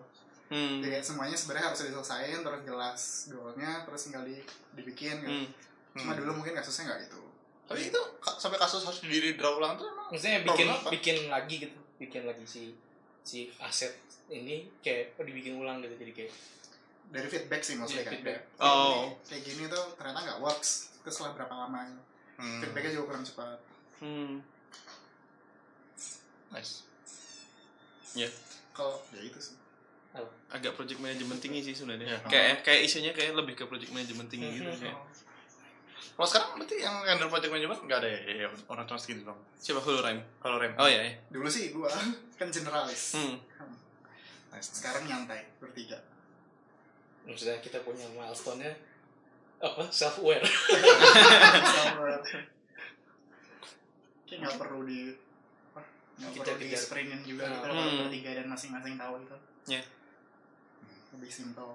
hmm, 0.49 0.79
jadi 0.79 0.97
semuanya 0.99 1.35
sebenarnya 1.35 1.65
harus 1.67 1.79
diselesaikan 1.83 2.41
terus 2.41 2.61
jelas 2.63 3.01
goalnya 3.27 3.71
terus 3.83 4.01
tinggal 4.03 4.23
di, 4.23 4.39
dibikin 4.73 5.19
gitu. 5.19 5.29
hmm, 5.29 5.47
cuma 5.95 6.11
Hmm. 6.11 6.19
dulu 6.19 6.31
mungkin 6.37 6.53
kasusnya 6.53 6.83
nggak 6.87 7.01
gitu 7.05 7.21
Tapi 7.65 7.85
itu 7.85 8.01
sampai 8.35 8.57
kasus 8.57 8.81
harus 8.81 8.97
diri 8.99 9.35
draw 9.35 9.57
ulang 9.57 9.75
tuh 9.75 9.85
emang 9.85 10.09
maksudnya 10.09 10.41
bikin 10.41 10.67
apa? 10.67 10.89
bikin 10.89 11.17
lagi 11.27 11.55
gitu 11.59 11.77
bikin 11.97 12.23
lagi 12.23 12.41
si 12.43 12.73
si 13.21 13.39
aset 13.59 13.93
ini 14.27 14.65
kayak 14.79 15.13
oh, 15.15 15.23
dibikin 15.23 15.53
ulang 15.55 15.77
gitu 15.79 15.93
jadi 15.95 16.13
kayak 16.15 16.31
dari 17.09 17.27
feedback 17.27 17.61
sih 17.61 17.73
maksudnya 17.73 18.01
Iya, 18.01 18.07
kan 18.07 18.13
feedback. 18.15 18.37
Kayak, 18.37 18.45
kayak 18.55 18.73
Oh. 18.73 18.89
gini- 18.89 19.17
kayak 19.23 19.43
gini 19.43 19.63
tuh 19.67 19.83
ternyata 19.95 20.19
nggak 20.23 20.39
works 20.39 20.69
terus 20.99 21.13
setelah 21.15 21.33
berapa 21.35 21.53
lama 21.55 21.79
gitu. 21.83 22.01
hmm. 22.39 22.59
feedbacknya 22.59 22.91
juga 22.91 23.05
kurang 23.05 23.23
cepat 23.23 23.57
hmm. 23.99 24.33
Nice. 26.49 26.83
kalau 28.71 28.95
ya 29.11 29.21
itu 29.21 29.39
sih 29.39 29.55
agak 30.49 30.73
project 30.73 30.97
manajemen 30.97 31.37
tinggi 31.37 31.61
sih 31.61 31.77
sebenarnya 31.77 32.09
Iya. 32.09 32.19
kayak 32.25 32.55
kayak 32.65 32.81
isunya 32.81 33.11
kayak 33.13 33.37
lebih 33.37 33.53
ke 33.53 33.69
project 33.69 33.93
manajemen 33.93 34.25
tinggi 34.25 34.57
gitu 34.57 34.65
kayak. 34.81 34.97
Kalau 36.19 36.27
sekarang 36.27 36.59
berarti 36.59 36.83
yang 36.83 36.95
handle 37.07 37.31
project 37.31 37.47
management 37.47 37.79
nggak 37.87 37.99
ada 38.03 38.09
ya, 38.11 38.19
ya, 38.27 38.33
ya 38.43 38.49
orang 38.67 38.83
cuma 38.83 38.99
segitu 38.99 39.23
dong. 39.23 39.39
siapa 39.55 39.79
Hulu 39.79 40.03
Rhyme 40.03 40.19
Kalau 40.43 40.59
rem. 40.59 40.75
oh 40.75 40.83
iya 40.83 40.99
iya 41.07 41.13
dulu 41.31 41.47
sih 41.47 41.71
gua 41.71 41.87
kan 42.39 42.51
generalis 42.51 43.15
hmm. 43.15 43.39
Nice. 44.51 44.83
sekarang 44.83 45.07
nyantai 45.07 45.47
bertiga 45.63 45.95
maksudnya 47.23 47.63
kita 47.63 47.79
punya 47.87 48.03
milestone 48.11 48.67
nya 48.67 48.73
apa 49.63 49.87
self 49.93 50.19
aware 50.19 50.43
kayak 54.27 54.39
nggak 54.43 54.57
perlu 54.59 54.83
di 54.83 55.13
perlu 56.21 56.55
di 56.57 56.75
sprintin 56.75 57.21
juga 57.23 57.43
Nah. 57.43 57.51
gitu 57.53 57.63
kalau 57.63 57.73
Hmm. 57.81 57.99
bertiga 58.03 58.31
dan 58.33 58.47
masing-masing 58.47 58.95
tahu 58.95 59.13
itu 59.19 59.35
Iya. 59.69 59.83
lebih 61.11 61.31
simpel 61.31 61.69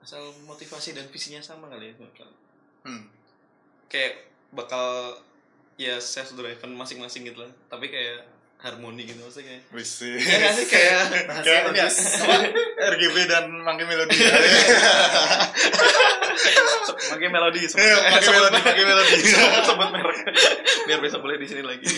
asal 0.00 0.22
motivasi 0.42 0.90
dan 0.90 1.06
visinya 1.06 1.38
sama 1.38 1.68
kali 1.68 1.90
ya 1.90 1.94
Hmm. 2.82 3.04
kayak 3.86 4.14
bakal 4.50 5.14
ya 5.76 5.96
self 5.96 6.32
driven 6.32 6.72
masing-masing 6.72 7.24
gitu 7.24 7.40
lah 7.40 7.52
tapi 7.68 7.86
kayak 7.86 8.26
harmoni 8.58 9.04
gitu 9.04 9.16
maksudnya 9.18 9.56
kayak 9.56 9.62
Wis 9.72 9.88
sih. 9.94 10.16
ya 10.16 10.36
nggak 10.36 10.52
sih 10.52 10.66
kayak 10.66 11.00
Kayak 11.40 11.62
ya, 11.72 11.88
RGB 12.92 13.16
dan 13.24 13.44
Monkey 13.56 13.84
Melody. 13.84 14.16
pakai 17.10 17.28
melodi 17.28 17.64
sebut, 17.64 17.80
Iya, 17.80 17.96
sebut 18.18 18.40
Melody, 18.40 18.52
merek. 18.52 18.64
Monkey 18.66 18.84
Melody. 18.84 19.16
sebut, 19.22 19.62
sebut 19.64 19.88
merek 19.90 20.18
biar 20.84 20.98
besok 20.98 21.20
boleh 21.20 21.36
di 21.36 21.46
sini 21.46 21.62
lagi 21.62 21.86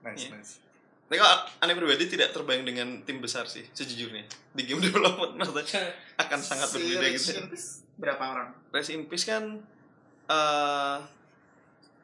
Nice, 0.00 0.24
Iya. 0.24 0.30
nice. 0.32 0.52
tapi 1.04 1.16
kalau 1.16 1.32
aneh 1.58 1.74
pribadi 1.74 2.04
tidak 2.06 2.30
terbayang 2.30 2.64
dengan 2.64 2.88
tim 3.02 3.18
besar 3.18 3.44
sih 3.44 3.64
sejujurnya 3.70 4.24
di 4.52 4.62
game 4.62 4.80
development 4.86 5.36
maksudnya 5.36 5.80
akan 6.16 6.38
sangat 6.38 6.68
berbeda 6.70 7.06
gitu 7.10 7.32
berapa 7.96 8.20
orang 8.22 8.48
Rest 8.70 8.90
in 8.90 9.04
Peace 9.04 9.24
kan 9.24 9.58
eh 10.26 10.96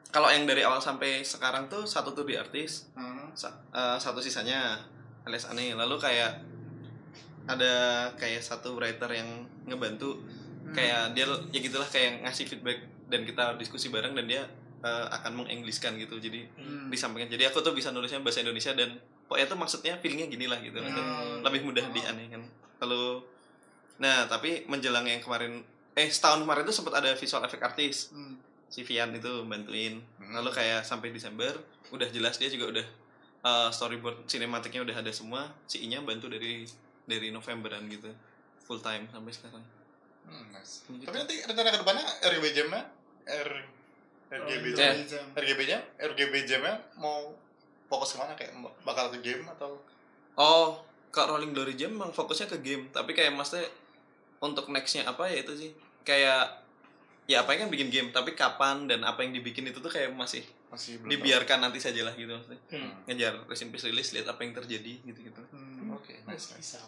kalau 0.09 0.31
yang 0.31 0.43
dari 0.43 0.63
awal 0.63 0.79
sampai 0.79 1.21
sekarang 1.21 1.67
tuh 1.67 1.83
satu 1.83 2.11
tuh 2.11 2.23
di 2.23 2.33
artis 2.33 2.87
hmm. 2.93 3.33
sa- 3.33 3.61
eh, 3.69 3.97
satu 3.97 4.17
sisanya 4.17 4.79
alias 5.21 5.45
aneh 5.45 5.71
lalu 5.71 5.97
kayak 5.97 6.41
ada 7.45 7.73
kayak 8.15 8.41
satu 8.41 8.73
writer 8.73 9.09
yang 9.11 9.45
ngebantu 9.65 10.17
Hmm. 10.65 10.73
kayak 10.73 11.13
dia 11.13 11.25
ya 11.51 11.59
gitulah 11.59 11.85
kayak 11.85 12.21
ngasih 12.21 12.45
feedback 12.47 12.79
dan 13.05 13.21
kita 13.21 13.53
diskusi 13.55 13.89
bareng 13.89 14.13
dan 14.13 14.25
dia 14.25 14.41
eh, 14.81 15.05
akan 15.11 15.41
mengengliskan 15.41 15.93
gitu 15.95 16.17
jadi 16.17 16.45
Hmm. 16.55 16.89
disampaikan 16.89 17.25
jadi 17.27 17.49
aku 17.49 17.59
tuh 17.59 17.71
bisa 17.71 17.89
nulisnya 17.89 18.17
bahasa 18.19 18.41
Indonesia 18.41 18.69
dan 18.71 18.97
pokoknya 19.25 19.45
tuh 19.45 19.57
maksudnya 19.57 19.93
feelingnya 19.97 20.25
gini 20.27 20.45
lah 20.45 20.57
gitu 20.59 20.77
Hmm. 20.77 21.41
lebih 21.41 21.61
mudah 21.63 21.85
dianeh 21.89 22.29
kan 22.29 22.41
lalu 22.79 23.21
nah 23.95 24.25
tapi 24.25 24.65
menjelang 24.65 25.03
yang 25.03 25.17
kemarin 25.19 25.63
eh 25.93 26.05
setahun 26.05 26.43
kemarin 26.43 26.63
tuh 26.63 26.75
sempat 26.75 26.93
ada 26.95 27.13
visual 27.13 27.41
effect 27.41 27.63
artist 27.63 27.99
Hmm. 28.11 28.37
si 28.65 28.81
Vian 28.81 29.09
itu 29.09 29.41
bantuin 29.43 30.01
Hmm. 30.17 30.33
lalu 30.33 30.49
kayak 30.51 30.81
sampai 30.81 31.09
Desember 31.09 31.49
udah 31.89 32.09
jelas 32.09 32.35
dia 32.35 32.49
juga 32.49 32.69
udah 32.71 32.85
uh, 33.41 33.69
storyboard 33.69 34.25
sinematiknya 34.25 34.81
udah 34.81 34.97
ada 34.97 35.09
semua 35.09 35.45
si 35.63 35.81
Inya 35.81 36.01
bantu 36.01 36.27
dari 36.27 36.65
dari 37.03 37.29
Novemberan 37.29 37.85
gitu 37.87 38.09
full 38.65 38.79
time 38.79 39.05
sampai 39.07 39.31
sekarang 39.31 39.63
Hmm, 40.25 40.49
nice. 40.49 40.81
Gitu. 40.83 41.05
Tapi 41.05 41.21
nanti 41.21 41.35
rencana 41.39 41.69
ke 41.69 41.79
depannya 41.79 42.01
RGB 42.25 42.45
Jam-nya 42.51 42.81
R 43.23 43.49
RGB 44.27 44.65
Oh, 44.65 44.75
Jam. 44.75 44.89
iya, 44.91 45.05
jam. 45.05 45.25
RGB 45.31 45.59
Jam, 45.63 45.81
RGB 46.01 46.33
Jam-nya 46.43 46.73
mau 46.95 47.29
fokus 47.85 48.09
ke 48.09 48.17
mana 48.17 48.33
kayak 48.33 48.51
bakal 48.81 49.13
ke 49.13 49.21
game 49.21 49.45
atau 49.47 49.77
oh 50.33 50.81
kak 51.07 51.29
Rolling 51.29 51.53
Glory 51.53 51.77
Jam 51.77 51.93
emang 51.93 52.09
fokusnya 52.09 52.49
ke 52.49 52.57
game 52.59 52.89
tapi 52.89 53.13
kayak 53.13 53.31
maksudnya 53.31 53.69
untuk 54.39 54.65
nextnya 54.67 55.05
apa 55.05 55.29
ya 55.29 55.39
itu 55.39 55.53
sih 55.55 55.71
kayak 56.01 56.65
ya 57.25 57.41
apa 57.41 57.53
yang 57.53 57.65
kan 57.65 57.71
bikin 57.71 57.89
game 57.89 58.09
tapi 58.09 58.33
kapan 58.33 58.85
dan 58.85 59.01
apa 59.01 59.21
yang 59.21 59.29
dibikin 59.31 59.63
itu 59.63 59.77
tuh 59.77 59.87
kayak 59.87 60.09
masih 60.11 60.41
masih 60.67 60.97
belum 60.99 61.09
dibiarkan 61.11 61.61
nanti 61.61 61.77
saja 61.77 62.01
lah 62.01 62.13
gitu 62.13 62.33
maksudnya 62.33 62.57
Hmm. 62.67 62.91
ngejar 63.05 63.45
Rest 63.45 63.61
in 63.61 63.69
Peace 63.69 63.85
rilis 63.85 64.09
lihat 64.11 64.25
apa 64.27 64.41
yang 64.41 64.53
terjadi 64.53 64.93
gitu 65.01 65.19
gitu 65.23 65.41
Hmm. 65.47 65.85
tahu? 65.87 66.01
Oke, 66.01 66.17
nice, 66.25 66.49
nice. 66.51 66.81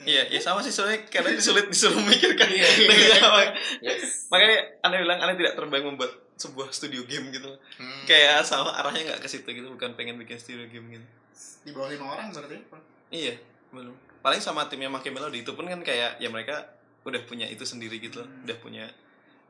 Iya, 0.00 0.22
ya 0.28 0.38
sama 0.38 0.60
sih 0.60 0.70
soalnya 0.70 1.02
karena 1.04 1.34
sulit 1.38 1.66
disuruh 1.66 1.96
memikirkan. 1.96 2.46
Iya. 2.46 2.68
Iya, 2.86 3.18
mak- 3.24 3.54
yes 3.80 4.28
makanya 4.28 4.56
aneh 4.80 4.98
bilang 5.00 5.18
aneh 5.18 5.34
tidak 5.34 5.54
terbayang 5.54 5.86
membuat 5.88 6.12
sebuah 6.34 6.70
studio 6.70 7.02
game 7.02 7.30
gitu. 7.30 7.50
Hmm. 7.76 8.02
Kayak 8.04 8.42
sama 8.42 8.70
arahnya 8.72 9.08
nggak 9.08 9.20
ke 9.20 9.28
situ 9.28 9.48
gitu, 9.48 9.66
bukan 9.68 9.94
pengen 9.94 10.14
bikin 10.16 10.36
studio 10.36 10.66
game 10.66 10.86
gitu. 10.92 11.06
di 11.60 11.70
bawah 11.70 11.88
lima 11.88 12.06
orang 12.08 12.30
berarti 12.30 12.58
Iya, 13.08 13.34
belum. 13.70 13.94
Paling 14.18 14.38
sama 14.38 14.66
timnya 14.66 14.86
Make 14.86 15.08
Melody 15.08 15.42
itu 15.42 15.52
pun 15.52 15.64
kan 15.64 15.78
kayak 15.80 16.18
ya 16.18 16.28
mereka 16.28 16.66
udah 17.02 17.22
punya 17.24 17.46
itu 17.46 17.62
sendiri 17.62 17.98
gitu 17.98 18.20
loh, 18.20 18.28
udah 18.42 18.56
punya 18.58 18.84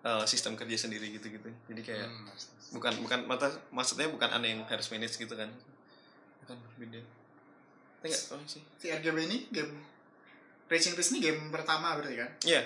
uh, 0.02 0.24
sistem 0.24 0.52
kerja 0.54 0.76
sendiri 0.78 1.08
gitu-gitu. 1.10 1.48
Jadi 1.66 1.80
kayak 1.82 2.06
Hmm, 2.06 2.28
bukan 2.70 2.92
bukan 3.00 3.20
mata 3.24 3.48
maksudnya 3.68 4.06
bukan 4.06 4.28
aneh 4.30 4.52
yang 4.52 4.62
harus 4.64 4.88
manage 4.88 5.16
gitu 5.16 5.32
kan. 5.32 5.48
Bukan 6.42 6.56
beda. 6.76 7.00
Tapi 7.98 8.06
nggak 8.06 8.24
tahu 8.28 8.42
sih. 8.46 8.62
si 8.76 8.86
RGB 8.88 9.18
ini 9.24 9.38
game 9.50 9.72
Racing 10.68 10.94
Peace 10.94 11.10
ini 11.10 11.20
game 11.22 11.48
pertama 11.48 11.96
berarti 11.96 12.16
kan? 12.16 12.30
Iya, 12.42 12.62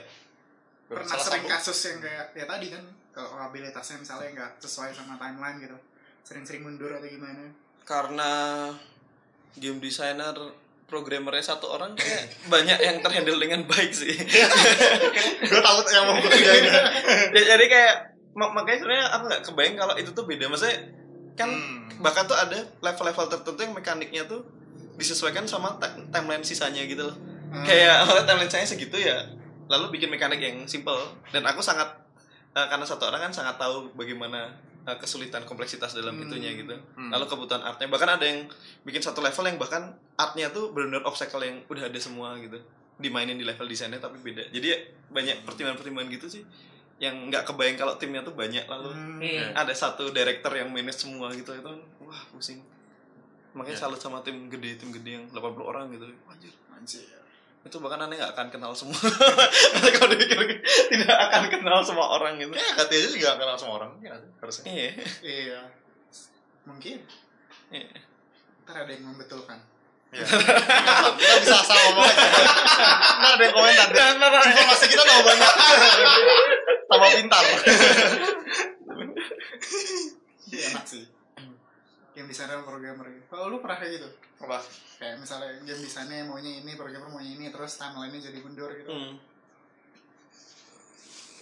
pernah 0.87 1.07
Salah 1.09 1.25
sering 1.25 1.47
kasus 1.47 1.79
yang 1.85 1.99
kayak 1.99 2.35
ya 2.35 2.45
tadi 2.45 2.67
kan 2.69 2.83
kalau 3.11 3.39
abilitasnya 3.41 3.97
misalnya 3.97 4.29
nggak 4.33 4.51
sesuai 4.59 4.91
sama 4.91 5.15
timeline 5.17 5.59
gitu. 5.59 5.79
Sering-sering 6.23 6.63
mundur 6.63 6.91
atau 6.91 7.05
gimana? 7.05 7.51
Karena 7.83 8.31
game 9.55 9.79
designer 9.79 10.35
programmernya 10.85 11.45
satu 11.47 11.71
orang 11.71 11.95
kayak 11.95 12.27
banyak 12.53 12.79
yang 12.79 12.99
terhandle 13.01 13.39
dengan 13.39 13.63
baik 13.65 13.91
sih. 13.91 14.13
Gue 15.43 15.61
tahu 15.61 15.79
yang 15.89 16.05
mau 16.05 16.17
gue 16.19 16.29
kerjain 16.29 16.65
Ya, 17.33 17.43
jadi 17.49 17.65
kayak 17.65 17.95
mak- 18.33 18.53
makanya 18.53 18.79
sebenarnya 18.79 19.07
aku 19.09 19.23
nggak 19.27 19.43
kebayang 19.45 19.77
kalau 19.77 19.95
itu 19.97 20.11
tuh 20.11 20.25
beda. 20.25 20.45
Maksudnya 20.47 20.77
kan 21.33 21.49
Hmm. 21.49 21.89
bahkan 22.05 22.27
tuh 22.27 22.35
ada 22.35 22.61
level-level 22.81 23.25
tertentu 23.27 23.61
yang 23.63 23.73
mekaniknya 23.73 24.23
tuh 24.27 24.45
disesuaikan 24.95 25.47
sama 25.47 25.81
timeline 26.11 26.43
sisanya 26.43 26.85
gitu 26.85 27.09
loh 27.09 27.17
Hmm. 27.53 27.63
kayak 27.63 27.97
oh, 28.03 28.21
timeline 28.27 28.49
saya 28.49 28.65
segitu 28.65 28.97
ya 28.97 29.21
lalu 29.69 29.93
bikin 29.93 30.09
mekanik 30.09 30.39
yang 30.39 30.65
simple 30.65 30.97
dan 31.29 31.45
aku 31.45 31.61
sangat 31.61 31.85
eh, 32.51 32.67
karena 32.67 32.83
satu 32.83 33.07
orang 33.07 33.23
kan 33.23 33.33
sangat 33.35 33.57
tahu 33.57 33.93
bagaimana 33.93 34.49
eh, 34.83 34.97
kesulitan 34.97 35.43
kompleksitas 35.43 35.93
dalam 35.93 36.15
Hmm. 36.15 36.25
itunya 36.27 36.51
gitu 36.55 36.73
Hmm. 36.95 37.09
lalu 37.09 37.25
kebutuhan 37.27 37.61
artnya 37.61 37.87
bahkan 37.87 38.11
ada 38.11 38.25
yang 38.25 38.49
bikin 38.83 38.99
satu 38.99 39.21
level 39.21 39.45
yang 39.45 39.57
bahkan 39.57 39.93
artnya 40.15 40.49
tuh 40.49 40.71
benar-benar 40.71 41.05
obstacle 41.05 41.41
yang 41.41 41.61
udah 41.67 41.85
ada 41.85 41.99
semua 41.99 42.35
gitu 42.37 42.57
dimainin 42.97 43.35
di 43.35 43.43
level 43.43 43.65
desainnya 43.65 43.99
tapi 43.99 44.17
beda 44.19 44.49
jadi 44.49 44.67
ya, 44.67 44.79
banyak 45.09 45.43
pertimbangan-pertimbangan 45.43 46.09
gitu 46.11 46.27
sih 46.31 46.43
yang 46.97 47.19
nggak 47.27 47.43
kebayang 47.45 47.75
kalau 47.75 47.97
timnya 47.97 48.23
tuh 48.23 48.33
banyak 48.33 48.63
lalu 48.65 48.91
Hmm. 48.91 49.19
Hmm. 49.19 49.53
ada 49.55 49.73
satu 49.73 50.09
director 50.09 50.53
yang 50.53 50.69
manage 50.69 51.01
semua 51.01 51.29
gitu 51.31 51.51
itu 51.51 51.73
wah 51.99 52.23
pusing 52.31 52.63
makanya 53.53 53.75
Ya. 53.75 53.83
salut 53.83 53.99
sama 53.99 54.21
tim 54.21 54.49
gede 54.49 54.77
tim 54.77 54.89
gede 54.91 55.11
yang 55.13 55.25
80 55.29 55.41
orang 55.63 55.85
gitu 55.91 56.09
anjir 56.25 56.53
Anjir. 56.73 57.22
Itu 57.63 57.77
bahkan 57.79 58.03
aneh 58.05 58.19
nggak 58.19 58.35
akan 58.35 58.47
kenal 58.51 58.73
semua 58.75 58.99
kalau 59.95 60.09
dipikir 60.11 60.39
tidak 60.91 61.17
akan 61.31 61.43
kenal 61.47 61.79
semua 61.87 62.07
orang 62.19 62.35
gitu 62.43 62.51
Kayak 62.51 62.75
KT 62.75 62.91
aja 62.91 63.09
juga 63.15 63.27
gak 63.31 63.39
kenal 63.39 63.57
sama 63.57 63.73
orang 63.79 63.91
ya, 64.03 64.15
harusnya 64.43 64.65
iya 64.67 64.91
Iya. 65.23 65.61
Mungkin 66.67 66.99
iya. 67.71 67.87
ntar 68.67 68.87
ada 68.87 68.91
yang 68.91 69.07
membetulkan. 69.15 69.59
Iya. 70.13 70.27
kita 71.19 71.35
bisa 71.41 71.57
asal 71.57 71.79
ngomong 71.89 72.05
aja 72.05 72.27
nggak 73.17 73.33
ada 73.33 73.43
yang 73.49 73.55
komentar 73.57 74.43
informasi 74.45 74.87
kita 74.93 75.03
tambah 75.09 75.25
banyak 75.25 75.53
tambah 76.91 77.09
pintar 77.17 77.45
Iya 80.53 80.63
enak 80.77 80.85
sih. 80.85 81.09
Game 82.13 82.29
designer 82.29 82.61
sama 82.61 82.69
programmer. 82.69 83.09
Kalau 83.33 83.49
lu 83.49 83.65
pernah 83.65 83.81
kayak 83.81 83.93
gitu? 83.97 84.09
Apa 84.43 84.59
Kayak 84.99 85.19
misalnya 85.19 85.51
game 85.61 85.81
desainnya 85.81 86.23
maunya 86.23 86.53
ini, 86.57 86.73
programmer 86.73 87.09
maunya 87.09 87.33
ini, 87.33 87.47
terus 87.49 87.75
timeline-nya 87.75 88.23
jadi 88.23 88.39
mundur 88.39 88.71
gitu. 88.73 88.87
Hmm. 88.87 89.19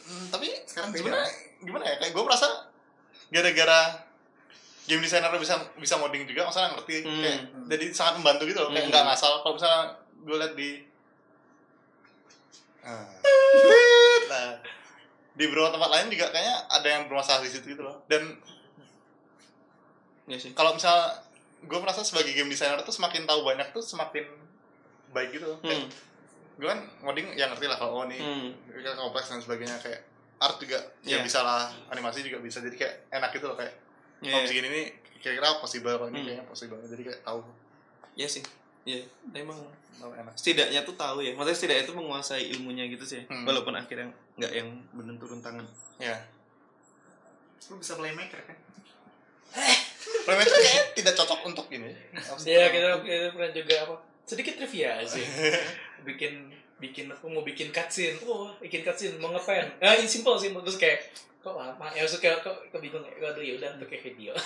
Hmm, 0.02 0.24
tapi 0.28 0.48
Sekarang 0.64 0.90
beda. 0.90 1.00
sebenarnya 1.02 1.30
gimana 1.60 1.84
ya 1.84 1.96
kayak 1.98 2.12
gue 2.12 2.24
merasa 2.24 2.48
gara-gara 3.28 3.80
game 4.82 5.00
designer 5.00 5.30
bisa 5.36 5.54
bisa 5.76 5.94
modding 5.94 6.24
juga 6.24 6.42
maksudnya 6.42 6.72
ngerti 6.72 6.96
Hmm. 7.00 7.20
kayak 7.20 7.38
jadi 7.68 7.84
sangat 7.90 8.14
membantu 8.16 8.42
gitu 8.44 8.58
loh 8.58 8.70
kayak 8.70 8.80
Hmm. 8.80 8.90
nggak 8.90 9.04
ngasal 9.06 9.32
kalau 9.38 9.54
misalnya 9.54 9.82
gue 10.18 10.36
liat 10.36 10.54
di 10.54 10.70
Ah. 12.80 13.06
nah 14.32 14.56
di 15.30 15.44
beberapa 15.44 15.68
tempat 15.70 15.90
lain 15.90 16.06
juga 16.08 16.26
kayaknya 16.28 16.56
ada 16.66 16.88
yang 16.88 17.02
bermasalah 17.06 17.44
di 17.44 17.50
situ 17.50 17.66
gitu 17.68 17.84
loh 17.84 18.00
dan 18.06 18.40
Iya 20.24 20.38
sih 20.38 20.50
kalau 20.52 20.72
misalnya 20.72 21.22
gue 21.60 21.78
merasa 21.78 22.00
sebagai 22.00 22.32
game 22.32 22.48
designer 22.48 22.80
tuh 22.80 22.92
semakin 22.92 23.24
tahu 23.24 23.42
banyak 23.42 23.68
tuh 23.70 23.80
semakin 23.80 24.24
baik 25.10 25.32
gitu. 25.32 25.58
Kayak 25.60 25.84
hmm. 25.84 25.88
gue 26.56 26.68
kan 26.68 26.80
ngoding 27.02 27.26
ya 27.34 27.48
ngerti 27.48 27.66
lah 27.66 27.76
kalau 27.76 28.00
oh 28.00 28.06
nih 28.06 28.20
Hmm. 28.20 28.52
kompleks 28.96 29.28
dan 29.28 29.40
sebagainya 29.40 29.80
kayak 29.80 30.00
art 30.36 30.56
juga 30.56 30.76
ya 31.00 31.16
Iya. 31.16 31.24
bisa 31.24 31.40
lah 31.40 31.68
animasi 31.88 32.20
juga 32.20 32.40
bisa 32.40 32.60
jadi 32.60 32.76
kayak 32.76 32.94
enak 33.10 33.30
gitu 33.32 33.44
loh 33.44 33.56
kayak 33.56 33.72
Iya, 34.20 34.32
kalau 34.34 34.44
segini 34.44 34.68
nih 34.68 34.86
kira-kira 35.20 35.56
possible 35.60 35.92
kalau 35.92 36.08
ini 36.08 36.16
Hmm. 36.16 36.26
kayaknya 36.26 36.44
possible 36.44 36.80
jadi 36.80 37.02
kayak 37.02 37.20
tahu 37.22 37.40
Iya 38.12 38.28
sih 38.28 38.44
iya 38.82 39.04
emang 39.30 39.60
tahu 39.96 40.12
enak 40.12 40.32
setidaknya 40.32 40.80
tuh 40.82 40.96
tahu 40.96 41.20
ya 41.20 41.32
maksudnya 41.32 41.56
setidaknya 41.56 41.84
itu 41.84 41.92
menguasai 41.92 42.44
ilmunya 42.56 42.84
gitu 42.88 43.04
sih 43.04 43.20
Hmm. 43.24 43.44
walaupun 43.44 43.76
akhirnya 43.76 44.08
nggak 44.36 44.52
yang 44.52 44.68
bener 44.92 45.16
turun 45.16 45.40
tangan 45.40 45.64
ya 45.96 46.16
Lu 47.68 47.76
bisa 47.76 47.94
playmaker 47.94 48.40
kan? 48.42 48.56
Playmaker 50.22 50.52
kayaknya 50.52 50.84
tidak 50.92 51.14
cocok 51.16 51.40
untuk 51.44 51.66
ini. 51.70 51.90
Iya 52.42 52.64
kita, 52.68 52.88
kita 53.00 53.26
pernah 53.32 53.50
juga 53.50 53.74
apa 53.84 53.94
sedikit 54.24 54.54
trivia 54.56 55.02
sih 55.02 55.26
bikin 56.08 56.48
bikin 56.78 57.10
aku 57.10 57.28
mau 57.28 57.42
bikin 57.42 57.68
cutscene. 57.70 58.16
Oh 58.24 58.48
bikin 58.58 58.80
cutscene 58.80 59.18
mau 59.18 59.30
ngepen 59.30 59.78
eh 59.78 60.00
simple 60.04 60.36
sih 60.36 60.48
terus 60.48 60.78
kayak 60.78 61.10
kok 61.40 61.56
lama 61.56 61.88
ya 61.92 62.04
maksudnya 62.04 62.36
kayak 62.36 62.38
kok 62.44 62.56
kok 62.68 62.80
bingung 62.80 63.00
ya? 63.02 63.12
Aduh 63.32 63.40
ya 63.40 63.56
udah 63.56 63.70
pakai 63.80 63.98
video. 64.00 64.32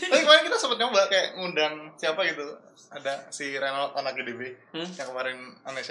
Tapi 0.00 0.20
kemarin 0.22 0.44
kita 0.46 0.56
sempat 0.56 0.78
nyoba 0.78 1.06
kayak 1.10 1.34
ngundang 1.34 1.74
siapa 1.96 2.20
gitu. 2.26 2.46
Ada 2.90 3.26
si 3.30 3.54
Renald 3.54 3.94
anak 3.94 4.18
GDB 4.18 4.54
Hmm? 4.74 4.86
yang 4.98 5.06
kemarin 5.10 5.38
aneh 5.62 5.82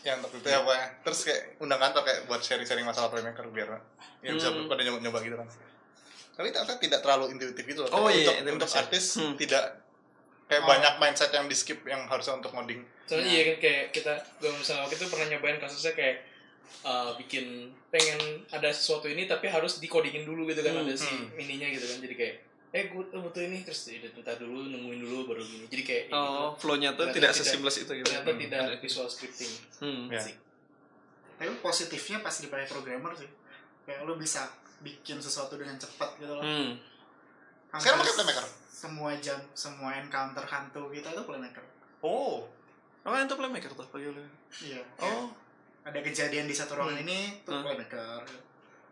yang 0.00 0.18
waktu 0.22 0.38
itu 0.38 0.48
apa 0.48 0.72
ya 0.72 0.86
terus 1.02 1.20
kayak 1.22 1.42
undang 1.58 1.78
kantor 1.78 2.02
kayak 2.02 2.20
buat 2.24 2.40
sharing-sharing 2.40 2.86
masalah 2.86 3.10
playmaker 3.10 3.44
biar 3.50 3.68
ya 4.18 4.30
bisa 4.30 4.48
Hmm. 4.48 4.66
pada 4.66 4.82
nyoba-nyoba 4.82 5.18
gitu 5.20 5.36
kan 5.36 5.48
tapi 6.32 6.48
ternyata 6.48 6.78
tidak 6.78 7.00
terlalu 7.02 7.34
intuitif 7.34 7.64
gitu 7.64 7.82
loh 7.82 7.90
Oh, 7.90 8.06
iya, 8.06 8.30
untuk, 8.30 8.34
itu 8.38 8.50
untuk 8.54 8.70
artis 8.72 9.04
Hmm. 9.18 9.34
tidak 9.34 9.64
kayak 10.46 10.62
Oh. 10.62 10.68
banyak 10.68 10.94
mindset 10.96 11.30
yang 11.30 11.44
di 11.44 11.54
skip 11.54 11.82
yang 11.84 12.06
harusnya 12.06 12.38
untuk 12.38 12.50
ngoding 12.52 12.80
soalnya 13.04 13.26
iya 13.26 13.42
kan 13.44 13.56
kayak 13.58 13.84
kita 13.90 14.14
gue 14.38 14.50
misalnya 14.50 14.82
waktu 14.84 14.96
itu 14.96 15.06
pernah 15.06 15.26
nyobain 15.28 15.58
kasusnya 15.58 15.92
kayak 15.92 16.16
uh, 16.82 17.10
bikin 17.16 17.44
pengen 17.88 18.20
ada 18.48 18.70
sesuatu 18.70 19.06
ini 19.06 19.24
tapi 19.24 19.48
harus 19.48 19.76
dikodingin 19.76 20.22
dulu 20.22 20.46
gitu 20.46 20.62
kan 20.62 20.72
Hmm, 20.72 20.84
ada 20.84 20.94
si 20.94 21.10
hmm. 21.10 21.34
ininya 21.36 21.68
gitu 21.68 21.84
kan 21.84 21.98
jadi 22.00 22.14
kayak 22.14 22.36
eh 22.68 22.84
gue 22.86 23.00
butuh 23.10 23.42
ini 23.42 23.64
terus 23.64 23.88
udah 23.88 24.12
bentar 24.12 24.36
dulu 24.36 24.68
nungguin 24.68 25.00
dulu 25.00 25.18
baru 25.26 25.40
gini 25.40 25.64
jadi 25.66 25.82
kayak 25.82 26.02
ya 26.04 26.10
gitu. 26.10 26.20
oh 26.20 26.50
flow-nya 26.54 26.90
tuh 26.92 27.08
tidak 27.08 27.32
sesimples 27.32 27.76
itu 27.78 27.92
gitu 27.94 28.04
ternyata 28.04 28.28
Hmm. 28.28 28.40
tidak 28.40 28.60
Ada. 28.62 28.76
visual 28.78 29.08
scripting 29.08 29.52
Hmm. 29.78 30.04
Ya. 30.08 30.20
Asik. 30.20 30.36
Tapi 31.34 31.54
positifnya 31.58 32.18
pas 32.18 32.34
dipakai 32.34 32.66
programmer 32.66 33.14
sih. 33.14 33.30
Kayak 33.82 34.04
lu 34.04 34.14
bisa 34.14 34.50
bikin 34.78 35.16
sesuatu 35.16 35.54
dengan 35.54 35.74
cepat 35.74 36.18
gitu 36.18 36.28
loh. 36.28 36.42
Hmm. 36.42 36.74
Hampir 37.68 37.82
sekarang 37.84 38.00
pakai 38.00 38.14
playmaker 38.16 38.46
Semua 38.68 39.10
jam, 39.16 39.38
semua 39.52 39.90
encounter 39.94 40.44
hantu 40.44 40.90
kita 40.90 41.08
itu 41.08 41.22
playmaker. 41.22 41.64
oh 42.00 42.44
Oh, 43.00 43.14
itu 43.14 43.32
playmaker 43.32 43.70
tuh 43.70 43.86
pakai 43.86 44.10
lu. 44.10 44.20
Iya. 44.60 44.82
Oh. 44.98 45.32
Ada 45.80 46.02
kejadian 46.02 46.44
di 46.44 46.52
satu 46.52 46.76
ruangan 46.76 46.96
Hmm. 46.96 47.04
ini 47.06 47.18
tuh 47.40 47.54
Hmm. 47.54 47.64
playmaker. 47.64 48.20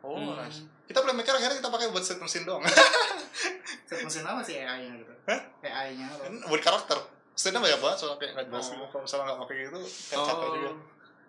Oh 0.00 0.16
Hmm. 0.16 0.36
nice 0.36 0.60
kita 0.84 0.98
playmaker 0.98 1.34
akhirnya 1.34 1.56
kita 1.56 1.68
pakai 1.68 1.86
buat 1.88 2.00
set 2.00 2.18
mesin 2.18 2.42
doang 2.42 2.62
Set 3.86 4.02
mesin 4.02 4.22
apa 4.22 4.42
sih 4.42 4.58
AI-nya 4.58 4.98
gitu? 4.98 5.14
Hah? 5.24 5.40
AI-nya 5.62 6.06
apa? 6.08 6.26
Kan 6.26 6.34
buat 6.44 6.58
karakter 6.58 6.98
setnya 7.32 7.60
banyak 7.60 7.78
banget 7.78 7.96
soalnya 7.96 8.18
kayak 8.18 8.32
nggak 8.34 8.46
jelas 8.48 8.66
Oh. 8.66 8.72
gitu 8.72 8.84
kalau 8.88 9.02
misalnya 9.04 9.24
nggak 9.26 9.40
pakai 9.40 9.56
gitu 9.60 9.78
kayak 10.10 10.20
capek 10.24 10.48
juga 10.50 10.68
Oh. 10.68 10.76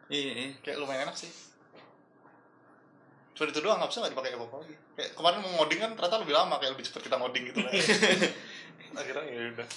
Iya, 0.08 0.32
iya. 0.34 0.50
kayak 0.62 0.78
lumayan 0.80 1.04
enak 1.04 1.16
sih 1.16 1.32
cuma 3.34 3.46
itu 3.46 3.60
doang 3.60 3.78
nggak 3.78 3.90
bisa 3.92 4.00
nggak 4.00 4.14
dipakai 4.16 4.32
apa-apa 4.34 4.56
lagi 4.58 4.76
kayak 4.96 5.10
kemarin 5.14 5.38
mau 5.40 5.52
ngoding 5.56 5.80
kan 5.80 5.92
ternyata 5.94 6.18
lebih 6.18 6.34
lama 6.34 6.56
kayak 6.58 6.72
lebih 6.74 6.86
cepet 6.88 7.02
kita 7.06 7.16
ngoding 7.16 7.44
gitu 7.46 7.60
lah 7.62 7.72
akhirnya 9.00 9.24
ya 9.28 9.42
udah 9.54 9.70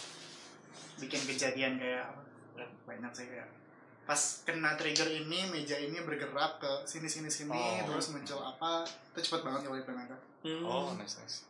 Bikin 0.97 1.20
kejadian 1.26 1.72
kayak 1.76 2.05
apa? 2.07 2.20
Banyak 2.84 3.09
sih 3.11 3.24
kayak 3.26 3.49
pas 4.11 4.19
kena 4.43 4.75
trigger 4.75 5.07
ini 5.09 5.47
meja 5.47 5.79
ini 5.79 5.95
bergerak 6.01 6.59
ke 6.59 6.73
sini 6.83 7.07
sini 7.07 7.31
sini 7.31 7.55
Oh. 7.55 7.87
terus 7.87 8.11
muncul 8.11 8.43
apa 8.43 8.83
itu 8.83 9.23
cepet 9.23 9.41
banget 9.41 9.61
kalau 9.63 9.77
di 9.77 9.85
playmaker 9.85 10.19
Hmm. 10.41 10.65
oh 10.65 10.91
nice 10.95 11.15
nice 11.17 11.47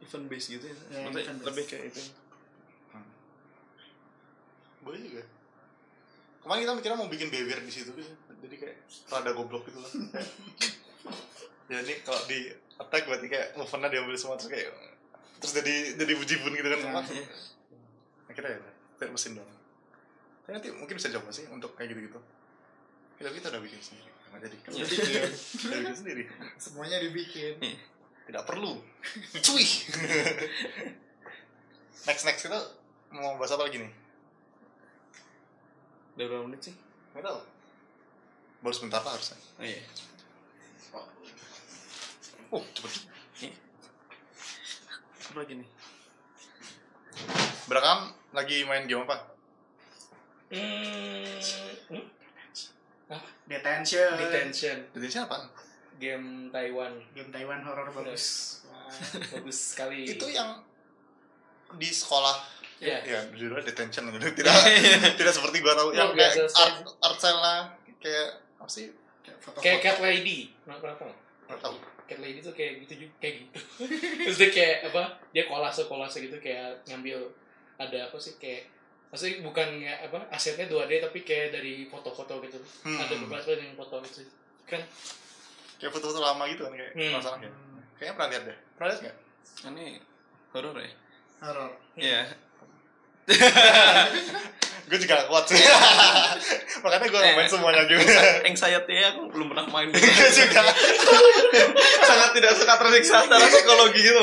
event 0.00 0.26
base 0.26 0.48
gitu 0.48 0.64
ya. 0.64 0.74
Ya, 0.90 1.06
Maksudnya 1.06 1.22
event 1.22 1.38
base. 1.38 1.46
lebih 1.46 1.64
kayak 1.66 1.84
itu. 1.88 2.02
boleh 4.80 4.98
juga 4.98 5.22
kemarin 6.40 6.60
kita 6.62 6.72
mikirnya 6.74 6.96
mau 6.96 7.06
bikin 7.06 7.28
beber 7.28 7.58
di 7.60 7.68
situ 7.70 7.92
gitu. 7.92 8.12
jadi 8.40 8.54
kayak 8.56 8.76
rada 9.06 9.30
goblok 9.30 9.68
gitu 9.68 9.78
lah 9.78 9.92
Kayak, 11.62 11.86
jadi 11.86 11.92
kalau 12.02 12.20
di 12.26 12.38
attack 12.76 13.02
berarti 13.06 13.26
kayak 13.28 13.48
movementnya 13.54 13.94
diambil 13.94 14.16
semua 14.16 14.34
terus 14.34 14.50
kayak 14.50 14.72
terus 15.38 15.52
jadi 15.54 15.74
jadi 15.94 16.12
bujibun 16.16 16.50
gitu 16.50 16.66
kan 16.66 16.80
Nah, 16.82 17.04
iya. 17.06 17.22
akhirnya 18.26 18.50
ya 18.56 18.60
kayak 18.96 19.12
mesin 19.12 19.38
doang 19.38 19.59
tapi 20.44 20.50
nanti 20.56 20.68
mungkin 20.72 20.94
bisa 20.96 21.12
coba 21.12 21.28
sih 21.30 21.46
untuk 21.52 21.76
kayak 21.76 21.94
gitu 21.94 22.10
gitu 22.10 22.20
kita 23.20 23.28
kita 23.32 23.46
udah 23.52 23.62
bikin 23.62 23.80
sendiri 23.80 24.10
nggak 24.30 24.40
jadi. 24.46 24.56
Iya. 24.70 24.84
bikin. 24.86 25.22
Udah 25.66 25.78
bikin 25.82 25.96
sendiri. 25.98 26.22
Semuanya 26.54 26.96
dibikin. 27.02 27.54
Tidak 28.30 28.42
perlu. 28.46 28.78
Cuy. 29.46 29.66
Next 32.08 32.24
next 32.24 32.42
kita 32.46 32.58
mau 33.10 33.36
bahas 33.36 33.52
apa 33.52 33.66
lagi 33.66 33.82
nih? 33.82 33.92
Udah 36.16 36.26
berapa 36.30 36.44
menit 36.46 36.62
sih? 36.70 36.74
nggak 37.10 37.26
tahu. 37.26 37.40
Baru 38.62 38.74
sebentar 38.76 39.02
lah 39.02 39.18
harusnya. 39.18 39.36
Oh 39.58 39.66
iya. 39.66 39.82
oh. 42.54 42.62
Cepet. 42.70 42.92
Apa 45.30 45.38
lagi 45.42 45.54
nih? 45.58 45.68
Berakam 47.66 48.14
lagi 48.30 48.62
main 48.66 48.86
game 48.86 49.02
apa? 49.02 49.26
Hmm, 50.50 51.38
hmm? 51.94 52.04
detention. 53.46 54.10
Detention. 54.18 54.76
Detention 54.94 55.22
apa? 55.26 55.38
game 56.00 56.48
Taiwan. 56.48 56.92
Game 57.12 57.30
Taiwan 57.30 57.60
horor 57.60 57.92
bagus. 57.92 58.58
Wah. 58.64 58.88
bagus 59.36 59.76
sekali. 59.76 60.08
Itu 60.16 60.26
yang 60.32 60.64
di 61.76 61.92
sekolah. 61.92 62.58
Ya 62.80 62.96
ya 63.04 63.20
judulnya 63.36 63.60
detention 63.60 64.08
gitu. 64.16 64.24
Tidak 64.40 64.56
tidak 65.20 65.32
seperti 65.36 65.60
gua 65.60 65.76
tahu. 65.76 65.92
Yang 65.92 66.16
Nggak 66.16 66.32
kayak 66.32 66.56
art 66.56 66.76
art 67.04 67.16
cell 67.20 67.36
lah. 67.36 67.60
Kayak 68.00 68.40
apa 68.56 68.70
sih? 68.72 68.88
Kayak 69.20 69.38
foto 69.44 69.56
kayak 69.60 69.78
Cat 69.84 69.98
Lady. 70.00 70.48
Pernah 70.64 70.80
nggak? 70.80 71.12
nggak 71.52 71.60
tahu. 71.60 71.76
Cat 72.08 72.18
Lady 72.24 72.40
tuh 72.40 72.56
kayak 72.56 72.88
gitu 72.88 73.04
juga 73.04 73.12
kayak 73.20 73.34
gitu. 73.44 73.58
Terus 74.24 74.36
dia 74.40 74.48
kayak 74.48 74.76
apa? 74.88 75.02
Dia 75.36 75.44
kolase 75.44 75.84
kolase 75.84 76.24
gitu 76.24 76.40
kayak 76.40 76.80
ngambil 76.88 77.28
ada 77.76 78.08
apa 78.08 78.16
sih? 78.16 78.40
Kayak 78.40 78.72
maksudnya 79.10 79.42
bukan 79.42 79.68
ya, 79.76 79.94
apa 80.00 80.22
asetnya 80.30 80.66
2D 80.66 81.02
tapi 81.02 81.18
kayak 81.20 81.50
dari 81.52 81.84
foto-foto 81.84 82.38
gitu 82.40 82.58
Hmm. 82.82 82.94
ada 82.96 83.14
beberapa 83.18 83.50
yang 83.52 83.74
foto 83.74 83.98
gitu 84.02 84.22
kan 84.64 84.78
kayak 85.76 85.90
foto-foto 85.90 86.18
lama 86.18 86.46
gitu 86.46 86.62
kan 86.62 86.72
kayak 86.72 86.92
Hmm. 86.94 87.12
masalahnya 87.12 87.50
kayaknya 87.94 88.14
pernah 88.14 88.28
lihat 88.28 88.44
deh 88.46 88.58
pernah 88.74 88.88
lihat 88.88 89.00
nggak 89.02 89.16
Ini 89.60 89.86
horor 90.50 90.76
ya? 90.76 90.90
horor 91.40 91.70
Iya. 91.94 92.20
gue 94.90 94.98
juga 94.98 95.14
gak 95.16 95.28
kuat 95.28 95.44
sih 95.46 95.54
makanya 96.82 97.06
gue 97.06 97.20
main 97.32 97.46
Eh. 97.46 97.46
semuanya 97.46 97.82
juga 97.86 98.02
Anxiety 98.48 98.90
ya 98.92 99.14
aku 99.14 99.30
belum 99.30 99.46
pernah 99.48 99.66
main. 99.68 99.86
gue 99.88 100.02
juga 100.32 100.62
Sangat 102.02 102.30
tidak 102.32 102.52
suka 102.54 102.74
tersiksa 102.76 103.22
secara 103.22 103.46
psikologi 103.46 104.00
gitu. 104.02 104.22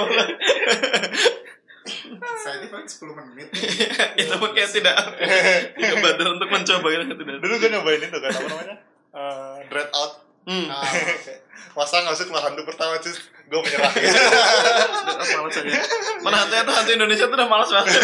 Saya 2.38 2.55
ini 2.57 2.67
paling 2.67 2.86
10 2.86 2.99
menit 3.17 3.47
itu 4.21 4.34
kayak 4.36 4.69
tidak 4.71 4.95
tidak 5.78 5.95
badar 5.99 6.28
untuk 6.32 6.47
mencoba 6.47 6.88
gitu 6.93 7.13
tidak. 7.15 7.38
dulu 7.38 7.53
gue 7.55 7.69
nyobain 7.69 8.01
itu 8.01 8.17
kan 8.17 8.32
apa 8.32 8.47
namanya 8.47 8.75
Eh, 9.09 9.57
dread 9.67 9.89
out 9.91 10.13
Hmm. 10.47 10.63
Ah, 10.71 10.80
Kayak, 10.80 11.43
masa 11.75 12.07
masuk 12.07 12.32
lah 12.32 12.39
hantu 12.39 12.63
pertama 12.63 12.95
cuy 12.95 13.11
gue 13.11 13.59
menyerah 13.59 13.91
malas 15.36 15.59
aja. 15.59 15.80
Mana 16.23 16.39
hantunya 16.39 16.63
tuh 16.63 16.71
hantu 16.71 16.91
Indonesia 16.93 17.28
tuh 17.28 17.36
udah 17.36 17.49
malas 17.49 17.67
banget. 17.67 17.99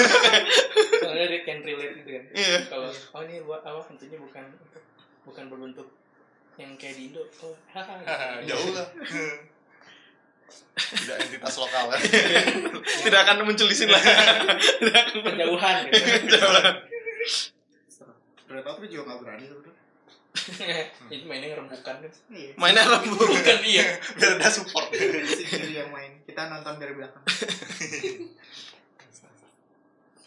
soalnya 1.00 1.26
dia 1.26 1.40
can 1.42 1.64
relate 1.64 2.04
gitu 2.04 2.10
kan 2.12 2.24
Iya. 2.36 2.58
kalau 2.68 2.92
oh 2.92 3.22
ini 3.24 3.40
buat 3.42 3.64
apa 3.64 3.80
tentunya 3.88 4.20
bukan 4.20 4.44
bukan 5.24 5.44
berbentuk 5.48 5.88
yang 6.60 6.76
kayak 6.76 7.00
di 7.00 7.16
Indo 7.16 7.24
oh 7.40 7.56
haha 7.72 8.44
jauh 8.44 8.76
lah 8.76 8.88
tidak 10.74 11.18
entitas 11.22 11.54
lokal 11.62 11.86
ya. 11.94 11.98
Tidak 13.06 13.20
akan 13.30 13.46
muncul 13.46 13.70
di 13.70 13.78
sini. 13.78 13.94
Lah. 13.94 14.02
Tidak 14.02 14.96
akan 15.06 15.18
penjauhan 15.22 15.76
gitu. 15.86 16.38
Out 18.54 18.78
gue 18.82 18.90
juga 18.90 19.14
gak 19.14 19.20
berani 19.22 19.44
sebenernya 19.50 19.74
itu 21.14 21.26
mainnya 21.30 21.54
ngerembukan 21.54 21.96
kan? 22.02 22.12
Iya. 22.34 22.52
Mainnya 22.58 22.90
rembu. 22.90 23.22
bukan 23.22 23.60
iya. 23.66 23.86
Biar 24.18 24.42
ada 24.42 24.50
support. 24.50 24.90
Si 24.90 25.46
diri 25.46 25.78
yang 25.78 25.94
main. 25.94 26.26
Kita 26.26 26.50
nonton 26.50 26.82
dari 26.82 26.94
belakang. 26.98 27.22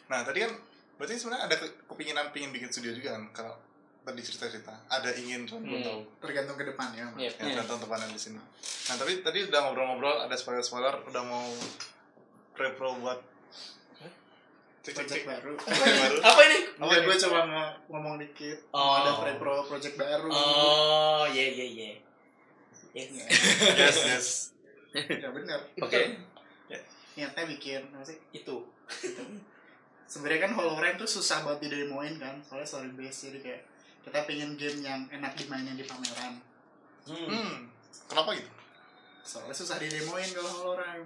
Nah 0.07 0.23
tadi 0.23 0.39
kan 0.47 0.55
berarti 1.03 1.19
sebenarnya 1.19 1.51
ada 1.51 1.57
ke- 1.59 1.83
kepinginan 1.91 2.31
pingin 2.31 2.55
bikin 2.55 2.71
studio 2.71 2.95
juga 2.95 3.19
kan 3.19 3.27
kalau 3.35 3.59
tadi 4.07 4.23
cerita-cerita. 4.23 4.71
Ada 4.87 5.11
ingin 5.19 5.51
Hmm. 5.51 6.07
tergantung 6.23 6.55
ke 6.55 6.63
depannya 6.63 7.11
Iya. 7.19 7.35
yang 7.43 7.51
tergantung 7.59 7.83
tempanan 7.83 8.07
di 8.07 8.21
sini. 8.23 8.39
Nah 8.39 8.95
tapi 8.95 9.19
tadi 9.19 9.51
udah 9.51 9.61
ngobrol-ngobrol 9.67 10.17
ada 10.23 10.35
spoiler-spoiler 10.39 11.03
udah 11.11 11.23
mau 11.27 11.51
pre-pro 12.55 12.95
buat 13.03 13.19
cek 14.87 14.95
cek 14.95 14.95
project 14.95 15.11
cek 15.11 15.25
baru. 15.27 15.53
Project 15.59 15.99
baru? 15.99 16.17
Apa 16.31 16.41
ini? 16.47 16.59
Enggak, 16.79 17.01
gue 17.03 17.17
coba 17.27 17.39
mau 17.51 17.67
ngomong 17.91 18.15
dikit. 18.23 18.59
Oh. 18.71 18.95
Ada 18.95 19.11
pre-pro 19.19 19.67
project 19.67 19.99
baru. 19.99 20.31
Oh 20.31 21.27
iya 21.27 21.47
iya 21.51 21.67
iya. 21.67 21.91
Yes. 22.95 23.11
Yes 23.83 23.97
yes. 24.07 24.29
Ya 24.95 25.29
bener. 25.35 25.67
Oke. 25.83 26.15
Niatnya 27.19 27.45
bikin 27.49 27.83
apa 27.91 28.07
sih? 28.07 28.17
itu. 28.31 28.57
Sebenarnya 30.07 30.47
kan 30.47 30.53
Holorem 30.55 30.95
tuh 30.95 31.11
susah 31.11 31.43
buat 31.43 31.59
didemoin 31.59 32.15
kan 32.23 32.39
Soalnya 32.39 32.63
story 32.63 32.95
based 32.95 33.27
Jadi 33.27 33.43
kayak 33.43 33.67
Kita 34.07 34.23
pengen 34.23 34.55
game 34.55 34.79
yang 34.81 35.03
enak 35.11 35.35
dimainin 35.35 35.75
di 35.75 35.83
pameran 35.83 36.39
Hmm. 37.03 37.27
hmm 37.27 37.55
kenapa 38.07 38.35
gitu 38.35 38.51
Soalnya 39.23 39.51
susah 39.53 39.77
didemoin 39.77 40.27
kalau 40.29 40.51
Holorem 40.53 41.03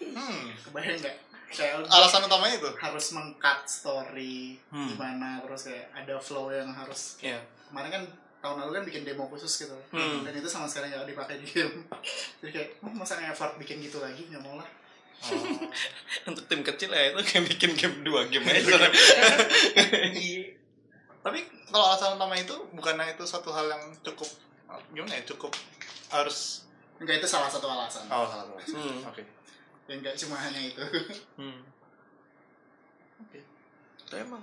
hmm 0.00 0.38
Kebayang 0.60 0.98
gak? 1.00 1.16
Kayak 1.46 1.78
lu 1.78 1.86
alasan 1.86 2.22
utamanya 2.22 2.58
itu 2.58 2.70
harus 2.74 3.06
meng-cut 3.12 3.60
story 3.64 4.58
Hmm. 4.68 4.90
gimana 4.90 5.38
terus 5.40 5.66
kayak 5.66 5.86
ada 5.92 6.18
flow 6.18 6.50
yang 6.50 6.66
harus 6.68 7.18
Iya. 7.18 7.38
kemarin 7.66 7.90
kan 7.92 8.04
tahun 8.38 8.56
lalu 8.60 8.70
kan 8.72 8.84
bikin 8.84 9.02
demo 9.04 9.24
khusus 9.26 9.54
gitu 9.60 9.78
Hmm. 9.88 10.22
dan 10.22 10.34
itu 10.34 10.46
sama 10.46 10.66
sekali 10.66 10.90
nggak 10.90 11.06
dipakai 11.06 11.38
di 11.38 11.46
game 11.46 11.86
jadi 12.38 12.50
kayak 12.52 12.68
oh, 12.80 12.90
masa 12.90 13.16
nggak 13.16 13.30
effort 13.30 13.54
bikin 13.56 13.78
gitu 13.80 13.98
lagi 13.98 14.26
nggak 14.26 14.42
mau 14.42 14.54
lah 14.54 14.68
oh. 15.30 15.38
Untuk 16.28 16.44
tim 16.44 16.60
kecil 16.60 16.90
ya 16.90 17.10
itu 17.10 17.20
kayak 17.22 17.44
bikin 17.48 17.70
game 17.74 17.96
dua 18.02 18.26
game 18.26 18.44
aja. 18.44 18.74
tapi 21.24 21.40
kalau 21.66 21.88
alasan 21.88 22.14
utama 22.14 22.36
itu 22.36 22.52
bukannya 22.70 23.10
itu 23.10 23.24
satu 23.24 23.48
hal 23.48 23.64
yang 23.66 23.80
cukup 24.02 24.28
gimana 24.90 25.14
ya 25.14 25.24
cukup 25.24 25.50
harus 26.10 26.68
enggak 26.96 27.18
itu 27.18 27.26
salah 27.26 27.48
satu 27.48 27.64
alasan 27.64 28.04
oh 28.06 28.24
salah 28.24 28.44
salah 28.44 28.60
Hmm. 28.60 29.00
oke 29.02 29.22
yang 29.86 29.98
nggak 29.98 30.14
cuma 30.14 30.36
hanya 30.38 30.60
itu 30.62 30.80
Hmm. 31.40 31.60
Tapi 34.04 34.20
emang 34.20 34.42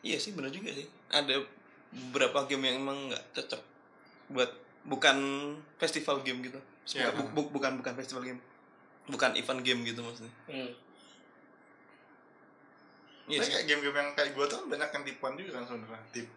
iya 0.00 0.16
sih 0.16 0.32
bener 0.32 0.48
juga 0.48 0.72
sih. 0.72 0.82
Ada 1.08 1.36
beberapa 1.92 2.42
game 2.44 2.64
yang 2.64 2.76
emang 2.80 3.06
nggak 3.06 3.22
cocok 3.32 3.62
buat 4.30 4.50
bukan 4.84 5.16
festival 5.76 6.24
game 6.24 6.40
gitu. 6.42 6.58
Iya. 6.90 7.12
Bukan, 7.12 7.30
bu- 7.30 7.52
bukan 7.52 7.72
bukan 7.76 7.92
festival 7.94 8.24
game. 8.24 8.40
Bukan 9.04 9.36
event 9.36 9.60
game 9.60 9.84
gitu 9.84 10.00
maksudnya. 10.00 10.32
hmm. 10.48 10.70
Iya 13.24 13.38
sih. 13.40 13.52
kayak 13.52 13.64
game-game 13.66 13.96
yang 13.96 14.10
kayak 14.12 14.30
gue 14.32 14.44
tuh 14.44 14.56
kan 14.56 14.66
banyak 14.68 14.88
yang 14.90 15.04
tipuan 15.04 15.32
juga 15.34 15.50
kan 15.54 15.64
sebenarnya 15.64 16.02
tip 16.10 16.28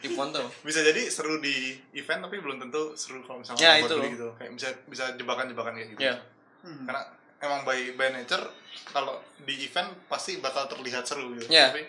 Tipuan 0.00 0.28
tuh. 0.30 0.48
bisa 0.66 0.80
jadi 0.80 1.06
seru 1.06 1.38
di 1.38 1.54
event 1.92 2.20
tapi 2.22 2.36
belum 2.38 2.58
tentu 2.58 2.92
seru 2.94 3.20
kalau 3.22 3.40
misalnya 3.40 3.60
Ya, 3.60 3.72
buat 3.80 3.92
itu. 3.92 3.96
gitu 4.14 4.28
kayak 4.34 4.50
bisa 4.52 4.68
bisa 4.84 5.04
jebakan-jebakan 5.14 5.72
kayak 5.74 5.88
gitu 5.90 6.00
Iya. 6.00 6.14
Hmm. 6.60 6.84
karena 6.84 7.02
emang 7.40 7.60
by 7.62 7.78
by 7.94 8.08
nature 8.10 8.44
kalau 8.86 9.16
di 9.40 9.62
event 9.62 9.88
pasti 10.06 10.36
bakal 10.38 10.66
terlihat 10.66 11.04
seru 11.04 11.32
gitu 11.34 11.48
Iya. 11.48 11.70
tapi 11.70 11.82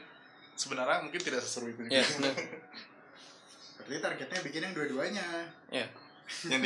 sebenarnya 0.54 1.02
mungkin 1.02 1.20
tidak 1.20 1.42
seseru 1.42 1.68
itu. 1.68 1.82
Iya, 1.88 2.04
bener. 2.14 2.34
berarti 3.82 3.98
targetnya 4.00 4.40
bikin 4.42 4.62
yang 4.62 4.74
dua-duanya 4.74 5.26
Iya. 5.70 5.88
seru 5.90 6.11
Yang 6.48 6.62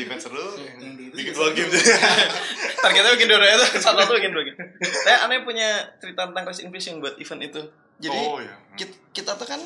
yang 0.80 0.94
di 0.96 1.04
itu 1.10 1.16
bikin 1.18 1.34
juga 1.34 1.40
dua 1.42 1.48
seru. 1.50 1.58
game 1.58 1.72
Targetnya 2.84 3.12
bikin 3.18 3.28
dua 3.28 3.40
itu 3.44 3.66
satu 3.82 3.98
satu 4.02 4.14
bikin 4.16 4.32
dua 4.32 4.44
game. 4.46 4.58
Saya 4.82 5.18
aneh 5.26 5.42
punya 5.42 5.70
cerita 5.98 6.30
tentang 6.30 6.46
in 6.48 6.70
Peace 6.72 6.88
yang 6.90 6.98
buat 7.02 7.16
event 7.18 7.42
itu. 7.44 7.62
Jadi 7.96 8.20
oh 8.20 8.40
ya 8.44 8.56
kita, 8.76 8.96
kita 9.16 9.32
tuh 9.40 9.48
kan 9.48 9.62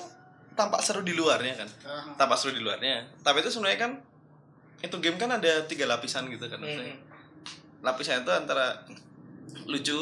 tampak 0.56 0.82
seru 0.82 1.02
di 1.04 1.14
luarnya 1.14 1.54
kan. 1.60 1.70
Ah, 1.86 2.14
Tampak 2.16 2.38
seru 2.40 2.56
di 2.56 2.62
luarnya. 2.62 3.06
Tapi 3.22 3.42
itu 3.42 3.50
sebenarnya 3.52 3.80
kan 3.80 3.92
itu 4.80 4.96
game 5.04 5.20
kan 5.20 5.30
ada 5.36 5.68
tiga 5.68 5.84
lapisan 5.88 6.32
gitu 6.32 6.48
kan 6.48 6.60
maksudnya. 6.60 6.96
Hmm. 6.96 7.08
lapisannya 7.84 8.24
itu 8.24 8.32
antara 8.32 8.84
lucu 9.68 10.00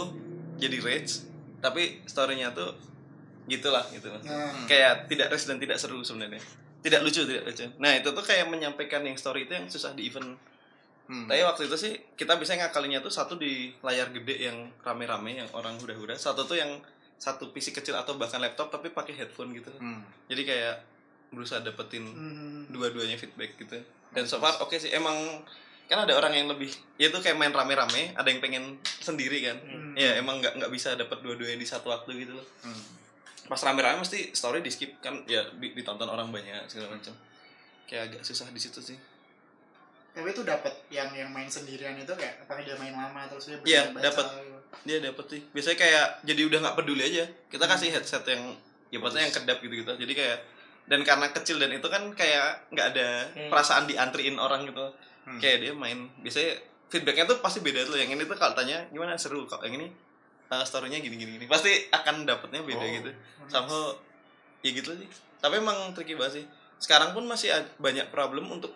jadi 0.57 0.77
rage 0.81 1.25
tapi 1.61 2.01
storynya 2.05 2.53
tuh 2.53 2.77
gitulah 3.49 3.85
gitu 3.89 4.13
mas 4.13 4.25
nah, 4.25 4.53
kayak 4.69 5.09
tidak 5.09 5.33
rage 5.33 5.45
dan 5.49 5.57
tidak 5.57 5.77
seru 5.81 6.01
sebenarnya 6.05 6.41
tidak 6.87 7.03
lucu 7.03 7.21
tidak 7.27 7.43
lucu. 7.43 7.65
Nah 7.77 7.91
itu 7.99 8.09
tuh 8.09 8.23
kayak 8.23 8.47
menyampaikan 8.47 9.03
yang 9.03 9.19
story 9.19 9.45
itu 9.45 9.53
yang 9.53 9.67
susah 9.67 9.91
di 9.91 10.07
event 10.07 10.39
Hmm. 11.07 11.23
tapi 11.23 11.39
waktu 11.39 11.71
itu 11.71 11.77
sih 11.79 11.93
kita 12.19 12.35
bisa 12.35 12.51
ngakalinya 12.59 12.99
tuh 12.99 13.07
satu 13.07 13.39
di 13.39 13.71
layar 13.79 14.11
gede 14.11 14.51
yang 14.51 14.67
rame-rame 14.83 15.39
yang 15.39 15.47
orang 15.55 15.79
udah-udah 15.79 16.19
satu 16.19 16.43
tuh 16.43 16.59
yang 16.59 16.83
satu 17.15 17.55
PC 17.55 17.71
kecil 17.71 17.95
atau 17.95 18.19
bahkan 18.19 18.43
laptop 18.43 18.67
tapi 18.67 18.91
pakai 18.91 19.15
headphone 19.15 19.55
gitu. 19.55 19.71
Hmm. 19.79 20.03
jadi 20.27 20.43
kayak 20.43 20.75
berusaha 21.31 21.63
dapetin 21.63 22.03
hmm, 22.03 22.71
dua-duanya 22.75 23.15
feedback 23.15 23.55
gitu. 23.55 23.79
Dan 24.11 24.27
so 24.27 24.39
far 24.39 24.59
oke 24.59 24.75
sih. 24.75 24.91
Emang 24.91 25.15
kan 25.87 26.03
ada 26.03 26.11
orang 26.19 26.35
yang 26.35 26.51
lebih 26.51 26.67
ya 26.99 27.07
itu 27.07 27.19
kayak 27.23 27.39
main 27.39 27.55
rame-rame 27.55 28.11
ada 28.11 28.27
yang 28.27 28.43
pengen 28.43 28.75
sendiri 28.83 29.47
kan. 29.47 29.57
Hmm. 29.63 29.95
ya 29.95 30.19
emang 30.19 30.43
nggak 30.43 30.59
nggak 30.59 30.71
bisa 30.75 30.99
dapat 30.99 31.23
dua-duanya 31.23 31.55
di 31.55 31.67
satu 31.67 31.87
waktu 31.87 32.27
gitu 32.27 32.35
loh. 32.35 32.47
Hmm. 32.67 32.83
Pas 33.47 33.57
rame-rame 33.57 33.99
mesti 33.99 34.31
story 34.31 34.59
di 34.59 34.69
skip 34.69 34.99
kan? 34.99 35.23
Ya 35.25 35.47
di- 35.51 35.71
ditonton 35.71 36.05
orang 36.05 36.29
banyak 36.29 36.67
segala 36.67 36.91
macam. 36.91 37.15
Kayak 37.83 38.03
agak 38.09 38.21
susah 38.21 38.47
di 38.47 38.59
situ 38.59 38.79
sih. 38.79 38.97
Tapi 40.11 40.27
itu 40.27 40.41
dapat 40.41 40.73
yang 40.89 41.13
yang 41.13 41.29
main 41.29 41.45
sendirian 41.45 41.93
itu 41.93 42.09
kayak 42.11 42.41
apakah 42.41 42.59
dia 42.59 42.73
main 42.75 42.91
lama 42.91 43.23
terus 43.27 43.53
dia 43.61 43.85
dapet. 43.93 44.25
gitu. 44.25 44.57
dia 44.83 44.97
dapet 44.99 45.25
sih. 45.27 45.41
Biasanya 45.49 45.77
kayak 45.77 46.05
jadi 46.23 46.41
udah 46.43 46.59
nggak 46.59 46.75
peduli 46.75 47.03
aja. 47.05 47.23
Kita 47.47 47.63
kasih 47.63 47.89
headset 47.89 48.25
yang 48.25 48.57
ya 48.87 48.97
maksudnya 48.97 49.23
yang 49.23 49.35
kedap 49.35 49.59
gitu 49.59 49.73
gitu 49.77 49.91
jadi 49.93 50.13
kayak 50.15 50.37
dan 50.87 51.03
karena 51.03 51.27
kecil 51.29 51.59
dan 51.59 51.67
itu 51.69 51.83
kan 51.85 52.07
kayak 52.13 52.71
nggak 52.71 52.87
ada 52.89 53.07
Hmm. 53.29 53.47
perasaan 53.47 53.83
diantriin 53.85 54.35
orang 54.35 54.63
gitu. 54.63 54.85
Hmm. 55.23 55.37
kayak 55.37 55.57
dia 55.59 55.73
main. 55.73 56.07
Biasanya 56.17 56.55
feedbacknya 56.87 57.27
tuh 57.27 57.37
pasti 57.37 57.59
beda 57.59 57.83
tuh. 57.83 57.95
Yang 57.95 58.15
ini 58.15 58.23
tuh 58.23 58.35
kalau 58.35 58.55
tanya 58.55 58.87
gimana? 58.89 59.13
Seru 59.15 59.43
kok? 59.43 59.59
Yang 59.61 59.73
ini 59.75 59.87
uh, 60.47 60.61
storynya 60.61 60.97
gini 60.97 61.15
gini 61.15 61.31
gini 61.35 61.45
pasti 61.45 61.69
akan 61.89 62.23
dapetnya 62.23 62.61
beda 62.61 62.79
Oh. 62.79 62.89
gitu. 62.93 63.09
somehow 63.45 63.95
ya 64.59 64.71
gitu 64.71 64.91
sih. 64.93 65.07
Tapi 65.37 65.55
emang 65.55 65.91
tricky 65.91 66.13
banget 66.13 66.41
sih. 66.41 66.45
Sekarang 66.77 67.11
pun 67.11 67.23
masih 67.23 67.49
banyak 67.77 68.07
problem 68.07 68.49
untuk 68.49 68.73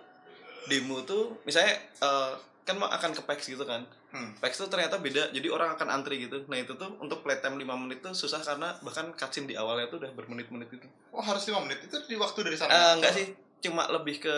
demo 0.64 1.02
tuh 1.02 1.42
misalnya 1.42 1.74
eh, 1.98 2.32
kan 2.62 2.78
mau 2.78 2.88
akan 2.88 3.12
ke 3.12 3.22
PAX 3.22 3.50
gitu 3.50 3.66
kan. 3.66 3.82
Hmm. 4.10 4.32
PAX 4.38 4.56
tuh 4.56 4.68
ternyata 4.68 4.96
beda. 4.96 5.30
Jadi 5.30 5.48
orang 5.48 5.74
akan 5.74 5.88
antri 5.92 6.22
gitu. 6.22 6.46
Nah 6.46 6.56
itu 6.56 6.72
tuh 6.74 6.94
untuk 6.98 7.20
playtime 7.22 7.58
5 7.58 7.66
menit 7.78 8.00
tuh 8.00 8.14
susah 8.14 8.40
karena 8.40 8.78
bahkan 8.80 9.10
cutscene 9.12 9.46
di 9.46 9.56
awalnya 9.56 9.88
tuh 9.88 9.98
udah 9.98 10.12
bermenit-menit 10.12 10.70
itu 10.70 10.88
Oh 11.10 11.20
harus 11.20 11.42
5 11.42 11.58
menit? 11.60 11.82
Itu 11.82 11.98
di 12.02 12.16
waktu 12.16 12.40
dari 12.42 12.54
Eh, 12.54 12.62
sana. 12.62 12.94
enggak 12.94 13.12
sih. 13.12 13.26
Cuma 13.60 13.90
lebih 13.90 14.20
ke 14.20 14.36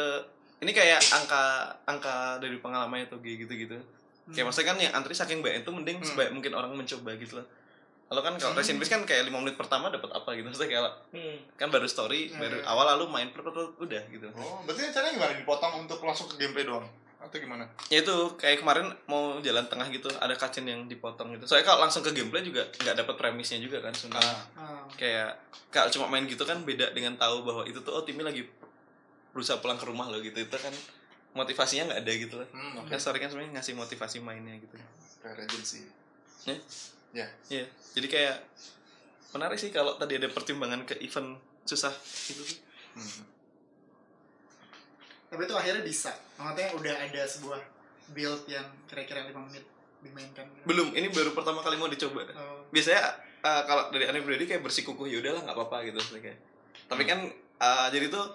ini 0.59 0.71
kayak 0.71 1.03
angka 1.11 1.43
angka 1.83 2.15
dari 2.39 2.55
pengalamannya 2.57 3.05
tuh 3.05 3.19
gitu 3.19 3.51
gitu 3.51 3.75
kayak 4.25 4.45
maksudnya 4.45 4.67
kan 4.69 4.77
yang 4.79 4.93
antri 4.93 5.11
saking 5.11 5.39
banyak 5.39 5.61
itu 5.61 5.69
mending 5.69 5.97
Hmm. 5.97 6.07
sebaik 6.07 6.31
mungkin 6.31 6.51
orang 6.51 6.71
mencoba 6.71 7.11
gitu 7.15 7.35
loh 7.35 7.47
kalau 8.05 8.21
kan 8.21 8.33
kalau 8.35 8.53
Resident 8.53 8.77
Evil 8.77 8.89
kan 8.89 9.01
kayak 9.03 9.23
lima 9.25 9.39
menit 9.39 9.55
pertama 9.55 9.89
dapat 9.89 10.05
apa 10.07 10.29
gitu 10.31 10.45
maksudnya 10.45 10.69
kayak 10.69 10.83
Hmm. 11.09 11.37
kan 11.55 11.67
baru 11.67 11.83
story 11.85 12.29
Hmm. 12.29 12.39
baru 12.39 12.57
awal 12.63 12.85
lalu 12.89 13.05
main 13.09 13.27
per 13.29 13.41
udah 13.43 14.03
gitu 14.07 14.27
Oh, 14.31 14.63
berarti 14.63 14.87
caranya 14.89 15.11
gimana 15.13 15.33
dipotong 15.35 15.73
untuk 15.81 15.99
langsung 15.99 16.27
ke 16.27 16.37
gameplay 16.37 16.63
doang? 16.63 16.85
Atau 17.19 17.39
gimana? 17.39 17.63
ya 17.87 17.99
itu 17.99 18.15
kayak 18.35 18.59
kemarin 18.59 18.91
mau 19.05 19.39
jalan 19.39 19.63
tengah 19.65 19.87
gitu 19.87 20.11
ada 20.13 20.31
cutscene 20.33 20.67
yang 20.69 20.81
dipotong 20.85 21.31
gitu 21.31 21.43
soalnya 21.45 21.63
kalau 21.65 21.79
langsung 21.81 21.99
ke 22.01 22.11
gameplay 22.11 22.43
juga 22.43 22.67
nggak 22.77 22.95
dapat 22.97 23.15
premisnya 23.17 23.59
juga 23.59 23.79
kan 23.79 23.91
sebenarnya 23.91 24.35
Ah, 24.53 24.61
Ah. 24.61 24.83
kayak 24.93 25.31
kalau 25.69 25.87
cuma 25.89 26.05
main 26.09 26.23
gitu 26.25 26.43
kan 26.43 26.59
beda 26.61 26.91
dengan 26.91 27.15
tahu 27.15 27.41
bahwa 27.41 27.63
itu 27.63 27.79
tuh 27.79 27.91
oh 27.91 28.03
timnya 28.03 28.27
lagi 28.27 28.43
berusaha 29.31 29.57
pulang 29.57 29.75
ke 29.75 29.83
rumah 29.83 30.05
loh 30.05 30.19
gitu 30.19 30.35
itu 30.37 30.51
kan 30.53 30.75
motivasinya 31.33 31.89
nggak 31.89 32.01
ada 32.05 32.13
gitu 32.13 32.35
loh 32.37 32.49
hmm, 32.53 32.85
oke. 32.85 32.89
kan 32.93 32.99
story 33.01 33.17
kan 33.17 33.29
sebenarnya 33.29 33.57
ngasih 33.57 33.73
motivasi 33.73 34.17
mainnya 34.21 34.53
gitu 34.61 34.77
Kayak 35.23 35.47
agency. 35.47 35.87
Ya? 36.43 36.55
Ya. 37.15 37.27
Iya, 37.47 37.65
jadi 37.95 38.07
kayak 38.11 38.37
menarik 39.31 39.55
sih 39.55 39.71
kalau 39.71 39.95
tadi 39.95 40.19
ada 40.19 40.27
pertimbangan 40.27 40.83
ke 40.83 40.99
event 40.99 41.39
susah 41.63 41.95
gitu. 42.27 42.43
Hmm. 42.91 43.23
Tapi 45.31 45.41
itu 45.47 45.55
akhirnya 45.55 45.81
bisa. 45.87 46.11
Maksudnya 46.35 46.75
udah 46.75 46.95
ada 47.07 47.21
sebuah 47.23 47.61
build 48.11 48.43
yang 48.51 48.67
kira-kira 48.85 49.23
5 49.31 49.47
menit 49.47 49.63
dimainkan. 50.03 50.45
Belum, 50.67 50.91
ini 50.91 51.07
baru 51.07 51.31
pertama 51.31 51.63
kali 51.63 51.79
mau 51.79 51.87
dicoba. 51.87 52.27
Oh, 52.35 52.67
Biasanya 52.69 53.15
uh, 53.41 53.63
kalau 53.63 53.89
dari 53.95 54.11
aneh 54.11 54.19
pribadi 54.19 54.51
kayak 54.51 54.61
bersikukuh 54.61 55.07
ya 55.07 55.23
udahlah 55.23 55.47
nggak 55.47 55.55
apa-apa 55.55 55.87
gitu 55.87 56.19
kayak. 56.19 56.37
Tapi 56.91 57.03
kan 57.07 57.31
uh, 57.63 57.87
jadi 57.87 58.11
tuh 58.11 58.27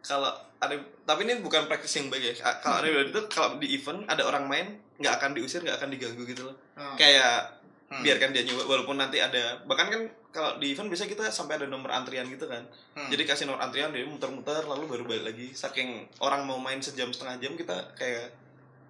kalau 0.00 0.30
ada 0.58 0.74
tapi 1.02 1.24
ini 1.24 1.40
bukan 1.40 1.64
praktis 1.64 1.96
yang 1.96 2.08
baik 2.08 2.36
ya. 2.36 2.60
Kalau 2.60 2.80
pribadi 2.80 3.10
tuh 3.10 3.24
kalau 3.26 3.56
di 3.56 3.72
event 3.72 4.04
ada 4.04 4.22
orang 4.22 4.44
main 4.44 4.66
nggak 4.96 5.14
akan 5.16 5.30
diusir, 5.32 5.60
nggak 5.60 5.80
akan 5.80 5.88
diganggu 5.88 6.22
gitu 6.24 6.44
loh. 6.44 6.56
oh. 6.76 6.96
Kayak 6.96 7.60
Hmm. 7.90 8.06
biarkan 8.06 8.30
dia 8.30 8.46
nyoba 8.46 8.70
walaupun 8.70 8.94
nanti 8.94 9.18
ada 9.18 9.66
bahkan 9.66 9.90
kan 9.90 9.98
kalau 10.30 10.62
di 10.62 10.70
event 10.70 10.86
biasanya 10.86 11.10
kita 11.10 11.26
sampai 11.26 11.58
ada 11.58 11.66
nomor 11.66 11.90
antrian 11.90 12.22
gitu 12.30 12.46
kan. 12.46 12.62
Hmm. 12.94 13.10
Jadi 13.10 13.26
kasih 13.26 13.50
nomor 13.50 13.58
antrian 13.58 13.90
dia 13.90 14.06
muter-muter 14.06 14.62
lalu 14.62 14.86
baru 14.86 15.02
balik 15.02 15.24
lagi. 15.26 15.50
Saking 15.50 16.06
orang 16.22 16.46
mau 16.46 16.54
main 16.54 16.78
sejam 16.78 17.10
setengah 17.10 17.42
jam 17.42 17.58
kita 17.58 17.74
kayak 17.98 18.30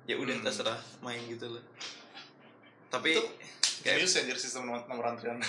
ya 0.05 0.21
udah 0.21 0.37
Hmm. 0.37 0.45
terserah 0.45 0.77
main 1.01 1.17
gitu 1.25 1.49
loh. 1.49 1.65
Tapi 2.93 3.17
Itu 3.17 3.25
kayak 3.81 3.97
Serius 3.97 4.13
anjir 4.17 4.37
sistem 4.37 4.63
nomor, 4.65 4.85
nomor 4.85 5.05
antrian. 5.09 5.41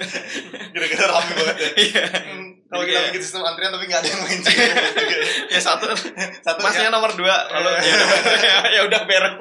Gara-gara 0.74 1.04
rame 1.06 1.32
banget 1.34 1.56
ya. 1.58 1.70
iya. 1.78 2.04
Hmm, 2.08 2.48
Kalau 2.64 2.82
kita 2.82 2.98
bikin 3.06 3.20
sistem 3.20 3.42
antrian 3.44 3.70
tapi 3.70 3.84
nggak 3.84 4.00
ada 4.00 4.08
yang 4.08 4.20
main 4.22 4.40
juga. 4.40 4.64
ya 5.52 5.60
satu 5.60 5.84
Satu 6.40 6.60
masnya 6.60 6.88
ya. 6.88 6.92
nomor 6.92 7.12
dua 7.12 7.36
lalu 7.50 7.70
ya, 7.84 8.56
ya 8.72 8.80
udah 8.84 9.00
beres. 9.04 9.34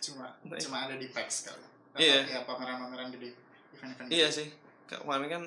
cuma 0.00 0.26
cuma 0.58 0.76
ada 0.84 0.94
di 0.94 1.08
PAX 1.08 1.48
kali. 1.48 1.64
Iya. 1.96 2.18
Ya 2.26 2.40
pameran-pameran 2.42 3.08
gede. 3.10 3.30
Event-event 3.74 4.08
iya 4.08 4.28
sih. 4.28 4.48
Kemarin 4.84 5.28
kan 5.28 5.42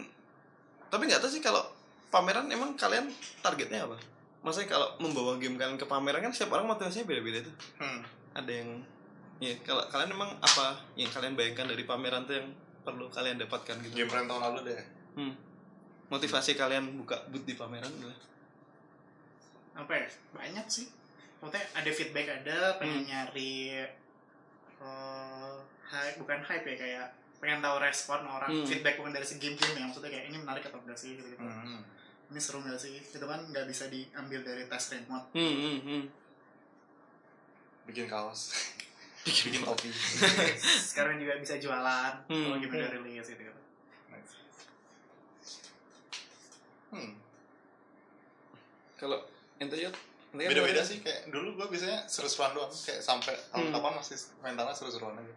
tapi 0.87 1.03
nggak 1.05 1.19
tahu 1.19 1.29
sih 1.29 1.41
kalau 1.41 1.61
pameran 2.07 2.47
emang 2.47 2.73
kalian 2.73 3.11
targetnya 3.41 3.85
apa? 3.85 3.97
Maksudnya 4.41 4.69
kalau 4.69 4.87
membawa 4.97 5.35
game 5.35 5.57
kalian 5.57 5.75
ke 5.75 5.83
pameran 5.83 6.21
kan 6.21 6.31
setiap 6.31 6.53
orang 6.53 6.67
motivasinya 6.67 7.05
beda-beda 7.05 7.43
tuh. 7.43 7.55
Hmm. 7.77 8.01
ada 8.31 8.53
yang 8.53 8.69
ya 9.37 9.53
kalau 9.61 9.85
kalian 9.87 10.11
emang 10.11 10.31
apa 10.37 10.81
yang 10.95 11.09
kalian 11.09 11.33
bayangkan 11.33 11.69
dari 11.69 11.83
pameran 11.83 12.25
tuh 12.25 12.41
yang 12.41 12.49
perlu 12.81 13.05
kalian 13.07 13.37
dapatkan 13.37 13.75
gitu 13.83 13.93
Game 13.93 14.09
tahun 14.09 14.29
lalu 14.31 14.59
deh. 14.71 14.81
hmm. 15.15 15.33
motivasi 16.07 16.55
kalian 16.55 16.97
buka 16.97 17.19
booth 17.27 17.43
di 17.43 17.53
pameran 17.53 17.91
adalah 17.91 18.17
Apa 19.77 19.93
ya? 19.93 20.07
Banyak 20.33 20.65
sih. 20.65 20.89
Maksudnya 21.37 21.61
ada 21.77 21.91
feedback 21.93 22.27
ada, 22.41 22.81
pengen 22.81 23.05
Hmm. 23.05 23.09
nyari 23.13 23.77
eh 24.77 25.53
hype, 25.85 26.17
bukan 26.17 26.41
hype 26.41 26.65
ya 26.65 26.75
kayak 26.75 27.05
pengen 27.37 27.61
tahu 27.61 27.77
respon 27.77 28.25
orang 28.25 28.49
Hmm. 28.49 28.65
feedback 28.65 28.97
bukan 28.97 29.13
dari 29.13 29.21
si 29.21 29.37
game-game 29.37 29.77
ya 29.77 29.85
maksudnya 29.85 30.09
kayak 30.09 30.25
ini 30.33 30.37
menarik 30.41 30.65
atau 30.65 30.81
enggak 30.81 30.97
sih 30.97 31.13
gitu, 31.13 31.29
-gitu. 31.29 31.37
Hmm. 31.37 31.85
ini 32.27 32.39
seru 32.41 32.59
nggak 32.59 32.75
sih 32.75 32.97
itu 32.97 33.21
kan 33.21 33.39
nggak 33.45 33.69
bisa 33.69 33.85
diambil 33.87 34.41
dari 34.41 34.65
tes 34.65 34.83
remote 34.91 35.29
hmm, 35.31 35.55
hmm, 35.55 35.79
hmm. 35.85 36.03
Bikin 37.85 38.09
kaos. 38.09 38.41
Bikin 39.27 39.59
topi. 39.61 39.89
sekarang 40.81 41.19
juga 41.19 41.35
bisa 41.35 41.55
jualan 41.55 42.13
Hmm. 42.25 42.43
kalau 42.45 42.57
game 42.57 42.73
udah 42.73 42.91
rilis 42.93 43.27
gitu 43.27 43.41
gitu 43.41 43.61
Nice. 44.07 44.33
Hmm. 46.89 47.11
kalau 48.97 49.19
kan 49.49 49.67
Beda-beda 50.53 50.81
sih 50.81 50.99
kayak 50.99 51.27
dulu 51.27 51.55
gua 51.55 51.67
biasanya 51.67 52.03
seru-seruan 52.05 52.51
doang 52.51 52.69
kayak 52.69 52.99
sampai 52.99 53.33
tahun 53.49 53.65
Hmm. 53.65 53.73
kapan 53.73 53.93
masih 53.95 54.15
mentalnya 54.39 54.71
seru-seruan 54.71 55.15
aja. 55.15 55.33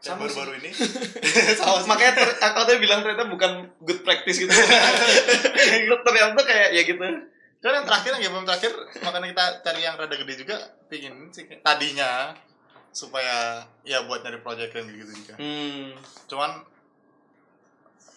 Sama 0.00 0.20
baru-baru 0.22 0.60
ini 0.60 0.70
sama 1.56 1.80
sih. 1.80 1.88
makanya 1.88 2.12
ter- 2.14 2.36
aku 2.38 2.58
tadi 2.62 2.76
bilang 2.78 3.00
ternyata 3.00 3.24
bukan 3.26 3.52
good 3.80 4.00
practice 4.00 4.36
gitu 4.36 4.52
ternyata 6.04 6.32
tuh 6.34 6.44
kayak 6.44 6.68
ya 6.72 6.82
gitu 6.84 7.00
Cuman 7.56 7.74
yang 7.74 7.86
terakhir 7.88 8.10
yang 8.14 8.22
game 8.28 8.44
terakhir 8.44 8.72
makanya 9.00 9.26
kita 9.32 9.44
cari 9.64 9.80
yang 9.80 9.96
rada 9.96 10.12
gede 10.14 10.34
juga 10.36 10.56
pingin 10.86 11.32
sih 11.32 11.48
tadinya 11.58 12.36
supaya 12.94 13.58
ya 13.82 14.06
buat 14.06 14.22
nyari 14.22 14.38
project 14.38 14.70
yang 14.72 14.86
gitu 14.88 15.10
juga. 15.12 15.34
hmm. 15.34 15.98
Cuman 16.24 16.62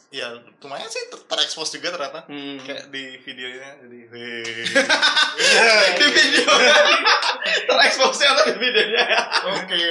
ya 0.07 0.31
lumayan 0.61 0.87
sih 0.87 1.03
ter- 1.09 1.25
terekspos 1.25 1.67
juga 1.69 1.91
ternyata 1.91 2.23
Hmm. 2.25 2.55
kayak 2.61 2.87
di 2.87 3.19
videonya 3.19 3.75
jadi 3.81 3.97
di 5.99 6.05
video 6.07 6.47
tereksposnya 7.65 8.27
atau 8.31 8.45
di 8.47 8.55
videonya 8.55 9.03
oke 9.51 9.81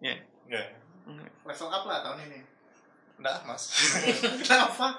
ya 0.00 0.14
ya 0.48 0.62
level 1.44 1.68
up 1.68 1.84
lah 1.84 2.00
tahun 2.02 2.24
ini 2.24 2.40
Nah, 3.20 3.38
mas. 3.46 3.70
kenapa 4.42 4.98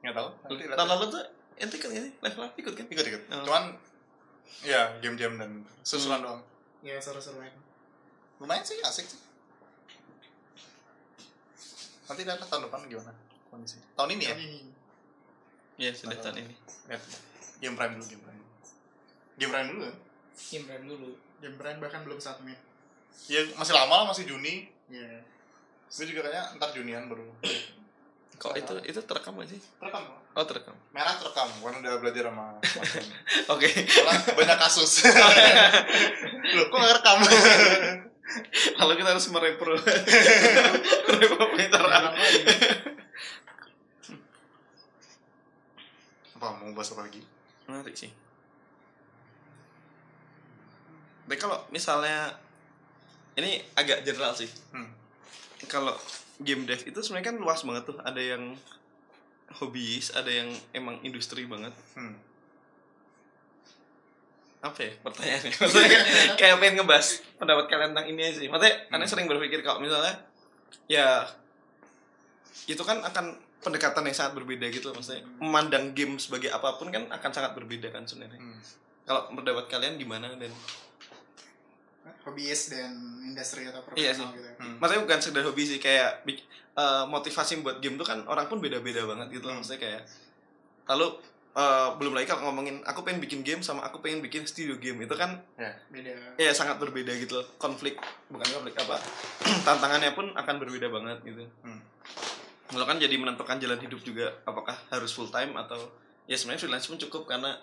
Nggak 0.00 0.14
tahu. 0.16 0.28
Nanti 0.48 0.64
tahun 0.70 0.88
lalu 0.88 1.04
tuh 1.10 1.22
ente 1.58 1.76
kan 1.76 1.90
ini 1.90 2.08
level 2.16 2.40
up 2.40 2.54
ikut 2.54 2.72
kan 2.72 2.86
ikut 2.86 3.04
ikut. 3.04 3.22
Oh. 3.28 3.44
Cuman 3.44 3.76
ya 4.62 4.96
game-game 4.96 5.36
dan 5.36 5.50
susulan 5.82 6.24
doang. 6.24 6.40
Ya 6.80 6.96
seru-seruan 7.00 7.52
Lumayan 8.40 8.64
sih 8.64 8.80
asik 8.80 9.04
sih. 9.04 9.20
Nanti 12.08 12.24
lihat 12.24 12.40
tahun 12.40 12.66
depan 12.66 12.88
gimana 12.88 13.12
kondisi. 13.52 13.76
Tahun 13.92 14.10
ini 14.16 14.24
ya. 14.24 14.32
tahun 14.32 14.42
ini 14.48 14.60
Iya 15.80 15.90
sudah 15.92 16.16
tahun 16.20 16.48
ini 16.48 16.54
Lihat. 16.88 17.02
Game 17.60 17.76
Prime 17.76 17.92
dulu, 18.00 18.04
Game 18.08 18.22
Prime. 18.24 18.44
Game 19.36 19.52
Prime 19.52 19.68
dulu 19.68 19.80
kan? 19.84 19.96
Game 20.48 20.64
Prime 20.66 20.84
dulu. 20.88 21.10
game 21.40 21.56
brand 21.56 21.80
bahkan 21.80 22.04
belum 22.04 22.20
satu 22.20 22.44
menit 22.44 22.60
Ya 23.32 23.40
masih 23.56 23.72
lama 23.72 24.04
lah, 24.04 24.06
masih 24.12 24.28
Juni. 24.28 24.68
ya 24.92 25.24
Itu 25.88 26.04
juga 26.04 26.28
kayaknya 26.28 26.56
ntar 26.60 26.70
Junian 26.76 27.08
baru. 27.08 27.26
Kok 28.40 28.56
itu 28.56 28.72
itu 28.82 29.00
terekam 29.04 29.36
gak 29.36 29.48
sih 29.48 29.60
Terekam. 29.76 30.00
oh 30.32 30.44
terekam 30.44 30.72
Merah 30.90 31.12
terekam, 31.14 31.48
karena 31.60 31.76
udah 31.78 31.92
belajar 32.00 32.24
sama 32.26 32.56
oke 33.52 33.68
banyak 34.32 34.58
kasus. 34.58 35.04
Loh, 36.56 36.64
kok 36.66 36.76
nggak 36.76 36.94
rekam? 36.98 37.18
lalu 38.80 38.92
kita 38.96 39.10
harus 39.10 39.26
merepro 39.28 39.74
Bilang 41.50 41.84
lagi. 41.84 42.42
apa 46.32 46.46
mau 46.56 46.72
bahas 46.72 46.90
apa 46.90 47.02
lagi? 47.04 47.20
menarik 47.66 47.92
sih 47.92 48.10
tapi 51.22 51.36
kalau 51.36 51.62
misalnya 51.68 52.34
ini 53.36 53.62
agak 53.72 54.02
general 54.02 54.32
sih 54.32 54.50
Hmm. 54.72 54.90
kalau 55.66 55.94
game 56.40 56.64
dev 56.64 56.80
itu 56.80 56.98
sebenarnya 56.98 57.30
kan 57.30 57.36
luas 57.38 57.60
banget 57.62 57.84
tuh 57.86 57.96
ada 58.00 58.18
yang 58.18 58.56
hobis 59.56 60.10
ada 60.12 60.30
yang 60.30 60.48
emang 60.72 60.98
industri 61.02 61.44
banget 61.44 61.74
Hmm. 61.92 62.14
apa 64.60 64.76
ya 64.78 64.92
pertanyaannya 65.00 65.50
maksudnya 65.60 66.00
kayak 66.36 66.56
pengen 66.60 66.74
ngebahas 66.78 67.08
pendapat 67.36 67.64
kalian 67.66 67.90
tentang 67.92 68.08
ini 68.08 68.20
aja 68.22 68.38
sih 68.38 68.48
maksudnya 68.48 68.74
Hmm. 68.88 69.08
sering 69.08 69.26
berpikir 69.26 69.60
kalau 69.60 69.80
misalnya 69.80 70.20
ya 70.84 71.24
itu 72.66 72.80
kan 72.80 73.00
akan 73.00 73.40
pendekatan 73.60 74.04
yang 74.04 74.16
sangat 74.16 74.32
berbeda 74.36 74.68
gitu 74.68 74.88
loh. 74.88 74.96
maksudnya 74.96 75.24
memandang 75.36 75.92
game 75.92 76.16
sebagai 76.16 76.48
apa 76.48 76.76
pun 76.76 76.88
kan 76.88 77.08
akan 77.08 77.30
sangat 77.30 77.52
berbeda 77.52 77.88
kan 77.88 78.04
sebenarnya 78.04 78.36
Hmm. 78.36 78.60
kalau 79.04 79.32
pendapat 79.32 79.64
kalian 79.66 79.96
gimana 79.96 80.28
dan 80.36 80.52
hobis 82.24 82.72
dan 82.72 82.92
industri 83.24 83.64
atau 83.64 83.80
Iya 83.92 84.12
profesional 84.16 84.32
gitu 84.36 84.48
Hmm. 84.60 84.76
maksudnya 84.76 85.02
bukan 85.08 85.18
sekedar 85.20 85.44
hobi 85.44 85.62
sih 85.64 85.78
kayak 85.80 86.24
eh, 86.76 87.04
motivasi 87.08 87.64
buat 87.64 87.80
game 87.80 87.96
tuh 87.96 88.04
kan 88.04 88.24
orang 88.28 88.46
pun 88.48 88.60
beda-beda 88.60 89.04
banget 89.08 89.40
gitu 89.40 89.48
loh. 89.48 89.56
Hmm. 89.56 89.64
maksudnya 89.64 89.80
kayak 89.80 90.02
lalu 90.86 91.06
eh, 91.50 91.88
belum 91.98 92.12
lagi 92.14 92.26
kalau 92.28 92.50
ngomongin 92.50 92.84
aku 92.84 93.02
pengen 93.02 93.20
bikin 93.24 93.40
game 93.42 93.62
sama 93.64 93.82
aku 93.82 93.98
pengen 93.98 94.20
bikin 94.22 94.44
studio 94.46 94.76
game. 94.78 95.00
Itu 95.02 95.16
kan 95.16 95.40
beda. 95.90 96.36
Ya 96.38 96.52
sangat 96.52 96.78
berbeda 96.78 97.10
gitu 97.16 97.40
loh. 97.40 97.46
Konflik 97.56 97.96
bukan 98.30 98.46
konflik 98.48 98.76
apa 98.78 98.96
tantangannya 99.66 100.12
pun 100.14 100.30
akan 100.36 100.54
berbeda 100.60 100.88
banget 100.92 101.18
gitu. 101.24 101.44
Hmm. 101.66 101.80
lo 102.70 102.86
kan 102.86 103.02
jadi 103.02 103.18
menentukan 103.18 103.58
jalan 103.58 103.82
hidup 103.82 103.98
juga 104.06 104.30
apakah 104.46 104.78
harus 104.94 105.10
full 105.10 105.26
time 105.26 105.58
atau 105.58 105.90
ya 106.30 106.38
sebenarnya 106.38 106.62
freelance 106.62 106.86
pun 106.86 107.02
cukup 107.02 107.26
karena 107.26 107.58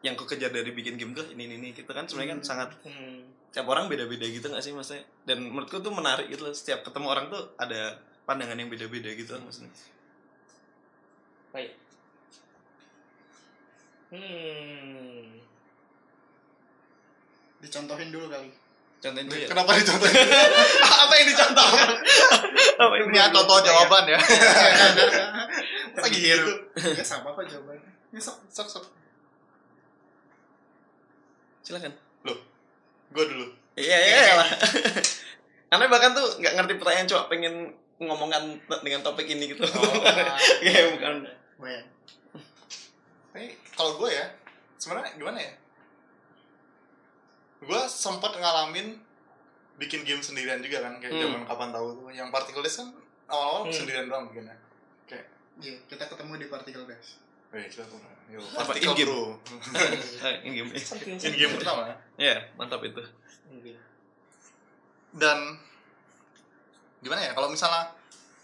yang 0.00 0.14
ku 0.14 0.24
kejar 0.24 0.48
dari 0.48 0.70
bikin 0.70 0.94
game 0.94 1.12
tuh 1.12 1.24
ini 1.30 1.44
ini, 1.44 1.54
ini 1.56 1.68
gitu 1.72 1.88
kan 1.88 2.04
sebenarnya 2.04 2.36
kan 2.36 2.40
sangat 2.42 2.68
Hmm. 2.82 3.24
setiap 3.48 3.66
orang 3.68 3.88
beda-beda 3.88 4.22
gitu 4.22 4.46
gak 4.46 4.60
sih 4.60 4.70
maksudnya 4.70 5.02
dan 5.24 5.40
menurutku 5.42 5.80
tuh 5.80 5.90
menarik 5.90 6.28
gitu 6.28 6.44
loh 6.44 6.52
setiap 6.52 6.82
ketemu 6.82 7.06
orang 7.08 7.26
tuh 7.26 7.40
ada 7.56 7.96
pandangan 8.22 8.54
yang 8.54 8.68
beda-beda 8.68 9.08
gitu 9.10 9.32
loh 9.32 9.44
maksudnya 9.44 9.72
Baik. 11.50 11.72
Hmm. 14.06 15.40
dicontohin 17.58 18.08
dulu 18.10 18.28
kali 18.28 18.48
contohnya 18.96 19.26
tuh 19.26 19.38
ya 19.38 19.48
Kenapa 19.48 19.70
dicontohin? 19.74 20.14
apa 21.02 21.12
yang 21.14 21.26
dicontohkan 21.26 21.88
apa 22.76 22.92
yang 22.94 23.08
Ini 23.08 23.20
contoh 23.32 23.56
jawaban 23.60 24.04
ya. 24.06 24.18
Lagi 26.04 26.18
gitu. 26.18 26.52
ya 26.76 27.00
sama 27.02 27.32
kok 27.32 27.44
jawabannya 27.44 27.90
ya 28.12 28.20
sok 28.20 28.36
Sok 28.46 28.68
sok. 28.70 28.84
Silakan 31.66 31.90
Loh. 32.22 32.38
Gue 33.10 33.24
dulu. 33.26 33.46
iya 33.74 33.98
iya 33.98 34.18
iya 34.22 34.34
lah 34.36 34.48
karena 35.68 35.84
bahkan 35.86 36.14
tuh 36.14 36.38
nggak 36.38 36.54
ngerti 36.54 36.74
pertanyaan 36.76 37.06
cuma 37.06 37.26
pengen 37.26 37.54
ngomongkan 37.98 38.42
dengan 38.80 39.02
topik 39.02 39.26
ini 39.26 39.50
gitu 39.50 39.66
Kayak 40.62 40.94
bukan 40.94 41.14
gue 41.58 41.70
ya 41.70 41.82
Tapi 43.32 43.46
kalau 43.70 43.98
gue 43.98 44.10
ya, 44.10 44.24
sebenarnya 44.76 45.12
gimana 45.14 45.36
ya? 45.36 45.52
Gue 47.58 47.80
sempat 47.86 48.32
ngalamin 48.32 48.96
bikin 49.76 50.00
game 50.02 50.20
sendirian 50.20 50.60
juga 50.60 50.80
kan, 50.80 50.96
kayak 50.96 51.12
Hmm. 51.12 51.22
zaman 51.22 51.42
kapan 51.44 51.68
tahu 51.70 51.86
tuh. 51.94 52.08
Yang 52.10 52.28
particle 52.30 52.62
Days 52.62 52.76
kan 52.76 52.88
awal-awal 53.26 53.62
Hmm. 53.62 53.74
sendirian 53.74 54.06
doang 54.06 54.24
bikinnya. 54.26 54.56
Kayak, 55.04 55.28
Iya, 55.56 55.76
kita 55.84 56.04
ketemu 56.06 56.32
di 56.36 56.46
particle 56.46 56.84
dash 56.86 57.20
weh 57.50 57.64
kita 57.64 57.84
tuh, 57.84 58.00
yo, 58.26 58.40
Apa, 58.52 58.74
bro. 58.74 59.38
Eh, 60.20 60.34
ini 60.42 60.58
game 60.58 60.70
In 60.98 61.32
game 61.32 61.52
pertama. 61.54 61.94
ya 62.16 62.34
mantap 62.54 62.82
itu 62.82 62.98
Dan 65.12 65.38
gimana 66.98 67.22
ya? 67.22 67.32
Kalau 67.32 67.48
misalnya 67.48 67.94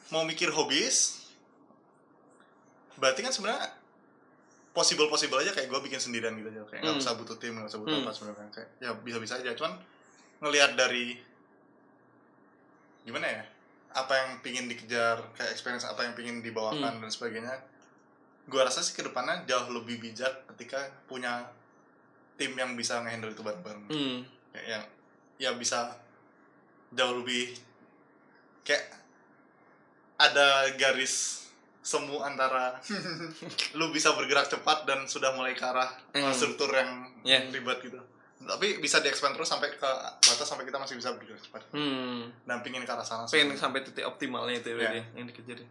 mau 0.08 0.22
mikir 0.22 0.48
hobis, 0.48 1.26
berarti 2.94 3.20
kan 3.20 3.28
sebenarnya 3.28 3.68
possible 4.72 5.04
possible 5.06 5.36
aja 5.36 5.50
kayak 5.50 5.68
gue 5.68 5.80
bikin 5.82 5.98
sendirian 5.98 6.32
gitu 6.32 6.48
aja 6.48 6.64
kayak 6.64 6.80
nggak 6.80 6.94
Hmm. 6.94 7.02
usah 7.02 7.12
butuh 7.12 7.36
tim 7.36 7.52
nggak 7.52 7.68
usah 7.68 7.76
butuh 7.76 7.92
Hmm. 7.92 8.04
apa 8.04 8.10
sebenarnya 8.10 8.48
kayak 8.48 8.68
ya 8.78 8.90
bisa 8.96 9.18
bisa 9.18 9.34
aja 9.36 9.52
cuman 9.52 9.76
ngelihat 10.40 10.72
dari 10.74 11.20
gimana 13.04 13.26
ya 13.28 13.42
apa 13.92 14.12
yang 14.14 14.30
pingin 14.40 14.64
dikejar 14.64 15.20
kayak 15.34 15.52
experience 15.52 15.84
apa 15.84 16.00
yang 16.02 16.14
pingin 16.14 16.40
dibawakan 16.40 17.02
dan 17.02 17.10
sebagainya 17.10 17.52
gue 18.44 18.60
rasa 18.60 18.80
sih 18.80 18.92
ke 18.92 19.02
depannya 19.02 19.44
jauh 19.44 19.70
lebih 19.70 19.98
bijak 19.98 20.46
ketika 20.54 20.78
punya 21.06 21.46
tim 22.34 22.52
yang 22.52 22.74
bisa 22.74 22.98
ngehandle 22.98 23.30
itu 23.30 23.40
bareng-bareng 23.40 23.86
hmm. 23.86 24.18
kayak 24.50 24.66
yang 24.68 24.84
ya 25.38 25.50
bisa 25.52 25.94
jauh 26.90 27.18
lebih 27.18 27.54
kayak 28.62 28.82
ada 30.16 30.70
garis 30.74 31.42
semu 31.78 32.18
antara 32.20 32.78
lu 33.78 33.90
bisa 33.90 34.14
bergerak 34.14 34.46
cepat 34.46 34.86
dan 34.86 35.02
sudah 35.04 35.34
mulai 35.34 35.52
ke 35.52 35.62
arah 35.62 35.90
Hmm. 36.12 36.30
struktur 36.30 36.70
yang 36.70 37.10
Yeah. 37.22 37.46
ribet 37.48 37.78
gitu 37.80 37.98
tapi 38.42 38.82
bisa 38.82 38.98
diekspand 38.98 39.32
terus 39.32 39.46
sampai 39.46 39.70
ke 39.70 39.90
batas 40.18 40.42
sampai 40.42 40.66
kita 40.66 40.74
masih 40.74 40.98
bisa 40.98 41.14
bergerak 41.14 41.38
cepat 41.40 41.62
hmm. 41.70 42.42
dan 42.42 42.58
pingin 42.60 42.82
ke 42.82 42.90
arah 42.90 43.06
sana 43.06 43.22
pengen 43.24 43.54
sampai 43.54 43.80
titik 43.80 44.02
optimalnya 44.02 44.58
itu 44.58 44.68
ya, 44.68 44.74
Iya. 44.74 44.78
berarti, 44.82 45.00
yang 45.14 45.26
dikejar 45.26 45.56
ya. 45.56 45.68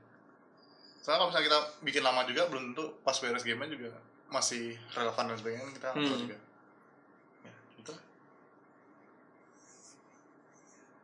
Soalnya 1.02 1.18
kalau 1.18 1.30
misalnya 1.30 1.48
kita 1.48 1.60
bikin 1.82 2.02
lama 2.02 2.22
juga 2.24 2.42
belum 2.46 2.64
tentu 2.72 2.86
pas 3.02 3.14
beres 3.16 3.42
gamenya 3.42 3.72
juga 3.72 3.90
masih 4.28 4.64
relevan 4.92 5.26
dan 5.26 5.36
sebagainya 5.36 5.64
kan 5.64 5.74
kita 5.74 5.90
Hmm. 5.92 6.22
juga. 6.22 6.38
Ya 7.42 7.54
gitu. 7.76 7.94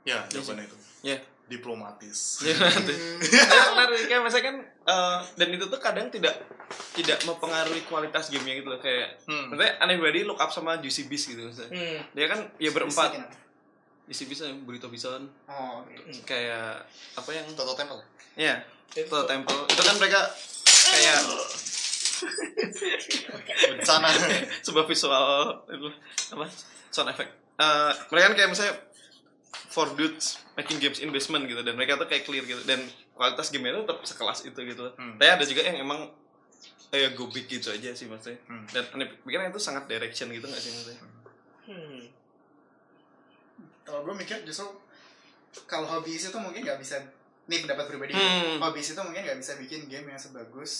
Ya 0.06 0.18
jawabannya 0.28 0.64
itu. 0.66 0.78
Ya 1.04 1.18
diplomatis. 1.48 2.20
Ya, 2.44 2.54
nanti. 2.54 2.92
Karena 3.24 3.72
menarik 3.74 4.04
kan 4.06 4.20
maksudnya 4.22 4.46
kan 4.46 4.56
eh, 4.86 5.18
dan 5.36 5.48
itu 5.50 5.66
tuh 5.66 5.80
kadang 5.80 6.08
tidak 6.08 6.36
tidak 6.94 7.24
mempengaruhi 7.24 7.82
kualitas 7.84 8.28
gamenya 8.28 8.60
gitu 8.60 8.70
loh 8.70 8.78
kayak 8.78 9.16
Hmm. 9.24 9.50
maksudnya 9.50 9.80
aneh 9.80 9.96
banget 9.98 10.24
look 10.24 10.38
up 10.38 10.50
sama 10.50 10.76
Juicy 10.78 11.08
Beast 11.08 11.28
gitu 11.28 11.42
maksudnya. 11.42 11.72
Hmm. 11.72 12.00
Dia 12.14 12.26
kan 12.28 12.40
ya 12.58 12.70
berempat. 12.70 13.16
Juicy 14.08 14.24
Beast 14.26 14.42
yang 14.44 14.64
Burrito 14.64 14.88
Bison. 14.88 15.28
Oh 15.48 15.84
oke. 15.84 15.96
Kayak 16.24 16.84
apa 17.14 17.30
yang 17.30 17.48
Toto 17.52 17.74
Temple? 17.74 18.00
Ya 18.36 18.64
Itu 18.94 19.18
Temple 19.28 19.60
itu 19.68 19.82
kan 19.82 19.96
mereka 20.00 20.22
kayak 20.88 21.20
bencana. 23.76 24.10
Sebuah 24.66 24.86
visual 24.88 25.26
itu 25.70 25.88
apa 26.34 26.46
sound 26.94 27.10
effect. 27.12 27.32
Eh, 27.58 27.92
mereka 28.14 28.26
kan 28.32 28.36
kayak 28.38 28.50
misalnya 28.54 28.74
for 29.74 29.90
dudes 29.94 30.42
making 30.58 30.82
games 30.82 31.00
investment 31.02 31.46
gitu 31.46 31.62
dan 31.62 31.78
mereka 31.78 31.98
tuh 31.98 32.10
kayak 32.10 32.26
clear 32.26 32.46
gitu 32.46 32.62
dan 32.66 32.82
kualitas 33.14 33.54
game 33.54 33.70
itu 33.70 33.86
tetap 33.86 34.02
sekelas 34.06 34.46
itu 34.46 34.60
gitu. 34.66 34.94
Hmm. 34.98 35.18
tapi 35.18 35.30
ada 35.30 35.46
juga 35.46 35.62
yang 35.66 35.86
emang 35.86 36.10
kayak 36.90 37.14
go 37.14 37.30
big 37.30 37.46
gitu 37.46 37.70
aja 37.70 37.94
sih 37.94 38.10
maksudnya. 38.10 38.42
Hmm. 38.50 38.66
dan 38.74 38.90
aneh 38.94 39.10
pikirnya 39.22 39.54
itu 39.54 39.62
sangat 39.62 39.86
direction 39.86 40.34
gitu 40.34 40.46
gak 40.50 40.62
sih 40.62 40.72
maksudnya? 40.74 41.02
Hmm. 41.68 42.02
kalau 43.86 44.00
gue 44.06 44.14
mikir 44.18 44.42
justru 44.46 44.66
kalau 45.66 45.86
hobis 45.90 46.30
itu 46.30 46.38
mungkin 46.38 46.62
nggak 46.62 46.80
bisa 46.82 47.02
nih 47.48 47.64
pendapat 47.64 47.86
pribadi 47.88 48.12
Hmm. 48.12 48.60
hobis 48.60 48.92
itu 48.92 49.00
mungkin 49.00 49.24
nggak 49.24 49.40
bisa 49.40 49.56
bikin 49.56 49.88
game 49.88 50.08
yang 50.08 50.20
sebagus 50.20 50.74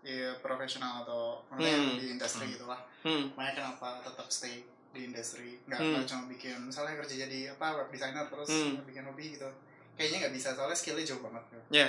ya 0.00 0.34
profesional 0.38 1.02
atau 1.02 1.42
Hmm. 1.48 1.98
di 1.98 2.10
industri 2.10 2.46
Hmm. 2.46 2.54
gitulah 2.54 2.80
hmm 3.02 3.34
makanya 3.34 3.52
kenapa 3.56 4.02
tetap 4.02 4.26
stay 4.28 4.62
di 4.90 5.08
industri 5.08 5.58
nggak 5.64 5.78
Hmm. 5.78 6.02
cuma 6.04 6.22
bikin 6.26 6.58
misalnya 6.62 6.94
kerja 6.96 7.26
jadi 7.26 7.38
apa 7.52 7.66
web 7.76 7.88
designer 7.88 8.26
terus 8.26 8.50
Hmm. 8.50 8.82
bikin 8.82 9.02
hobi 9.02 9.34
gitu 9.34 9.50
kayaknya 9.94 10.26
nggak 10.26 10.34
bisa 10.34 10.48
soalnya 10.52 10.74
skillnya 10.74 11.04
jauh 11.04 11.22
banget 11.22 11.44
ya 11.70 11.88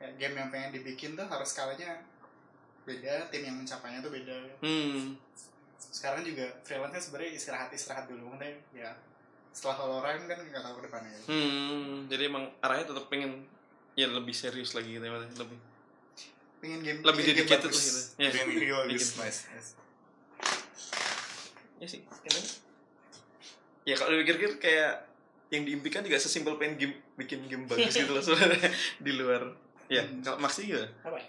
Ya, 0.00 0.08
game 0.16 0.32
yang 0.34 0.48
pengen 0.48 0.72
dibikin 0.72 1.12
tuh 1.12 1.28
harus 1.28 1.44
skalanya 1.46 2.00
beda 2.82 3.28
tim 3.28 3.44
yang 3.44 3.52
mencapainya 3.54 4.00
tuh 4.00 4.08
beda 4.08 4.36
hmm 4.58 5.12
sekarang 5.76 6.24
juga 6.24 6.48
freelance 6.62 6.88
kan 6.90 7.02
sebenarnya 7.02 7.30
istirahat 7.34 7.68
istirahat 7.68 8.08
dulu 8.08 8.32
maksudnya 8.32 8.56
ya 8.72 8.90
setelah 9.50 9.76
Valorant 9.76 10.24
kan 10.24 10.38
nggak 10.40 10.62
tahu 10.62 10.74
ke 10.78 10.82
depannya 10.88 11.10
ya. 11.10 11.20
hmm 11.28 12.08
jadi 12.08 12.22
emang 12.26 12.44
arahnya 12.60 12.86
tetap 12.88 13.04
pengen 13.12 13.44
ya 14.00 14.08
lebih 14.08 14.32
serius 14.32 14.72
lagi 14.72 14.90
gitu 14.90 15.02
ya 15.02 15.12
lebih 15.12 15.58
pengen 16.58 16.80
game 16.80 17.00
lebih 17.02 17.22
game 17.22 17.36
dedicated 17.38 17.68
gitu 17.68 18.00
ya 18.16 18.28
video 18.30 18.76
bagus. 18.80 18.88
Bikin- 18.88 19.16
nice, 19.18 19.40
nice. 19.50 19.70
ya 21.76 21.86
sih 21.86 22.00
kadang 22.04 22.46
ya 23.82 23.94
kalau 23.94 24.10
dipikir-pikir 24.12 24.52
kayak 24.58 24.92
yang 25.50 25.64
diimpikan 25.64 26.00
juga 26.00 26.16
sesimpel 26.16 26.56
pengen 26.56 26.76
game 26.76 26.94
bikin 27.16 27.44
game 27.44 27.64
bagus 27.64 27.92
gitu 27.92 28.08
loh 28.10 28.20
sebenarnya 28.20 28.70
di 29.04 29.12
luar 29.12 29.42
ya 29.86 30.00
Hmm. 30.00 30.22
kalau 30.22 30.38
Maxi 30.38 30.64
juga 30.64 30.86
apa 31.02 31.18
ya? 31.18 31.26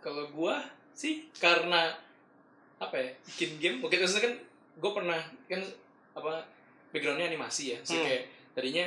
Kalau 0.00 0.30
gua 0.30 0.62
sih 0.92 1.30
karena 1.34 1.94
apa 2.76 2.94
ya 2.94 3.08
bikin 3.24 3.50
game, 3.56 3.76
oke 3.80 3.92
maksudnya 3.92 4.24
kan 4.24 4.34
gue 4.76 4.90
pernah 4.92 5.20
kan 5.46 5.62
apa 6.12 6.44
backgroundnya 6.90 7.26
animasi 7.26 7.72
ya, 7.72 7.78
so, 7.80 7.92
Hmm. 7.92 8.02
kayak 8.02 8.22
tadinya 8.52 8.86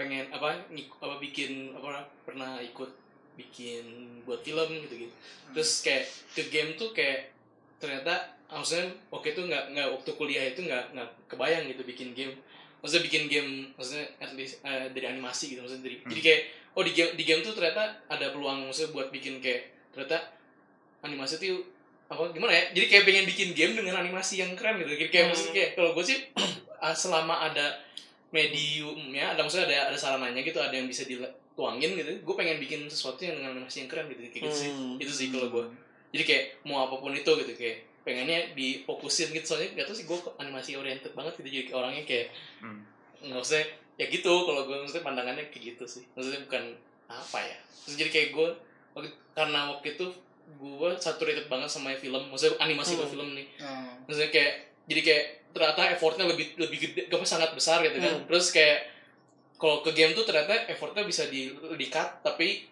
pengen 0.00 0.24
apa 0.32 0.56
ngik- 0.72 0.96
apa 0.96 1.20
bikin 1.20 1.76
apa 1.76 2.08
pernah 2.24 2.56
ikut 2.56 2.88
bikin 3.36 3.84
buat 4.24 4.40
film 4.40 4.80
gitu 4.88 5.04
gitu, 5.04 5.14
terus 5.52 5.84
kayak 5.84 6.04
ke 6.32 6.48
game 6.48 6.72
tuh 6.74 6.92
kayak 6.92 7.28
ternyata 7.76 8.32
maksudnya 8.48 8.88
oke 9.08 9.28
tuh 9.30 9.44
nggak 9.44 9.76
nggak 9.76 9.88
waktu 9.92 10.10
kuliah 10.16 10.44
itu 10.48 10.64
nggak 10.64 10.96
nggak 10.96 11.08
kebayang 11.28 11.68
gitu 11.68 11.84
bikin 11.84 12.16
game. 12.16 12.32
Maksudnya 12.80 13.04
bikin 13.12 13.24
game 13.28 13.50
maksudnya 13.76 14.08
at 14.18 14.32
least 14.32 14.64
eh, 14.64 14.88
dari 14.88 15.04
animasi 15.04 15.52
gitu 15.52 15.60
maksudnya 15.60 15.84
dari 15.84 15.96
jadi 16.00 16.20
kayak 16.24 16.40
oh 16.72 16.82
di 16.82 16.92
game 16.92 17.12
di 17.12 17.24
game 17.28 17.40
tuh 17.40 17.52
ternyata 17.52 17.92
ada 18.08 18.32
peluang 18.32 18.64
maksudnya 18.64 18.96
buat 18.96 19.08
bikin 19.12 19.36
kayak 19.44 19.68
ternyata 19.92 20.32
animasi 21.00 21.36
tuh 21.36 21.60
apa 22.10 22.34
gimana 22.34 22.50
ya? 22.50 22.64
Jadi 22.74 22.86
kayak 22.90 23.04
pengen 23.06 23.24
bikin 23.24 23.48
game 23.54 23.72
dengan 23.78 24.02
animasi 24.02 24.42
yang 24.42 24.52
keren 24.58 24.82
gitu. 24.82 24.90
Kayak, 24.98 25.10
kayak 25.14 25.24
Hmm. 25.24 25.30
maksudnya 25.30 25.54
kayak 25.54 25.70
kalau 25.78 25.90
gue 25.94 26.04
sih 26.04 26.18
ah, 26.84 26.90
selama 26.90 27.34
ada 27.46 27.78
mediumnya 28.30 29.34
ada 29.34 29.40
maksudnya 29.40 29.66
ada 29.66 29.90
ada 29.90 29.98
sarananya 29.98 30.40
gitu 30.40 30.56
ada 30.56 30.70
yang 30.70 30.86
bisa 30.86 31.02
dituangin 31.04 31.94
gitu. 31.94 32.10
Gue 32.22 32.34
pengen 32.34 32.56
bikin 32.56 32.86
sesuatu 32.86 33.20
yang 33.20 33.36
dengan 33.36 33.56
animasi 33.56 33.82
yang 33.82 33.88
keren 33.88 34.06
gitu 34.08 34.20
kayak 34.24 34.42
gitu 34.44 34.56
sih. 34.56 34.70
Hmm. 34.70 34.96
itu 34.96 35.10
sih 35.10 35.28
kalau 35.28 35.48
gue 35.48 35.64
jadi 36.10 36.24
kayak 36.24 36.44
mau 36.64 36.84
apa 36.84 36.96
pun 36.96 37.10
itu 37.10 37.26
gitu 37.28 37.52
kayak 37.52 37.76
pengennya 38.00 38.54
difokusin 38.54 39.30
gitu. 39.30 39.44
Soalnya 39.46 39.76
gak 39.76 39.86
tau 39.86 39.94
sih 39.94 40.04
gue 40.04 40.18
animasi 40.36 40.74
oriented 40.74 41.12
banget 41.12 41.36
gitu. 41.36 41.48
Jadi 41.48 41.62
orangnya 41.70 42.02
kayak 42.04 42.26
Hmm. 42.58 42.82
nggak 43.20 43.38
usah 43.38 43.60
ya 43.94 44.06
gitu 44.06 44.32
kalau 44.42 44.64
gue 44.64 44.76
maksudnya 44.76 45.04
pandangannya 45.04 45.44
kayak 45.48 45.74
gitu 45.74 45.84
sih. 45.84 46.04
Maksudnya 46.12 46.40
bukan 46.42 46.64
apa 47.06 47.38
ya. 47.40 47.58
Terus 47.84 47.96
jadi 47.96 48.10
kayak 48.10 48.28
gue 48.32 48.48
waktu- 48.92 49.18
karena 49.32 49.60
waktu 49.68 49.94
itu 49.94 50.06
gue 50.52 50.90
saturated 50.96 51.46
banget 51.46 51.68
sama 51.68 51.94
film. 51.94 52.22
Maksudnya 52.26 52.58
animasi 52.58 52.94
Hmm. 52.94 53.06
film 53.06 53.28
nih. 53.34 53.46
Oh. 53.58 53.94
maksudnya 54.02 54.30
kayak 54.30 54.54
jadi 54.90 55.00
kayak 55.00 55.24
ternyata 55.50 55.82
effortnya 55.90 56.26
lebih 56.26 56.54
lebih 56.56 56.78
gede 56.80 57.00
gak 57.06 57.22
sangat 57.24 57.50
besar 57.52 57.78
gitu 57.80 57.96
kan 57.96 58.10
Hmm. 58.12 58.26
terus 58.26 58.50
kayak 58.50 58.90
kalau 59.54 59.80
ke 59.80 59.90
game 59.92 60.10
tuh 60.10 60.22
ternyata 60.22 60.66
effortnya 60.66 61.02
bisa 61.02 61.26
di 61.26 61.48
di 61.52 61.86
cut 61.86 62.20
tapi 62.20 62.66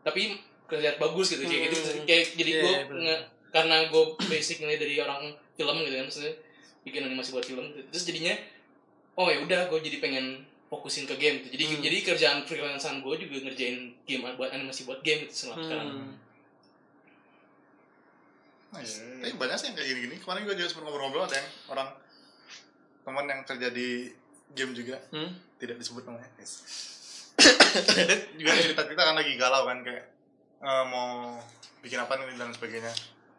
tapi 0.00 0.36
kelihatan 0.64 0.98
bagus 0.98 1.32
gitu 1.32 1.42
kayak 1.42 1.68
gitu 1.68 1.76
Hmm. 1.80 2.04
kayak 2.04 2.24
jadi 2.34 2.50
Iya, 2.50 2.60
gue 2.60 2.70
iya, 2.70 2.80
nge- 3.06 3.24
karena 3.50 3.76
gue 3.86 4.02
basically 4.26 4.74
dari 4.74 4.98
orang 4.98 5.22
film 5.52 5.76
gitu 5.80 5.94
kan 5.94 6.04
maksudnya 6.04 6.34
bikin 6.82 7.02
animasi 7.02 7.30
buat 7.30 7.44
film 7.44 7.64
terus 7.86 8.04
jadinya 8.04 8.34
oh 9.14 9.26
ya 9.26 9.40
udah 9.40 9.68
gue 9.68 9.78
jadi 9.80 9.98
pengen 9.98 10.26
fokusin 10.66 11.04
ke 11.04 11.14
game 11.14 11.38
gitu. 11.38 11.54
jadi 11.54 11.64
Hmm. 11.70 11.80
jadi 11.80 11.96
kerjaan 12.02 12.38
freelancean 12.42 12.98
gue 12.98 13.14
juga 13.16 13.36
ngerjain 13.42 13.76
game 14.02 14.26
buat 14.32 14.50
animasi 14.50 14.84
buat 14.84 15.00
game 15.00 15.24
gitu 15.24 15.46
sekarang 15.46 15.62
sekarang 15.62 15.88
Hmm. 15.88 16.12
Nah, 18.74 18.80
iya. 18.80 19.22
Tapi 19.22 19.34
banyak 19.34 19.56
sih 19.56 19.66
yang 19.66 19.76
kayak 19.76 19.88
gini-gini. 19.88 20.16
Kemarin 20.18 20.42
gue 20.42 20.54
juga 20.54 20.68
sempat 20.68 20.84
ngobrol-ngobrol 20.84 21.24
ada 21.24 21.36
yang 21.36 21.48
orang 21.68 21.88
teman 23.00 23.24
yang 23.24 23.40
kerja 23.42 23.68
di 23.70 24.10
game 24.50 24.72
juga 24.72 24.96
Hmm. 25.08 25.30
tidak 25.56 25.78
disebut 25.78 26.02
namanya. 26.04 26.26
Dia 27.94 28.06
juga 28.34 28.52
cerita 28.56 28.82
kita 28.84 29.02
kan 29.02 29.14
lagi 29.14 29.34
galau 29.34 29.64
kan 29.64 29.82
kayak 29.82 30.04
eh, 30.60 30.84
mau 30.86 31.38
bikin 31.80 31.98
apa 31.98 32.16
nih 32.16 32.34
dan 32.34 32.50
sebagainya. 32.50 32.92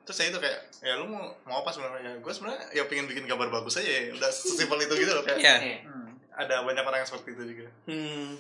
Terus 0.04 0.16
saya 0.16 0.30
itu 0.30 0.38
kayak 0.38 0.60
ya 0.80 0.96
lu 0.96 1.08
mau 1.08 1.34
mau 1.44 1.60
apa 1.60 1.70
sebenarnya? 1.70 2.02
Ya, 2.06 2.14
gue 2.16 2.32
sebenarnya 2.32 2.62
ya 2.72 2.84
pengen 2.86 3.06
bikin 3.06 3.26
gambar 3.26 3.50
bagus 3.50 3.76
aja 3.76 3.90
ya. 3.90 4.14
Udah 4.14 4.30
sesimpel 4.30 4.78
itu 4.80 4.94
gitu 4.96 5.12
loh 5.12 5.24
kayak. 5.24 5.40
Iya. 5.40 5.56
Eh, 5.58 5.80
Hmm. 5.84 6.10
Ada 6.32 6.62
banyak 6.62 6.84
orang 6.84 7.00
yang 7.02 7.10
seperti 7.10 7.30
itu 7.34 7.44
juga. 7.50 7.68
Hmm. 7.88 8.36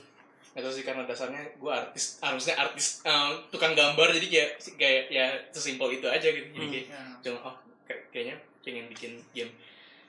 Gak 0.53 0.61
tau 0.61 0.69
sih 0.69 0.83
karena 0.83 1.03
dasarnya 1.03 1.41
gue 1.53 1.67
artis 1.67 2.19
harusnya 2.19 2.55
artis 2.55 3.01
eh, 3.01 3.31
tukang 3.49 3.73
gambar 3.73 4.13
jadi 4.13 4.27
kayak 4.27 4.49
kayak 4.75 5.03
ya 5.09 5.25
sesimpel 5.49 5.89
itu 5.91 6.05
aja 6.05 6.23
gitu 6.25 6.47
jadi 6.47 6.61
Hmm. 6.61 6.71
kayak 6.71 6.85
Ya. 6.87 7.01
cuma 7.21 7.39
oh 7.43 7.55
kayak- 7.83 8.05
kayaknya 8.09 8.35
pengen 8.61 8.85
bikin 8.87 9.11
game 9.31 9.51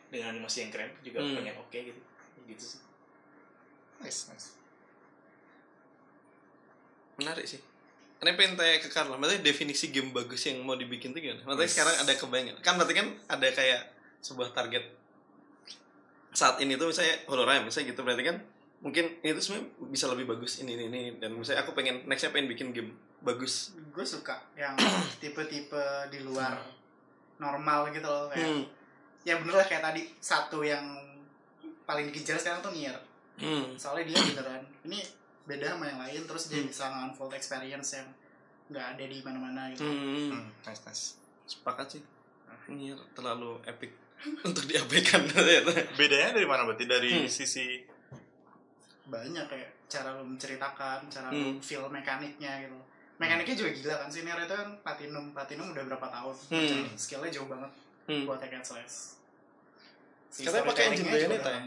dengan 0.06 0.32
animasi 0.32 0.62
yang 0.62 0.70
keren 0.70 0.92
juga 1.00 1.18
Hmm. 1.18 1.34
pengen 1.34 1.56
oke 1.56 1.74
gitu 1.74 2.00
gitu 2.46 2.64
sih 2.66 2.80
Nice, 3.96 4.28
nice. 4.28 4.52
Menarik 7.16 7.48
sih. 7.48 7.56
Karena 8.16 8.32
pengen 8.34 8.54
tanya 8.54 8.76
ke 8.76 8.88
Carla, 8.88 9.16
maksudnya 9.16 9.40
definisi 9.42 9.88
game 9.88 10.08
bagus 10.10 10.40
yang 10.42 10.60
mau 10.60 10.72
dibikin 10.74 11.12
tuh 11.12 11.20
gimana? 11.20 11.40
Maksudnya 11.42 11.64
Yes. 11.64 11.72
sekarang 11.72 11.94
ada 11.96 12.12
kebayang 12.12 12.46
Kan 12.60 12.76
berarti 12.76 12.92
kan 12.92 13.08
ada 13.26 13.48
kayak 13.50 13.80
sebuah 14.20 14.52
target 14.52 14.84
saat 16.30 16.60
ini 16.60 16.76
tuh 16.76 16.92
misalnya 16.92 17.16
Holorime 17.24 17.64
misalnya 17.64 17.88
gitu 17.88 18.00
berarti 18.02 18.20
kan 18.22 18.36
mungkin 18.78 19.08
ini 19.20 19.32
tuh 19.32 19.42
sebenarnya 19.42 19.66
bisa 19.88 20.04
lebih 20.08 20.26
bagus 20.28 20.60
ini 20.60 20.74
ini 20.74 20.84
ini 20.86 21.00
dan 21.16 21.32
misalnya 21.32 21.64
aku 21.64 21.72
pengen 21.72 22.04
nextnya 22.04 22.30
pengen 22.30 22.46
bikin 22.46 22.70
game 22.70 22.92
bagus 23.20 23.72
gue 23.90 24.04
suka 24.04 24.36
yang 24.54 24.76
tipe-tipe 25.20 25.80
di 26.08 26.20
luar 26.20 26.60
normal 27.36 27.88
gitu 27.90 28.04
loh 28.04 28.28
kayak 28.28 28.46
hmm. 28.46 28.64
ya 29.22 29.36
bener 29.36 29.54
lah 29.54 29.66
kayak 29.66 29.82
tadi 29.82 30.02
satu 30.18 30.60
yang 30.60 30.84
paling 31.82 32.08
dikejar 32.08 32.36
sekarang 32.36 32.60
tuh 32.60 32.72
Nier 32.72 32.96
Hmm. 33.36 33.76
soalnya 33.76 34.08
dia 34.08 34.32
beneran 34.32 34.64
ini 34.82 35.04
beda 35.44 35.76
sama 35.76 35.84
yang 35.84 36.00
lain 36.00 36.24
terus 36.24 36.48
dia 36.48 36.56
Hmm. 36.56 36.72
bisa 36.72 36.88
unfold 36.88 37.36
experience 37.36 37.92
yang 37.92 38.08
nggak 38.66 38.96
ada 38.96 39.04
di 39.04 39.20
mana-mana 39.20 39.68
gitu 39.70 39.84
Hmm. 39.84 40.32
Hmm, 40.32 40.44
nice, 40.64 40.80
nice. 40.82 41.04
sepakat 41.44 41.86
sih 41.86 42.02
ini 42.66 42.96
terlalu 43.12 43.60
epic 43.62 43.92
untuk 44.48 44.64
diabaikan. 44.64 45.28
Bedanya 45.94 46.32
dari 46.32 46.48
mana 46.48 46.64
berarti 46.64 46.88
dari 46.88 47.12
Hmm. 47.12 47.28
sisi 47.28 47.84
banyak 49.06 49.46
kayak 49.46 49.70
cara 49.86 50.14
lu 50.14 50.26
menceritakan 50.26 51.06
cara 51.06 51.28
Hmm. 51.28 51.54
lu 51.54 51.60
feel 51.60 51.86
mekaniknya 51.86 52.62
gitu 52.62 52.78
mekaniknya 53.16 53.54
juga 53.54 53.70
gila 53.72 53.94
kan 53.96 54.08
si 54.08 54.18
Nier 54.22 54.38
itu 54.38 54.50
kan 54.50 54.70
platinum 54.82 55.30
platinum 55.30 55.70
udah 55.70 55.84
berapa 55.86 56.06
tahun 56.06 56.34
Hmm. 56.48 56.84
skillnya 56.92 57.30
jauh 57.30 57.46
banget 57.46 57.70
Hmm. 58.06 58.22
buat 58.24 58.38
hack 58.38 58.52
and 58.52 58.62
slash 58.62 59.16
si 60.28 60.42
Katanya 60.42 60.68
pakai 60.68 60.84
engine 60.90 61.08
Bayonetta 61.08 61.50
ya? 61.50 61.60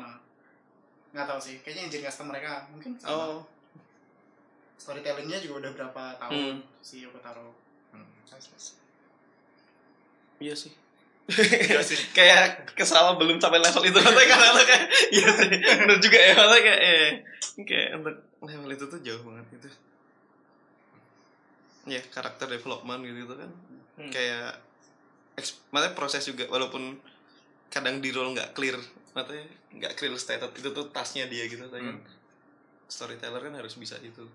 nggak 1.10 1.26
tahu 1.26 1.40
sih 1.42 1.56
kayaknya 1.60 1.84
engine 1.88 2.06
custom 2.06 2.28
mereka 2.30 2.70
mungkin 2.70 2.94
sama 2.96 3.12
oh 3.34 3.42
storytellingnya 4.78 5.42
juga 5.42 5.56
udah 5.60 5.72
berapa 5.74 6.04
tahun 6.18 6.36
Hmm. 6.56 6.60
si 6.80 7.02
Yokotaro 7.02 7.50
hmm, 7.92 8.08
Iya 10.40 10.56
sih. 10.56 10.72
Kayak 12.16 12.74
kesal 12.74 13.16
belum 13.16 13.38
sampai 13.38 13.62
level 13.62 13.84
itu 13.86 14.00
katanya 14.02 14.28
karena 14.34 14.48
lo 14.56 14.64
kayak 14.66 14.86
iya 15.14 15.30
sih. 15.34 15.50
Bener 15.62 15.98
juga 16.02 16.18
ya 16.18 16.32
katanya 16.34 16.62
kayak 16.66 16.82
eh 16.82 17.10
kayak 17.66 17.90
untuk 18.02 18.16
level 18.44 18.70
itu 18.74 18.86
tuh 18.90 19.00
jauh 19.06 19.22
banget 19.24 19.46
gitu. 19.58 19.68
Ya 21.90 22.02
karakter 22.14 22.48
development 22.50 23.02
gitu, 23.06 23.26
-gitu 23.26 23.36
kan. 23.38 23.52
Hmm. 24.00 24.12
kayak 24.16 24.56
maksudnya 25.36 25.92
proses 25.92 26.24
juga 26.24 26.48
walaupun 26.48 26.96
kadang 27.68 28.00
di 28.00 28.16
role 28.16 28.32
nggak 28.32 28.56
clear 28.56 28.80
maksudnya 29.12 29.44
nggak 29.76 29.94
clear 30.00 30.16
stated 30.16 30.48
itu 30.56 30.72
tuh 30.72 30.88
tasnya 30.96 31.28
dia 31.28 31.44
gitu 31.52 31.68
kan 31.68 32.00
storyteller 32.90 33.44
kan 33.44 33.54
harus 33.54 33.78
bisa 33.78 34.00
itu. 34.02 34.26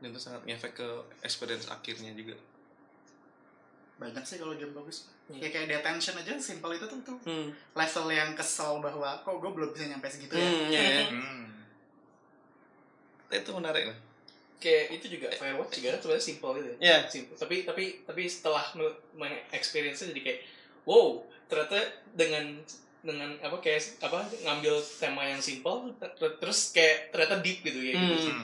Dan 0.00 0.12
itu 0.12 0.20
sangat 0.20 0.42
ngefek 0.48 0.80
ke 0.80 0.88
experience 1.20 1.68
akhirnya 1.68 2.12
juga 2.16 2.34
banyak 3.96 4.22
sih 4.22 4.36
kalau 4.36 4.54
game 4.54 4.72
bagus 4.72 5.06
Hmm. 5.24 5.40
ya 5.40 5.48
kayak 5.48 5.72
detention 5.72 6.20
aja 6.20 6.36
simpel 6.36 6.68
itu 6.70 6.84
tuh 6.84 7.00
tuh 7.00 7.16
hmm. 7.24 7.48
level 7.72 8.06
yang 8.10 8.36
kesel 8.36 8.76
bahwa 8.78 9.16
kok 9.18 9.32
gue 9.34 9.50
belum 9.50 9.72
bisa 9.72 9.88
nyampe 9.88 10.04
segitu 10.04 10.34
ya 10.34 10.44
Hmm, 10.44 10.68
ya, 10.68 10.82
ya. 10.84 11.04
Hmm. 11.08 11.44
itu 13.30 13.50
menarik 13.50 13.84
lah 13.88 13.98
kayak 14.60 14.84
itu 14.92 15.06
juga 15.10 15.28
Firewatch 15.32 15.76
juga 15.76 15.88
kan 15.90 15.98
sebenarnya 15.98 16.24
simple 16.24 16.50
gitu 16.54 16.68
ya 16.68 16.76
ya 16.78 16.96
simple 17.06 17.34
tapi 17.34 17.56
tapi 17.62 17.84
tapi 18.02 18.22
setelah 18.24 18.64
experience 19.50 20.04
jadi 20.04 20.20
kayak 20.22 20.40
wow 20.84 21.20
ternyata 21.46 21.80
dengan 22.12 22.44
dengan 23.00 23.32
apa 23.38 23.56
kayak 23.58 23.80
apa 24.00 24.18
ngambil 24.40 24.74
tema 24.94 25.24
yang 25.24 25.40
simple 25.40 25.88
ter- 25.98 26.36
terus 26.38 26.68
kayak 26.70 27.08
ternyata 27.10 27.40
deep 27.40 27.60
gitu 27.60 27.80
ya 27.80 27.92
gitu, 27.92 28.12
Hmm. 28.12 28.20
sih. 28.20 28.34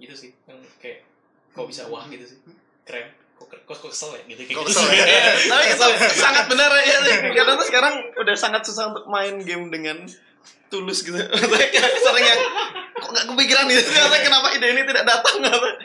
Gitu 0.00 0.14
sih 0.16 0.30
yang 0.46 0.58
kayak 0.78 1.02
kok 1.50 1.66
bisa 1.66 1.86
wah 1.86 2.06
gitu 2.06 2.22
sih 2.24 2.38
keren 2.82 3.10
kok 3.46 3.60
kok, 3.66 3.90
kesel 3.90 4.10
ya 4.12 4.22
gitu 4.26 4.40
kayak 4.44 4.56
Kok 4.56 4.64
gitu. 4.64 4.80
kesel 4.80 4.86
ya? 4.98 5.04
tapi 5.46 5.64
itu 5.70 5.86
sangat 6.14 6.44
benar 6.48 6.70
ya 6.76 6.98
karena 7.32 7.52
tuh 7.54 7.66
sekarang 7.66 7.94
udah 8.16 8.36
sangat 8.36 8.62
susah 8.64 8.92
untuk 8.92 9.04
main 9.06 9.40
game 9.40 9.68
dengan 9.68 10.04
tulus 10.68 11.02
gitu. 11.02 11.14
Sering 12.04 12.26
yang 12.26 12.40
kok 12.94 13.10
nggak 13.10 13.26
kepikiran 13.30 13.64
gitu? 13.70 13.90
Kenapa 14.26 14.46
ide 14.52 14.66
ini 14.74 14.82
tidak 14.82 15.04
datang? 15.06 15.36
Maksudnya, 15.38 15.76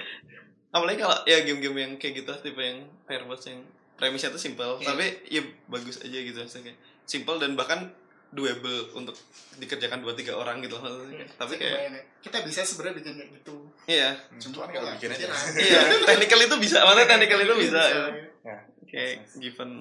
apalagi 0.70 0.98
kalau 0.98 1.18
ya 1.26 1.38
game-game 1.42 1.78
yang 1.78 1.92
kayak 1.98 2.22
gitu 2.22 2.32
tipe 2.42 2.62
yang 2.62 2.86
Firewatch 3.06 3.50
yang 3.50 3.62
premisnya 3.98 4.30
tuh 4.30 4.40
simple 4.40 4.78
Iya. 4.80 4.88
tapi 4.88 5.06
ya 5.28 5.42
bagus 5.68 6.00
aja 6.00 6.14
gitu 6.14 6.38
maksudnya 6.38 6.72
simple 7.04 7.36
dan 7.36 7.58
bahkan 7.58 7.90
doable 8.30 8.70
untuk 8.94 9.18
dikerjakan 9.56 10.00
dua 10.00 10.14
tiga 10.14 10.34
orang 10.34 10.60
gitu 10.60 10.78
maksudnya. 10.78 11.18
Hmm. 11.20 11.34
tapi 11.36 11.50
Saya 11.50 11.60
kayak 11.60 11.74
kebayang 11.74 11.94
ya, 11.94 12.04
kita 12.20 12.38
bisa 12.46 12.60
sebenarnya 12.62 12.96
bikin 12.96 13.14
kayak 13.16 13.30
gitu 13.36 13.56
iya 13.86 14.10
Cuma 14.38 14.56
kan 14.62 14.70
kalau 14.72 14.90
bikin 14.94 15.10
aja. 15.10 15.26
iya 15.58 15.80
technical 16.06 16.40
itu 16.40 16.56
bisa 16.58 16.78
maksudnya 16.80 17.08
technical 17.08 17.40
itu 17.40 17.54
bisa 17.60 17.82
Bisa. 17.82 18.02
Ya. 18.42 18.58
kayak 18.86 19.12
given 19.36 19.72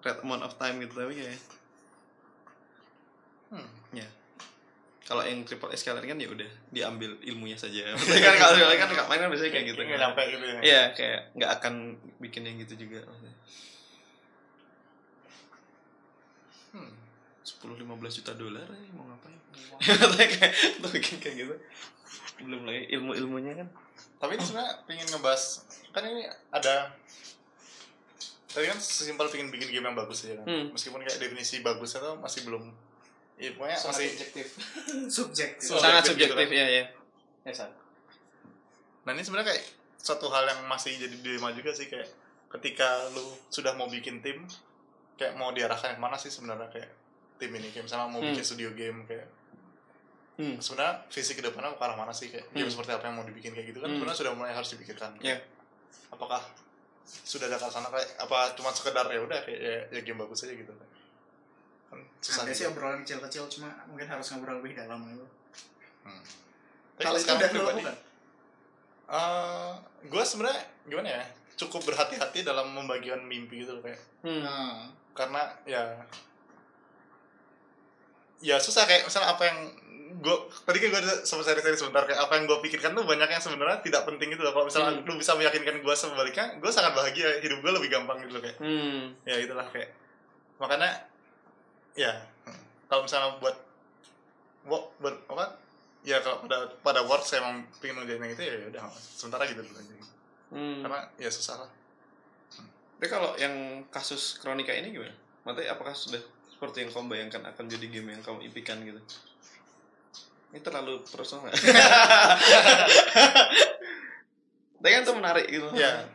red 0.00 0.18
amount 0.20 0.42
of 0.42 0.54
time 0.54 0.78
gitu 0.78 0.94
tapi 0.94 1.14
kayak 1.14 1.34
Hmm. 3.46 3.62
ya 3.92 4.02
kalau 5.02 5.22
yang 5.22 5.42
triple 5.42 5.70
escaler 5.70 6.02
kan 6.02 6.18
ya 6.18 6.26
udah 6.26 6.50
diambil 6.68 7.14
ilmunya 7.20 7.54
saja 7.54 7.86
Maksudnya 7.94 8.22
kan 8.24 8.34
kalau 8.36 8.58
kan 8.72 8.90
kan 8.90 9.06
main 9.06 9.20
kan 9.20 9.28
biasanya 9.28 9.52
kayak 9.52 9.66
gitu 9.70 9.80
Nggak 9.80 9.90
kan. 9.92 10.02
nyampe 10.02 10.22
gitu 10.28 10.44
ya. 10.44 10.58
iya 10.60 10.82
kayak 10.92 11.20
nggak 11.32 11.50
akan 11.56 11.74
bikin 12.20 12.42
yang 12.42 12.56
gitu 12.58 12.74
juga 12.76 13.02
maksudnya. 13.02 13.34
10-15 17.62 18.18
juta 18.22 18.32
dolar 18.36 18.66
ya, 18.68 18.90
mau 18.92 19.04
ngapain? 19.08 19.40
Maksudnya 19.80 20.28
kayak 20.28 20.52
kayak 21.22 21.34
gitu. 21.34 21.54
Belum 22.44 22.68
lagi 22.68 22.82
ilmu 22.92 23.12
ilmunya 23.16 23.52
kan. 23.56 23.68
Tapi 24.20 24.36
ini 24.36 24.44
sebenarnya 24.44 24.74
pengen 24.84 25.06
ngebahas 25.12 25.42
kan 25.92 26.04
ini 26.04 26.28
ada 26.52 26.92
tadi 28.52 28.72
kan 28.72 28.80
sesimpel 28.80 29.28
pengen 29.28 29.52
bikin 29.52 29.68
game 29.68 29.86
yang 29.88 29.96
bagus 29.96 30.24
aja 30.28 30.40
kan. 30.40 30.46
Hmm. 30.48 30.66
Meskipun 30.72 31.00
kayak 31.04 31.20
definisi 31.20 31.60
bagusnya 31.64 32.00
tuh 32.04 32.16
masih 32.20 32.44
belum 32.48 32.64
ya, 33.36 33.52
pokoknya 33.56 33.76
sangat 33.76 33.92
masih 33.96 34.08
subjektif. 34.08 34.46
Subjektif. 35.20 35.66
Sangat 35.76 36.02
subjektif 36.08 36.36
subjektif 36.36 36.48
gitu 36.48 36.60
ya 36.60 36.66
ya 36.68 36.84
ya 37.44 37.52
San. 37.52 37.72
Nah 39.04 39.12
ini 39.12 39.22
sebenarnya 39.24 39.54
kayak 39.54 39.64
satu 40.00 40.30
hal 40.32 40.44
yang 40.48 40.60
masih 40.68 40.96
jadi 40.96 41.16
dilema 41.20 41.52
juga 41.52 41.74
sih 41.74 41.90
kayak 41.90 42.08
ketika 42.56 43.10
lu 43.12 43.26
sudah 43.50 43.74
mau 43.74 43.90
bikin 43.90 44.22
tim 44.22 44.46
kayak 45.18 45.34
mau 45.34 45.50
diarahkan 45.50 45.96
ke 45.96 46.00
mana 46.00 46.16
sih 46.16 46.30
sebenarnya 46.30 46.68
kayak 46.70 46.90
tim 47.36 47.52
ini 47.52 47.68
kayak 47.68 47.84
misalnya 47.84 48.06
mau 48.06 48.18
Hmm. 48.18 48.30
bikin 48.30 48.44
studio 48.44 48.70
game 48.72 49.04
kayak 49.04 49.28
hmm. 50.36 50.56
sebenarnya 50.58 51.04
visi 51.06 51.32
ke 51.32 51.40
depannya 51.40 51.72
ke 51.72 51.80
arah 51.80 51.94
mana 51.94 52.10
sih 52.10 52.28
kayak 52.28 52.48
game 52.50 52.64
Hmm. 52.64 52.72
seperti 52.72 52.90
apa 52.92 53.04
yang 53.04 53.16
mau 53.16 53.24
dibikin 53.24 53.50
kayak 53.50 53.66
gitu 53.70 53.78
kan 53.78 53.88
Hmm. 53.88 53.96
sebenarnya 53.96 54.18
sudah 54.18 54.32
mulai 54.32 54.52
harus 54.52 54.70
dipikirkan 54.70 55.10
Ya. 55.20 55.36
apakah 56.08 56.40
sudah 57.04 57.46
ada 57.46 57.56
ke 57.56 57.66
sana 57.66 57.86
kayak 57.86 58.08
apa 58.18 58.36
cuma 58.52 58.70
sekedar 58.70 59.06
ya 59.06 59.20
udah 59.20 59.38
kayak 59.40 59.60
ya, 59.60 59.74
ya 59.90 60.00
game 60.02 60.18
bagus 60.18 60.42
aja 60.42 60.52
gitu 60.52 60.72
kan 60.72 60.88
susah 62.18 62.42
ada 62.42 62.50
sih 62.50 62.66
obrolan 62.66 63.00
kecil-kecil 63.00 63.46
cuma 63.48 63.70
mungkin 63.86 64.06
harus 64.06 64.26
ngobrol 64.28 64.58
lebih 64.58 64.74
dalam 64.74 65.00
gitu 65.06 65.26
Hmm. 66.02 66.22
Tapi 66.96 67.02
kalau 67.02 67.14
itu 67.14 67.22
sekarang 67.22 67.38
udah 67.38 67.50
pribadi, 67.50 67.66
dilakukan 67.76 67.96
eh 69.06 69.70
gue 70.04 70.22
sebenarnya 70.24 70.60
gimana 70.84 71.08
ya 71.12 71.24
cukup 71.56 71.80
berhati-hati 71.84 72.42
dalam 72.42 72.70
membagikan 72.70 73.22
mimpi 73.22 73.62
gitu 73.62 73.78
kayak 73.80 73.98
Hmm. 74.20 74.42
Nah, 74.42 74.90
karena 75.14 75.42
ya 75.64 76.02
ya 78.38 78.56
susah 78.56 78.84
kayak 78.84 79.04
misalnya 79.04 79.30
apa 79.30 79.42
yang 79.44 79.58
gue 80.16 80.36
tadi 80.64 80.78
kan 80.78 80.88
gue 80.90 81.00
sempat 81.22 81.44
cari-cari 81.46 81.76
sebentar 81.76 82.02
kayak 82.02 82.18
apa 82.18 82.32
yang 82.34 82.44
gue 82.44 82.58
pikirkan 82.60 82.92
tuh 82.92 83.04
banyak 83.04 83.28
yang 83.28 83.38
sebenarnya 83.38 83.78
tidak 83.80 84.02
penting 84.04 84.32
gitu 84.32 84.42
loh 84.42 84.50
kalau 84.50 84.64
misalnya 84.64 84.92
Hmm. 84.94 85.04
lu 85.04 85.14
bisa 85.14 85.32
meyakinkan 85.34 85.76
gue 85.78 85.94
sebaliknya 85.94 86.56
gue 86.56 86.70
sangat 86.70 86.92
bahagia 86.92 87.38
hidup 87.38 87.60
gue 87.60 87.72
lebih 87.72 87.88
gampang 87.90 88.20
gitu 88.20 88.32
loh 88.32 88.42
kayak 88.42 88.56
Hmm. 88.56 89.12
ya 89.22 89.36
itulah 89.38 89.66
kayak 89.68 89.92
makanya 90.56 90.90
ya 91.92 92.12
kalau 92.86 93.04
misalnya 93.04 93.36
buat 93.36 93.56
work 94.64 94.86
ber, 94.98 95.14
apa 95.28 95.44
ya 96.00 96.18
kalau 96.20 96.42
pada 96.42 96.56
pada 96.80 97.00
work 97.02 97.22
saya 97.22 97.42
emang 97.42 97.68
pengen 97.78 98.00
ngerjain 98.00 98.20
yang 98.20 98.32
itu 98.32 98.42
ya 98.42 98.54
udah 98.68 98.82
sementara 98.94 99.44
gitu 99.44 99.60
dulu 99.60 99.76
aja 99.76 99.94
Hmm. 100.46 100.80
karena 100.80 100.98
ya 101.16 101.28
susah 101.28 101.60
lah 101.60 101.70
Tapi 102.96 103.06
kalau 103.06 103.36
yang 103.36 103.52
kasus 103.86 104.40
kronika 104.40 104.72
ini 104.72 104.88
gimana? 104.88 105.12
Maksudnya 105.44 105.68
apakah 105.68 105.92
sudah 105.92 106.22
seperti 106.56 106.88
yang 106.88 106.90
kamu 106.96 107.06
bayangkan 107.12 107.44
akan 107.52 107.64
jadi 107.68 107.86
game 107.92 108.16
yang 108.16 108.24
kamu 108.24 108.48
impikan 108.48 108.80
gitu? 108.80 108.96
Ini 110.56 110.64
terlalu 110.64 111.04
personal 111.04 111.44
nggak? 111.44 111.56
Tapi 114.80 114.92
kan 114.92 115.02
itu 115.04 115.14
menarik 115.18 115.46
gitu. 115.50 115.68
ya 115.76 116.06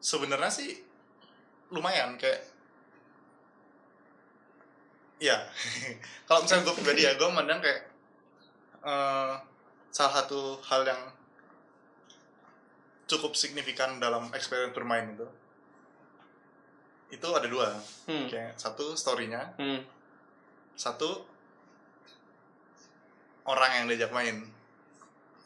sebenarnya 0.00 0.48
sih 0.48 0.80
lumayan 1.70 2.16
kayak 2.16 2.40
ya 5.20 5.36
kalau 6.26 6.40
misalnya 6.42 6.64
gue 6.66 6.74
pribadi 6.80 7.04
ya 7.04 7.12
gue 7.20 7.28
memandang 7.28 7.60
kayak 7.60 7.82
eh, 8.80 9.32
salah 9.92 10.12
satu 10.24 10.58
hal 10.64 10.88
yang 10.88 11.02
cukup 13.06 13.36
signifikan 13.36 14.00
dalam 14.00 14.32
experience 14.32 14.72
bermain 14.72 15.12
itu 15.12 15.28
itu 17.10 17.28
ada 17.28 17.44
dua 17.44 17.74
Hmm. 18.04 18.26
kayak 18.26 18.54
satu 18.54 18.94
storynya 18.94 19.42
Hmm. 19.56 19.82
satu 20.72 21.26
orang 23.44 23.70
yang 23.74 23.84
diajak 23.86 24.10
main 24.10 24.46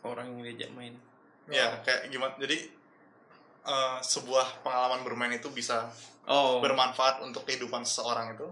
Orang 0.02 0.28
yang 0.30 0.44
diajak 0.44 0.70
main. 0.70 0.92
ya 1.46 1.80
kayak 1.80 2.08
gimana 2.08 2.36
jadi 2.38 2.56
eh, 3.64 3.98
sebuah 3.98 4.60
pengalaman 4.60 5.00
bermain 5.02 5.32
itu 5.32 5.48
bisa 5.50 5.88
Oh. 6.24 6.56
bermanfaat 6.58 7.20
untuk 7.20 7.44
kehidupan 7.44 7.80
seseorang 7.82 8.32
itu 8.32 8.48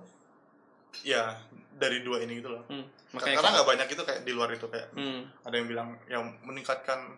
ya 1.03 1.37
dari 1.75 2.01
dua 2.01 2.21
ini 2.21 2.37
gitu 2.37 2.49
loh 2.49 2.65
Hmm. 2.67 2.85
karena 3.15 3.49
nggak 3.51 3.65
banyak 3.67 3.89
itu 3.89 4.03
kayak 4.03 4.21
di 4.23 4.33
luar 4.33 4.49
itu 4.51 4.65
kayak 4.67 4.89
Hmm. 4.91 5.25
ada 5.43 5.55
yang 5.55 5.65
bilang 5.67 5.89
yang 6.07 6.25
meningkatkan 6.43 7.17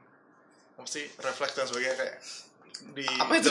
sih 0.84 1.06
refleks 1.16 1.54
dan 1.54 1.66
sebagainya 1.66 1.94
kayak 1.96 2.16
di 2.94 3.06
Apa 3.06 3.32
itu 3.34 3.48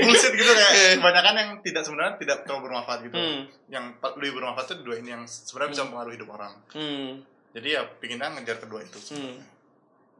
bullshit 0.00 0.32
gitu 0.32 0.50
kayak 0.50 1.00
kebanyakan 1.00 1.34
yang 1.36 1.50
tidak 1.60 1.82
sebenarnya 1.82 2.14
tidak 2.16 2.36
terlalu 2.44 2.62
bermanfaat 2.68 2.98
gitu 3.02 3.16
Hmm. 3.16 3.42
yang 3.68 3.84
lebih 4.16 4.32
bermanfaat 4.34 4.66
itu 4.70 4.82
dua 4.82 4.96
ini 4.98 5.10
yang 5.10 5.24
sebenarnya 5.24 5.72
bisa 5.72 5.82
mempengaruhi 5.84 6.16
hidup 6.16 6.30
orang 6.30 6.52
Hmm. 6.70 7.10
jadi 7.52 7.68
ya 7.70 7.82
pinginnya 7.98 8.28
ngejar 8.32 8.58
kedua 8.58 8.80
itu 8.80 8.98
Hmm. 9.10 9.40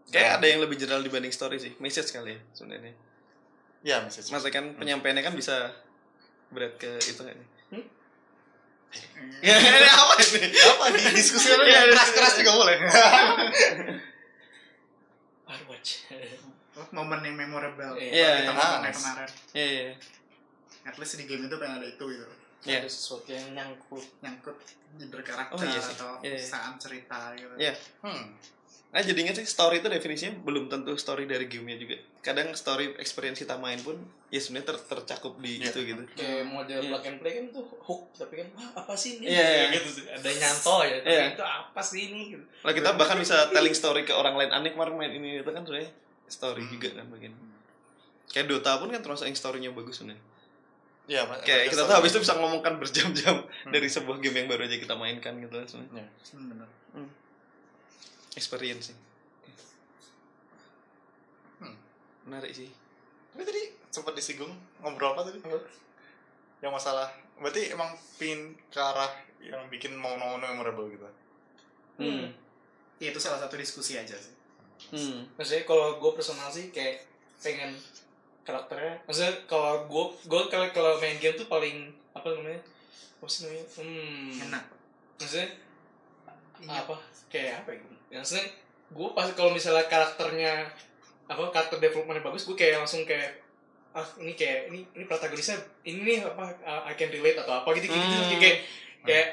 Kayak 0.05 0.37
ada 0.37 0.47
yang 0.47 0.61
lebih 0.61 0.77
general 0.77 1.01
dibanding 1.01 1.33
story 1.33 1.57
sih. 1.57 1.73
Message 1.81 2.13
kali 2.13 2.37
ya 2.37 2.41
sebenarnya. 2.53 2.93
ya 3.81 3.97
message 4.01 4.29
Maksudnya 4.29 4.53
kan 4.53 4.65
penyampaiannya 4.77 5.23
kan 5.23 5.33
bisa 5.33 5.73
berat 6.49 6.77
ke 6.77 7.01
itu 7.01 7.17
nggak 7.17 7.33
nih? 7.33 7.49
Hmm? 7.73 7.85
Ya, 9.43 9.57
ini 9.57 9.89
apa 9.89 10.15
ini? 10.21 10.49
apa 10.53 10.85
di 10.93 11.01
diskusi 11.11 11.49
kan 11.49 11.57
Iya, 11.59 11.89
keras 11.89 12.11
keras 12.13 12.35
juga 12.37 12.53
boleh 12.53 12.77
Firewatch. 15.55 15.91
oh, 16.75 16.87
momen 16.91 17.21
yang 17.23 17.37
memorable. 17.37 17.95
Iya, 17.95 18.43
Kita 18.43 18.45
iya. 18.45 18.53
momennya 18.53 18.85
Ah, 18.85 18.93
kemarin. 18.93 19.29
Iya, 19.53 19.67
iya. 19.67 19.93
At 20.85 20.97
least 20.99 21.15
di 21.17 21.25
game 21.25 21.47
itu 21.47 21.57
pengen 21.57 21.79
ada 21.79 21.87
itu 21.87 22.05
gitu. 22.05 22.27
Iya. 22.65 22.79
Ada 22.81 22.89
sesuatu 22.89 23.29
yang 23.29 23.47
nyangkut. 23.53 24.05
Nyangkut 24.21 24.57
berkarakter 25.07 25.55
Oh, 25.55 25.63
iya 25.63 25.81
sih. 25.81 25.95
atau 25.95 26.11
Iya, 26.21 26.35
iya. 26.35 26.45
saat 26.45 26.75
cerita 26.77 27.19
gitu. 27.35 27.55
Iya. 27.57 27.73
hmm. 28.03 28.25
Nah 28.95 29.03
jadi 29.03 29.19
ingat 29.21 29.35
sih 29.35 29.45
story 29.45 29.83
itu 29.83 29.91
definisinya 29.91 30.39
belum 30.41 30.71
tentu 30.71 30.95
story 30.95 31.27
dari 31.27 31.45
gamenya 31.45 31.77
juga. 31.77 31.99
Kadang 32.23 32.55
story 32.55 32.95
experience 32.97 33.43
kita 33.43 33.59
main 33.59 33.77
pun 33.77 33.99
ya 34.31 34.39
sebenarnya 34.39 34.71
ter- 34.71 34.87
tercakup 34.89 35.35
di 35.37 35.59
Iya. 35.59 35.67
itu 35.67 35.79
gitu. 35.85 36.03
Kayak 36.15 36.47
model 36.47 36.79
Iya. 36.79 36.89
plug 36.89 37.05
and 37.05 37.19
play 37.19 37.33
kan 37.35 37.47
tuh 37.51 37.67
hook 37.83 38.03
tapi 38.15 38.35
kan 38.37 38.49
wah 38.55 38.71
apa 38.79 38.95
sih 38.95 39.19
ini 39.19 39.27
Iya, 39.27 39.35
iya. 39.35 39.43
Kayak 39.43 39.71
gitu 39.77 39.89
sih. 39.93 40.05
Ada 40.07 40.31
nyanto 40.33 40.77
ya 40.81 40.97
tapi 40.97 41.11
Iya. 41.11 41.25
itu 41.29 41.43
apa 41.45 41.81
sih 41.83 42.01
ini 42.07 42.21
gitu. 42.31 42.45
Lah 42.63 42.73
kita 42.73 42.89
bahkan 42.95 43.19
bisa 43.19 43.37
telling 43.51 43.75
story 43.75 44.03
ke 44.03 44.15
orang 44.15 44.35
lain 44.35 44.51
aneh 44.53 44.71
kemarin 44.71 44.95
main 44.95 45.11
ini 45.13 45.29
itu 45.37 45.51
kan 45.51 45.67
sebenarnya 45.67 45.91
story 46.25 46.63
juga 46.65 46.89
kan 46.95 47.11
bagian. 47.11 47.35
Kayak 48.27 48.47
Dota 48.49 48.79
pun 48.79 48.89
kan 48.89 49.03
termasuk 49.03 49.27
yang 49.27 49.35
story-nya 49.35 49.71
bagus 49.71 49.99
sebenarnya. 49.99 50.23
ya 51.05 51.21
Pak. 51.27 51.43
Kayak 51.43 51.69
kita 51.69 51.85
tuh 51.85 51.93
habis 51.93 52.11
itu 52.11 52.23
bisa 52.23 52.33
ngomongkan 52.33 52.79
berjam-jam 52.79 53.37
Hmm. 53.37 53.69
dari 53.69 53.85
sebuah 53.85 54.17
game 54.19 54.39
yang 54.39 54.49
baru 54.49 54.65
aja 54.65 54.79
kita 54.79 54.95
mainkan 54.95 55.37
gitu 55.37 55.53
sebenarnya. 55.69 56.07
Hmm, 56.31 56.47
bener. 56.49 56.69
Experience 58.35 58.91
sih. 58.93 58.99
Hmm. 61.63 61.77
Menarik 62.27 62.53
sih. 62.55 62.71
Tapi 63.35 63.43
tadi 63.47 63.63
sempat 63.91 64.15
disinggung 64.15 64.51
ngobrol 64.83 65.15
apa 65.15 65.27
tadi? 65.27 65.39
Yang 66.63 66.73
masalah 66.73 67.09
berarti 67.39 67.75
emang 67.75 67.91
pingin 68.19 68.55
ke 68.71 68.79
arah 68.79 69.11
yang 69.43 69.67
bikin 69.69 69.95
momen-momen 69.99 70.55
memorable 70.55 70.87
gitu. 70.91 71.07
Hmm. 71.99 72.31
Ya, 73.03 73.11
itu 73.11 73.19
salah 73.19 73.43
satu 73.43 73.59
diskusi 73.59 73.99
aja 73.99 74.15
sih. 74.15 74.35
Hmm. 74.95 75.27
Maksudnya 75.39 75.67
kalau 75.67 75.99
gue 75.99 76.13
personal 76.15 76.51
sih 76.51 76.71
kayak 76.71 77.03
pengen 77.43 77.75
karakternya. 78.47 79.03
Maksudnya 79.07 79.35
kalau 79.51 79.87
gue 79.87 80.05
gue 80.27 80.43
kalau 80.51 80.67
kalau 80.71 80.93
main 81.03 81.19
game 81.19 81.35
tuh 81.39 81.47
paling 81.51 81.91
apa 82.15 82.31
namanya? 82.35 82.61
Apa 83.19 83.27
sih 83.31 83.47
namanya? 83.47 83.67
Hmm. 83.79 84.31
Enak. 84.51 84.65
Maksudnya 85.21 85.49
Iya. 86.65 86.87
apa? 86.87 86.97
Kayak 87.29 87.67
apa 87.67 87.71
ya? 87.75 87.83
Maksudnya 88.15 88.47
gue 88.91 89.09
pas 89.11 89.27
kalau 89.33 89.51
misalnya 89.51 89.85
karakternya 89.85 90.71
apa 91.25 91.43
karakter 91.51 91.81
developmentnya 91.81 92.23
bagus, 92.23 92.45
gue 92.45 92.55
kayak 92.55 92.79
langsung 92.79 93.03
kayak 93.03 93.43
ah 93.91 94.03
ini 94.19 94.35
kayak 94.35 94.75
ini 94.75 94.83
ini 94.91 95.05
protagonisnya 95.07 95.55
ini 95.83 96.03
nih 96.03 96.19
apa 96.27 96.51
uh, 96.63 96.83
I 96.83 96.99
can 96.99 97.15
relate 97.15 97.39
atau 97.39 97.63
apa 97.63 97.69
gitu 97.79 97.87
gitu, 97.87 97.95
Hmm. 97.95 98.27
gitu. 98.27 98.43
kayak 98.43 98.59
kayak 99.07 99.29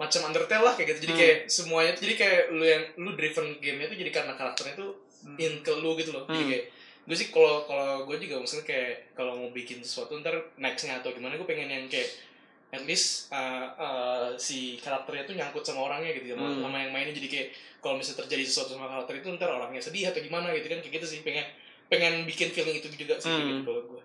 macam 0.00 0.32
Undertale 0.32 0.64
lah 0.64 0.72
kayak 0.72 0.88
gitu 0.96 1.00
jadi 1.04 1.12
Hmm. 1.12 1.20
kayak 1.20 1.38
semuanya 1.46 1.90
tuh 1.92 2.02
jadi 2.08 2.14
kayak 2.16 2.40
lu 2.48 2.64
yang 2.64 2.84
lu 2.96 3.10
driven 3.12 3.60
gamenya 3.60 3.92
tuh 3.92 3.98
jadi 4.00 4.10
karena 4.10 4.32
karakternya 4.32 4.74
tuh 4.80 4.90
Hmm. 5.28 5.36
in 5.36 5.60
ke 5.60 5.72
lu 5.76 5.92
gitu 6.00 6.16
loh 6.16 6.24
jadi 6.24 6.40
Hmm. 6.40 6.48
kayak 6.48 6.64
gue 7.04 7.16
sih 7.16 7.28
kalau 7.28 7.68
kalau 7.68 8.08
gue 8.08 8.16
juga 8.16 8.34
maksudnya 8.40 8.64
kayak 8.64 9.12
kalau 9.12 9.32
mau 9.36 9.50
bikin 9.52 9.84
sesuatu 9.84 10.16
ntar 10.16 10.36
nextnya 10.56 11.04
atau 11.04 11.12
gimana 11.12 11.36
gue 11.36 11.44
pengen 11.44 11.68
yang 11.68 11.84
kayak 11.84 12.08
at 12.68 12.82
least 12.82 13.30
uh, 13.30 13.64
uh, 13.74 14.28
si 14.36 14.58
karakternya 14.76 15.24
tuh 15.24 15.34
nyangkut 15.34 15.62
sama 15.62 15.84
orangnya 15.84 16.12
gitu 16.12 16.32
sama, 16.32 16.44
Hmm. 16.46 16.60
sama 16.62 16.76
yang 16.78 16.92
mainnya 16.92 17.12
jadi 17.12 17.26
kayak 17.26 17.48
kalau 17.78 17.96
misalnya 17.96 18.20
terjadi 18.22 18.44
sesuatu 18.44 18.74
sama 18.74 18.86
karakter 18.86 19.14
itu 19.16 19.28
ntar 19.32 19.48
orangnya 19.48 19.80
sedih 19.80 20.04
atau 20.06 20.20
gimana 20.20 20.52
gitu 20.52 20.66
kan 20.66 20.78
kayak 20.78 20.94
gitu 20.94 21.06
sih 21.06 21.20
pengen 21.22 21.46
pengen 21.86 22.14
bikin 22.22 22.48
feeling 22.48 22.76
itu 22.76 22.88
juga 22.90 23.16
sih 23.16 23.26
kayak 23.26 23.40
Hmm. 23.40 23.50
gitu 23.54 23.62
kalau 23.64 23.82
gue 23.86 24.02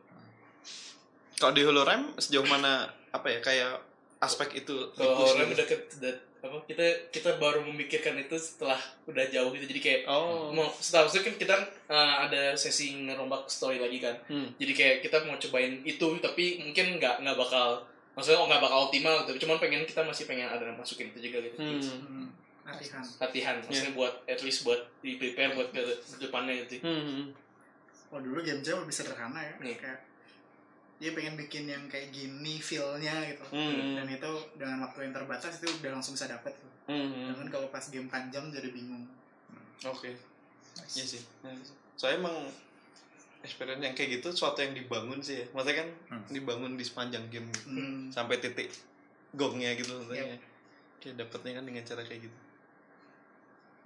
Kalau 1.34 1.52
di 1.52 1.62
Hologram 1.62 2.14
sejauh 2.16 2.46
mana 2.46 2.74
apa 3.10 3.28
ya 3.28 3.40
kayak 3.40 3.84
aspek 4.20 4.56
itu 4.58 4.76
kalau 4.94 5.12
di-push 5.18 5.34
orang 5.34 5.46
gitu? 5.46 5.56
udah 5.56 5.66
ke 5.66 5.76
udah- 5.98 6.22
apa 6.42 6.58
kita 6.66 6.84
kita 7.10 7.30
baru 7.38 7.64
memikirkan 7.64 8.16
itu 8.18 8.36
setelah 8.38 8.76
udah 9.06 9.24
jauh 9.26 9.48
gitu 9.50 9.64
jadi 9.66 9.80
kayak 9.82 10.02
Oh. 10.06 10.52
mau 10.52 10.68
setelah 10.74 11.08
itu 11.08 11.20
kan 11.22 11.36
kita 11.38 11.56
uh, 11.88 12.16
ada 12.22 12.52
sesi 12.54 12.96
ngerombak 13.02 13.48
story 13.48 13.80
lagi 13.80 14.00
kan 14.00 14.16
Hmm. 14.26 14.52
jadi 14.54 14.72
kayak 14.72 14.98
kita 15.02 15.24
mau 15.24 15.36
cobain 15.38 15.80
itu 15.82 16.08
tapi 16.20 16.44
mungkin 16.62 16.96
nggak 16.96 17.24
nggak 17.24 17.38
bakal 17.38 17.88
maksudnya 18.14 18.40
oh 18.40 18.48
nggak 18.48 18.62
bakal 18.62 18.80
optimal 18.88 19.26
gitu 19.26 19.46
cuman 19.46 19.58
pengen 19.58 19.82
kita 19.84 20.02
masih 20.06 20.26
pengen 20.26 20.48
ada 20.48 20.62
yang 20.64 20.78
masukin 20.78 21.10
itu 21.10 21.20
juga 21.30 21.38
gitu 21.50 21.58
Hmm. 21.58 21.82
Hmm. 21.82 22.28
Latihan. 22.64 23.04
latihan 23.20 23.56
maksudnya 23.60 23.92
buat 23.92 24.14
at 24.24 24.40
least 24.40 24.64
buat 24.64 24.80
di 25.04 25.20
prepare 25.20 25.52
buat 25.52 25.70
ke 25.76 25.82
depannya 26.22 26.64
gitu 26.64 26.80
Hmm. 26.86 27.34
Oh 28.14 28.22
dulu 28.22 28.46
game 28.46 28.62
jam 28.62 28.78
lebih 28.78 28.94
sederhana 28.94 29.42
ya. 29.42 29.58
Nih. 29.58 29.74
Kayak 29.74 30.06
dia 31.02 31.18
pengen 31.18 31.34
bikin 31.34 31.66
yang 31.66 31.90
kayak 31.90 32.14
gini 32.14 32.62
feel-nya 32.62 33.26
gitu. 33.26 33.42
Hmm. 33.50 33.98
Dan 33.98 34.06
itu 34.06 34.32
dengan 34.54 34.86
waktu 34.86 35.10
yang 35.10 35.14
terbatas 35.18 35.58
itu 35.58 35.66
udah 35.82 35.98
langsung 35.98 36.14
bisa 36.14 36.30
dapet. 36.30 36.54
tuh. 36.54 36.70
Hmm. 36.94 37.34
Jangan 37.34 37.50
kalau 37.50 37.68
pas 37.74 37.82
game 37.90 38.06
panjang 38.06 38.54
jadi 38.54 38.70
bingung. 38.70 39.10
Oke. 39.82 40.14
Iya 40.94 41.06
sih. 41.10 41.26
Iya 41.42 41.58
sih. 41.58 41.74
Soalnya 41.98 42.30
emang 42.30 42.38
experience 43.44 43.80
yang 43.80 43.92
kayak 43.92 44.10
gitu 44.18 44.32
suatu 44.32 44.60
yang 44.60 44.72
dibangun 44.72 45.20
sih 45.20 45.44
ya. 45.44 45.46
Maksudnya 45.52 45.78
kan 45.84 45.90
Hmm. 46.10 46.24
dibangun 46.28 46.74
di 46.74 46.84
sepanjang 46.84 47.28
game 47.28 47.48
gitu. 47.50 47.68
Hmm. 47.70 48.08
sampai 48.10 48.40
titik 48.40 48.72
gongnya 49.32 49.76
gitu 49.76 49.92
maksudnya. 49.94 50.40
Kayak 50.98 51.16
dapetnya 51.20 51.60
kan 51.60 51.64
dengan 51.64 51.84
cara 51.84 52.02
kayak 52.02 52.22
gitu. 52.24 52.38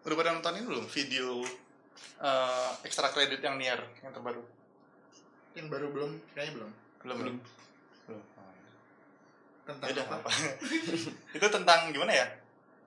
Udah 0.04 0.16
pada 0.16 0.30
nonton 0.32 0.54
ini 0.56 0.66
belum 0.66 0.86
video 0.86 1.42
eh, 2.22 2.70
extra 2.86 3.10
credit 3.10 3.42
yang 3.42 3.58
Nier 3.58 3.82
yang 4.00 4.14
terbaru? 4.14 4.46
Yang 5.58 5.68
baru 5.68 5.88
belum, 5.90 6.12
kayaknya 6.32 6.54
belum. 6.62 6.72
Belum. 7.02 7.18
Belum. 7.18 7.38
Belum. 8.06 8.24
Tentang 9.66 9.88
Ya 9.90 9.94
udah 9.98 10.06
apa? 10.08 10.16
apa? 10.22 10.30
itu 11.42 11.48
tentang 11.50 11.80
gimana 11.90 12.14
ya? 12.14 12.28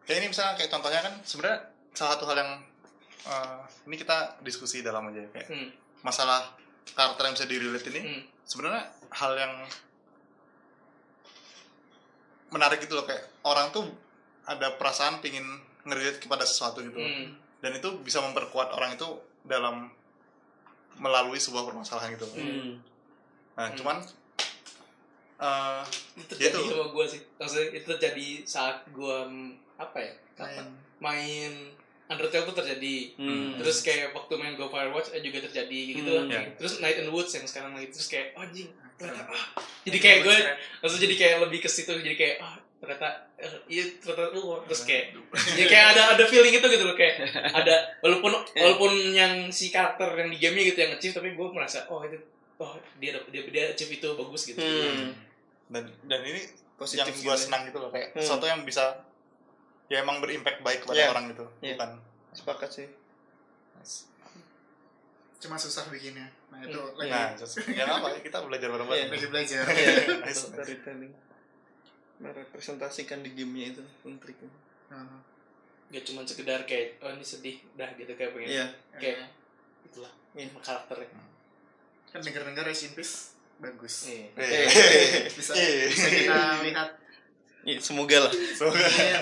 Kayak 0.07 0.19
ini 0.23 0.27
misalnya 0.31 0.55
kayak 0.55 0.71
contohnya 0.71 1.01
kan 1.03 1.15
sebenarnya 1.21 1.59
salah 1.93 2.15
satu 2.15 2.25
hal 2.31 2.39
yang 2.39 2.53
eh, 3.21 3.61
ini 3.85 3.97
kita 3.99 4.17
diskusi 4.41 4.81
dalam 4.81 5.11
aja 5.11 5.21
ya, 5.21 5.29
kayak 5.29 5.49
Hmm. 5.51 5.69
Masalah 6.03 6.57
karakter 6.91 7.23
yang 7.23 7.35
bisa 7.35 7.47
direlate 7.47 7.87
ini 7.89 8.01
Hmm. 8.01 8.23
sebenarnya 8.45 8.83
hal 9.11 9.33
yang 9.35 9.55
menarik 12.51 12.83
gitu 12.83 12.95
loh 12.95 13.07
kayak 13.07 13.23
orang 13.45 13.71
tuh 13.71 13.87
ada 14.45 14.75
perasaan 14.75 15.23
pingin 15.23 15.47
ngerelate 15.87 16.19
kepada 16.19 16.43
sesuatu 16.43 16.83
gitu 16.83 16.99
Hmm. 16.99 17.37
dan 17.61 17.73
itu 17.73 17.89
bisa 18.01 18.19
memperkuat 18.21 18.73
orang 18.73 18.95
itu 18.95 19.07
dalam 19.43 19.89
melalui 20.97 21.39
sebuah 21.39 21.65
permasalahan 21.65 22.13
gitu 22.13 22.27
Hmm. 22.31 22.83
nah 23.55 23.69
Hmm. 23.69 23.77
cuman 23.77 23.97
eh, 25.41 25.83
Itu 26.21 26.37
terjadi 26.37 26.61
sama 26.69 26.93
gue 26.93 27.05
sih. 27.09 27.21
Maksudnya 27.41 27.67
itu 27.73 27.87
terjadi 27.89 28.27
saat 28.45 28.85
gue 28.93 29.17
apa 29.79 29.97
ya? 29.97 30.13
Kapan? 30.37 30.69
Main. 31.01 31.01
Main 31.01 31.53
Undertale 32.11 32.43
tuh 32.43 32.57
terjadi. 32.57 32.97
Hmm. 33.15 33.55
Terus 33.57 33.77
kayak 33.81 34.11
waktu 34.11 34.35
main 34.35 34.55
Go 34.55 34.67
Firewatch 34.67 35.15
eh, 35.15 35.23
juga 35.23 35.39
terjadi 35.41 35.79
gitu 35.95 36.11
Hmm, 36.19 36.27
ya. 36.27 36.43
Terus 36.53 36.79
Night 36.79 36.99
and 36.99 37.09
Woods 37.09 37.31
yang 37.31 37.47
sekarang 37.47 37.73
lagi 37.73 37.89
terus 37.89 38.07
kayak 38.07 38.35
oh, 38.35 38.43
anjing 38.43 38.67
ternyata 38.97 39.23
ah. 39.27 39.45
Jadi 39.81 39.97
kayak 39.97 40.19
gue 40.21 40.37
langsung 40.77 40.99
jadi 40.99 41.15
kayak 41.15 41.37
lebih 41.41 41.59
ke 41.61 41.69
situ 41.69 41.95
jadi 41.95 42.13
kayak 42.15 42.37
ah 42.41 42.59
ternyata 42.77 43.09
eh, 43.37 43.49
iya 43.69 43.85
ternyata 43.95 44.33
lu 44.33 44.59
terus 44.65 44.83
kayak 44.83 45.13
ya 45.53 45.65
kayak 45.65 45.87
ada 45.93 46.03
ada 46.17 46.25
feeling 46.25 46.51
itu 46.51 46.67
gitu 46.67 46.83
loh 46.83 46.93
kayak 46.93 47.17
ada 47.61 47.75
walaupun 48.01 48.33
walaupun 48.51 48.93
yang 49.11 49.33
si 49.49 49.69
karakter 49.69 50.09
yang 50.17 50.29
di 50.29 50.37
gamenya 50.37 50.65
gitu 50.67 50.79
yang 50.81 50.93
achieve 50.93 51.13
tapi 51.13 51.31
gue 51.31 51.47
merasa 51.47 51.85
oh 51.87 52.01
itu 52.03 52.17
oh 52.57 52.73
dia 52.97 53.17
dia 53.27 53.41
dia 53.47 53.65
achieve 53.71 53.95
itu 53.95 54.09
bagus 54.11 54.43
gitu. 54.47 54.59
Hmm. 54.59 55.13
dan 55.69 55.85
dan 56.05 56.21
ini 56.23 56.41
Positif 56.75 57.05
yang 57.05 57.13
gitu 57.13 57.21
gue 57.23 57.33
ya. 57.33 57.39
senang 57.39 57.63
gitu 57.65 57.79
loh 57.79 57.89
kayak 57.89 58.09
Hmm. 58.11 58.21
sesuatu 58.21 58.45
yang 58.45 58.65
bisa 58.65 58.85
ya 59.91 60.01
emang 60.01 60.23
berimpact 60.23 60.63
baik 60.63 60.81
kepada 60.81 60.97
Iya. 60.97 61.09
orang 61.11 61.25
gitu 61.29 61.45
Iya. 61.61 61.75
bukan 61.75 61.91
Sepakat 62.31 62.71
sih. 62.71 62.87
cuma 65.41 65.57
susah 65.57 65.89
bikinnya 65.89 66.29
nah 66.49 66.61
itu 66.61 66.77
Hmm. 66.77 66.95
lagi 66.95 67.11
nah 67.11 67.33
ya 67.73 67.85
apa 67.89 68.09
ya 68.13 68.21
kita 68.21 68.39
belajar 68.45 68.69
bareng-bareng 68.69 69.03
Iya. 69.03 69.11
lagi 69.11 69.27
belajar 69.27 69.63
Nice. 70.21 70.41
Storytelling. 70.47 71.15
Merepresentasikan 72.21 73.25
di 73.25 73.33
gamenya 73.33 73.73
itu 73.73 73.83
triknya. 74.05 74.53
Nah, 74.91 75.25
Gak 75.89 76.05
cuma 76.05 76.23
sekedar 76.23 76.63
kayak 76.63 77.01
oh 77.01 77.11
ini 77.11 77.25
sedih 77.25 77.57
dah 77.75 77.89
gitu 77.97 78.13
kayak 78.13 78.31
pengen 78.31 78.47
Iya. 78.53 78.67
kayak 78.95 79.17
eh, 79.19 79.29
itulah 79.83 80.13
Iya. 80.37 80.47
karakternya. 80.55 81.09
kan 82.07 82.21
denger-denger 82.21 82.63
Rest 82.63 82.85
in 82.85 82.93
Peace 82.93 83.15
bagus 83.57 84.07
Iya. 84.07 84.29
Eh. 84.37 85.25
bisa 85.33 85.51
Eh. 85.53 85.89
bisa 85.89 86.07
kita 86.07 86.39
lihat 86.61 86.91
Iya, 87.61 87.79
semoga 87.83 88.17
lah. 88.25 88.33
Semoga 88.57 88.81
Iya. 88.81 89.21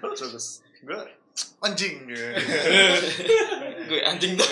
bagus 0.00 0.20
bagus 0.24 0.46
gue 0.78 0.94
anjing. 1.58 2.06
Gue 2.06 4.00
anjing 4.06 4.38
tuh. 4.38 4.46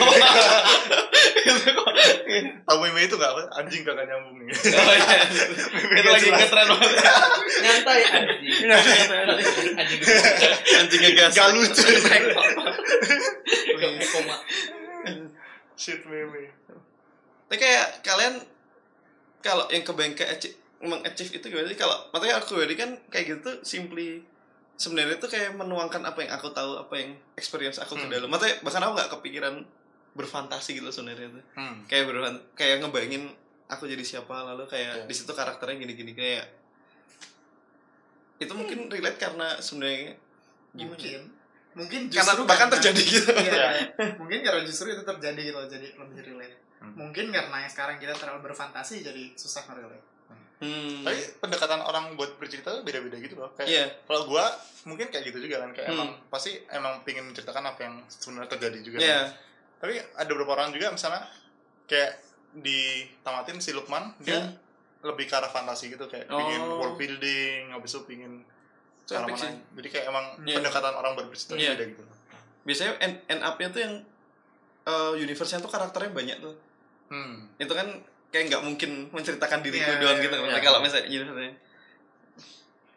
tahu 2.67 2.79
meme 2.83 3.01
itu 3.07 3.15
nggak 3.15 3.31
apa 3.31 3.43
anjing 3.63 3.83
kagak 3.87 4.07
nyambung 4.11 4.43
nih 4.43 4.51
Oh 4.51 4.95
iya. 4.95 5.23
Itu 5.97 6.09
lagi 6.11 6.29
ngetren 6.35 6.67
banget. 6.67 6.99
Nyantai 7.63 8.03
anjing. 8.11 8.53
anjing. 9.79 10.01
Anjing 10.83 11.01
ngegas. 11.07 11.33
gak 11.35 11.49
lucu 11.55 11.83
Gak 13.77 13.91
koma. 14.11 14.37
shit 15.79 16.03
meme 16.07 16.51
Tapi 17.47 17.57
kayak 17.63 18.03
kalian 18.03 18.43
kalau 19.39 19.71
yang 19.71 19.87
ke 19.87 20.27
achieve, 20.27 20.59
meng-achieve 20.79 21.33
itu 21.33 21.47
gimana 21.47 21.67
sih? 21.67 21.77
Kalau 21.77 21.97
makanya 22.11 22.39
aku 22.39 22.59
jadi 22.59 22.75
kan 22.75 22.91
kayak 23.09 23.27
gitu 23.35 23.51
simply 23.63 24.21
sebenarnya 24.75 25.17
itu 25.17 25.27
kayak 25.27 25.55
menuangkan 25.55 26.03
apa 26.03 26.19
yang 26.21 26.33
aku 26.33 26.49
tahu, 26.51 26.77
apa 26.79 26.95
yang 26.95 27.11
experience 27.33 27.79
aku 27.79 27.95
ke 27.95 28.05
Hmm. 28.05 28.13
dalam. 28.13 28.29
Makanya 28.29 28.61
bahkan 28.61 28.83
aku 28.83 28.93
nggak 28.95 29.11
kepikiran 29.11 29.55
berfantasi 30.13 30.77
gitu 30.77 30.89
sebenarnya 30.91 31.29
itu. 31.29 31.41
hmm. 31.55 31.77
Kayak 31.87 32.05
berfan 32.07 32.37
kayak 32.53 32.77
ngebayangin 32.81 33.25
aku 33.67 33.85
jadi 33.85 34.01
siapa 34.01 34.33
lalu 34.45 34.65
Iya. 34.65 34.71
kayak 34.71 34.95
di 35.05 35.15
situ 35.15 35.33
karakternya 35.33 35.77
gini-gini 35.77 36.13
kayak 36.13 36.45
itu 38.37 38.53
mungkin 38.53 38.87
relate 38.87 39.17
karena 39.19 39.57
sebenarnya 39.59 40.13
gimana? 40.71 40.93
mungkin 40.93 41.21
mungkin 41.73 42.01
Karena 42.07 42.25
justru 42.33 42.43
bahkan 42.45 42.69
karena- 42.69 42.75
terjadi 42.79 43.03
gitu. 43.03 43.31
Iya. 43.35 43.67
mungkin 44.21 44.39
karena 44.41 44.61
justru 44.63 44.87
itu 44.89 45.03
terjadi 45.03 45.41
gitu 45.43 45.61
jadi 45.67 45.89
lebih 45.97 46.21
relate 46.27 46.57
Hmm. 46.77 46.93
mungkin 46.95 47.33
karena 47.33 47.57
yang 47.59 47.73
sekarang 47.73 47.97
kita 47.97 48.13
terlalu 48.13 48.45
berfantasi 48.45 49.01
jadi 49.01 49.33
susah 49.33 49.65
ngerelate 49.65 50.05
Hmm. 50.57 51.05
tapi 51.05 51.21
pendekatan 51.37 51.81
orang 51.81 52.17
buat 52.17 52.41
bercerita 52.41 52.73
tuh 52.73 52.81
beda-beda 52.81 53.21
gitu 53.21 53.37
loh 53.37 53.53
kayak 53.53 53.69
Iya. 53.69 53.85
kalau 54.09 54.25
gua 54.25 54.49
mungkin 54.85 55.13
kayak 55.13 55.29
gitu 55.29 55.45
juga 55.45 55.61
kan 55.61 55.71
kayak 55.71 55.89
Hmm. 55.89 55.97
emang 55.97 56.11
pasti 56.27 56.57
emang 56.69 57.05
pingin 57.05 57.25
menceritakan 57.25 57.65
apa 57.67 57.81
yang 57.83 57.95
sebenarnya 58.09 58.51
terjadi 58.51 58.79
juga 58.81 58.97
Iya. 58.99 59.21
kan. 59.21 59.29
tapi 59.77 59.93
ada 60.01 60.31
beberapa 60.31 60.53
orang 60.55 60.73
juga 60.73 60.89
misalnya 60.89 61.29
kayak 61.85 62.17
ditamatin 62.57 63.61
si 63.61 63.71
Lukman 63.71 64.17
dia 64.19 64.41
Hmm. 64.41 64.57
lebih 65.05 65.29
ke 65.29 65.35
arah 65.35 65.47
fantasi 65.47 65.93
gitu 65.93 66.09
kayak 66.09 66.25
pingin 66.27 66.63
Oh. 66.63 66.81
world 66.81 66.97
building 66.97 67.69
habis 67.71 67.93
itu 67.93 68.01
pingin 68.05 68.41
cara 69.05 69.23
mana 69.23 69.47
jadi 69.77 69.89
kayak 69.89 70.07
emang 70.09 70.27
Iya. 70.43 70.57
pendekatan 70.57 70.95
orang 70.95 71.13
bercerita 71.15 71.55
Iya. 71.55 71.77
beda 71.77 71.85
gitu 71.87 72.03
biasanya 72.65 72.93
end, 72.99 73.17
end 73.29 73.43
up-nya 73.45 73.69
tuh 73.71 73.81
yang 73.81 73.95
uh, 74.83 75.13
universe-nya 75.15 75.61
tuh 75.61 75.69
karakternya 75.69 76.11
banyak 76.11 76.37
tuh 76.41 76.57
hmm. 77.09 77.61
itu 77.61 77.71
kan 77.71 77.87
kayak 78.37 78.53
nggak 78.53 78.63
mungkin 78.69 78.91
menceritakan 79.09 79.65
diriku 79.65 79.89
Iya, 79.89 80.01
doang 80.05 80.21
iya, 80.21 80.25
gitu. 80.29 80.37
iya. 80.37 80.45
Maksudnya 80.45 80.65
kalau 80.69 80.81
misalnya 80.85 81.07
universe-nya 81.09 81.53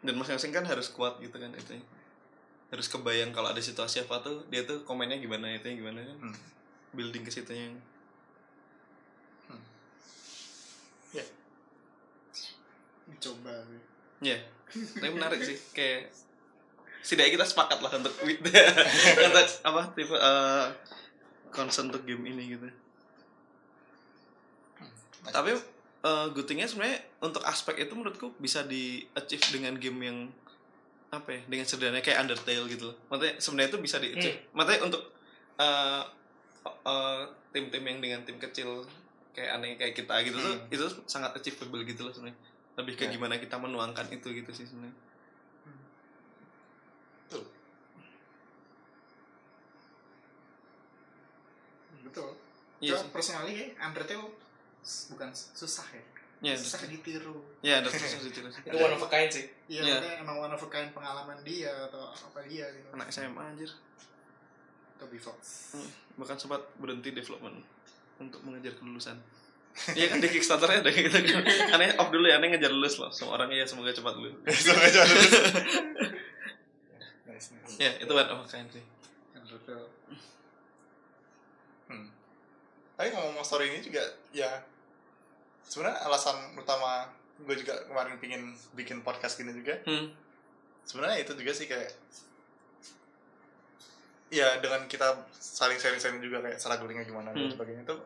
dan 0.00 0.14
masing-masing 0.16 0.52
kan 0.52 0.64
harus 0.68 0.92
kuat 0.92 1.16
gitu 1.20 1.36
kan 1.40 1.48
itu 1.56 1.80
harus 2.68 2.86
kebayang 2.92 3.32
kalau 3.32 3.48
ada 3.48 3.60
situasi 3.60 4.04
apa 4.04 4.20
tuh 4.20 4.44
dia 4.52 4.68
tuh 4.68 4.84
komennya 4.84 5.16
gimana 5.16 5.48
itu 5.56 5.72
gimana 5.72 6.04
kan. 6.04 6.16
Hmm. 6.28 6.36
building 6.92 7.24
ke 7.24 7.32
situnya. 7.32 7.72
Coba. 13.20 13.52
Ya 14.22 14.38
tapi 14.70 15.10
menarik 15.10 15.42
sih 15.42 15.58
kayak 15.74 16.14
setidaknya 17.02 17.42
kita 17.42 17.46
sepakat 17.48 17.82
lah 17.82 17.90
untuk 17.90 18.14
untuk 19.26 19.46
apa 19.66 19.82
tipe 19.98 20.14
uh, 20.14 20.70
concern 21.50 21.90
untuk 21.90 22.06
game 22.06 22.22
ini 22.30 22.54
gitu 22.54 22.70
Nice. 25.20 25.30
tapi 25.30 25.50
uh, 26.00 26.26
good 26.30 26.44
thing-nya 26.44 26.64
sebenarnya 26.64 26.96
untuk 27.20 27.44
aspek 27.44 27.76
itu 27.78 27.92
menurutku 27.92 28.32
bisa 28.36 28.64
di 28.64 28.82
achieve 29.12 29.44
dengan 29.50 29.76
game 29.76 30.00
yang 30.00 30.18
apa 31.10 31.28
ya 31.28 31.40
dengan 31.44 31.66
sederhana 31.66 31.98
kayak 31.98 32.22
Undertale 32.22 32.64
gitu 32.66 32.88
loh. 32.88 32.96
Maksudnya 33.08 33.34
sebenarnya 33.36 33.68
itu 33.68 33.78
bisa 33.82 33.96
di 33.98 34.08
achieve. 34.10 34.38
Maksudnya 34.50 34.80
untuk 34.80 35.02
uh, 35.56 36.02
uh, 36.82 37.20
tim-tim 37.50 37.82
yang 37.82 37.98
dengan 37.98 38.20
tim 38.22 38.38
kecil 38.38 38.86
kayak 39.30 39.50
aneh 39.56 39.74
kayak 39.74 39.92
kita 39.92 40.14
gitu 40.22 40.38
tuh 40.38 40.54
Hmm. 40.56 40.70
itu 40.70 40.86
sangat 41.04 41.34
achievable 41.34 41.82
gitu 41.82 42.02
loh 42.02 42.10
sebenarnya. 42.10 42.38
Lebih 42.78 42.94
ke 42.94 43.04
Ya. 43.04 43.10
gimana 43.10 43.36
kita 43.36 43.58
menuangkan 43.58 44.06
itu 44.08 44.30
gitu 44.30 44.50
sih 44.50 44.64
sebenarnya. 44.64 44.94
betul 52.00 52.28
Iya 52.80 52.96
Cuma 52.96 53.02
sih. 53.04 53.12
personally 53.12 53.52
kayak 53.52 53.72
Undertale 53.78 54.24
bukan 54.82 55.28
susah 55.32 55.86
ya 55.90 56.04
Iya, 56.40 56.56
susah 56.56 56.88
ditiru 56.88 57.36
Ya, 57.60 57.78
ada 57.78 57.92
terus 57.92 58.16
terus 58.16 58.32
terus. 58.32 58.54
Itu 58.58 58.72
one 58.74 58.96
of 58.96 59.04
a 59.04 59.08
kind 59.08 59.28
sih. 59.28 59.44
iya 59.68 59.84
Iya. 59.84 59.94
maksudnya 59.94 60.14
emang 60.18 60.36
one 60.40 60.48
of 60.50 60.62
a 60.62 60.68
kind 60.68 60.88
pengalaman 60.90 61.36
dia 61.44 61.68
atau 61.84 62.08
apa 62.08 62.40
dia 62.44 62.64
gitu 62.70 62.88
Anak 62.90 63.08
SMA 63.08 63.42
anjir. 63.46 63.68
Toby 64.96 65.16
Fox 65.16 65.72
Hmm, 65.72 65.90
Bahkan 66.16 66.36
sempat 66.36 66.64
berhenti 66.76 67.10
development 67.10 67.60
untuk 68.16 68.40
mengejar 68.40 68.72
kelulusan. 68.74 69.20
Iya 69.92 70.08
kan 70.08 70.18
di 70.18 70.28
Kickstarter 70.28 70.66
ada 70.66 70.88
gitu. 70.88 71.12
Aneh 71.76 71.92
off 71.94 72.08
dulu 72.08 72.24
ya, 72.24 72.36
aneh 72.36 72.50
ngejar 72.50 72.68
lulus 72.68 72.96
loh. 72.96 73.08
Semua 73.08 73.36
orang 73.36 73.48
ya 73.50 73.62
semoga 73.62 73.88
cepat 73.90 74.16
lulus. 74.16 74.34
Semoga 74.64 74.88
jalan 74.88 75.08
lulus. 75.08 75.32
nice, 77.24 77.48
nice. 77.54 77.76
Ya, 77.78 77.90
itu 77.96 78.10
one 78.10 78.26
of 78.26 78.40
a 78.40 78.46
kind 78.46 78.66
sih. 78.66 78.84
Undertale 79.32 79.88
Hmm. 81.86 82.06
Tapi 83.00 83.16
ngomong 83.16 83.40
story 83.40 83.72
ini 83.72 83.80
juga 83.80 84.04
ya 84.28 84.60
sebenarnya 85.64 86.04
alasan 86.04 86.36
utama 86.52 87.08
gue 87.40 87.56
juga 87.56 87.72
kemarin 87.88 88.20
pingin 88.20 88.42
bikin 88.76 89.00
podcast 89.00 89.40
gini 89.40 89.56
juga 89.56 89.72
Hmm. 89.88 90.12
sebenarnya 90.84 91.24
itu 91.24 91.32
juga 91.32 91.56
sih 91.56 91.64
kayak 91.64 91.88
ya 94.28 94.60
dengan 94.60 94.84
kita 94.84 95.16
saling 95.32 95.80
sharing-sharing 95.80 96.20
juga 96.20 96.44
kayak 96.44 96.60
strugglingnya 96.60 97.02
gimana 97.02 97.32
dan 97.32 97.48
Hmm. 97.48 97.52
sebagainya 97.56 97.82
itu 97.82 97.96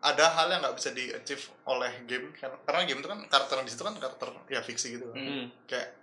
ada 0.00 0.26
hal 0.34 0.50
yang 0.50 0.60
nggak 0.60 0.74
bisa 0.74 0.90
di 0.90 1.14
achieve 1.14 1.46
oleh 1.64 2.02
game 2.04 2.34
kan 2.34 2.50
karena 2.60 2.82
game 2.84 2.98
itu 2.98 3.08
kan 3.08 3.20
karakter 3.24 3.62
di 3.62 3.70
situ 3.70 3.82
kan 3.82 3.94
karakter 3.94 4.28
ya 4.50 4.58
fiksi 4.58 4.98
gitu 4.98 5.06
Hmm. 5.14 5.46
kayak 5.64 5.94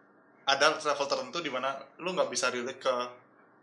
ada 0.47 0.79
level 0.79 1.05
tertentu 1.05 1.43
di 1.43 1.51
mana 1.51 1.75
lu 1.99 2.15
nggak 2.15 2.31
bisa 2.31 2.47
relate 2.47 2.79
ke 2.79 2.93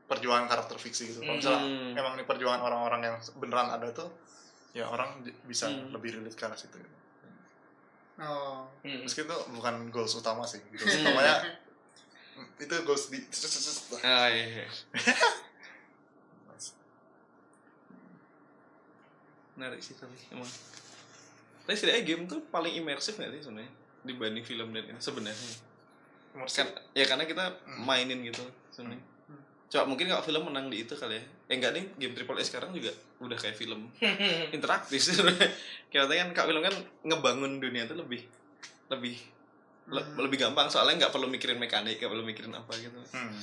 perjuangan 0.04 0.44
karakter 0.44 0.76
fiksi 0.76 1.10
gitu 1.10 1.20
kalau 1.20 1.36
misalnya 1.36 1.64
Hmm. 1.64 1.96
emang 1.96 2.12
ini 2.14 2.24
perjuangan 2.24 2.60
orang-orang 2.60 3.00
yang 3.02 3.16
beneran 3.36 3.68
ada 3.70 3.88
tuh 3.90 4.08
ya 4.72 4.84
orang 4.84 5.22
bisa 5.44 5.66
Hmm. 5.66 5.90
lebih 5.90 6.18
relate 6.18 6.34
ke 6.34 6.44
arah 6.44 6.54
situ 6.54 6.76
gitu. 6.76 6.96
oh 8.20 8.68
Hmm. 8.82 9.00
meski 9.02 9.22
itu 9.22 9.36
bukan 9.50 9.88
goals 9.88 10.12
utama 10.14 10.44
sih 10.44 10.60
goals 10.68 10.92
Hmm. 10.92 11.08
utamanya 11.08 11.36
itu 12.56 12.74
goals 12.82 13.08
di 13.08 13.18
Ah, 14.02 14.28
iya, 14.28 14.44
iya. 14.60 14.66
menarik 19.54 19.78
sih 19.80 19.94
tapi 19.94 20.14
emang 20.34 20.50
tapi 21.64 21.74
setidaknya 21.78 22.02
game 22.04 22.22
tuh 22.26 22.42
paling 22.50 22.74
imersif 22.74 23.14
nggak 23.14 23.30
sih 23.32 23.42
sebenarnya 23.46 23.70
dibanding 24.02 24.44
film 24.44 24.68
dan 24.74 24.84
ini 24.84 24.98
sebenarnya 24.98 25.38
kan 26.34 26.66
ya 26.92 27.04
karena 27.06 27.24
kita 27.24 27.44
mainin 27.80 28.20
gitu 28.26 28.42
sebenarnya 28.68 29.00
coba 29.66 29.84
mungkin 29.84 30.06
kalau 30.06 30.22
film 30.22 30.42
menang 30.44 30.68
di 30.68 30.80
itu 30.80 30.92
kali 30.92 31.14
ya 31.14 31.22
eh 31.44 31.54
enggak 31.54 31.72
nih 31.72 31.84
game 31.96 32.14
triple 32.14 32.36
A 32.36 32.42
sekarang 32.42 32.70
juga 32.70 32.90
udah 33.18 33.34
kayak 33.34 33.54
film 33.54 33.90
interaktif 34.56 35.00
sebenarnya 35.00 35.48
kayak 35.88 36.02
katanya 36.04 36.20
kan 36.20 36.30
kak 36.32 36.46
film 36.46 36.62
kan 36.62 36.74
ngebangun 37.02 37.52
dunia 37.58 37.84
tuh 37.84 37.96
lebih 37.96 38.22
lebih 38.86 39.16
le- 39.86 40.08
lebih 40.18 40.38
gampang 40.38 40.68
soalnya 40.68 40.94
nggak 41.00 41.12
perlu 41.12 41.26
mikirin 41.26 41.56
mekanik 41.56 41.96
nggak 41.96 42.08
perlu 42.08 42.22
mikirin 42.22 42.52
apa 42.52 42.72
gitu 42.74 43.00
Hmm. 43.10 43.34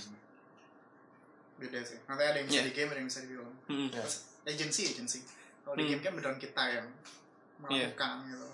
beda 1.57 1.80
sih 1.80 1.99
nanti 2.03 2.23
ada 2.23 2.35
yang 2.35 2.48
bisa 2.48 2.57
Iya. 2.57 2.65
di 2.65 2.73
game 2.73 2.89
ada 2.89 2.98
yang 2.98 3.07
bisa 3.07 3.19
di 3.19 3.30
film 3.30 3.49
Hmm. 3.68 3.89
Ya. 3.89 4.06
agency 4.48 4.81
agency 4.88 5.19
kalau 5.61 5.76
di 5.76 5.84
Hmm. 5.84 5.91
game 5.91 6.02
kan 6.02 6.11
beneran 6.15 6.38
kita 6.38 6.64
yang 6.72 6.88
Iya. 7.68 7.91
melakukan 7.91 8.14
gitu 8.27 8.48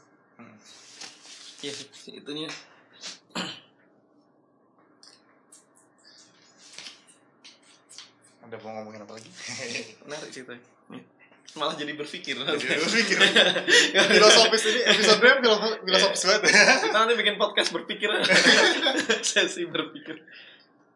Iya 1.57 1.71
sih, 1.73 1.87
si 1.89 2.09
itunya 2.13 2.45
Ada 8.47 8.57
mau 8.57 8.71
ngomongin 8.73 9.01
apa 9.01 9.13
lagi? 9.13 9.29
menarik 10.05 10.29
sih 10.29 10.41
itu 10.41 10.55
malah 11.53 11.73
jadi 11.73 11.93
berpikir 11.93 12.37
Jadi 12.37 12.79
berpikir. 12.85 13.17
filosofis 14.13 14.63
ini 14.67 14.81
episode-nya 14.85 15.33
filoso- 15.39 15.79
filosofis 15.81 16.23
banget. 16.23 16.41
kita 16.83 16.93
nanti 16.93 17.13
bikin 17.15 17.35
podcast 17.35 17.69
berpikir 17.71 18.09
sesi 19.21 19.65
berpikir 19.65 20.21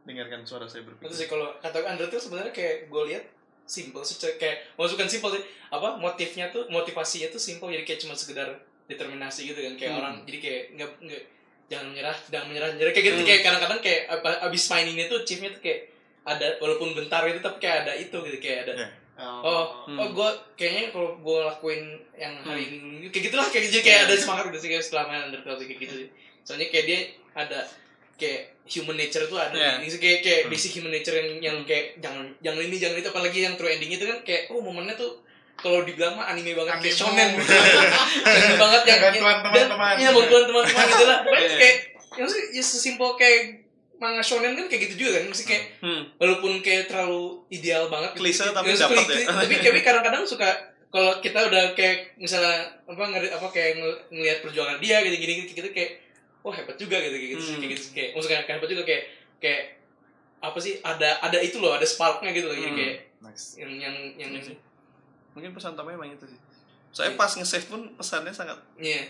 dengarkan 0.02 0.44
suara 0.44 0.66
saya 0.66 0.82
itu 0.82 0.92
berpikir 0.92 1.12
sih 1.16 1.26
kalau 1.26 1.50
kata 1.58 1.82
Andre 1.84 2.08
tuh 2.08 2.20
sebenarnya 2.20 2.52
kayak 2.52 2.88
gue 2.88 3.04
lihat 3.06 3.24
simple 3.64 4.02
sih 4.02 4.16
Cek. 4.16 4.38
kayak 4.38 4.76
maksudnya 4.76 5.08
simple 5.08 5.32
sih 5.32 5.42
apa 5.70 5.98
motifnya 5.98 6.50
tuh 6.50 6.68
motivasinya 6.68 7.30
tuh 7.30 7.40
simple 7.40 7.68
jadi 7.68 7.82
kayak 7.84 8.00
cuma 8.02 8.14
sekedar 8.14 8.54
determinasi 8.86 9.48
gitu 9.48 9.58
kan 9.58 9.74
kayak 9.76 9.92
Hmm. 9.92 10.00
orang 10.00 10.16
jadi 10.24 10.38
kayak 10.38 10.62
nggak 10.74 10.90
nggak 11.02 11.24
jangan 11.70 11.86
menyerah 11.88 12.18
jangan 12.28 12.46
menyerah 12.48 12.70
menyerah 12.72 12.92
kayak 12.92 13.06
gitu 13.08 13.18
Hmm. 13.18 13.26
kayak 13.26 13.42
kadang-kadang 13.42 13.80
kayak 13.80 14.02
ab- 14.10 14.42
abis 14.46 14.64
main 14.70 14.86
ini 14.86 15.08
tuh 15.08 15.24
chiefnya 15.24 15.50
tuh 15.50 15.64
kayak 15.64 15.80
ada 16.24 16.48
walaupun 16.58 16.94
bentar 16.94 17.22
gitu 17.24 17.40
tapi 17.40 17.58
kayak 17.60 17.78
ada 17.82 17.94
itu 17.94 18.14
gitu 18.16 18.38
kayak 18.38 18.60
ada 18.66 18.74
Iya. 18.76 18.88
oh 19.22 19.66
Hmm. 19.86 19.98
oh 19.98 20.08
gue 20.12 20.30
kayaknya 20.56 20.90
kalau 20.90 21.14
gue 21.16 21.40
lakuin 21.44 21.82
yang 22.16 22.34
hari 22.40 22.64
ini 22.68 23.06
kayak 23.08 23.24
gitulah 23.28 23.46
kayak 23.46 23.68
jadi 23.68 23.80
kayak 23.80 24.00
ada 24.04 24.14
semangat 24.16 24.44
gitu 24.50 24.60
sih 24.60 24.70
kayak 24.70 24.84
setelah 24.84 25.04
main 25.08 25.22
Undertale 25.28 25.58
kayak 25.60 25.78
gitu 25.80 25.94
sih 25.96 26.08
soalnya 26.42 26.68
kayak 26.68 26.86
dia 26.86 27.00
ada 27.34 27.60
kayak 28.16 28.42
human 28.66 28.96
nature 28.96 29.26
tuh 29.26 29.36
ada 29.36 29.54
Iya. 29.54 29.74
Ini 29.80 29.88
kayak 29.92 30.20
kayak 30.22 30.42
Hmm. 30.42 30.52
basic 30.52 30.72
human 30.74 30.90
nature 30.92 31.14
yang 31.14 31.30
yang 31.40 31.58
kayak 31.64 31.98
jangan 31.98 32.26
jangan 32.40 32.62
ini 32.62 32.76
jangan 32.76 32.98
itu 32.98 33.10
apalagi 33.10 33.40
yang 33.42 33.56
true 33.56 33.68
ending 33.68 33.92
itu 33.92 34.06
kan 34.06 34.20
kayak 34.22 34.42
oh 34.48 34.60
momennya 34.60 34.94
tuh 34.96 35.22
kalau 35.54 35.82
dibilang 35.82 36.16
mah 36.16 36.26
anime 36.28 36.54
banget 36.56 36.74
kayak 36.80 36.96
Anime. 36.96 37.02
shonen 37.04 37.30
gitu 37.36 37.54
anime 38.24 38.56
banget 38.58 38.82
yang 38.88 39.00
teman-teman. 39.12 39.96
iya 39.96 40.10
bantuan 40.10 40.44
teman-teman 40.44 40.86
gitu 40.88 41.04
lah 41.04 41.20
Pokoknya 41.22 41.46
Iya. 41.46 41.58
kayak 41.60 41.76
yang 42.12 42.28
sih 42.28 42.42
ya 42.52 42.64
sesimpel 42.64 43.10
kayak 43.16 43.61
manga 44.02 44.20
shonen 44.20 44.52
kan 44.52 44.66
kayak 44.66 44.90
gitu 44.90 44.96
juga 45.00 45.16
kan 45.16 45.30
mesti 45.30 45.46
kayak 45.46 45.64
hmm. 45.80 46.02
walaupun 46.18 46.58
kayak 46.60 46.90
terlalu 46.90 47.22
ideal 47.48 47.86
banget 47.86 48.18
Klise 48.18 48.42
gitu. 48.42 48.52
tapi 48.52 48.74
dapat 48.74 49.06
ya. 49.06 49.30
tapi 49.30 49.54
tapi 49.56 49.80
kadang-kadang 49.80 50.26
suka 50.26 50.50
kalau 50.90 51.22
kita 51.22 51.38
udah 51.40 51.72
kayak 51.72 52.18
misalnya 52.18 52.58
apa 52.84 53.00
ngeri, 53.08 53.30
apa 53.30 53.48
kayak 53.48 53.78
ngel- 53.78 54.02
ngelihat 54.10 54.38
perjuangan 54.42 54.78
dia 54.78 55.00
gitu 55.00 55.16
gini 55.16 55.34
gitu, 55.40 55.54
gitu 55.56 55.70
kayak 55.70 56.02
wah 56.42 56.52
hebat 56.52 56.76
juga 56.76 56.98
gitu 57.00 57.14
kayak 57.14 57.30
gitu 57.32 57.42
Hmm. 57.46 57.60
kayak 57.62 57.72
gitu 57.72 57.86
kayak 57.94 58.10
maksudnya 58.12 58.38
kayak 58.40 58.58
hebat 58.58 58.70
juga 58.70 58.84
kayak 58.84 59.04
kayak 59.38 59.62
apa 60.42 60.58
sih 60.58 60.74
ada 60.82 61.10
ada 61.22 61.38
itu 61.38 61.58
loh 61.58 61.72
ada 61.72 61.86
sparknya 61.86 62.34
gitu 62.34 62.50
loh 62.50 62.58
Hmm. 62.58 62.74
kayak 62.74 62.98
Nice. 63.22 63.54
yang 63.56 63.70
yang 63.72 63.96
yang 64.18 64.30
Iya 64.34 64.42
sih. 64.44 64.58
mungkin 65.32 65.54
pesan 65.54 65.78
utamanya 65.78 65.96
emang 65.96 66.10
itu 66.12 66.26
sih 66.26 66.40
saya 66.92 67.14
pas 67.14 67.30
nge-save 67.30 67.70
pun 67.70 67.94
pesannya 67.94 68.34
sangat 68.34 68.58
iya 68.76 69.06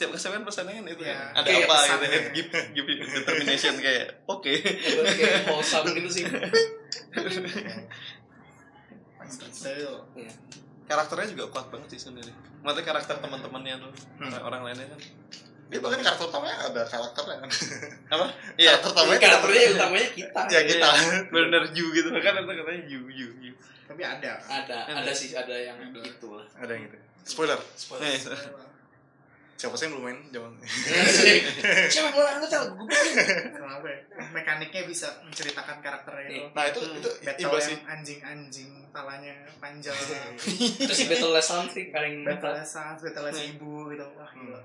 tiap 0.00 0.10
nge-save 0.10 0.32
kan 0.32 0.42
pesannya 0.42 0.72
kan 0.74 0.84
itu. 0.88 1.02
Iya. 1.04 1.12
kan 1.12 1.36
ada 1.36 1.44
Kayak 1.44 1.68
apa 1.68 1.76
gitu 1.76 2.06
kan? 2.08 2.22
give, 2.32 2.48
give 2.72 2.88
it 2.88 2.98
determination 3.12 3.74
kayak 3.76 4.06
oke. 4.24 4.48
Hebat 4.48 5.04
kayak 5.12 5.36
wholesome 5.46 5.86
gitu 5.92 6.08
sih. 6.08 6.24
Style. 9.30 10.00
karakternya 10.90 11.26
juga 11.30 11.44
kuat 11.54 11.66
banget 11.70 11.88
sih 11.94 12.00
sebenarnya. 12.02 12.34
Maksudnya 12.60 12.82
karakter 12.82 13.16
teman-temannya 13.22 13.74
tuh 13.78 13.92
Hmm. 14.18 14.34
orang, 14.42 14.66
lainnya 14.66 14.90
kan. 14.90 15.00
Dia 15.70 15.78
bahkan 15.78 16.02
karakter 16.02 16.26
utamanya 16.26 16.56
ada 16.66 16.82
karakternya 16.82 17.36
kan. 17.38 17.50
apa? 18.10 18.26
Iya. 18.58 18.74
Karakter 18.74 18.90
utamanya 18.90 19.20
karakternya 19.22 19.62
utamanya 19.78 20.08
kita. 20.10 20.40
Ya 20.50 20.60
kita. 20.66 20.88
benar 21.30 21.62
you 21.70 21.86
gitu. 21.94 22.08
Kan 22.10 22.34
itu 22.34 22.52
katanya 22.58 22.82
you 22.90 23.00
you 23.06 23.28
you. 23.38 23.52
Tapi 23.86 24.02
ada. 24.02 24.32
Ada 24.40 24.76
ada. 24.98 25.12
sih 25.14 25.30
ada 25.30 25.54
yang 25.54 25.78
Ada. 25.78 26.00
gitu 26.02 26.26
lah 26.34 26.46
Ada 26.58 26.72
yang 26.74 26.82
gitu. 26.90 26.98
Spoiler. 27.22 27.60
Eh, 28.02 28.18
Siapa 29.60 29.74
sih 29.74 29.84
yang 29.84 29.92
belum 29.94 30.04
main? 30.06 30.18
Jangan. 30.30 30.52
siapa 31.92 32.08
yang 32.10 32.40
lu 32.40 32.48
tahu 32.48 32.64
gue 32.78 32.88
kenapa 33.52 33.86
ya? 33.86 33.98
mekaniknya 34.30 34.82
bisa 34.84 35.20
menceritakan 35.22 35.76
karakternya 35.78 36.24
itu 36.26 36.40
Nah, 36.50 36.64
itu 36.64 36.80
Hmm. 36.80 36.96
itu 36.96 37.10
battle 37.20 37.60
sih. 37.60 37.76
yang 37.76 37.84
anjing-anjing 37.90 38.70
palanya 38.90 39.32
panjang 39.58 39.92
terus 40.80 40.96
si 40.96 41.04
battle 41.06 41.30
less 41.30 41.44
something 41.46 41.88
paling 41.90 42.24
battle 42.24 42.56
sans 42.58 42.98
battle 42.98 43.28
Hmm. 43.28 43.50
ibu 43.50 43.72
gitu 43.90 44.06
wah 44.10 44.30
gila 44.30 44.60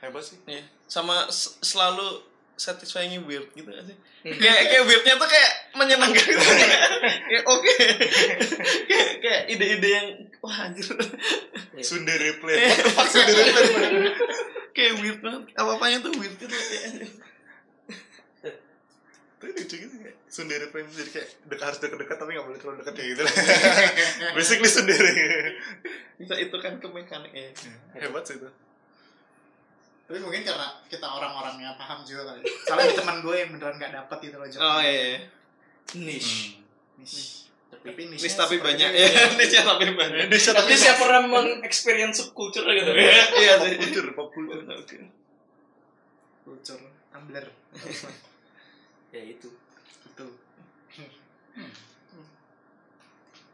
Hebat 0.00 0.18
sih. 0.20 0.38
Iya. 0.44 0.66
sama 0.84 1.30
selalu 1.62 2.26
satisfying 2.62 3.26
weird 3.26 3.50
gitu 3.52 3.66
gak 3.66 3.82
sih 3.84 3.98
Hmm. 4.22 4.38
kayak 4.38 4.70
kayak 4.70 4.84
weirdnya 4.86 5.18
tuh 5.18 5.26
kayak 5.26 5.50
menyenangkan 5.74 6.22
gitu 6.22 6.38
kayak 7.26 7.44
oke 7.44 7.74
kayak 8.86 9.08
kayak 9.18 9.40
ide-ide 9.50 9.88
yang 9.90 10.06
wah 10.38 10.70
anjir 10.70 10.86
Sundere 11.82 12.38
play. 12.38 12.54
What 12.54 12.78
the 12.78 12.90
fuck 12.92 13.08
Sundere 13.10 13.50
play? 13.50 13.66
kayak 14.70 14.92
weird 15.02 15.18
banget 15.18 15.50
apa 15.58 15.70
apanya 15.74 15.98
tuh 16.00 16.14
weird 16.14 16.38
gitu 16.38 16.54
kayak. 16.54 17.10
Tapi 19.42 19.50
lucu 19.58 19.74
gitu 19.74 19.94
kayak 19.98 20.16
Sundere 20.30 20.70
play 20.70 20.86
jadi 20.86 21.10
kayak 21.10 21.28
dekat 21.50 21.64
harus 21.66 21.78
dekat-dekat 21.82 22.16
tapi 22.16 22.30
nggak 22.30 22.46
boleh 22.46 22.58
terlalu 22.62 22.76
dekat 22.78 22.94
ya 22.94 23.04
gitu 23.10 23.22
lah. 23.26 23.34
Basically 24.38 24.70
Sundere. 24.70 25.10
bisa 26.14 26.34
itu 26.38 26.56
kan 26.56 26.78
ke 26.78 26.86
mekanik 26.86 27.32
ya 27.34 27.50
Hebat 27.98 28.22
sih 28.22 28.38
itu. 28.38 28.46
Tapi 30.12 30.28
mungkin 30.28 30.44
karena 30.44 30.68
kita 30.92 31.08
orang-orang 31.08 31.56
yang 31.56 31.72
paham 31.72 32.04
juga 32.04 32.28
kali. 32.28 32.44
Soalnya 32.68 32.84
ada 32.84 32.96
teman 33.00 33.24
gue 33.24 33.32
yang 33.32 33.48
beneran 33.48 33.80
gak 33.80 33.96
dapet 33.96 34.18
gitu 34.28 34.36
loh 34.36 34.44
oh 34.44 34.80
iya, 34.84 34.92
iya. 34.92 35.18
niche. 35.96 36.60
Niche. 37.00 37.48
tapi 37.72 37.88
tapi 37.88 38.02
niche 38.12 38.28
tapi 38.36 38.60
banyak. 38.60 38.92
ya 38.92 39.08
Nis 39.40 39.56
tapi 39.56 39.88
banyak. 39.96 40.28
Tapi 40.28 40.74
siapa 40.76 41.00
pernah 41.00 41.24
mengexperience 41.32 42.28
subculture 42.28 42.60
gitu. 42.76 42.92
Iya 42.92 43.56
sih 43.64 43.80
Kultur, 43.80 44.12
pop 44.12 44.28
kultur. 44.36 44.60
culture. 46.44 46.84
Tumblr. 47.08 47.46
Ya 49.16 49.22
itu. 49.24 49.48
Itu. 50.12 50.26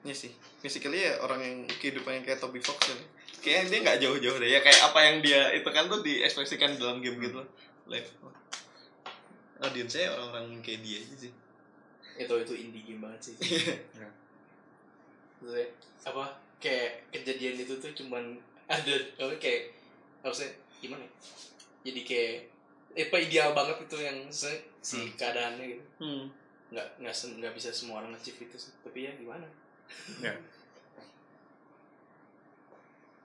Iya 0.02 0.14
sih. 0.26 0.34
Basically 0.58 1.06
ya 1.06 1.22
orang 1.22 1.38
yang 1.38 1.56
kehidupannya 1.70 2.26
kayak 2.26 2.42
Toby 2.42 2.58
Fox 2.58 2.90
ya 2.90 2.98
kayaknya 3.38 3.64
dia 3.66 3.78
nggak 3.82 3.98
jauh-jauh 4.00 4.38
deh 4.38 4.48
ya 4.48 4.60
kayak 4.60 4.80
apa 4.82 4.98
yang 5.00 5.16
dia 5.20 5.40
itu 5.52 5.68
kan 5.68 5.86
tuh 5.86 6.00
diekspresikan 6.00 6.74
dalam 6.74 6.98
game 6.98 7.18
gitu 7.18 7.40
live 7.86 8.08
audiensnya 9.58 10.10
orang-orang 10.10 10.60
kayak 10.60 10.80
dia 10.82 10.98
aja 10.98 11.16
sih 11.18 11.32
itu 12.16 12.34
itu 12.36 12.54
indie 12.56 12.82
game 12.82 13.00
banget 13.00 13.20
sih 13.22 13.34
Ya. 13.94 14.08
Maksudnya, 15.38 15.66
apa 16.04 16.24
kayak 16.58 17.06
kejadian 17.10 17.62
itu 17.62 17.74
tuh 17.74 17.94
cuman 17.94 18.34
ada 18.66 18.94
apa 19.16 19.34
kayak 19.38 19.70
apa 20.20 20.34
sih 20.34 20.50
gimana 20.78 21.02
ya? 21.02 21.10
jadi 21.84 22.00
kayak 22.02 22.34
eh, 22.92 23.06
apa 23.06 23.16
ideal 23.18 23.50
banget 23.52 23.86
itu 23.86 23.96
yang 23.98 24.18
se- 24.28 24.66
si 24.80 24.98
Hmm. 24.98 25.14
keadaannya 25.14 25.64
gitu 25.68 25.84
hmm. 25.98 26.24
nggak 26.68 26.86
nggak 26.98 27.14
nggak 27.38 27.54
bisa 27.54 27.70
semua 27.70 28.02
orang 28.02 28.10
achieve 28.12 28.38
itu 28.40 28.56
sih. 28.58 28.74
tapi 28.82 29.06
ya 29.06 29.12
gimana 29.14 29.46
Ya. 30.18 30.34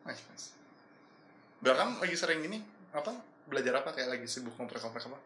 Nice, 0.03 0.23
nice. 0.31 0.47
Belakang 1.63 1.99
lagi 1.99 2.15
sering 2.19 2.43
ini 2.43 2.59
apa? 2.91 3.15
Belajar 3.47 3.79
apa? 3.79 3.95
Kayak 3.95 4.19
lagi 4.19 4.27
sibuk 4.27 4.55
ngoprek-ngoprek 4.59 5.07
apa? 5.07 5.19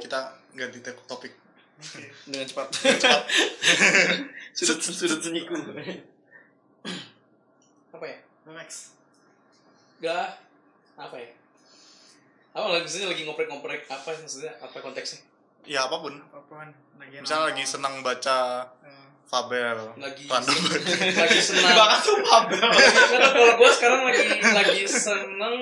Kita 0.00 0.20
ganti 0.52 0.78
topik. 0.84 1.32
dengan 2.28 2.46
cepat. 2.46 2.68
Sudut 4.56 4.78
sudut 5.00 5.18
senyiku. 5.18 5.56
Apa 7.92 8.04
ya? 8.04 8.18
Max 8.52 8.92
nggak. 10.02 10.28
Apa 10.98 11.16
ya? 11.16 11.30
Apa 12.52 12.66
lagi 12.68 12.84
misalnya 12.84 13.08
lagi 13.14 13.22
ngoprek-ngoprek 13.24 13.86
apa 13.88 14.10
maksudnya? 14.18 14.52
Apa 14.60 14.76
konteksnya? 14.82 15.22
Ya 15.62 15.86
apa 15.86 16.02
pun. 16.02 16.18
apaan 16.34 16.74
lagi 16.98 17.22
Misalnya 17.22 17.54
lagi 17.54 17.62
senang 17.64 18.02
baca 18.02 18.66
Eh, 18.82 19.01
Faber, 19.24 19.96
lagi 19.96 20.28
random 20.28 20.60
lagi 21.24 21.38
senang 21.40 21.72
bakal 21.72 22.14
bro 22.46 22.68
Karena 22.68 23.28
kalau 23.32 23.52
gue 23.56 23.70
sekarang 23.72 24.00
lagi 24.04 24.24
lagi 24.44 24.80
seneng 24.84 25.56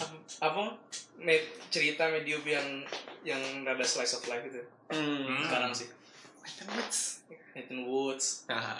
ap- 0.00 0.24
apa? 0.40 0.62
Me- 1.20 1.48
cerita 1.68 2.08
medium 2.08 2.42
yang 2.42 2.66
yang 3.22 3.38
rada 3.62 3.84
slice 3.84 4.16
of 4.16 4.24
life 4.26 4.42
gitu 4.42 4.58
hmm. 4.90 5.46
sekarang 5.46 5.70
sih. 5.70 5.86
Nathan 6.42 6.68
Woods. 6.72 6.98
Nathan 7.52 7.80
Woods, 7.84 8.26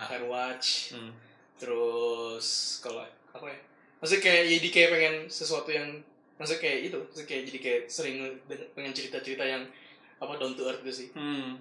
Firewatch, 0.02 0.68
Hmm. 0.90 1.12
terus 1.56 2.46
kalau 2.80 3.04
apa 3.30 3.46
ya? 3.46 3.58
Maksudnya 4.00 4.22
kayak 4.22 4.42
jadi 4.50 4.68
kayak 4.68 4.90
pengen 4.90 5.14
sesuatu 5.28 5.70
yang 5.70 5.86
maksudnya 6.34 6.60
kayak 6.60 6.78
itu. 6.88 6.98
Maksudnya 6.98 7.28
kayak 7.28 7.42
jadi 7.46 7.58
kayak 7.60 7.80
sering 7.86 8.16
pengen 8.72 8.92
cerita-cerita 8.92 9.44
yang 9.44 9.62
apa 10.18 10.32
down 10.36 10.52
to 10.52 10.64
earth 10.64 10.82
gitu 10.82 11.06
sih. 11.06 11.08
Hmm. 11.14 11.60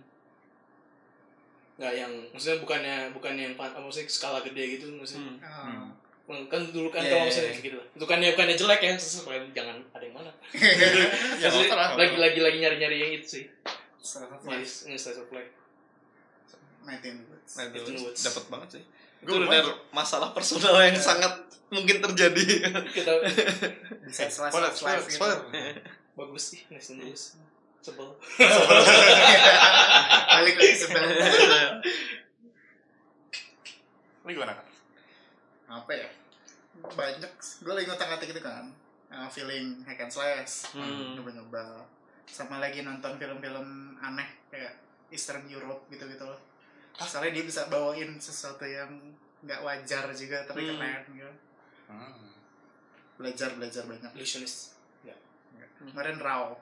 Nggak 1.81 1.93
yang 1.95 2.13
maksudnya 2.29 2.57
bukannya 2.59 2.95
bukannya 3.09 3.43
yang 3.43 3.55
apa 3.57 3.73
maksudnya 3.75 4.05
skala 4.07 4.39
gede 4.39 4.77
gitu 4.77 4.85
maksudnya 4.93 5.41
Hmm. 5.41 5.89
Oh. 6.29 6.45
kan 6.47 6.61
dulu 6.63 6.87
kan 6.87 7.01
Yeah, 7.01 7.11
kalau 7.11 7.19
yeah, 7.19 7.27
misalnya 7.27 7.51
yeah. 7.51 7.65
gitu 7.65 7.75
lah 7.75 7.87
bukannya 7.97 8.27
bukannya 8.31 8.55
jelek 8.55 8.81
ya 8.81 8.93
sesuai 8.95 9.37
jangan 9.51 9.75
ada 9.91 10.03
yang 10.03 10.15
mana 10.15 10.31
Ya, 11.41 11.49
lagi 11.97 12.15
lagi 12.15 12.39
lagi 12.39 12.57
nyari 12.57 12.77
nyari 12.77 12.97
yang 12.99 13.11
itu 13.11 13.27
sih 13.27 13.43
Slice 13.99 14.29
of 14.29 14.41
jadi 14.41 14.61
life. 14.61 14.75
ini 14.85 14.95
slice 14.95 15.17
of 15.17 15.29
life 15.29 15.51
19 16.81 16.97
Woods. 17.27 17.51
Nah, 17.53 17.63
itu 17.67 17.77
Itu 17.79 17.91
Woods. 18.01 18.21
dapat 18.23 18.43
banget 18.47 18.69
sih. 18.71 18.83
Benar 19.21 19.37
lumayan. 19.39 19.65
masalah 19.91 20.29
personal 20.31 20.81
yang 20.81 20.97
sangat 20.97 21.29
mungkin 21.69 22.01
terjadi. 22.01 22.45
kita 22.89 23.11
Bisa 24.03 24.25
slice 24.25 24.49
of 24.49 24.73
life 24.79 25.05
gitu. 25.05 25.21
bagus 26.11 26.43
sih 26.47 26.59
Nathan 26.67 26.97
Lewis 26.99 27.37
sebel 27.85 28.07
Balik 30.31 30.55
lagi 30.57 30.75
sebenarnya. 30.77 31.27
Ini 34.21 34.31
gimana 34.31 34.53
kan? 34.53 34.65
Apa 35.81 35.91
ya? 35.93 36.07
Banyak. 36.81 37.31
Gue 37.65 37.73
lagi 37.73 37.85
ngotak-ngatik 37.89 38.27
gitu 38.33 38.41
kan. 38.41 38.69
Uh, 39.11 39.27
feeling 39.27 39.83
hack 39.83 39.99
and 39.99 40.13
slash. 40.13 40.71
Hmm. 40.71 41.17
Nyoba-nyoba. 41.19 41.83
Sama 42.29 42.63
lagi 42.63 42.85
nonton 42.85 43.19
film-film 43.19 43.97
aneh 43.99 44.29
kayak 44.47 44.77
Eastern 45.11 45.43
Europe 45.51 45.89
gitu-gitu 45.91 46.23
loh. 46.23 46.39
Soalnya 46.95 47.35
dia 47.35 47.43
bisa 47.43 47.67
bawain 47.67 48.15
sesuatu 48.21 48.63
yang 48.63 48.89
nggak 49.41 49.61
wajar 49.65 50.05
juga 50.13 50.45
tapi 50.45 50.69
Hmm. 50.69 50.77
keren 50.79 51.03
gitu. 51.11 51.33
Hmm. 51.91 52.29
Belajar 53.19 53.49
belajar 53.57 53.83
banyak. 53.89 54.11
illusionist 54.15 54.77
Kemarin 55.81 56.21
Raw. 56.21 56.53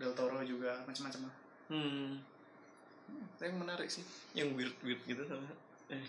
Del 0.00 0.12
Toro 0.12 0.40
juga 0.40 0.80
macam-macam 0.82 1.28
lah. 1.28 1.36
Hmm. 1.68 2.16
Itu 3.36 3.42
yang 3.42 3.60
menarik 3.60 3.86
sih. 3.86 4.00
Yang 4.32 4.48
weird-weird 4.56 5.00
gitu 5.04 5.22
sama. 5.24 5.52
Eh. 5.90 6.06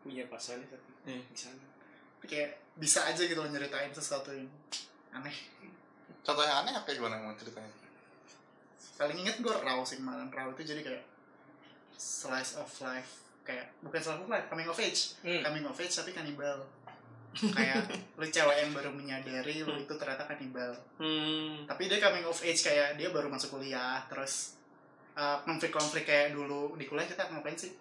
punya 0.00 0.24
pasannya 0.28 0.64
tapi 0.64 0.88
Eh. 1.10 1.22
di 1.24 1.34
sana 1.34 1.56
Tapi 2.20 2.26
kayak 2.28 2.50
bisa 2.76 3.04
aja 3.04 3.20
gitu 3.20 3.40
nyeritain 3.40 3.88
sesuatu 3.88 4.30
yang 4.30 4.44
aneh. 5.10 5.32
Contoh 6.20 6.40
yang 6.40 6.60
aneh 6.60 6.72
apa 6.72 6.88
gimana 6.88 7.16
mau 7.18 7.32
ceritanya? 7.34 7.72
paling 8.94 9.18
inget 9.18 9.42
gue 9.42 9.50
raw 9.50 9.82
sih 9.82 9.98
kemarin 9.98 10.30
raw 10.30 10.46
itu 10.48 10.62
jadi 10.62 10.78
kayak 10.80 11.02
slice 11.90 12.54
of 12.54 12.70
life 12.78 13.26
kayak 13.42 13.66
bukan 13.82 13.98
slice 13.98 14.22
of 14.22 14.30
life 14.30 14.46
coming 14.46 14.64
of 14.64 14.78
age 14.78 15.18
Hmm. 15.20 15.42
coming 15.42 15.66
of 15.66 15.74
age 15.74 15.90
tapi 15.90 16.14
kanibal 16.14 16.62
kayak 17.34 17.82
lu 18.14 18.24
cewek 18.24 18.56
yang 18.56 18.70
baru 18.70 18.90
menyadari 18.90 19.60
lu 19.60 19.74
itu 19.76 19.94
ternyata 19.94 20.24
kanibal 20.24 20.70
Hmm. 20.96 21.64
tapi 21.64 21.86
dia 21.86 21.98
coming 21.98 22.22
of 22.22 22.38
age 22.38 22.60
kayak 22.60 22.94
dia 22.94 23.08
baru 23.08 23.26
masuk 23.26 23.52
kuliah 23.52 23.98
terus 24.06 24.54
uh, 25.12 25.38
konflik-konflik 25.40 26.02
kayak 26.02 26.30
dulu 26.30 26.74
di 26.74 26.84
kuliah 26.84 27.04
kita 27.04 27.26
ngapain 27.28 27.54
sih 27.54 27.74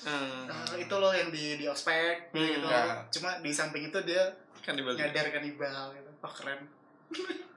Ah. 0.00 0.48
Uh, 0.48 0.80
itu 0.80 0.94
loh 0.94 1.12
yang 1.12 1.28
di 1.28 1.54
di 1.54 1.66
ospek 1.66 2.32
Hmm, 2.32 2.40
gitu 2.40 2.64
ya. 2.64 3.04
cuma 3.10 3.36
di 3.38 3.50
samping 3.50 3.84
itu 3.86 3.98
dia 4.02 4.32
Kan 4.58 4.72
dibalik. 4.72 4.96
nyadar 4.96 5.28
kanibal 5.30 5.92
gitu 5.92 6.10
oh 6.18 6.32
keren 6.32 6.60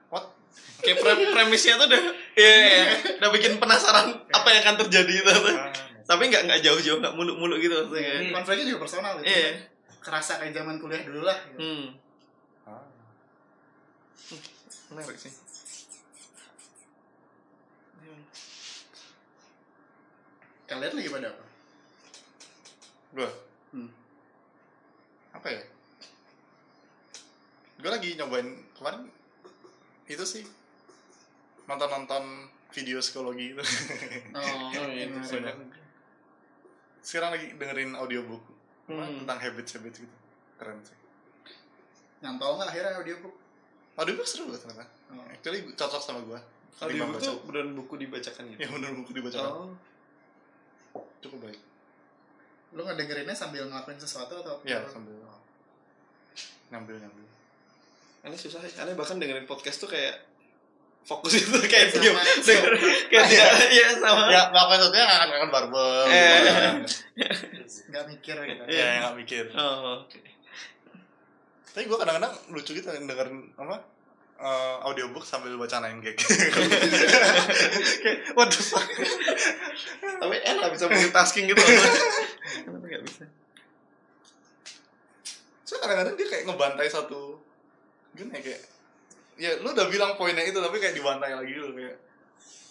Kayak 0.76 1.00
pre- 1.00 1.32
premisnya 1.32 1.74
tuh 1.76 1.88
udah 1.88 2.02
iya, 2.36 2.52
iya, 2.52 2.68
iya. 2.76 2.84
udah 3.16 3.30
bikin 3.32 3.56
penasaran 3.56 4.06
apa 4.28 4.48
yang 4.48 4.60
akan 4.62 4.76
terjadi 4.84 5.12
itu. 5.16 5.32
Tapi 6.04 6.22
nggak 6.28 6.42
nggak 6.44 6.60
jauh-jauh, 6.60 7.00
nggak 7.00 7.10
muluk-muluk 7.10 7.58
gitu 7.58 7.74
maksudnya. 7.80 8.20
Hmm. 8.20 8.32
konfliknya 8.34 8.64
juga 8.68 8.80
personal 8.82 9.12
gitu 9.18 9.26
Iya. 9.26 9.50
Kerasa 10.04 10.36
kayak 10.36 10.52
zaman 10.52 10.76
kuliah 10.76 11.00
dulu 11.00 11.24
lah 11.24 11.38
gitu. 11.48 11.58
Hmm. 11.64 11.86
Ah. 12.68 12.84
Menarik 14.92 15.16
sih. 15.16 15.32
kalian 20.64 20.96
lagi 20.96 21.10
pada 21.12 21.28
apa 21.28 21.44
Gue? 23.14 23.30
Hmm. 23.70 23.90
Apa 25.30 25.46
ya? 25.46 25.62
Gue 27.78 27.90
lagi 27.94 28.18
nyobain 28.18 28.48
kemarin 28.74 29.06
itu 30.10 30.24
sih 30.26 30.44
nonton-nonton 31.70 32.50
video 32.74 32.98
psikologi 32.98 33.54
itu. 33.54 33.62
oh, 34.34 34.66
Oh, 34.74 34.88
iya. 34.90 35.06
Sekarang 37.06 37.38
lagi 37.38 37.54
dengerin 37.54 37.94
audiobook 37.94 38.53
Hmm. 38.84 39.24
tentang 39.24 39.38
habits-habits 39.40 39.98
gitu. 40.02 40.16
Keren 40.56 40.78
sih. 40.84 40.96
nyantol 42.20 42.56
nggak 42.56 42.72
akhirnya 42.72 42.96
audiobook 42.96 43.34
Audiobook 43.94 44.24
seru 44.24 44.48
banget 44.48 44.64
ternyata. 44.64 44.84
oh. 45.12 45.24
Actually 45.28 45.60
cocok 45.72 46.00
sama 46.00 46.20
gue. 46.24 46.40
Audiobook 46.80 47.20
tuh 47.20 47.36
beneran 47.44 47.76
buku 47.76 47.94
dibacakan 48.00 48.44
gitu. 48.50 48.60
Ya 48.64 48.68
bener 48.68 48.90
buku 48.96 49.10
dibaca 49.12 49.38
Oh. 49.40 49.72
cukup 51.20 51.48
baik. 51.48 51.60
lu 52.74 52.82
ngedengerinnya 52.82 53.30
sambil 53.32 53.70
ngelakuin 53.70 53.96
sesuatu 53.96 54.34
atau 54.34 54.58
Ya 54.66 54.82
sambil 54.90 55.14
ngambil 56.68 56.96
ngambil. 56.98 57.26
Aneh 58.26 58.34
susah 58.34 58.58
sih. 58.64 58.74
Aneh 58.80 58.98
bahkan 58.98 59.20
dengerin 59.20 59.46
podcast 59.46 59.78
tuh 59.78 59.86
kayak 59.86 60.16
fokus 61.04 61.36
itu 61.36 61.52
kayak 61.72 61.92
denger 61.92 62.16
kayak 63.12 63.24
dia 63.28 63.44
iya 63.76 63.86
sama. 64.00 64.32
Ya 64.32 64.48
melakukan 64.48 64.78
sesuatu 64.80 64.96
yang 64.96 65.12
akan 65.12 65.28
akan 65.36 65.48
barbel. 65.52 66.08
Eh. 66.08 66.80
nggak 67.92 68.04
mikir 68.08 68.36
gitu 68.40 68.62
Ya 68.72 69.04
nggak 69.04 69.14
mikir. 69.20 69.44
Oh. 69.52 70.00
Tapi 71.74 71.84
gue 71.84 71.98
kadang-kadang 72.00 72.32
lucu 72.50 72.72
gitu 72.72 72.88
dengerin 72.88 73.52
apa 73.60 73.84
eh, 74.40 74.76
audiobook 74.88 75.28
sambil 75.28 75.52
baca 75.60 75.84
nine 75.84 76.00
gag. 76.00 76.16
Kayak, 78.02 78.32
What 78.34 78.48
the 78.50 78.62
fuck? 78.64 78.88
Tapi 80.00 80.36
enak 80.40 80.72
bisa 80.72 80.88
multitasking 80.88 81.52
gitu. 81.52 81.60
Kenapa 81.60 82.86
nggak 82.88 83.02
bisa? 83.04 83.24
So 85.68 85.80
kadang-kadang 85.80 86.16
dia 86.16 86.26
kayak 86.28 86.44
ngebantai 86.48 86.88
satu 86.88 87.40
gimana 88.14 88.38
ya 88.38 88.42
kayak 88.46 88.62
ya 89.36 89.50
lu 89.58 89.70
udah 89.70 89.86
bilang 89.86 90.14
poinnya 90.14 90.42
itu 90.42 90.56
tapi 90.56 90.78
kayak 90.78 90.94
dibantai 90.94 91.32
lagi 91.32 91.50
gitu 91.50 91.70
kayak 91.70 91.96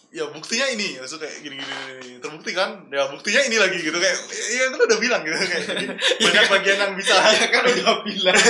ya 0.09 0.29
buktinya 0.29 0.69
ini 0.69 0.95
maksud 0.95 1.17
kayak 1.17 1.41
gini 1.41 1.57
gini, 1.57 1.73
gini. 1.99 2.17
terbukti 2.21 2.53
kan 2.53 2.85
ya 2.87 3.09
buktinya 3.09 3.41
ini 3.43 3.57
lagi 3.57 3.81
gitu 3.81 3.97
kayak 3.97 4.17
ya 4.29 4.63
kan 4.63 4.77
lu 4.77 4.85
udah 4.85 4.99
bilang 5.01 5.21
gitu 5.21 5.35
kayak 5.35 5.63
jadi 5.65 5.85
banyak 6.23 6.43
bagian 6.49 6.77
yang 6.79 6.93
bisa 6.93 7.15
Ya 7.17 7.47
kan 7.49 7.63
udah 7.65 7.95
bilang. 8.05 8.37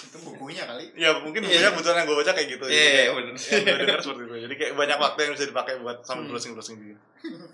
itu 0.00 0.16
bukunya 0.22 0.62
kali 0.64 0.84
ya 0.94 1.18
mungkin 1.20 1.42
Iya. 1.42 1.50
banyak 1.50 1.70
kebetulan 1.74 1.96
yang 1.96 2.06
gue 2.06 2.18
baca 2.18 2.32
kayak 2.32 2.48
gitu 2.48 2.64
Iya, 2.66 2.82
iya, 2.86 3.10
bener. 3.10 3.34
yang 3.34 3.62
gue 3.62 3.76
dengar 3.82 4.00
seperti 4.00 4.22
itu 4.22 4.34
jadi 4.40 4.54
kayak 4.56 4.72
banyak 4.74 4.98
waktu 4.98 5.18
yang 5.20 5.32
bisa 5.34 5.46
dipakai 5.46 5.74
buat 5.78 5.98
sambil 6.02 6.22
Hmm. 6.24 6.30
browsing 6.30 6.52
browsing 6.54 6.76
gitu 6.78 7.00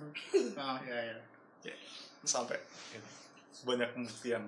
oh 0.61 0.79
ya 0.85 0.99
ya 1.65 1.75
sampai 2.23 2.59
gitu. 2.93 3.09
banyak 3.65 3.89
pembuktian 3.93 4.43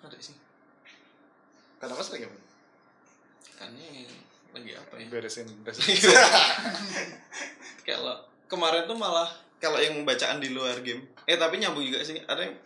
Ada 0.00 0.16
sih. 0.18 0.36
kadang 1.76 1.96
kadang 1.96 2.12
lagi 2.12 2.24
apa 2.24 2.36
Aneh 3.60 4.08
lagi 4.50 4.70
apa 4.72 4.94
ya? 4.96 5.06
beresin 5.06 5.46
beresin. 5.60 5.96
Kalau 7.82 8.16
kemarin 8.46 8.84
tuh 8.84 8.94
malah 8.94 9.28
kalau 9.56 9.76
yang 9.76 9.92
bacaan 10.02 10.40
di 10.40 10.50
luar 10.50 10.80
game. 10.80 11.04
Eh 11.24 11.36
tapi 11.36 11.56
nyambung 11.56 11.82
juga 11.82 12.00
sih. 12.00 12.16
Ada 12.18 12.40
yang 12.42 12.56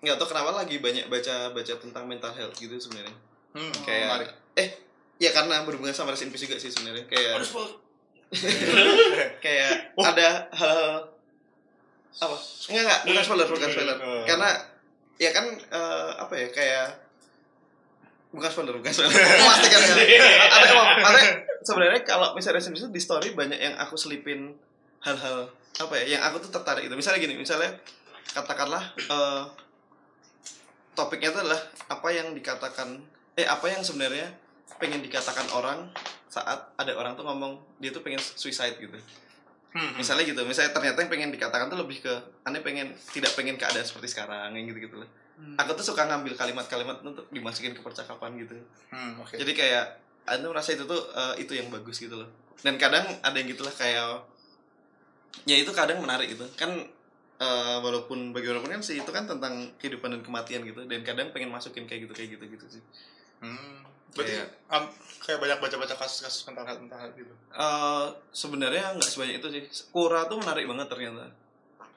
nggak 0.00 0.16
tahu 0.16 0.28
kenapa 0.28 0.50
lagi 0.52 0.78
banyak 0.78 1.06
baca 1.06 1.50
baca 1.50 1.72
tentang 1.74 2.04
mental 2.04 2.30
health 2.30 2.54
gitu 2.54 2.74
sebenarnya. 2.76 3.14
Hmm, 3.52 3.70
kayak 3.82 4.06
menarik. 4.08 4.30
eh 4.56 4.68
ya 5.16 5.30
karena 5.30 5.62
berhubungan 5.62 5.94
sama 5.94 6.10
Rest 6.10 6.22
in 6.22 6.30
Peace 6.30 6.44
juga 6.44 6.58
sih 6.58 6.68
sebenarnya. 6.68 7.06
Kayak 7.06 7.38
kayak 9.44 9.94
Oh. 9.94 10.02
ada 10.04 10.50
hal 10.50 10.82
apa? 12.16 12.36
Enggak 12.68 12.82
enggak 12.82 13.00
bukan 13.04 13.22
spoiler 13.22 13.48
bukan 13.48 13.68
spoiler. 13.70 13.96
Oh. 13.96 14.22
karena 14.26 14.50
ya 15.18 15.30
kan 15.30 15.46
eh, 15.54 16.10
apa 16.18 16.34
ya 16.34 16.48
kayak 16.50 16.88
bukan 18.34 18.50
spoiler 18.50 18.74
bukan 18.78 18.90
spoiler. 18.90 19.14
Memastikan 19.42 19.80
ya. 19.80 19.94
ada 20.50 20.68
ada 21.06 21.20
sebenarnya 21.62 22.02
kalau 22.02 22.34
misalnya 22.34 22.60
itu 22.60 22.90
di 22.90 23.00
story 23.00 23.32
banyak 23.32 23.58
yang 23.58 23.74
aku 23.78 23.94
selipin 23.94 24.54
hal-hal 25.04 25.48
apa 25.74 25.94
ya 26.02 26.18
yang 26.18 26.22
aku 26.26 26.42
tuh 26.42 26.50
tertarik 26.54 26.86
itu 26.86 26.94
misalnya 26.94 27.22
gini 27.22 27.34
misalnya 27.38 27.78
katakanlah 28.34 28.82
eh, 28.98 29.42
topiknya 30.94 31.30
itu 31.34 31.38
adalah 31.42 31.60
apa 31.90 32.08
yang 32.10 32.34
dikatakan 32.34 33.02
eh 33.34 33.46
apa 33.46 33.66
yang 33.66 33.82
sebenarnya 33.82 34.30
pengen 34.78 35.02
dikatakan 35.02 35.46
orang 35.54 35.90
saat 36.30 36.74
ada 36.74 36.92
orang 36.98 37.14
tuh 37.14 37.22
ngomong 37.26 37.58
dia 37.78 37.94
tuh 37.94 38.02
pengen 38.02 38.18
suicide 38.18 38.74
gitu 38.78 38.98
Hmm, 39.74 39.98
misalnya 39.98 40.22
gitu 40.22 40.38
misalnya 40.46 40.70
ternyata 40.70 41.02
yang 41.02 41.10
pengen 41.10 41.30
dikatakan 41.34 41.66
tuh 41.66 41.82
lebih 41.82 41.98
ke 41.98 42.14
aneh 42.46 42.62
pengen 42.62 42.94
tidak 43.10 43.34
pengen 43.34 43.58
keadaan 43.58 43.82
seperti 43.82 44.14
sekarang 44.14 44.54
yang 44.54 44.70
gitu 44.70 44.86
gitu 44.86 44.96
loh 45.02 45.10
Hmm. 45.34 45.58
aku 45.58 45.74
tuh 45.74 45.82
suka 45.82 46.06
ngambil 46.06 46.38
kalimat-kalimat 46.38 47.02
untuk 47.02 47.26
dimasukin 47.34 47.74
ke 47.74 47.82
percakapan 47.82 48.38
gitu. 48.38 48.54
Hmm, 48.94 49.18
oke. 49.18 49.34
Jadi 49.34 49.50
kayak 49.50 49.98
aku 50.30 50.46
merasa 50.46 50.78
itu 50.78 50.86
tuh 50.86 51.10
eh, 51.10 51.42
itu 51.42 51.58
yang 51.58 51.74
bagus 51.74 51.98
gitu 51.98 52.14
loh. 52.14 52.30
Dan 52.62 52.78
kadang 52.78 53.02
ada 53.02 53.34
yang 53.34 53.50
gitulah 53.50 53.74
kayak 53.74 54.22
ya 55.42 55.56
itu 55.58 55.74
kadang 55.74 55.98
menarik 55.98 56.30
gitu. 56.30 56.46
Kan 56.54 56.86
eh, 57.42 57.76
walaupun 57.82 58.30
bagaimanapun 58.30 58.78
kan 58.78 58.82
sih 58.86 59.02
itu 59.02 59.10
kan 59.10 59.26
tentang 59.26 59.74
kehidupan 59.82 60.14
dan 60.14 60.22
kematian 60.22 60.62
gitu. 60.62 60.86
Dan 60.86 61.02
kadang 61.02 61.34
pengen 61.34 61.50
masukin 61.50 61.90
kayak 61.90 62.06
gitu 62.06 62.14
kayak 62.14 62.38
gitu 62.38 62.44
gitu 62.54 62.66
sih. 62.78 62.82
Hmm. 63.42 63.82
Berarti 64.14 64.32
Kayak- 64.38 64.50
am, 64.70 64.84
kayak 65.20 65.38
banyak 65.42 65.58
baca-baca 65.58 65.94
kasus-kasus 65.98 66.46
tentang 66.46 66.64
hal 66.64 66.76
tentang 66.78 66.98
hal 67.02 67.10
gitu. 67.18 67.34
Eh, 67.50 68.06
sebenarnya 68.30 68.94
nggak 68.94 69.10
sebanyak 69.10 69.36
itu 69.42 69.48
sih 69.50 69.62
Quora 69.90 70.30
tuh 70.30 70.38
menarik 70.38 70.64
banget 70.70 70.86
ternyata 70.86 71.26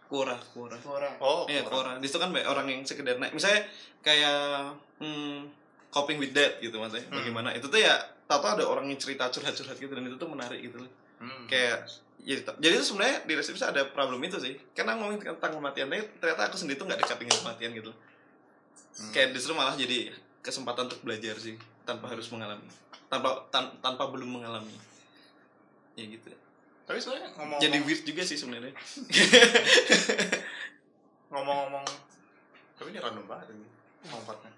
Quora 0.07 0.37
Quora 0.55 0.77
Orang. 0.87 1.13
Oh, 1.19 1.43
Iya, 1.45 1.61
orang. 1.67 1.69
Quora. 1.69 1.91
Di 1.99 2.07
situ 2.07 2.17
kan 2.17 2.31
banyak 2.31 2.47
orang 2.47 2.65
yang 2.71 2.81
sekedar 2.87 3.19
naik. 3.19 3.35
Misalnya 3.35 3.67
kayak 4.01 4.73
hmm, 5.03 5.51
coping 5.91 6.17
with 6.17 6.31
death 6.31 6.57
gitu 6.63 6.73
maksudnya. 6.79 7.05
Hmm. 7.11 7.21
Bagaimana? 7.21 7.49
Itu 7.53 7.67
tuh 7.67 7.83
ya 7.83 7.95
tahu 8.25 8.39
ada 8.43 8.63
orang 8.63 8.87
yang 8.87 8.99
cerita 8.99 9.27
curhat-curhat 9.27 9.75
gitu 9.75 9.91
dan 9.91 10.03
itu 10.07 10.15
tuh 10.15 10.29
menarik 10.31 10.59
gitu 10.63 10.79
loh. 10.79 10.91
Hmm. 11.19 11.45
Kayak 11.45 11.85
jadi, 12.23 12.43
jadi 12.59 12.73
itu 12.79 12.85
sebenarnya 12.87 13.17
di 13.23 13.33
resepsi 13.35 13.63
ada 13.63 13.83
problem 13.91 14.19
itu 14.23 14.39
sih. 14.39 14.55
Karena 14.73 14.95
ngomongin 14.95 15.21
tentang 15.21 15.53
kematian, 15.59 15.87
tapi 15.91 16.01
ternyata 16.17 16.41
aku 16.49 16.55
sendiri 16.55 16.79
tuh 16.79 16.87
nggak 16.87 16.99
dekat 17.03 17.17
dengan 17.21 17.37
kematian 17.43 17.71
gitu. 17.75 17.91
Hmm. 18.97 19.11
Kayak 19.11 19.27
justru 19.35 19.53
malah 19.53 19.75
jadi 19.75 20.15
kesempatan 20.39 20.87
untuk 20.87 21.03
belajar 21.03 21.35
sih 21.35 21.59
tanpa 21.87 22.11
harus 22.11 22.27
mengalami. 22.27 22.67
Tanpa 23.07 23.47
tan- 23.47 23.79
tanpa 23.79 24.11
belum 24.11 24.27
mengalami. 24.27 24.75
Ya 25.95 26.03
gitu. 26.05 26.27
Tapi 26.83 26.99
sebenarnya 26.99 27.31
ngomong 27.33 27.59
Jadi 27.59 27.77
weird 27.81 28.03
juga 28.03 28.21
sih 28.21 28.35
sebenarnya. 28.35 28.75
ngomong-ngomong 31.27 31.83
tapi 32.77 32.93
ini 32.93 32.99
random 33.01 33.25
banget 33.25 33.47
ini 33.51 33.67
lompatnya. 34.07 34.51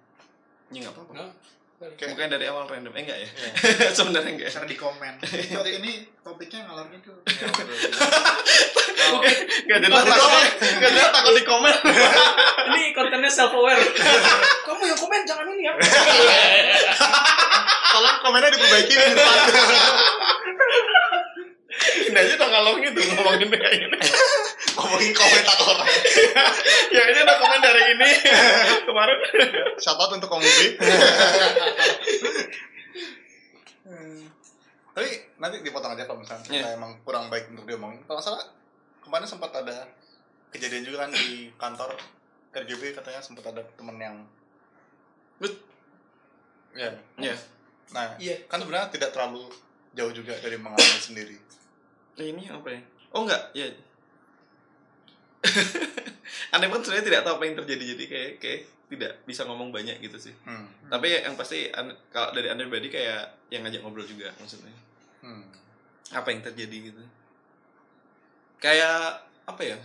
Ya 0.69 0.77
nggak 0.83 0.93
apa-apa. 0.93 1.33
Kayak 1.79 2.11
Bukan 2.11 2.27
dari 2.27 2.45
awal 2.51 2.67
random. 2.67 2.91
Eh 2.91 3.01
enggak 3.07 3.19
ya? 3.23 3.29
Iya. 3.31 3.87
sebenarnya 3.97 4.31
enggak. 4.35 4.51
Ntar 4.51 4.67
di 4.67 4.75
komen. 4.75 5.13
Kok 5.23 5.63
ini 5.63 5.91
topiknya 6.19 6.67
ngalor 6.67 6.91
gitu. 6.91 7.11
Ya, 7.23 7.47
betul. 7.47 7.67
Gak 9.63 9.79
jelas 9.87 10.03
takut, 10.03 10.43
gak 10.59 10.91
jelas 10.91 11.11
takut 11.15 11.33
di 11.39 11.43
komen. 11.47 11.75
ini 12.75 12.91
kontennya 12.91 13.31
self 13.31 13.55
aware. 13.55 13.79
Kamu 14.67 14.83
yang 14.91 14.99
komen 14.99 15.23
jangan 15.23 15.47
ini 15.55 15.71
ya. 15.71 15.73
Tolong 17.95 18.17
komennya 18.27 18.51
diperbaiki 18.51 18.93
di 18.99 19.05
depan. 19.15 19.37
Ini 22.11 22.17
aja 22.19 22.33
udah 22.35 22.49
ngalor 22.59 22.75
gitu 22.83 22.99
ngomongin 23.07 23.47
kayak 23.55 23.75
gini. 23.87 23.97
Ngomongin 24.79 25.11
komentator. 25.11 25.77
Ya 26.89 27.03
ini 27.05 27.19
udah 27.21 27.37
komen 27.37 27.59
dari 27.61 27.81
ini 27.93 28.09
kemarin. 28.87 29.17
Shout 29.77 29.93
out 29.95 30.09
untuk 30.09 30.25
Om 30.27 30.41
Ubi. 30.41 30.67
Tapi 34.89 35.07
nanti 35.37 35.61
dipotong 35.61 35.93
aja 35.93 36.03
kalau 36.03 36.19
misalnya 36.19 36.43
kita 36.43 36.69
emang 36.73 36.97
kurang 37.03 37.29
baik 37.29 37.47
untuk 37.49 37.63
diomongin. 37.63 38.01
Kalau 38.03 38.19
salah 38.19 38.41
kemarin 38.99 39.25
sempat 39.25 39.53
ada 39.53 39.85
kejadian 40.49 40.83
juga 40.83 41.05
kan 41.05 41.11
di 41.13 41.53
kantor 41.55 41.93
RGB 42.51 42.97
katanya 42.97 43.21
sempat 43.21 43.45
ada 43.47 43.61
temen 43.75 43.95
yang 43.95 44.17
Bet. 45.37 45.53
ya 46.71 46.89
Ya. 47.15 47.33
nah 47.89 48.13
Iya. 48.17 48.35
kan 48.45 48.59
sebenarnya 48.59 48.89
tidak 48.89 49.09
terlalu 49.09 49.45
jauh 49.91 50.11
juga 50.11 50.37
dari 50.37 50.53
mengalami 50.55 50.99
sendiri 50.99 51.37
Ini 52.13 52.49
apa 52.49 52.67
ya? 52.67 52.81
Oh 53.09 53.23
enggak, 53.23 53.41
ya. 53.53 53.65
Aneh 56.53 56.67
banget 56.67 56.83
sebenarnya 56.85 57.07
tidak 57.07 57.21
tahu 57.25 57.33
apa 57.39 57.43
yang 57.45 57.57
terjadi 57.63 57.83
jadi 57.95 58.05
kayak 58.09 58.31
kayak 58.41 58.59
tidak 58.89 59.11
bisa 59.29 59.45
ngomong 59.45 59.69
banyak 59.69 60.01
gitu 60.01 60.17
sih. 60.17 60.33
hmm. 60.45 60.89
Tapi 60.89 61.07
yang 61.13 61.37
pasti 61.37 61.69
kalau 62.09 62.33
dari 62.33 62.49
anda 62.49 62.65
pribadi 62.65 62.89
kayak 62.89 63.49
yang 63.53 63.61
ngajak 63.61 63.85
ngobrol 63.85 64.05
juga 64.05 64.33
maksudnya. 64.41 64.73
Hmm. 65.21 65.45
Apa 66.09 66.33
yang 66.33 66.41
terjadi 66.41 66.77
gitu? 66.89 67.01
Kayak 68.57 69.29
apa 69.45 69.61
ya? 69.61 69.77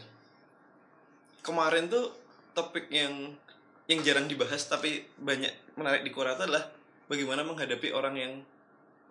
Kemarin 1.44 1.93
tuh 1.93 2.16
topik 2.56 2.89
yang 2.89 3.36
yang 3.85 4.01
jarang 4.01 4.24
dibahas 4.24 4.64
tapi 4.64 5.05
banyak 5.20 5.52
menarik 5.76 6.09
di 6.09 6.09
itu 6.09 6.24
adalah 6.24 6.72
bagaimana 7.05 7.44
menghadapi 7.44 7.93
orang 7.93 8.16
yang 8.16 8.32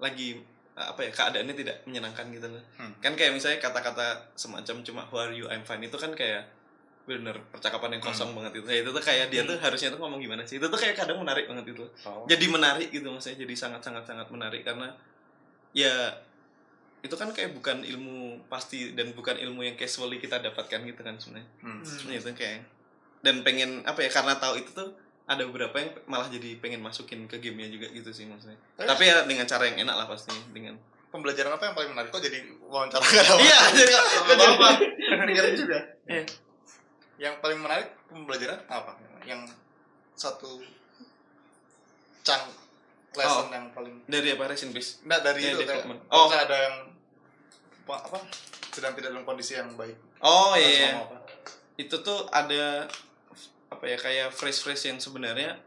lagi 0.02 0.42
apa 0.74 1.06
ya 1.06 1.12
keadaannya 1.14 1.54
tidak 1.54 1.78
menyenangkan 1.86 2.26
gitu 2.34 2.48
loh. 2.50 2.64
Hmm. 2.82 2.94
Kan 2.98 3.14
kayak 3.14 3.38
misalnya 3.38 3.62
kata-kata 3.62 4.34
semacam 4.34 4.76
cuma 4.82 5.02
who 5.06 5.18
are 5.22 5.34
you 5.34 5.46
I'm 5.46 5.62
fine 5.62 5.86
itu 5.86 5.94
kan 5.94 6.14
kayak 6.18 6.50
bener 7.04 7.36
percakapan 7.52 8.00
yang 8.00 8.04
kosong 8.04 8.32
banget 8.32 8.64
itu. 8.64 8.68
Ya, 8.72 8.80
itu 8.82 8.90
tuh 8.96 9.04
kayak 9.04 9.28
dia 9.28 9.44
tuh 9.44 9.60
harusnya 9.60 9.92
tuh 9.92 10.00
ngomong 10.00 10.24
gimana 10.24 10.42
sih? 10.48 10.58
Itu 10.58 10.72
tuh 10.72 10.80
kayak 10.80 10.96
kadang 10.96 11.20
menarik 11.20 11.46
banget 11.52 11.76
itu. 11.76 11.86
Oh. 12.08 12.24
Jadi 12.26 12.46
menarik 12.48 12.90
gitu 12.90 13.12
maksudnya. 13.12 13.44
Jadi 13.44 13.54
sangat-sangat 13.54 14.04
sangat 14.08 14.28
menarik 14.32 14.64
karena 14.64 14.88
ya 15.76 16.16
itu 17.04 17.14
kan 17.20 17.28
kayak 17.36 17.52
bukan 17.52 17.84
ilmu 17.84 18.48
pasti 18.48 18.96
dan 18.96 19.12
bukan 19.12 19.36
ilmu 19.36 19.68
yang 19.68 19.76
casually 19.76 20.24
kita 20.24 20.40
dapatkan 20.40 20.80
gitu 20.88 21.02
kan 21.04 21.20
sebenarnya. 21.20 21.48
Hmm. 21.60 21.84
Sebenarnya 21.84 22.20
itu 22.24 22.30
kayak 22.34 22.60
dan 23.24 23.36
pengen 23.44 23.84
apa 23.84 24.00
ya 24.04 24.10
karena 24.10 24.40
tahu 24.40 24.64
itu 24.64 24.72
tuh 24.72 24.96
ada 25.24 25.42
beberapa 25.44 25.76
yang 25.76 25.90
malah 26.06 26.28
jadi 26.28 26.60
pengen 26.60 26.80
masukin 26.80 27.24
ke 27.26 27.38
gamenya 27.38 27.72
juga 27.72 27.88
gitu 27.90 28.10
sih 28.10 28.26
maksudnya. 28.26 28.60
Tapi- 28.76 28.88
Tapi 28.88 29.04
ya 29.06 29.16
dengan 29.24 29.46
cara 29.46 29.64
yang 29.66 29.78
enak 29.80 29.96
lah 29.96 30.06
pasti 30.06 30.32
dengan 30.50 30.76
pembelajaran 31.10 31.52
apa 31.52 31.64
yang 31.64 31.76
paling 31.76 31.90
menarik 31.92 32.10
kok 32.10 32.20
jadi 32.20 32.38
wawancara 32.62 33.00
nggak 33.00 33.26
Iya, 33.40 33.60
jadi 33.72 33.92
Gak 33.96 34.34
apa-apa. 34.34 34.70
Dengerin 35.24 35.56
juga. 35.56 35.80
yang 37.16 37.40
paling 37.40 37.56
menarik 37.58 37.88
pembelajaran 38.06 38.60
apa 38.68 38.98
yang 39.24 39.46
satu 40.14 40.60
chunk 42.22 42.44
lesson 43.14 43.48
yang 43.48 43.70
paling 43.72 44.02
dari 44.06 44.34
apa 44.34 44.44
Rest 44.46 44.66
in 44.66 44.72
Peace. 44.72 45.00
enggak 45.02 45.22
dari 45.24 45.42
Ya, 45.44 45.54
itu 45.54 45.64
kayak 45.64 45.86
oh. 46.10 46.18
Oh. 46.18 46.28
ada 46.28 46.56
yang 46.58 46.76
apa, 47.84 47.96
apa 48.02 48.18
sedang 48.70 48.92
tidak 48.92 49.12
dalam 49.12 49.24
kondisi 49.24 49.54
yang 49.54 49.70
baik 49.74 49.94
Oh 50.18 50.56
iya. 50.56 50.98
apa? 50.98 51.20
Itu 51.76 52.00
tuh 52.00 52.26
ada 52.28 52.88
apa 53.74 53.84
ya 53.90 53.98
kayak 53.98 54.30
phrase-phrase 54.30 54.94
yang 54.94 55.00
sebenarnya 55.02 55.58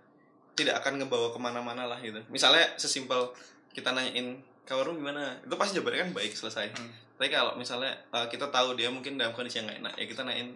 tidak 0.57 0.81
akan 0.81 1.05
ngebawa 1.05 1.31
ke 1.35 1.39
mana-mana 1.39 1.85
lah 1.85 2.01
gitu. 2.01 2.17
Misalnya 2.33 2.65
sesimpel 2.81 3.29
kita 3.77 3.93
nanyain 3.93 4.41
kabarmu 4.65 4.99
gimana, 4.99 5.37
itu 5.45 5.55
pasti 5.55 5.79
jawabannya 5.79 6.09
kan 6.09 6.11
baik 6.17 6.33
selesai. 6.33 6.67
Hmm. 6.75 6.91
Tapi 7.21 7.29
kalau 7.29 7.55
misalnya 7.61 7.93
uh, 8.11 8.27
kita 8.27 8.49
tahu 8.49 8.75
dia 8.75 8.89
mungkin 8.89 9.21
dalam 9.21 9.37
kondisi 9.37 9.61
yang 9.61 9.69
nggak 9.69 9.81
enak, 9.85 9.95
ya 10.01 10.07
kita 10.09 10.23
nanyain 10.25 10.51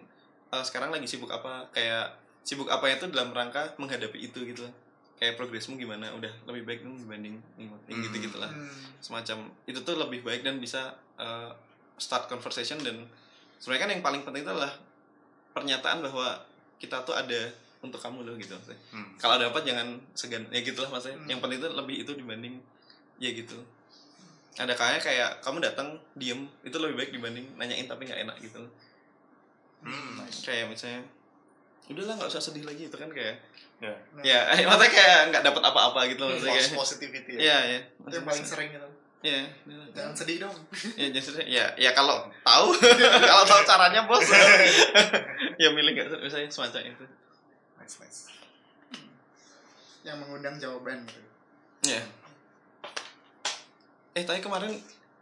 uh, 0.51 0.63
sekarang 0.65 0.89
lagi 0.89 1.07
sibuk 1.07 1.29
apa, 1.29 1.69
kayak 1.71 2.17
sibuk 2.41 2.67
apa 2.67 2.89
itu 2.89 3.07
dalam 3.13 3.31
rangka 3.31 3.77
menghadapi 3.77 4.19
itu 4.19 4.41
gitu. 4.43 4.65
Kayak 5.21 5.37
progresmu 5.37 5.77
gimana, 5.77 6.09
udah 6.17 6.33
lebih 6.49 6.65
baik 6.65 6.79
dong 6.81 6.97
dibanding 6.97 7.37
ini, 7.61 7.69
Hmm. 7.69 8.01
gitu 8.01 8.25
gitulah. 8.25 8.49
Hmm. 8.49 8.73
Semacam 8.97 9.53
itu 9.69 9.79
tuh 9.85 9.95
lebih 10.01 10.25
baik 10.25 10.41
dan 10.41 10.57
bisa 10.57 10.97
uh, 11.21 11.53
start 12.01 12.25
conversation 12.25 12.81
dan 12.81 13.05
sebenarnya 13.61 13.81
kan 13.85 13.91
yang 13.93 14.01
paling 14.01 14.21
penting 14.25 14.41
itu 14.41 14.49
adalah 14.49 14.73
pernyataan 15.53 16.01
bahwa 16.01 16.41
kita 16.81 17.05
tuh 17.05 17.13
ada 17.13 17.53
untuk 17.85 18.01
kamu 18.01 18.25
loh 18.25 18.33
gitu 18.41 18.57
maksudnya. 18.57 18.81
Hmm. 18.89 19.13
Kalau 19.21 19.37
dapat 19.37 19.61
jangan 19.61 20.01
segan 20.17 20.49
ya 20.49 20.65
gitulah 20.65 20.89
maksudnya. 20.89 21.21
Hmm. 21.21 21.29
Yang 21.29 21.39
penting 21.45 21.59
itu 21.61 21.69
lebih 21.69 21.95
itu 22.01 22.11
dibanding 22.17 22.55
ya 23.21 23.29
gitu. 23.37 23.57
Ada 24.57 24.73
kayaknya 24.73 25.01
kayak 25.05 25.29
kamu 25.45 25.57
datang 25.61 25.87
diem 26.17 26.49
itu 26.65 26.77
lebih 26.81 26.95
baik 26.97 27.11
dibanding 27.13 27.45
nanyain 27.55 27.85
tapi 27.85 28.09
nggak 28.09 28.21
enak 28.25 28.37
gitu. 28.41 28.61
Hmm. 29.85 30.25
Kayak 30.25 30.73
misalnya 30.73 31.05
udahlah 31.91 32.15
nggak 32.17 32.31
usah 32.31 32.41
sedih 32.41 32.65
lagi 32.65 32.89
itu 32.89 32.97
kan 32.97 33.11
kayak 33.13 33.37
Ya. 33.81 33.97
ya 34.21 34.39
maksudnya 34.69 34.93
kayak 34.93 35.19
nggak 35.33 35.41
dapat 35.41 35.63
apa-apa 35.65 36.05
gitu 36.13 36.21
maksudnya 36.21 36.53
False 36.53 36.69
kayak 36.69 36.77
positivity 36.77 37.31
ya. 37.33 37.41
Iya 37.41 37.57
ya. 37.65 37.79
Itu 38.05 38.15
yang 38.21 38.27
paling 38.29 38.45
sering 38.45 38.69
gitu. 38.77 38.89
Iya. 39.21 39.45
Jangan 39.93 40.13
sedih 40.17 40.41
dong. 40.41 40.55
Ya 40.97 41.07
jadi 41.09 41.45
ya 41.45 41.65
ya 41.77 41.91
kalau 41.93 42.25
tahu 42.41 42.73
kalau 43.29 43.43
tahu 43.45 43.61
caranya 43.63 44.09
bos 44.09 44.25
ya 45.61 45.69
milih 45.69 45.93
nggak 45.93 46.25
misalnya 46.25 46.49
semacam 46.49 46.81
itu. 46.89 47.05
Nice, 47.77 47.95
nice. 48.01 48.21
Yang 50.01 50.17
mengundang 50.25 50.57
jawaban 50.57 51.05
gitu. 51.05 51.21
Ya. 51.93 52.01
Eh 54.11 54.25
tapi 54.25 54.41
kemarin 54.41 54.73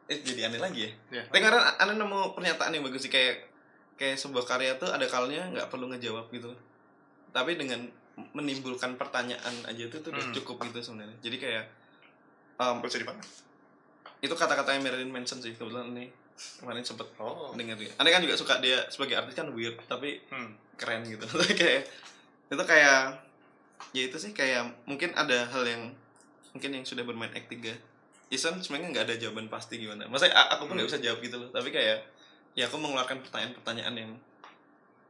eh 0.08 0.20
jadi 0.24 0.48
aneh 0.48 0.64
lagi 0.64 0.88
ya. 0.88 0.92
Ya. 1.20 1.24
Tapi 1.28 1.38
kemarin 1.44 1.62
aneh 1.76 1.96
nemu 2.00 2.34
pernyataan 2.34 2.72
yang 2.74 2.88
bagus 2.88 3.04
sih 3.04 3.12
kayak 3.12 3.52
kayak 4.00 4.16
sebuah 4.16 4.48
karya 4.48 4.80
tuh 4.80 4.88
ada 4.88 5.04
kalanya 5.06 5.44
nggak 5.52 5.68
perlu 5.68 5.92
ngejawab 5.92 6.32
gitu. 6.32 6.56
Tapi 7.30 7.60
dengan 7.60 7.84
menimbulkan 8.32 8.96
pertanyaan 8.96 9.56
aja 9.68 9.84
itu 9.86 9.98
tuh 10.00 10.12
udah 10.12 10.24
Hmm. 10.24 10.36
cukup 10.36 10.56
gitu 10.72 10.80
sebenarnya. 10.82 11.16
Jadi 11.20 11.36
kayak 11.36 11.64
um, 12.60 12.80
Baca 12.80 12.96
di 12.96 13.04
itu 14.20 14.34
kata-katanya 14.34 14.80
Marilyn 14.82 15.10
Manson 15.10 15.40
sih 15.40 15.52
kebetulan 15.52 15.91
nih 15.91 16.10
kemarin 16.58 16.82
sempet 16.82 17.08
Oh. 17.16 17.52
denger 17.52 17.76
ya. 17.78 17.91
Aneh 17.96 18.10
kan 18.10 18.20
juga 18.20 18.34
suka 18.34 18.60
dia 18.60 18.80
sebagai 18.88 19.16
artis 19.16 19.34
kan 19.34 19.48
weird 19.50 19.76
tapi 19.86 20.20
Hmm. 20.28 20.56
keren 20.76 21.04
gitu 21.04 21.24
kayak 21.60 21.84
itu 22.48 22.64
kayak 22.66 23.00
ya 23.91 24.02
itu 24.02 24.18
sih 24.18 24.32
kayak 24.32 24.64
mungkin 24.86 25.12
ada 25.14 25.44
hal 25.46 25.64
yang 25.64 25.91
mungkin 26.50 26.72
yang 26.74 26.84
sudah 26.84 27.04
bermain 27.04 27.30
acting 27.30 27.60
ya 27.62 27.76
Jason 28.30 28.56
sebenarnya 28.58 28.94
nggak 28.94 29.06
ada 29.06 29.16
jawaban 29.18 29.48
pasti 29.48 29.76
gimana 29.78 30.06
masa 30.06 30.28
aku 30.30 30.66
pun 30.66 30.76
nggak 30.76 30.88
bisa 30.88 31.00
jawab 31.00 31.20
gitu 31.20 31.36
loh 31.36 31.50
tapi 31.50 31.70
kayak 31.70 32.04
ya 32.54 32.66
aku 32.66 32.76
mengeluarkan 32.76 33.20
pertanyaan-pertanyaan 33.22 33.96
yang 33.96 34.12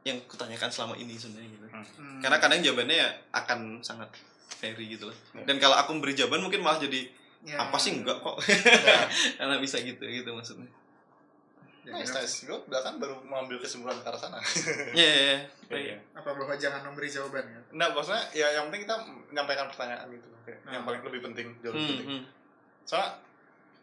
yang 0.02 0.18
kutanyakan 0.26 0.70
selama 0.70 0.96
ini 0.96 1.14
sebenarnya 1.14 1.50
gitu 1.52 1.68
Hmm. 1.70 2.20
karena 2.20 2.38
kadang 2.38 2.60
jawabannya 2.60 2.98
ya 2.98 3.10
akan 3.32 3.60
sangat 3.80 4.10
vary 4.56 4.86
gitu 4.90 5.06
loh 5.06 5.18
Ya. 5.34 5.46
dan 5.46 5.56
kalau 5.58 5.76
aku 5.76 5.94
memberi 5.94 6.14
jawaban 6.14 6.42
mungkin 6.42 6.60
malah 6.60 6.80
jadi 6.80 7.06
Ya. 7.40 7.56
apa 7.56 7.76
sih 7.76 7.96
enggak 7.96 8.20
kok 8.20 8.36
karena 9.40 9.56
bisa 9.58 9.80
gitu 9.80 10.04
gitu 10.04 10.30
maksudnya 10.30 10.68
Ya, 11.80 11.96
nice 11.96 12.12
nice 12.12 12.46
gue 12.46 12.54
bahkan 12.68 13.00
baru 13.00 13.18
mengambil 13.24 13.58
kesimpulan 13.58 13.98
ke 13.98 14.06
arah 14.06 14.20
sana 14.20 14.38
Iya, 14.94 15.10
iya, 15.10 15.24
iya. 15.26 15.40
Iya. 15.72 15.96
apa 16.14 16.36
bahwa 16.36 16.54
jangan 16.54 16.84
memberi 16.84 17.08
jawaban 17.08 17.42
kan 17.42 17.64
nah 17.72 17.88
maksudnya 17.90 18.22
ya 18.30 18.52
yang 18.52 18.68
penting 18.68 18.84
kita 18.84 18.96
menyampaikan 19.26 19.66
pertanyaan 19.66 20.06
gitu 20.10 20.28
kayak 20.44 20.60
Hmm. 20.60 20.74
yang 20.76 20.84
paling 20.84 21.02
lebih 21.02 21.22
penting 21.24 21.48
jauh 21.60 21.72
lebih 21.72 21.80
Hmm, 21.80 21.92
penting 21.96 22.10
hmm. 22.12 22.24
soalnya 22.84 23.10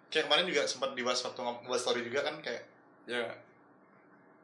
kayak 0.06 0.24
kemarin 0.28 0.46
juga 0.46 0.62
sempat 0.64 0.90
dibahas 0.92 1.18
waktu 1.18 1.40
ngebuat 1.40 1.80
story 1.80 2.00
juga 2.04 2.20
kan 2.22 2.36
kayak 2.38 2.62
ya 3.08 3.22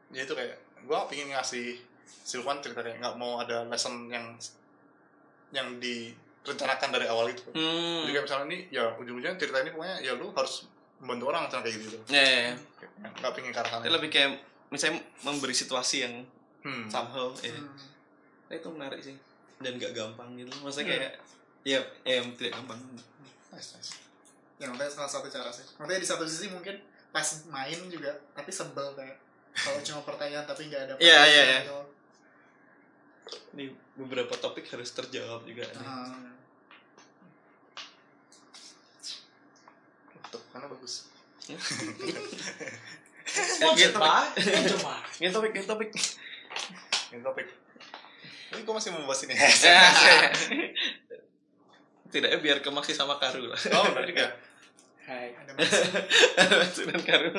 ya 0.09 0.21
itu 0.21 0.33
kayak 0.33 0.55
gue 0.83 0.99
pengen 1.07 1.31
ngasih 1.31 1.77
Silvan 2.03 2.59
cerita 2.59 2.81
kayak 2.81 2.99
nggak 2.99 3.15
mau 3.15 3.39
ada 3.39 3.63
lesson 3.63 4.09
yang 4.09 4.35
yang 5.51 5.79
direncanakan 6.43 6.89
dari 6.91 7.05
awal 7.07 7.25
itu 7.27 7.43
Hmm. 7.51 8.03
jadi 8.03 8.11
kayak 8.13 8.25
misalnya 8.27 8.45
ini 8.47 8.57
ya 8.69 8.83
ujung-ujungnya 8.95 9.39
cerita 9.39 9.57
ini 9.59 9.71
pokoknya 9.71 9.97
ya 9.99 10.11
lu 10.13 10.27
harus 10.31 10.67
membantu 10.99 11.25
orang 11.31 11.41
misalnya 11.47 11.63
kayak 11.65 11.77
gitu 11.81 11.97
Iya, 12.07 12.23
iya, 12.23 12.39
iya. 12.39 12.53
Kayak 12.77 13.11
nggak 13.19 13.31
pengen 13.31 13.51
ke 13.51 13.59
arah 13.59 13.69
sana 13.71 13.83
Dia 13.83 13.93
lebih 13.95 14.09
kayak 14.09 14.29
misalnya 14.67 14.93
memberi 15.21 15.55
situasi 15.55 15.95
yang 16.01 16.13
hmm. 16.61 16.85
somehow 16.87 17.31
ya. 17.39 17.51
Hmm. 17.51 17.71
Nah, 18.47 18.55
itu 18.55 18.67
menarik 18.69 18.99
sih 19.01 19.15
dan 19.57 19.79
gak 19.79 19.95
gampang 19.95 20.35
gitu 20.35 20.51
maksudnya 20.59 20.85
kayak 20.85 21.11
ya 21.63 21.79
ya 22.03 22.19
yang 22.19 22.27
tidak 22.35 22.51
gampang 22.53 22.75
nice, 23.49 23.79
nice. 23.79 23.95
ya 24.59 24.67
makanya 24.67 24.91
salah 24.91 25.07
satu 25.07 25.27
cara 25.27 25.47
sih 25.47 25.63
makanya 25.79 26.03
di 26.03 26.09
satu 26.09 26.27
sisi 26.27 26.51
mungkin 26.51 26.75
pas 27.09 27.23
main 27.47 27.79
juga 27.87 28.11
tapi 28.35 28.51
sebel 28.51 28.91
kayak 28.91 29.15
kalau 29.55 29.79
cuma 29.79 30.01
pertanyaan 30.03 30.43
tapi 30.43 30.67
nggak 30.67 30.81
ada 30.83 30.93
Iya, 30.97 30.99
iya, 30.99 31.15
pertanyaan 31.15 31.47
iya. 31.47 31.59
gitu. 31.63 31.79
Ini 33.53 33.69
beberapa 33.93 34.33
topik 34.33 34.65
harus 34.67 34.89
terjawab 34.89 35.43
juga 35.43 35.63
nih. 35.65 35.79
Ah. 35.79 36.11
tuh 40.27 40.41
karena 40.49 40.67
bagus 40.67 41.07
Eh, 41.43 41.59
gitu, 43.75 43.97
Pak. 43.97 44.23
Coba. 44.69 44.93
ini 45.17 45.27
topik 45.27 45.51
ini 45.51 45.63
topik 45.63 45.89
ini 47.09 47.19
topik 47.19 47.47
ini 48.49 48.59
gue 48.61 48.73
masih 48.73 48.89
mau 48.91 49.05
bahas 49.05 49.21
ini 49.23 49.33
tidaknya 52.13 52.37
biar 52.39 52.57
ke 52.61 52.69
Maxi 52.69 52.93
sama 52.93 53.17
Karu 53.17 53.45
lah 53.45 53.57
oh 53.73 53.83
benar 53.89 54.03
juga 54.05 54.25
Hai. 55.03 55.33
ada. 55.35 55.51
Maxi 56.55 56.81
dan 56.85 57.01
Karu 57.01 57.29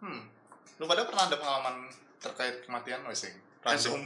hmm 0.00 0.20
lu 0.76 0.84
pada 0.84 1.04
pernah 1.04 1.24
ada 1.28 1.36
pengalaman 1.36 1.74
terkait 2.16 2.64
kematian 2.64 3.04
wes 3.04 3.20
sing 3.20 3.34
random 3.64 4.00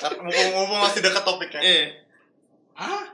Karena 0.00 0.20
mumpung, 0.24 0.48
mumpung 0.56 0.80
masih 0.80 1.00
dekat 1.04 1.22
topiknya. 1.24 1.60
Eh 1.60 1.84
Ah? 2.80 3.04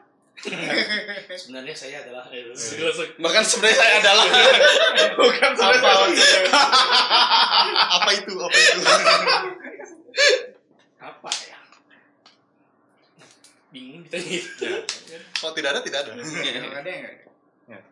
Sebenarnya 1.34 1.74
saya 1.74 2.06
adalah 2.06 2.22
eh, 2.30 2.46
langsung. 2.46 3.10
bahkan 3.18 3.42
sebenarnya 3.42 3.78
saya 3.82 3.94
adalah. 3.98 4.26
Bukan 5.18 5.50
sebenarnya 5.58 5.82
apa? 5.82 6.06
saya. 6.14 6.46
apa 7.98 8.10
itu? 8.14 8.34
Apa 8.38 8.58
itu? 8.62 8.80
Apa 11.02 11.30
ya? 11.50 11.58
Bingung 13.74 14.06
ditanya. 14.06 14.38
kalau 15.42 15.52
tidak 15.58 15.70
ada 15.74 15.80
tidak 15.82 15.98
ada. 16.06 16.10
Kalau 16.14 16.78
ada 16.78 16.90
ya? 16.94 17.10
Nggak 17.66 17.82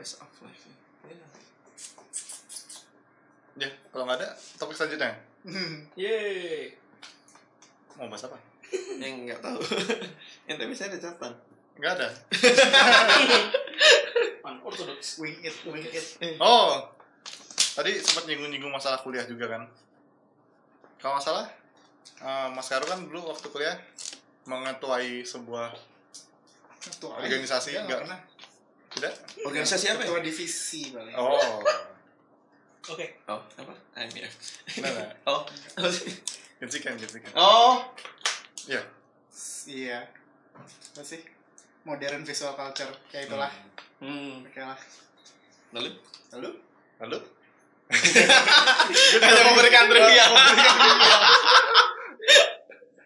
Race 0.00 0.16
of 0.16 0.32
life 0.40 0.64
ya 3.60 3.68
kalau 3.90 4.06
nggak 4.06 4.18
ada 4.22 4.28
topik 4.58 4.74
selanjutnya. 4.78 5.12
Yeay. 6.00 6.74
mau 7.98 8.08
bahas 8.08 8.24
apa? 8.30 8.38
Yang 9.02 9.14
nggak 9.28 9.40
tahu. 9.42 9.60
Yang 10.48 10.56
tapi 10.62 10.72
saya 10.78 10.88
ada 10.94 10.98
catatan. 11.02 11.32
Nggak 11.80 11.92
ada. 11.98 12.08
Unorthodox. 14.46 15.18
wing 15.18 15.36
it 15.42 15.56
wing 15.66 15.84
it. 15.90 16.06
Oh 16.38 16.86
tadi 17.70 17.96
sempat 18.02 18.26
nyinggung-nyinggung 18.26 18.72
masalah 18.72 19.00
kuliah 19.00 19.24
juga 19.24 19.46
kan. 19.48 19.62
Kalau 21.00 21.16
nggak 21.16 21.24
salah 21.24 21.46
eh, 22.20 22.48
Mas 22.52 22.68
Karu 22.68 22.84
kan 22.84 23.00
dulu 23.08 23.32
waktu 23.32 23.46
kuliah 23.48 23.76
mengetuai 24.44 25.24
sebuah 25.24 25.72
ketua 26.80 27.20
Organisasi 27.20 27.76
Dia 27.76 27.84
nggak? 27.84 28.00
pernah. 28.04 28.20
Tidak? 28.90 29.14
Organisasi 29.46 29.84
apa 29.92 30.02
ya? 30.02 30.06
ketua 30.08 30.20
divisi 30.20 30.82
paling 30.90 31.14
oh 31.14 31.62
Oke. 32.88 33.06
oh 33.28 33.40
apa 33.60 33.72
IMF 34.00 34.32
nah, 34.80 34.88
nah. 34.88 35.08
oh? 35.28 35.42
Gensikan, 36.60 36.96
gensikan. 36.96 37.32
oh 37.36 37.84
Iya. 38.64 38.82
iya 39.68 40.00
apa 40.92 41.02
sih 41.04 41.20
modern 41.84 42.24
visual 42.24 42.52
culture 42.52 42.92
kayak 43.08 43.28
itulah 43.28 43.52
hmm 44.00 44.44
oke 44.48 44.60
lah 44.60 44.80
lalu 45.72 45.90
lalu 46.32 46.50
Lalu? 47.00 47.16
hanya 49.24 49.42
memberikan 49.48 49.88
trivia 49.88 50.26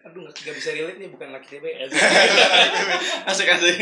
Aduh, 0.05 0.27
nggak 0.27 0.55
bisa 0.55 0.75
relate 0.75 0.99
nih, 0.99 1.09
bukan 1.11 1.31
laki 1.31 1.59
TBS. 1.59 1.91
asik 3.31 3.47
asik 3.51 3.75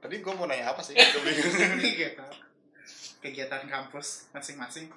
Tadi 0.00 0.14
gue 0.16 0.32
mau 0.32 0.48
nanya 0.48 0.72
apa 0.72 0.80
sih? 0.80 0.96
Gua 1.12 1.20
bingung. 1.20 1.54
Kegiatan 3.20 3.62
kampus 3.64 4.32
masing-masing. 4.32 4.88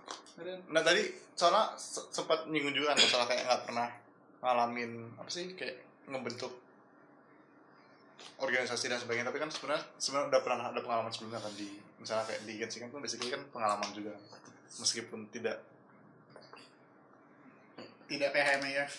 Nah 0.67 0.81
tadi 0.81 1.03
soalnya 1.33 1.75
se- 1.75 2.07
sempat 2.09 2.47
nyinggung 2.47 2.71
juga 2.71 2.91
kan 2.91 2.99
masalah 2.99 3.27
kayak 3.27 3.43
nggak 3.43 3.61
pernah 3.63 3.87
ngalamin 4.39 4.91
apa 5.15 5.29
sih 5.29 5.51
kayak 5.53 5.77
ngebentuk 6.05 6.51
organisasi 8.35 8.87
dan 8.87 8.97
sebagainya. 8.97 9.27
Tapi 9.27 9.39
kan 9.39 9.49
sebenarnya 9.49 9.83
sebenarnya 9.95 10.27
udah 10.31 10.41
pernah 10.41 10.65
ada 10.71 10.79
pengalaman 10.79 11.11
sebelumnya 11.11 11.39
kan 11.39 11.53
di 11.53 11.67
misalnya 11.99 12.25
kayak 12.25 12.41
di 12.43 12.53
Gensikan 12.57 12.89
kan 12.89 12.99
basically 12.99 13.29
kan 13.29 13.43
pengalaman 13.51 13.89
juga. 13.91 14.15
Meskipun 14.73 15.29
tidak 15.29 15.59
tidak 18.03 18.29
PHMIF 18.31 18.91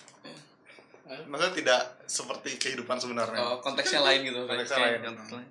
maksudnya 1.28 1.52
tidak 1.54 1.80
seperti 2.06 2.50
kehidupan 2.56 2.96
sebenarnya. 2.96 3.36
Oh 3.38 3.60
konteksnya 3.60 4.00
lain 4.00 4.24
gitu 4.24 4.48
Konteksnya 4.48 4.78
Kayak 4.78 5.04
lain. 5.04 5.16
lain. 5.30 5.48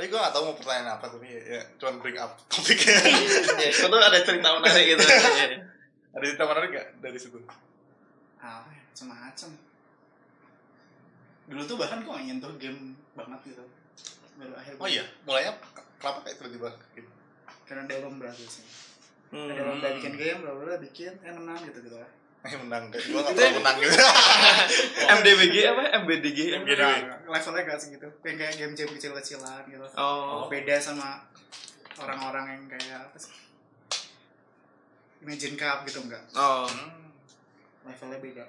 Tapi 0.00 0.08
gue 0.08 0.16
gak 0.16 0.32
tahu 0.32 0.48
mau 0.48 0.56
pertanyaan 0.56 0.96
apa 0.96 1.12
tapi 1.12 1.28
ya, 1.28 1.60
ya 1.60 1.62
cuman 1.76 2.00
bring 2.00 2.16
up 2.16 2.32
topiknya. 2.48 2.96
Ya 3.60 3.68
tuh 3.68 4.00
ada 4.00 4.16
cerita 4.24 4.48
menarik 4.56 4.96
gitu. 4.96 5.04
Iya. 5.04 5.60
ada 6.16 6.24
cerita 6.24 6.44
menarik 6.48 6.70
gak 6.72 6.88
dari 7.04 7.18
situ? 7.20 7.36
Ah 8.40 8.64
macam-macam 8.64 9.50
dulu 11.52 11.62
tuh 11.68 11.76
bahkan 11.76 12.00
kok 12.00 12.12
nggak 12.16 12.26
nyentuh 12.32 12.52
game 12.56 12.96
banget 13.12 13.52
gitu. 13.52 13.64
Baru 14.40 14.56
akhir 14.56 14.72
oh 14.80 14.88
iya 14.88 15.04
mulainya 15.28 15.52
kenapa 16.00 16.24
kayak 16.24 16.36
tiba-tiba 16.40 16.70
gitu? 16.96 17.10
Karena 17.68 18.00
lomba 18.00 18.32
tuh 18.32 18.48
sih 18.48 18.64
Hmm. 19.30 19.52
ada 19.52 19.62
lomba 19.62 19.94
bikin 20.00 20.16
game 20.16 20.40
bla, 20.42 20.74
bikin 20.80 21.12
eh 21.20 21.30
menang 21.36 21.60
gitu 21.68 21.78
gitu 21.84 22.00
lah 22.00 22.08
Eh 22.40 22.56
menang. 22.56 22.88
Kayak 22.88 23.04
gue 23.06 23.20
gak 23.20 23.34
pernah 23.34 23.52
menang. 23.60 23.76
Gitu 23.78 23.94
MDBG 25.12 25.56
apa? 25.66 25.82
MBDG 26.00 26.38
MBDG. 26.56 26.82
Levelnya 27.26 27.62
gak 27.68 27.78
segitu. 27.78 28.08
Yang 28.24 28.36
kayak 28.38 28.54
game 28.56 28.74
game 28.74 28.92
kecil-kecilan 28.96 29.62
gitu. 29.66 29.86
Oh. 29.94 30.48
Beda 30.48 30.76
sama 30.76 31.20
orang-orang 31.96 32.46
yang 32.50 32.64
kayak 32.66 32.96
apa 33.04 33.16
sih? 33.16 33.34
Imagine 35.20 35.52
Cup 35.54 35.84
gitu 35.84 36.00
enggak? 36.00 36.24
Oh. 36.32 36.64
Hmm. 36.64 37.12
levelnya 37.82 38.18
beda. 38.18 38.44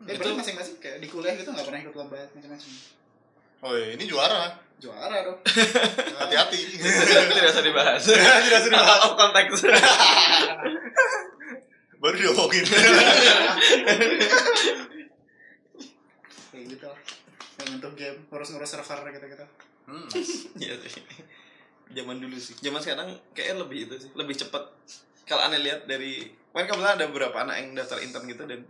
Itu- 0.00 0.08
Ya, 0.08 0.16
berarti 0.16 0.32
masing-masing? 0.32 0.76
Kayak 0.80 0.98
di 0.98 1.08
kuliah 1.08 1.34
gitu 1.36 1.50
nggak 1.52 1.66
pernah 1.66 1.80
ikut 1.84 1.94
lomba 1.94 2.16
macam-macam. 2.16 2.72
Oh 3.60 3.72
iya, 3.76 3.88
ini 3.94 4.04
juara. 4.08 4.56
Juara 4.80 5.16
dong. 5.20 5.38
Hati-hati. 6.24 6.58
tidak 7.30 7.52
usah 7.52 7.60
dibahas 7.60 8.00
Tidak 8.08 8.48
usah 8.48 8.64
dibahas. 8.64 8.88
out 8.90 9.04
of 9.06 9.14
context 9.14 9.60
Baru 12.00 12.16
diomongin. 12.16 12.64
Kayak 16.50 16.64
gitu 16.66 16.86
lah. 16.88 16.98
Yang 17.60 17.68
untuk 17.76 17.92
game, 17.94 18.18
ngurus-ngurus 18.32 18.70
server 18.72 18.98
gitu-gitu. 19.12 19.46
Hmm. 19.84 20.08
Iya 20.56 20.74
sih. 20.80 21.02
Zaman 21.92 22.16
dulu 22.18 22.36
sih. 22.38 22.54
Zaman 22.58 22.80
sekarang 22.80 23.08
kayaknya 23.34 23.56
lebih 23.60 23.78
itu 23.84 23.94
sih, 24.00 24.10
lebih 24.16 24.32
cepat. 24.32 24.64
Kalau 25.26 25.44
aneh 25.44 25.60
lihat 25.60 25.84
dari 25.84 26.24
kan 26.50 26.66
kebetulan 26.66 26.98
ada 26.98 27.06
beberapa 27.06 27.36
anak 27.38 27.56
yang 27.62 27.68
daftar 27.76 28.02
intern 28.02 28.26
gitu 28.26 28.42
dan 28.42 28.66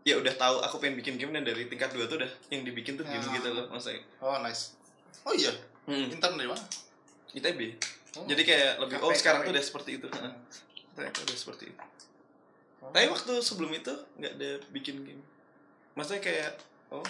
ya 0.00 0.16
udah 0.16 0.32
tahu 0.32 0.56
aku 0.60 0.80
pengen 0.80 0.96
bikin 0.96 1.16
game 1.16 1.32
dan 1.32 1.44
dari 1.44 1.68
tingkat 1.68 1.92
dua 1.92 2.08
tuh 2.08 2.16
udah 2.20 2.30
yang 2.48 2.64
dibikin 2.64 2.96
tuh 2.96 3.04
game 3.04 3.20
Ah. 3.20 3.32
gitu 3.34 3.48
loh 3.52 3.66
maksudnya. 3.68 4.00
Oh 4.20 4.36
nice. 4.40 4.76
Oh 5.22 5.32
iya, 5.32 5.52
Hmm. 5.84 6.08
intern 6.10 6.34
dari 6.34 6.48
mana? 6.48 6.64
ITB. 7.30 7.60
Oh. 8.16 8.24
Jadi 8.24 8.42
kayak 8.42 8.78
lebih 8.78 8.96
oh 9.02 9.10
KP. 9.10 9.18
sekarang 9.20 9.40
tuh 9.42 9.52
udah 9.52 9.64
seperti 9.64 9.90
itu. 9.98 10.06
Heeh. 10.08 10.32
Ternyata 10.94 11.18
udah 11.22 11.36
seperti 11.36 11.64
itu. 11.70 11.82
Tapi 12.84 13.06
waktu 13.08 13.32
sebelum 13.40 13.70
itu 13.72 13.92
nggak 14.18 14.32
ada 14.34 14.50
bikin 14.70 15.02
game. 15.02 15.22
Maksudnya 15.94 16.22
kayak 16.22 16.50
oh 16.90 17.04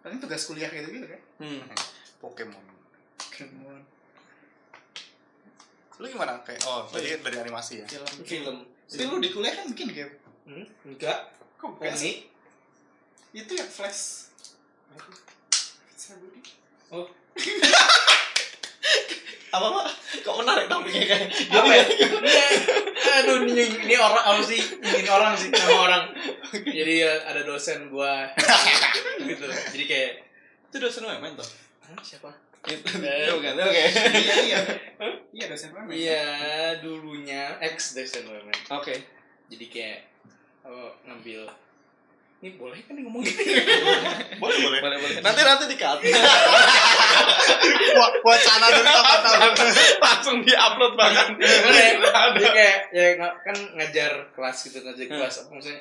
Paling 0.00 0.22
tugas 0.22 0.46
kuliah 0.46 0.70
gitu-gitu 0.70 1.02
kan. 1.02 1.20
hmm. 1.42 1.66
Pokemon. 2.22 2.62
Pokemon, 3.18 3.82
Lu 5.98 6.06
gimana? 6.06 6.38
Kayak 6.46 6.62
oh, 6.68 6.86
tadi 6.86 7.10
dari 7.18 7.38
animasi 7.40 7.82
ya. 7.82 7.86
film. 7.88 8.06
Film. 8.22 8.56
Tapi 8.86 9.02
lu 9.02 9.18
di 9.18 9.30
kuliah 9.34 9.54
kan 9.56 9.66
bikin 9.66 9.88
game. 9.90 10.12
Hmm? 10.46 10.64
Enggak. 10.86 11.34
Kok? 11.58 11.82
Komik. 11.82 12.30
Itu 13.34 13.50
yang 13.50 13.66
flash. 13.66 14.30
Oh, 16.94 17.10
Apa 19.56 19.66
pak? 19.72 19.86
Kok 20.20 20.36
menarik 20.42 20.66
topiknya 20.68 21.06
kayak 21.08 21.28
apa 21.48 21.70
ya? 21.72 21.84
Enggak. 21.86 22.50
Aduh, 23.16 23.36
ini, 23.48 23.64
ini 23.88 23.94
orang 23.96 24.20
apa 24.20 24.42
sih? 24.44 24.60
Ini 24.60 25.08
orang 25.08 25.32
sih, 25.38 25.48
nama 25.48 25.76
orang. 25.80 26.04
Jadi 26.52 26.92
ya, 27.00 27.12
ada 27.24 27.40
dosen 27.46 27.88
gua 27.88 28.28
gitu. 29.28 29.46
Jadi 29.48 29.84
kayak 29.88 30.10
itu 30.68 30.76
dosen 30.76 31.08
UMN 31.08 31.32
toh? 31.38 31.48
Hah, 31.88 31.96
siapa? 32.04 32.28
Itu 32.66 32.98
Eh. 33.00 33.30
bukan, 33.30 33.54
oke. 33.62 33.82
Iya, 34.12 34.34
iya. 34.44 34.58
Iya, 35.32 35.44
dosen 35.48 35.70
mana? 35.72 35.88
Iya, 35.88 36.24
dulunya 36.82 37.56
ex 37.62 37.96
dosen 37.96 38.26
UMN. 38.28 38.58
Oke. 38.76 38.92
Jadi 39.48 39.64
kayak 39.70 40.00
oh, 40.66 40.90
ngambil 41.06 41.46
ini 42.36 42.52
boleh 42.54 42.76
kan 42.84 42.92
nih 42.92 43.02
ngomongin 43.02 43.32
boleh 44.42 44.56
boleh 44.60 44.78
Boleh 44.78 44.98
boleh. 45.00 45.20
Nanti 45.24 45.40
nanti 45.40 45.64
dikat. 45.66 45.98
Wacana 48.22 48.66
dulu 48.70 48.84
kapan 48.84 49.18
tahu 49.24 49.36
Langsung 49.98 50.36
di-upload 50.44 50.92
bahkan. 50.94 51.26
Gimana 51.32 51.72
ya? 51.72 51.92
Jadi 52.36 52.48
kayak 52.52 52.78
ya 52.92 53.06
kan 53.18 53.56
ngajar 53.74 54.12
kelas 54.32 54.56
gitu 54.62 54.78
ngajar 54.80 55.06
kelas 55.06 55.34
apa 55.40 55.50
maksudnya 55.50 55.80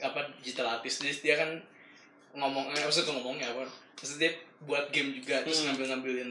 apa 0.00 0.20
digital 0.40 0.66
artist 0.74 1.04
jadi 1.04 1.14
dia 1.14 1.34
kan 1.36 1.50
ngomong 2.32 2.72
eh, 2.72 2.80
maksudnya 2.80 3.06
tuh 3.06 3.14
ngomongnya 3.20 3.46
apa 3.52 3.68
maksudnya 3.94 4.20
dia 4.26 4.30
buat 4.60 4.88
game 4.90 5.12
juga 5.14 5.44
terus 5.44 5.60
Hmm. 5.60 5.76
ngambil 5.76 5.86
ngambilin 5.92 6.30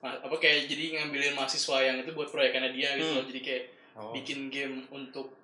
apa 0.00 0.34
kayak 0.38 0.70
jadi 0.70 0.84
ngambilin 0.96 1.34
mahasiswa 1.34 1.76
yang 1.82 1.98
itu 1.98 2.14
buat 2.14 2.30
proyekannya 2.30 2.70
dia 2.70 2.94
gitu 2.94 3.10
Hmm. 3.10 3.16
loh 3.18 3.26
jadi 3.26 3.40
kayak 3.42 3.64
Oh. 3.90 4.14
bikin 4.14 4.48
game 4.48 4.86
untuk 4.88 5.34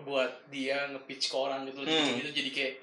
buat 0.00 0.30
dia 0.48 0.86
nge-pitch 0.88 1.28
ke 1.28 1.36
orang 1.36 1.64
gitu 1.64 1.82
Hmm. 1.82 2.14
gitu 2.14 2.30
jadi 2.30 2.50
kayak 2.50 2.74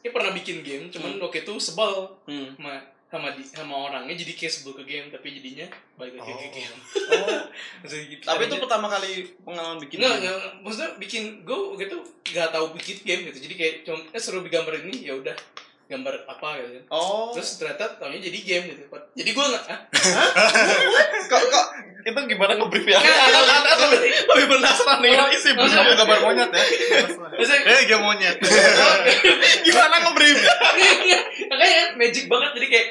dia 0.00 0.10
pernah 0.10 0.30
bikin 0.30 0.60
game 0.60 0.88
cuman 0.88 1.16
waktu 1.18 1.40
itu 1.40 1.54
sebel 1.56 2.12
Hmm. 2.26 2.52
sama 2.56 2.72
sama 3.06 3.30
di, 3.30 3.46
sama 3.46 3.74
orangnya 3.86 4.10
jadi 4.12 4.32
kayak 4.34 4.52
sebel 4.52 4.74
ke 4.74 4.84
game 4.84 5.06
tapi 5.06 5.30
jadinya 5.32 5.70
balik 5.94 6.18
lagi 6.18 6.28
ke 6.28 6.34
Oh. 6.34 6.50
game 6.50 6.76
Oh. 7.14 7.42
Gitu. 8.10 8.20
Tapi 8.20 8.42
itu 8.44 8.56
pertama 8.58 8.86
kali 8.88 9.12
pengalaman 9.40 9.78
bikin. 9.78 10.02
Nggak, 10.02 10.12
game. 10.12 10.22
nggak, 10.24 10.38
maksudnya 10.60 10.90
bikin 10.98 11.22
gue 11.42 11.58
gitu 11.78 11.96
nggak 12.26 12.50
tahu 12.50 12.66
bikin 12.74 12.96
game 13.00 13.22
gitu 13.24 13.38
jadi 13.40 13.54
kayak 13.54 13.74
cuma 13.84 13.98
eh 14.10 14.18
seru 14.18 14.42
gambar 14.42 14.82
ini 14.82 15.04
ya 15.04 15.14
udah 15.14 15.36
gambar 15.84 16.24
apa 16.24 16.48
gitu 16.64 16.80
Oh. 16.88 17.28
terus 17.36 17.60
ternyata 17.60 18.00
taunya 18.00 18.16
jadi 18.16 18.38
game 18.40 18.64
gitu 18.72 18.82
jadi 19.12 19.30
gue 19.30 19.44
nggak 19.44 19.64
kok 21.30 21.42
kok 21.44 21.66
itu 22.04 22.20
gimana 22.28 22.52
nge-brief 22.60 22.84
ya? 22.84 23.00
Lebih, 23.00 24.44
penasaran 24.44 25.00
dengan 25.00 25.24
isi 25.32 25.56
kamu 25.56 25.92
gambar 25.96 26.18
monyet 26.20 26.50
ya 26.52 26.64
eh 27.64 27.80
game 27.88 28.04
monyet 28.04 28.36
Gimana 29.66 29.94
nge-brief? 30.04 30.36
makanya 31.48 31.74
kan 31.74 31.88
magic 31.96 32.24
banget 32.28 32.50
jadi 32.54 32.66
kayak 32.68 32.86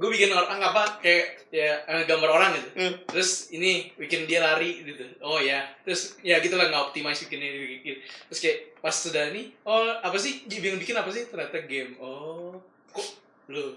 gue 0.00 0.08
bikin 0.16 0.32
orang 0.32 0.64
apa 0.64 0.96
kayak 1.04 1.52
ya 1.52 1.84
eh, 1.84 2.08
gambar 2.08 2.30
orang 2.32 2.56
gitu. 2.56 2.68
Hmm. 2.72 2.94
terus 3.04 3.52
ini 3.52 3.92
bikin 4.00 4.24
dia 4.24 4.40
lari 4.40 4.80
gitu. 4.80 5.04
Oh 5.20 5.36
ya. 5.36 5.60
Terus 5.84 6.16
ya 6.24 6.40
gitulah 6.40 6.72
nggak 6.72 6.88
optimize 6.88 7.20
bikinnya 7.28 7.52
bikin. 7.52 8.00
Terus 8.32 8.40
kayak 8.40 8.58
pas 8.80 8.96
sudah 8.96 9.28
ini 9.28 9.52
oh 9.68 9.92
apa 10.00 10.16
sih 10.16 10.48
yang 10.48 10.80
bikin 10.80 10.96
apa 10.96 11.12
sih? 11.12 11.28
Ternyata 11.28 11.68
game. 11.68 12.00
Oh 12.00 12.56
kok 12.96 13.08
lo 13.52 13.76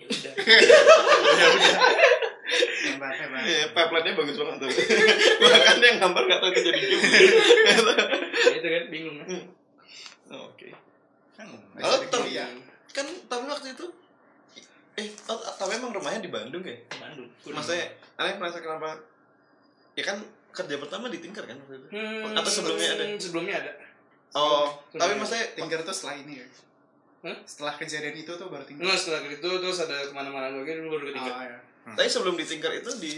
ya 0.00 0.06
udah. 0.08 0.34
Hebat, 2.88 3.12
hebat. 3.20 3.42
Iya, 3.44 3.64
pipeline-nya 3.76 4.12
bagus 4.16 4.36
banget 4.40 4.56
tuh. 4.64 4.70
Bahkan 5.44 5.76
dia 5.84 5.90
gambar 6.00 6.22
nggak 6.24 6.40
tahu 6.40 6.50
itu 6.56 6.60
jadi 6.64 6.78
game. 6.80 7.02
ya 7.04 8.56
itu 8.58 8.68
kan 8.72 8.84
bingung 8.88 9.16
kan? 9.20 9.28
Oh, 10.32 10.48
Oke. 10.52 10.72
Hmm, 11.36 11.60
Oh, 11.84 12.00
tapi 12.08 12.34
kan 12.88 13.06
tapi 13.30 13.44
waktu 13.46 13.76
itu 13.76 13.86
eh 14.98 15.06
oh, 15.24 15.38
tapi 15.54 15.72
emang 15.72 15.90
rumahnya 15.90 16.18
di 16.18 16.28
Bandung 16.28 16.60
ya? 16.60 16.74
Bandung 16.92 17.30
Maksudnya, 17.46 17.86
aneh 18.16 18.34
merasa 18.34 18.58
kenapa? 18.58 18.98
Ya 19.94 20.02
kan 20.04 20.18
kerja 20.50 20.74
pertama 20.76 21.06
di 21.06 21.18
Tinker 21.18 21.42
kan 21.42 21.54
waktu 21.56 21.74
itu. 21.76 21.88
Hmm, 21.90 22.34
Atau 22.34 22.50
sebelumnya 22.50 22.88
ada? 22.92 23.04
sebelumnya 23.14 23.54
ada 23.56 23.72
Oh, 24.30 24.66
Sebelumnya 24.86 24.98
tapi 24.98 25.12
maksudnya 25.16 25.46
Tinker 25.54 25.80
tuh 25.80 25.94
setelah 25.94 26.16
ini 26.18 26.34
ya. 26.36 26.46
Hah? 27.20 27.36
Setelah 27.42 27.74
kejadian 27.74 28.14
itu 28.16 28.30
tuh 28.30 28.46
baru 28.46 28.62
Tinker. 28.62 28.82
Nggak, 28.82 28.98
setelah 28.98 29.20
itu 29.24 29.48
terus 29.56 29.78
ada 29.80 29.96
ke 30.00 30.12
mana-mana 30.12 30.50
lagi 30.52 30.72
dulu 30.74 30.88
baru 30.92 31.04
ketiga 31.08 31.30
Oh, 31.30 31.42
ya. 31.42 31.58
tapi 31.88 32.04
sebelum 32.06 32.34
di 32.34 32.44
Tinker 32.44 32.72
itu 32.74 32.90
di 32.98 33.12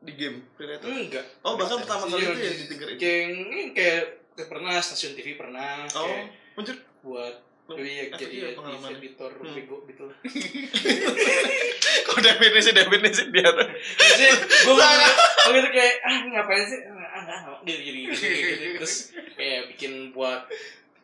di 0.00 0.12
game 0.12 0.42
Predator. 0.52 0.88
enggak 0.88 1.24
Oh, 1.40 1.54
bahkan 1.54 1.78
pertama 1.78 2.04
kali 2.06 2.18
Iya, 2.18 2.30
itu 2.30 2.40
ya 2.40 2.52
di 2.54 2.66
Tinker 2.66 2.88
itu. 2.88 2.98
kayak 2.98 3.26
kayak 3.70 4.02
kayak 4.32 4.48
pernah 4.48 4.72
stasiun 4.78 5.12
TV 5.12 5.28
pernah 5.34 5.84
Oh, 5.92 6.02
kayak 6.02 6.24
muncul. 6.52 6.76
buat 7.02 7.34
Lu- 7.62 7.78
iya 7.78 8.10
jadi 8.10 8.26
iya 8.28 8.48
ya, 8.50 8.56
pengalaman? 8.58 8.90
editor 8.92 9.30
Hmm. 9.32 9.54
bego 9.54 9.76
gitu 9.86 10.02
lah 10.04 10.16
Kok 12.04 12.18
definisi 12.18 12.70
definisi 12.72 13.22
dia 13.30 13.48
tuh. 13.48 13.66
Jadi 13.96 14.24
gue 14.42 14.74
waktu 14.74 15.56
itu 15.56 15.70
kayak 15.70 15.94
ah 16.02 16.16
ngapain 16.24 16.64
sih 16.64 16.80
ah 16.82 17.20
nggak 17.22 17.38
nggak 17.38 17.56
gitu 17.62 17.80
jadi 17.80 18.00
gitu, 18.02 18.12
gitu, 18.12 18.28
gitu. 18.42 18.64
terus 18.78 18.94
kayak 19.32 19.60
bikin 19.70 19.92
buat 20.10 20.44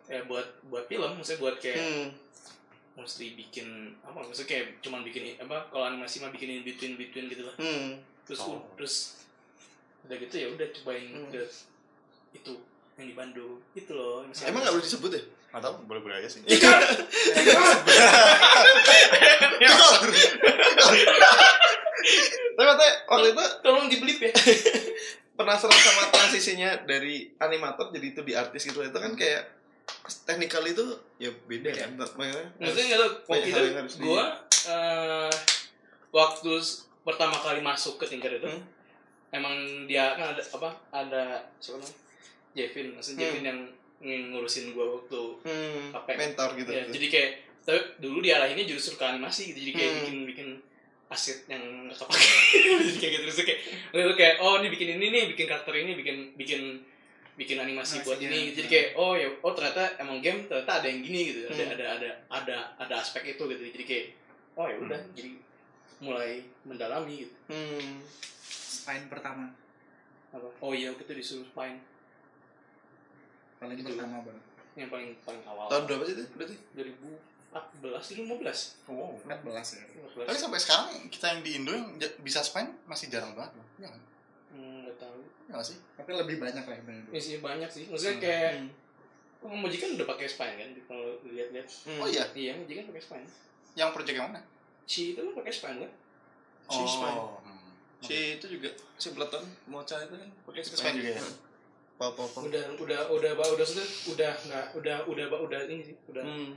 ya 0.06 0.20
buat 0.24 0.46
buat 0.66 0.84
film 0.86 1.10
maksudnya 1.14 1.38
buat 1.38 1.56
kayak 1.56 1.78
Hmm. 1.78 2.06
mesti 2.96 3.26
bikin 3.32 3.68
apa 4.00 4.18
maksudnya 4.18 4.48
kayak 4.48 4.66
cuman 4.80 5.00
bikin 5.02 5.38
apa 5.38 5.70
kalau 5.70 5.86
animasi 5.86 6.18
mah 6.18 6.30
bikin 6.30 6.50
in 6.52 6.62
between 6.62 6.94
between 6.94 7.26
gitu 7.26 7.44
lah 7.44 7.54
Hmm. 7.56 8.02
terus 8.24 8.40
Oh. 8.42 8.58
terus 8.74 9.22
udah 10.04 10.16
gitu 10.18 10.34
ya 10.36 10.48
udah 10.50 10.66
cobain 10.72 11.06
Hmm. 11.08 11.30
ke 11.30 11.40
itu 12.32 12.52
yang 12.96 13.06
di 13.06 13.14
Bandung 13.14 13.62
itu 13.72 13.90
loh 13.90 14.26
Emang 14.42 14.60
nggak 14.60 14.74
boleh 14.74 14.82
disebut 14.82 15.10
ya? 15.12 15.22
Nggak 15.48 15.62
tahu 15.64 15.74
boleh 15.88 16.00
boleh 16.04 16.16
aja 16.20 16.28
sih. 16.28 16.40
Tapi 21.28 22.64
maksudnya 22.66 22.92
waktu 23.06 23.28
itu 23.32 23.44
tolong 23.62 23.86
dibelip 23.88 24.18
ya. 24.20 24.32
penasaran 25.38 25.70
sama 25.78 26.10
transisinya 26.10 26.82
dari 26.82 27.30
animator 27.38 27.94
jadi 27.94 28.06
itu 28.10 28.20
di 28.26 28.34
artis 28.34 28.66
gitu. 28.66 28.82
Itu 28.82 28.98
kan 28.98 29.14
kayak 29.14 29.46
teknikal 30.26 30.66
itu 30.66 30.84
ya 31.16 31.30
beda 31.46 31.70
kan. 31.72 31.90
Maksudnya 31.94 32.44
maksudnya 32.58 32.86
nggak 32.90 33.00
tahu 33.00 33.10
waktu 33.30 33.48
banyak 33.54 33.86
itu 33.86 33.96
gue 34.02 34.24
eh, 34.68 35.30
waktu 36.10 36.52
pertama 37.06 37.36
kali 37.38 37.60
masuk 37.62 37.96
ke 37.96 38.04
Tinker 38.04 38.36
itu 38.36 38.48
Hmm. 38.48 38.64
emang 39.30 39.54
dia 39.84 40.16
kan 40.16 40.32
ada 40.32 40.42
apa 40.42 40.68
ada 40.90 41.24
siapa 41.62 41.78
namanya? 41.78 41.96
Jevin. 42.56 42.86
Maksudnya 42.96 43.22
Hmm. 43.22 43.30
Jevin 43.30 43.44
yang 43.46 43.58
ng- 43.62 43.77
ngurusin 43.98 44.72
gue 44.72 44.84
waktu 44.84 45.22
hmm, 45.42 45.90
Apa 45.90 46.08
ya? 46.12 46.16
mentor 46.16 46.48
gitu 46.54 46.70
ya, 46.70 46.84
jadi 46.86 47.06
kayak 47.08 47.30
tapi 47.60 47.78
dulu 47.98 48.18
diarahinnya 48.20 48.64
justru 48.64 48.94
ke 48.94 49.04
animasi 49.04 49.50
gitu 49.50 49.58
jadi 49.60 49.72
kayak 49.74 49.90
Hmm. 49.90 50.00
bikin 50.00 50.16
bikin 50.24 50.48
aset 51.08 51.38
yang 51.46 51.60
nggak 51.84 51.96
kepake 51.96 52.28
jadi 52.88 52.96
kayak 52.96 53.12
gitu 53.12 53.22
terus 53.26 53.38
kayak 53.42 53.60
lalu 53.90 54.12
kayak 54.14 54.34
oh 54.38 54.60
ini 54.60 54.68
bikin 54.68 54.88
ini 54.96 55.06
nih 55.08 55.24
bikin 55.32 55.46
karakter 55.46 55.72
ini 55.74 55.92
bikin 55.94 56.16
bikin 56.36 56.62
bikin 57.34 57.56
animasi 57.56 58.02
buat 58.02 58.18
Animasinya. 58.18 58.34
ini 58.44 58.52
jadi 58.52 58.68
kayak 58.68 58.88
oh 58.94 59.14
ya 59.14 59.28
oh 59.40 59.52
ternyata 59.52 59.94
emang 59.96 60.18
game 60.18 60.44
ternyata 60.44 60.72
ada 60.78 60.86
yang 60.86 61.00
gini 61.00 61.20
gitu 61.28 61.40
ada 61.46 61.54
Hmm. 61.58 61.74
ada 61.74 61.84
ada 61.96 62.10
ada 62.28 62.56
ada 62.76 62.94
aspek 62.98 63.22
itu 63.26 63.42
gitu 63.46 63.62
jadi 63.72 63.84
kayak 63.84 64.06
oh 64.54 64.66
ya 64.66 64.76
udah 64.78 65.00
jadi 65.12 65.30
mulai 65.98 66.30
mendalami 66.62 67.24
gitu 67.24 67.34
hmm. 67.48 67.98
Spine 68.48 69.06
pertama. 69.06 69.48
apa 70.28 70.44
oh 70.60 70.72
iya 70.72 70.92
itu 70.92 71.08
disuruh 71.08 71.48
main 71.52 71.80
Paling 73.58 73.76
Itu. 73.76 73.90
pertama 73.90 74.22
banget. 74.22 74.44
yang 74.74 74.88
paling 74.88 75.10
paling 75.20 75.42
awal 75.44 75.66
tahun 75.66 75.82
berapa 75.84 76.02
sih 76.04 76.14
itu 76.14 76.24
berarti 76.32 76.54
2014 76.72 77.18
2015 78.14 78.86
oh 78.86 79.18
14 79.18 79.74
ya. 79.74 79.84
2015 80.14 80.22
tapi 80.22 80.38
sampai 80.38 80.60
sekarang 80.60 80.86
kita 81.08 81.26
yang 81.28 81.40
di 81.42 81.50
Indo 81.56 81.72
yang 81.72 81.90
bisa 82.22 82.40
spine 82.40 82.70
masih 82.86 83.08
jarang 83.08 83.34
banget 83.34 83.58
loh 83.58 83.66
ya 83.76 83.88
kan 83.88 84.02
Hmm, 84.48 84.80
nggak 84.80 84.96
tahu 84.96 85.18
ya 85.44 85.52
nggak 85.52 85.66
sih 85.66 85.76
Tapi 85.92 86.10
lebih 86.14 86.36
banyak 86.38 86.62
lah 86.62 86.74
yang 86.74 86.86
ya 87.10 87.20
sih 87.20 87.36
banyak 87.38 87.68
sih 87.68 87.84
maksudnya 87.84 88.14
Hmm. 88.14 88.22
kayak 88.22 88.52
Hmm. 88.54 88.70
Oh, 89.38 89.54
kan 89.54 89.90
udah 89.94 90.06
pakai 90.08 90.26
spine 90.26 90.56
kan 90.56 90.68
kalau 90.86 91.14
lihat-lihat. 91.24 91.66
Hmm. 91.84 91.98
oh 91.98 92.06
iya 92.06 92.24
Iya, 92.32 92.52
Moji 92.54 92.72
kan 92.74 92.84
pakai 92.88 93.02
spine. 93.02 93.26
yang 93.74 93.90
project 93.90 94.14
yang 94.14 94.26
mana 94.30 94.40
Si 94.82 95.12
itu 95.12 95.20
kan 95.20 95.34
pakai 95.36 95.52
spine 95.52 95.78
kan? 95.82 95.92
Si 96.68 96.80
spine. 96.84 97.18
hmm. 97.18 97.70
si 97.98 98.16
itu 98.34 98.46
juga 98.48 98.70
si 98.94 99.10
Platon 99.10 99.42
Mocha 99.66 99.98
itu 100.00 100.14
kan 100.14 100.30
pakai 100.46 100.60
Spine 100.62 100.96
juga 100.96 101.10
ya? 101.12 101.22
Pau 101.98 102.14
pau 102.14 102.30
pau. 102.30 102.46
Udah 102.46 102.62
udah 102.78 103.10
udah 103.10 103.30
udah 103.34 103.46
udah 103.58 103.66
sudah 103.66 103.86
udah 104.14 104.32
nggak 104.46 104.64
udah 104.78 104.96
udah 105.10 105.24
udah, 105.26 105.38
udah 105.50 105.60
ini 105.66 105.82
sih, 105.82 105.96
udah 106.06 106.22
Hmm. 106.22 106.54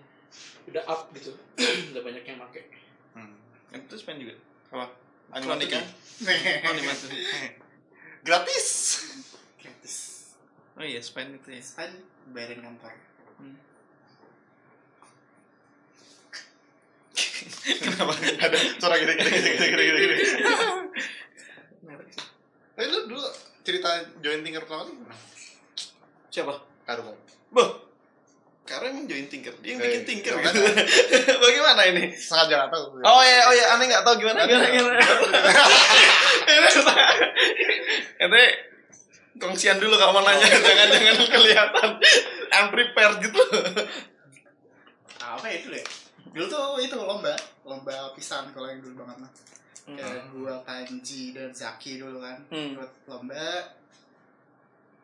udah 0.69 0.84
up 0.85 1.09
gitu. 1.18 1.34
udah 1.91 2.01
banyak 2.05 2.22
yang 2.22 2.38
pakai. 2.38 2.69
Hmm. 3.18 3.34
Itu 3.73 3.97
Spine 3.97 4.22
juga. 4.22 4.35
apa. 4.72 4.88
Animator. 5.34 5.81
Animator. 6.69 7.09
gratis 8.27 8.68
Gratis. 9.57 9.95
Oh 10.77 10.85
iya 10.85 11.01
Spine 11.01 11.41
itu 11.41 11.49
ya. 11.57 11.61
Spine 11.65 12.05
bayarin 12.30 12.61
kantor. 12.61 12.93
kenapa 17.81 18.13
ada 18.15 18.57
suara 18.80 18.95
gini 19.01 19.13
gini 19.18 19.30
gini 19.34 19.49
gini 19.57 19.84
gini 19.84 19.99
gini 19.99 20.15
Eh 22.80 22.85
lu 22.88 22.99
dulu 23.09 23.26
join 24.19 24.41
Tinker 24.41 24.61
pertama 24.61 24.84
kali? 24.84 24.93
Siapa? 26.27 26.53
Karo 26.84 27.01
Boh. 27.49 27.69
Karena 28.61 28.88
emang 28.89 29.05
join 29.05 29.26
Tinker. 29.26 29.51
Dia 29.59 29.69
yang 29.69 29.80
Eh, 29.80 29.85
bikin 29.85 30.03
Tinker 30.05 30.34
gitu. 30.38 30.59
Bagaimana 31.43 31.81
ini? 31.88 32.03
Sangat 32.13 32.47
jangan 32.47 32.68
tahu. 32.69 32.84
Oh 33.01 33.22
iya, 33.22 33.39
oh 33.45 33.53
iya, 33.53 33.65
aneh 33.73 33.85
nggak 33.85 34.03
tahu 34.03 34.15
gimana 34.18 34.45
gimana 34.45 34.68
gimana. 34.68 34.99
Ente 38.19 38.43
kongsian 39.41 39.81
dulu 39.81 39.97
kalau 39.97 40.13
mau 40.13 40.23
nanya, 40.23 40.45
jangan 40.68 40.88
jangan 40.91 41.15
kelihatan 41.27 41.89
unprepared 42.53 43.15
gitu. 43.19 43.41
apa 45.18 45.45
ya 45.47 45.55
itu 45.57 45.68
deh 45.72 45.85
dulu 46.30 46.45
tuh 46.45 46.77
itu 46.77 46.93
lomba 46.93 47.34
lomba 47.63 48.11
pisan 48.13 48.51
kalau 48.51 48.68
yang 48.68 48.84
dulu 48.84 49.01
banget 49.01 49.18
mah 49.23 49.31
kayak 49.89 50.27
gua 50.30 50.59
Panji 50.61 51.31
dan 51.31 51.49
Zaki 51.49 51.97
dulu 51.97 52.19
kan 52.19 52.38
Hmm. 52.51 52.76
ikut 52.76 52.91
lomba 53.07 53.72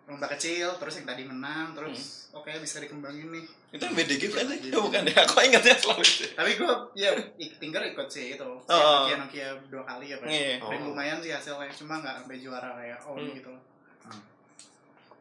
lomba 0.07 0.27
kecil 0.29 0.71
terus 0.73 0.95
yang 0.95 1.05
tadi 1.05 1.23
menang 1.23 1.71
terus 1.71 2.31
oke 2.31 2.47
bisa 2.57 2.79
dikembangin 2.79 3.27
nih 3.29 3.45
Itu 3.67 3.84
yang 3.84 3.91
BDG 3.93 4.23
kan? 4.29 4.47
Oh, 4.71 4.88
bukan 4.88 5.03
ya? 5.03 5.19
Aku 5.21 5.35
ingatnya 5.41 5.75
selalu 5.75 5.99
itu. 6.01 6.23
tapi 6.31 6.55
gua 6.55 6.88
ya 6.93 7.11
ik- 7.35 7.59
Tinker 7.59 7.84
ikut 7.85 8.07
sih 8.07 8.31
itu 8.31 8.47
Oh. 8.63 8.63
Nokia 9.03 9.15
Nokia 9.17 9.47
dua 9.67 9.84
kali 9.84 10.07
ya 10.07 10.17
Pak. 10.17 10.25
Iya. 10.25 10.63
dan 10.63 10.79
Oh. 10.79 10.88
lumayan 10.88 11.19
sih 11.19 11.29
hasilnya 11.29 11.67
cuma 11.73 11.99
nggak 11.99 12.23
sampai 12.23 12.38
juara 12.38 12.71
kayak 12.73 12.99
oh 13.03 13.13
Hmm. 13.13 13.31
gitu 13.34 13.49
loh 13.49 13.59
Hmm. 14.01 14.21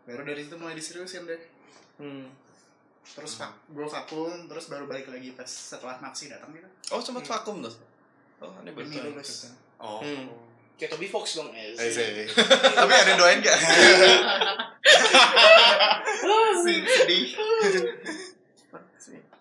baru 0.04 0.22
dari 0.24 0.40
situ 0.40 0.54
mulai 0.54 0.72
diseriusin 0.72 1.26
deh 1.26 1.42
Hmm. 1.96 2.30
terus 3.04 3.34
vak 3.34 3.50
gue 3.68 3.82
vakum 3.84 4.46
terus 4.46 4.66
baru 4.66 4.84
balik 4.84 5.08
lagi 5.08 5.32
pas 5.32 5.46
setelah 5.46 5.98
Maxi 5.98 6.28
datang 6.28 6.50
gitu 6.52 6.68
Oh, 6.88 7.00
sempat 7.00 7.24
vakum 7.24 7.58
tuh. 7.60 7.74
Oh, 8.38 8.54
ini 8.60 8.70
baru 8.70 8.86
lulus 9.10 9.50
Oh. 9.76 9.98
Hmm. 9.98 10.30
Kayak 10.76 10.90
Toby 10.92 11.08
Fox 11.08 11.40
dong. 11.40 11.48
Eh, 11.56 11.72
Eh, 11.72 11.88
sih. 11.88 12.28
Tapi 12.78 12.92
ada 12.92 13.08
yang 13.08 13.20
doain 13.20 13.40
gak? 13.40 13.56
sedih 16.66 17.26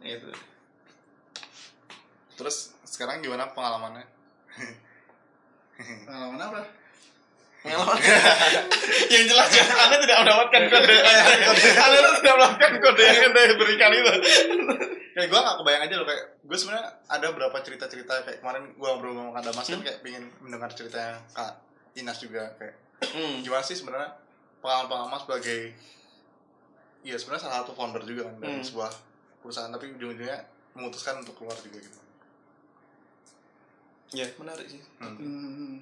Itu. 0.05 0.29
Terus 2.35 2.75
sekarang 2.85 3.19
gimana 3.19 3.49
pengalamannya? 3.51 4.05
pengalaman 6.05 6.39
apa 6.39 6.61
Pengalaman. 7.65 7.97
yang 9.13 9.25
jelas 9.25 9.49
ya, 9.49 9.65
Anda 9.65 9.97
tidak 9.97 10.17
mendapatkan 10.21 10.61
kode. 10.69 10.95
Anda 11.81 11.97
tidak 12.13 12.35
mendapatkan 12.37 12.71
kode 12.77 13.03
yang 13.03 13.23
Anda 13.25 13.41
berikan 13.57 13.89
itu. 13.91 14.13
Kayak 15.15 15.27
gue 15.31 15.39
gak 15.39 15.57
kebayang 15.57 15.81
aja 15.81 15.95
loh 15.95 16.05
kayak 16.05 16.23
gue 16.43 16.57
sebenarnya 16.59 16.85
ada 17.07 17.25
beberapa 17.31 17.57
cerita-cerita 17.59 18.13
kayak 18.21 18.39
kemarin 18.39 18.69
gue 18.69 18.83
ngobrol 18.85 19.15
sama 19.15 19.31
Kak 19.33 19.43
Damas 19.47 19.65
kan 19.65 19.79
kayak 19.81 19.99
pengen 19.99 20.23
mendengar 20.39 20.69
ceritanya 20.69 21.17
Kak 21.31 21.53
Inas 21.95 22.19
juga 22.19 22.53
kayak 22.55 22.75
Hmm. 23.05 23.39
gimana 23.39 23.59
sih 23.59 23.75
sebenarnya 23.75 24.07
pengalaman-pengalaman 24.59 25.19
sebagai 25.19 25.71
iya 27.01 27.15
sebenarnya 27.15 27.43
salah 27.43 27.57
satu 27.61 27.71
founder 27.73 28.03
juga 28.03 28.27
kan 28.27 28.35
dari 28.39 28.55
Hmm. 28.55 28.65
sebuah 28.65 28.91
perusahaan 29.39 29.67
tapi 29.67 29.91
ujung-ujungnya 29.93 30.39
memutuskan 30.73 31.19
untuk 31.19 31.35
keluar 31.35 31.55
juga 31.59 31.79
gitu. 31.79 31.99
Ya, 34.13 34.27
menarik 34.35 34.67
sih. 34.67 34.79
Hmm. 34.99 35.15
hmm. 35.15 35.75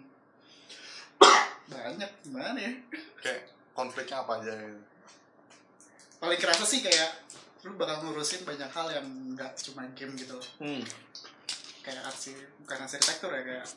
Banyak 1.65 2.11
gimana 2.22 2.57
ya 2.57 2.72
Kayak 3.18 3.41
konfliknya 3.72 4.19
apa 4.19 4.31
aja 4.38 4.52
gitu. 4.53 4.80
paling 6.18 6.38
kerasa 6.38 6.64
sih 6.64 6.80
kayak 6.80 7.11
lu 7.64 7.73
bakal 7.73 7.99
ngurusin 8.02 8.44
banyak 8.44 8.68
hal 8.68 8.88
yang 8.90 9.06
nggak 9.31 9.52
cuma 9.61 9.84
game 9.94 10.14
gitu 10.14 10.34
loh 10.34 10.48
Hmm. 10.57 10.84
kayak 11.80 12.03
arsi 12.03 12.31
bukan 12.60 12.80
arsitektur 12.81 13.30
ya 13.30 13.41
kayak 13.41 13.68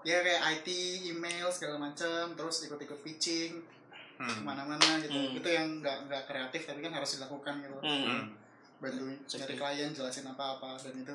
ya 0.00 0.18
kayak 0.20 0.42
IT 0.56 0.68
email 1.06 1.46
segala 1.48 1.74
macam 1.76 2.32
terus 2.32 2.62
ikut-ikut 2.64 3.00
pitching 3.00 3.62
Hmm. 4.14 4.26
ke 4.28 4.42
mana-mana 4.42 4.98
gitu 4.98 5.14
Hmm. 5.14 5.30
itu 5.32 5.48
yang 5.48 5.78
nggak 5.78 6.06
nggak 6.06 6.22
kreatif 6.24 6.66
tapi 6.66 6.78
kan 6.80 6.90
harus 6.92 7.10
dilakukan 7.14 7.54
gitu 7.60 7.78
Hmm. 7.78 8.02
Hmm. 8.04 8.24
bantu 8.78 9.02
nyari 9.32 9.54
klien 9.54 9.90
jelasin 9.90 10.26
apa-apa 10.28 10.74
dan 10.76 10.94
itu 10.96 11.14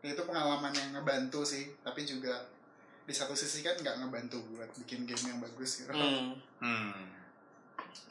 ya 0.00 0.08
itu 0.10 0.22
pengalaman 0.22 0.68
yang 0.70 0.92
ngebantu 0.94 1.40
sih 1.42 1.68
tapi 1.80 2.04
juga 2.04 2.44
di 3.10 3.16
satu 3.16 3.34
sisi 3.34 3.60
kan 3.60 3.74
nggak 3.74 3.98
ngebantu 3.98 4.38
buat 4.48 4.70
bikin 4.78 5.02
game 5.02 5.24
yang 5.26 5.38
bagus 5.40 5.82
gitu 5.82 5.90
Hmm. 5.90 6.38
Hmm. 6.58 6.94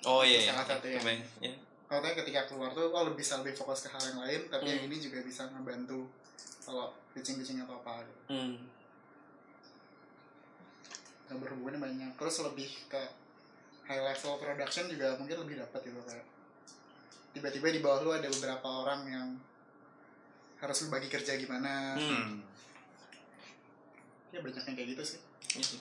Oh 0.04 0.20
iya, 0.22 0.40
iya. 0.42 0.52
Salah 0.52 0.68
satu 0.68 0.86
yang- 0.86 1.00
Kebayang. 1.00 1.24
Ya. 1.40 1.54
Makanya 1.90 2.16
ketika 2.20 2.42
keluar 2.46 2.70
tuh 2.70 2.88
oh 2.88 3.08
bisa 3.14 3.40
lebih 3.40 3.56
fokus 3.56 3.82
ke 3.82 3.90
hal 3.90 4.04
yang 4.06 4.20
lain 4.20 4.42
tapi 4.46 4.68
Hmm. 4.68 4.74
yang 4.74 4.84
ini 4.86 4.98
juga 5.00 5.20
bisa 5.22 5.48
ngebantu 5.50 6.12
kalau 6.62 6.92
pitching-pitching 7.10 7.60
atau 7.60 7.80
apa 7.80 8.04
gitu. 8.04 8.22
Hmm. 8.30 8.54
Nggak 11.26 11.40
berhubungan 11.40 11.80
banyak 11.80 12.12
terus 12.16 12.36
lebih 12.42 12.70
ke 12.88 13.02
high 13.86 14.04
level 14.04 14.36
production 14.38 14.86
juga 14.86 15.16
mungkin 15.16 15.38
lebih 15.40 15.56
dapat 15.60 15.82
gitu 15.82 16.02
kayak 16.04 16.26
tiba-tiba 17.32 17.68
di 17.70 17.80
bawah 17.80 18.00
lu 18.02 18.12
ada 18.12 18.28
beberapa 18.28 18.68
orang 18.68 19.02
yang 19.06 19.28
harus 20.60 20.78
lu 20.84 20.90
bagi 20.90 21.08
kerja 21.08 21.38
gimana 21.38 21.96
Hmm. 21.96 22.42
Ya 24.30 24.40
banyak 24.40 24.62
yang 24.62 24.76
kayak 24.76 24.90
gitu 24.94 25.04
sih 25.06 25.20
Iya 25.56 25.64
sih. 25.66 25.80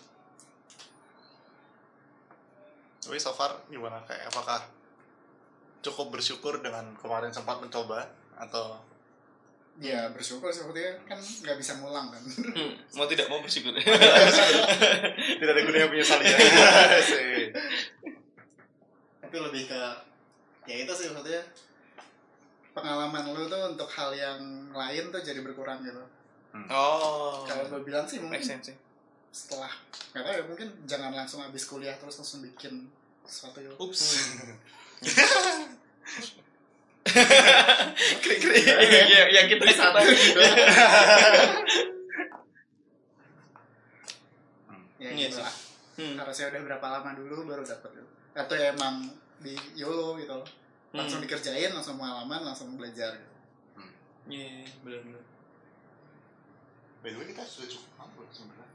Tapi 2.98 3.16
so 3.16 3.32
far 3.32 3.56
gimana 3.68 4.00
kayak 4.04 4.28
apakah 4.28 4.60
cukup 5.80 6.12
bersyukur 6.12 6.58
dengan 6.58 6.92
kemarin 6.96 7.30
sempat 7.30 7.56
mencoba 7.58 8.04
atau 8.34 8.76
ya 9.78 10.10
bersyukur 10.10 10.50
sebetulnya 10.50 10.98
kan 11.06 11.14
nggak 11.16 11.54
bisa 11.54 11.78
ngulang 11.78 12.10
kan 12.10 12.18
Hmm. 12.18 12.74
Mau 12.92 13.06
tidak 13.06 13.30
mau 13.30 13.38
bersyukur. 13.38 13.70
tidak 15.38 15.52
ada 15.54 15.62
gunanya 15.62 15.86
menyesali 15.86 16.26
ya? 16.28 16.38
Sih. 17.00 17.54
tapi 19.22 19.36
lebih 19.38 19.68
ke 19.68 19.80
ya 20.64 20.76
itu 20.82 20.92
sih 20.92 21.12
maksudnya 21.12 21.44
pengalaman 22.72 23.28
lu 23.30 23.44
tuh 23.44 23.60
untuk 23.68 23.88
hal 23.88 24.10
yang 24.10 24.40
lain 24.72 25.12
tuh 25.12 25.20
jadi 25.20 25.40
berkurang 25.40 25.84
gitu 25.84 26.00
Oh. 26.50 27.44
kalau 27.44 27.64
gue 27.66 27.80
bilang 27.84 28.04
sih 28.04 28.18
mungkin 28.18 28.40
sense 28.40 28.72
sih. 28.72 28.76
setelah 29.28 29.68
nggak 30.10 30.22
tahu 30.22 30.34
ya 30.34 30.44
mungkin 30.44 30.68
jangan 30.84 31.12
langsung 31.12 31.38
habis 31.38 31.64
kuliah 31.64 31.92
terus 31.94 32.16
langsung 32.16 32.40
bikin 32.40 32.88
sesuatu 33.22 33.60
yang 33.60 33.76
Ups. 33.76 34.00
Krik 38.18 38.38
krik. 38.38 38.64
Ya, 38.64 39.24
yang 39.30 39.46
kita 39.46 39.64
satu 39.70 40.00
gitu 40.02 40.40
ya 44.98 45.08
Iya 45.08 45.28
gitu 45.28 45.36
sih. 45.36 45.44
lah 45.44 45.54
Hmm. 45.98 46.14
harusnya 46.14 46.46
udah 46.48 46.62
berapa 46.62 46.86
lama 46.88 47.10
dulu 47.12 47.42
baru 47.44 47.66
dapet 47.66 47.90
gitu. 47.90 48.06
atau 48.32 48.54
ya 48.54 48.70
emang 48.70 49.02
di 49.42 49.50
YOLO 49.74 50.14
gitu 50.14 50.30
loh 50.30 50.46
langsung 50.90 51.18
Hmm. 51.18 51.26
dikerjain 51.26 51.74
langsung 51.74 51.98
pengalaman 51.98 52.38
langsung 52.44 52.78
belajar 52.78 53.12
gitu. 53.12 53.34
Iya, 54.30 54.62
benar-benar. 54.80 55.18
By 56.98 57.08
the 57.08 57.16
way 57.16 57.26
kita 57.26 57.42
sudah 57.42 57.68
cukup 57.68 57.90
lama 57.96 58.14
loh 58.16 58.30
sebenarnya. 58.30 58.66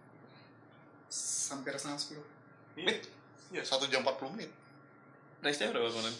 hampir 1.45 1.73
setengah 1.73 1.99
sepuluh 1.99 2.25
Iya. 2.73 2.97
Iya, 3.49 3.61
satu 3.61 3.85
jam 3.85 4.01
40 4.01 4.33
menit. 4.33 4.49
Race-nya 5.39 5.69
berapa 5.69 5.85
kemarin? 5.87 6.15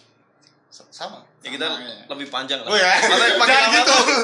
S- 0.70 0.86
Sama. 0.90 1.26
Ya 1.42 1.50
kita 1.50 1.66
Sama, 1.66 1.82
ya. 1.82 2.06
lebih 2.08 2.28
panjang 2.30 2.60
lah. 2.60 2.70
Oh 2.70 2.78
ya. 2.78 2.92
Makin 3.34 3.42
Jangan 3.42 3.50
lama 3.50 3.74
gitu. 3.74 3.90
tuh 3.90 4.22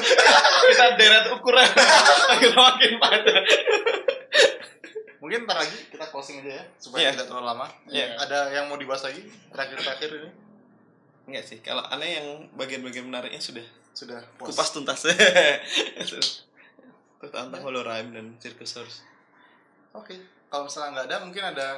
kita 0.68 0.86
deret 0.94 1.26
ukuran 1.30 1.66
makin 2.30 2.50
makin 2.52 2.92
panjang. 2.96 3.44
Mungkin 5.18 5.38
ntar 5.44 5.56
lagi 5.58 5.76
kita 5.90 6.04
closing 6.06 6.40
aja 6.40 6.52
ya 6.56 6.64
supaya 6.76 7.02
Iya. 7.02 7.10
tidak 7.12 7.26
terlalu 7.26 7.46
lama. 7.48 7.66
Iya. 7.86 8.06
Ada 8.16 8.38
yang 8.52 8.64
mau 8.66 8.76
dibahas 8.76 9.02
lagi 9.02 9.20
terakhir-terakhir 9.48 10.10
ini? 10.16 10.30
Enggak 11.26 11.44
sih, 11.44 11.58
kalau 11.60 11.82
aneh 11.84 12.10
yang 12.14 12.26
bagian-bagian 12.54 13.04
menariknya 13.04 13.38
sudah 13.38 13.66
Sudah 13.90 14.22
puas. 14.36 14.48
kupas 14.48 14.70
tuntas. 14.70 15.02
Tentang 17.20 17.60
Holoraim 17.60 18.16
dan 18.16 18.26
Circusaurus. 18.40 19.04
Oke. 19.92 20.16
Kalau 20.50 20.66
misalnya 20.66 20.90
nggak 20.96 21.06
ada, 21.06 21.16
mungkin 21.22 21.44
ada 21.46 21.68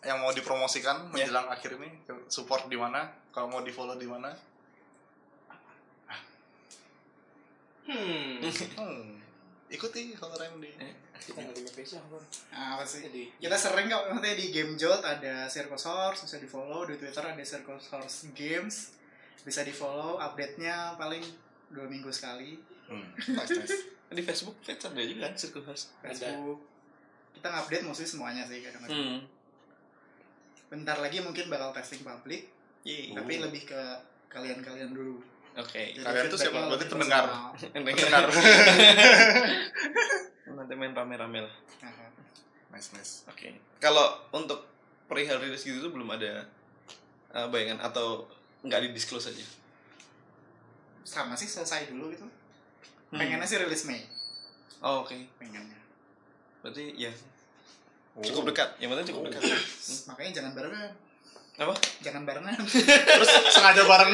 yang 0.00 0.22
mau 0.22 0.32
dipromosikan 0.32 1.10
Ya. 1.12 1.26
menjelang 1.26 1.50
akhir 1.50 1.76
ini. 1.76 1.90
Support 2.30 2.70
di 2.70 2.78
mana? 2.78 3.04
Kalau 3.34 3.50
mau 3.50 3.60
di 3.60 3.74
follow 3.74 3.98
di 3.98 4.06
mana? 4.08 4.30
Hmm. 7.86 8.42
Hmm. 8.78 9.14
Ikuti 9.66 10.14
Valorant 10.14 10.58
di. 10.62 10.70
Kita 11.18 11.38
nggak 11.42 11.54
punya 11.58 11.72
face 11.74 11.94
apa? 11.98 12.18
Nah, 12.54 12.78
apa 12.78 12.84
sih 12.86 13.02
Jadi 13.02 13.34
kita 13.42 13.56
sering 13.58 13.90
kok 13.90 14.14
maksudnya 14.14 14.34
di 14.38 14.46
Game 14.54 14.74
Jolt 14.78 15.02
ada 15.02 15.50
Circus 15.50 15.86
Horse 15.86 16.22
bisa 16.22 16.38
di 16.38 16.46
follow 16.46 16.86
di 16.86 16.94
Twitter 16.94 17.24
ada 17.24 17.42
Circus 17.42 17.90
Horse 17.90 18.30
Games 18.30 18.94
bisa 19.42 19.66
di 19.66 19.74
follow 19.74 20.18
update 20.18 20.58
nya 20.58 20.94
paling 20.94 21.22
dua 21.70 21.86
minggu 21.86 22.10
sekali 22.14 22.58
Hmm. 22.86 23.02
Nice, 23.34 23.50
nice. 23.50 23.95
Di 24.06 24.22
Facebook 24.22 24.56
Fans 24.60 24.82
ada 24.82 25.02
juga 25.02 25.26
kan 25.26 25.34
Circusaurus. 25.34 25.90
Facebook 26.00 26.60
kita 27.32 27.46
ngupdate 27.52 27.84
mostly 27.84 28.06
semuanya 28.06 28.42
sih 28.42 28.60
kadang-kadang 28.60 28.96
Hmm. 28.96 29.20
bentar 30.66 30.96
lagi 30.98 31.20
mungkin 31.20 31.46
bakal 31.46 31.70
testing 31.70 32.00
publik 32.00 32.48
Yeay. 32.82 33.12
tapi 33.12 33.38
lebih 33.38 33.68
ke 33.68 33.80
kalian-kalian 34.26 34.90
dulu 34.90 35.20
Oke. 35.56 35.96
Jadi 35.96 36.04
Kalian 36.04 36.28
tuh 36.28 36.36
siapa? 36.36 36.68
Berarti 36.68 36.84
pendengar. 36.84 37.24
Benar. 37.72 38.28
Nanti 40.56 40.72
main 40.76 40.92
rame-rame 40.92 41.48
lah. 41.48 41.54
Nice, 42.68 42.92
nice. 42.92 43.12
Oke. 43.24 43.56
Kalau 43.80 44.20
untuk 44.36 44.68
perihal 45.08 45.40
rilis 45.40 45.64
gitu 45.64 45.80
tuh 45.80 45.96
belum 45.96 46.12
ada 46.12 46.44
uh, 47.32 47.48
bayangan 47.48 47.88
atau 47.88 48.28
nggak 48.60 48.84
di 48.84 48.88
disclose 48.92 49.32
aja. 49.32 49.46
sama 51.06 51.38
sih 51.38 51.46
selesai 51.46 51.88
dulu 51.88 52.10
gitu 52.10 52.26
Hmm. 53.06 53.18
pengennya 53.18 53.46
sih 53.46 53.56
rilis 53.56 53.86
Mei 53.86 54.02
Oh, 54.78 55.00
oke. 55.00 55.14
pengennya 55.38 55.78
Berarti 56.60 56.94
ya 56.94 57.10
Oh. 58.16 58.24
cukup 58.24 58.48
dekat. 58.48 58.72
Yang 58.80 58.88
penting 58.96 59.06
cukup 59.12 59.22
dekat. 59.28 59.44
makanya 60.08 60.30
jangan 60.34 60.52
barengan 60.52 60.88
Apa? 61.56 61.74
jangan 62.00 62.22
barengan 62.24 62.56
Terus 63.16 63.30
sengaja 63.48 63.84
bareng. 63.84 64.12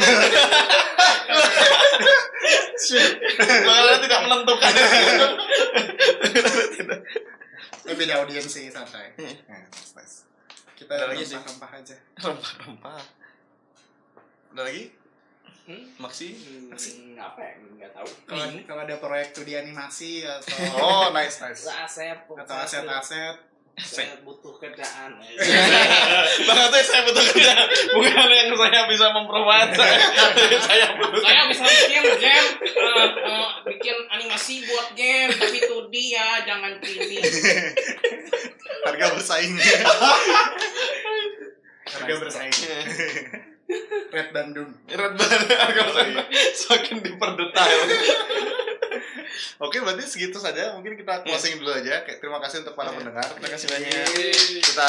Makanya 3.63 3.99
tidak 4.01 4.21
menentukan. 4.23 4.73
Ini 7.83 7.95
beda 7.95 8.15
audiens 8.23 8.47
sih 8.47 8.71
santai 8.71 9.11
nice, 9.19 9.91
nice. 9.95 10.17
kita 10.75 10.95
rempah-rempah 10.95 11.71
aja 11.73 11.97
Rempah-rempah. 12.17 13.03
Ada 14.53 14.63
lagi? 14.63 14.85
Hmm? 15.63 15.83
Maksi. 15.95 16.35
Hmm, 16.35 17.15
apa 17.15 17.39
ya? 17.39 17.55
Nggak 17.79 17.91
tahu. 17.95 18.09
kalau 18.27 18.45
kalau 18.67 18.83
ada 18.83 18.97
proyek 18.99 19.31
tuh 19.31 19.47
di 19.47 19.55
animasi 19.55 20.27
atau 20.27 20.59
Oh, 20.83 21.07
nice, 21.15 21.39
nice. 21.39 21.71
Asep. 21.71 22.27
atau 22.27 22.57
aset-aset 22.67 23.37
Saya 23.73 24.21
butuh 24.21 24.53
kerjaan. 24.61 25.17
Bang 26.47 26.61
Ate, 26.61 26.79
saya 26.85 27.09
butuh 27.09 27.25
kerja. 27.25 27.57
Bukan 27.97 28.29
yang 28.29 28.53
saya 28.53 28.85
bisa 28.85 29.07
memprovide. 29.17 29.73
Saya, 29.73 29.97
saya 30.69 30.87
butuh 30.99 31.23
saya 31.25 31.43
bisa 31.49 31.65
bikin 31.65 32.05
game 32.21 32.49
eh, 32.69 33.09
eh, 33.33 33.49
bikin 33.73 33.97
animasi 34.13 34.69
buat 34.69 34.93
game 34.93 35.31
tapi 35.33 35.59
2D 35.63 35.95
ya 36.13 36.29
jangan 36.45 36.73
3D 36.85 37.13
Harga 38.83 39.07
bersaing. 39.15 39.55
harga 41.83 42.15
bersaing 42.19 42.55
Red 44.13 44.29
Bandung 44.31 44.71
Red 44.85 45.15
banget 45.17 45.41
harga 45.49 45.83
saya 45.97 46.23
semakin 46.53 46.97
diperdetail. 47.01 47.81
Oke, 49.63 49.81
berarti 49.81 50.05
segitu 50.05 50.37
saja. 50.37 50.75
Mungkin 50.77 50.99
kita 50.99 51.25
closing 51.25 51.63
dulu 51.63 51.73
aja. 51.73 52.05
Terima 52.05 52.43
kasih 52.43 52.67
untuk 52.67 52.75
para 52.77 52.93
pendengar. 52.93 53.25
Terima 53.25 53.49
kasih 53.49 53.69
banyak. 53.73 54.07
Kita 54.61 54.89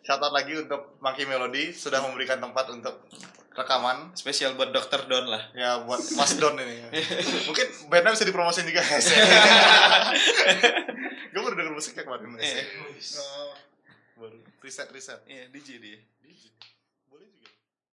shout 0.00 0.22
out 0.22 0.32
lagi 0.32 0.56
untuk 0.56 0.96
Monkey 1.00 1.28
Melody 1.28 1.74
sudah 1.74 2.00
memberikan 2.00 2.40
tempat 2.40 2.70
untuk 2.72 3.04
rekaman 3.54 4.10
Spesial 4.18 4.58
buat 4.58 4.74
Dokter 4.74 5.06
Don 5.06 5.30
lah. 5.30 5.50
ya 5.54 5.84
buat 5.86 6.02
Mas 6.18 6.34
Don 6.38 6.58
ini. 6.58 6.82
Mungkin 7.48 7.66
bandnya 7.86 8.14
bisa 8.14 8.26
dipromosin 8.26 8.66
juga. 8.66 8.82
Gue 11.34 11.40
baru 11.42 11.54
denger 11.58 11.74
musiknya 11.74 12.02
kemarin. 12.06 12.34
Oh, 12.34 13.52
Baru 14.18 14.38
riset 14.62 14.88
riset. 14.90 15.20
Iya, 15.26 15.50
DJ 15.50 15.68
dia. 15.82 15.98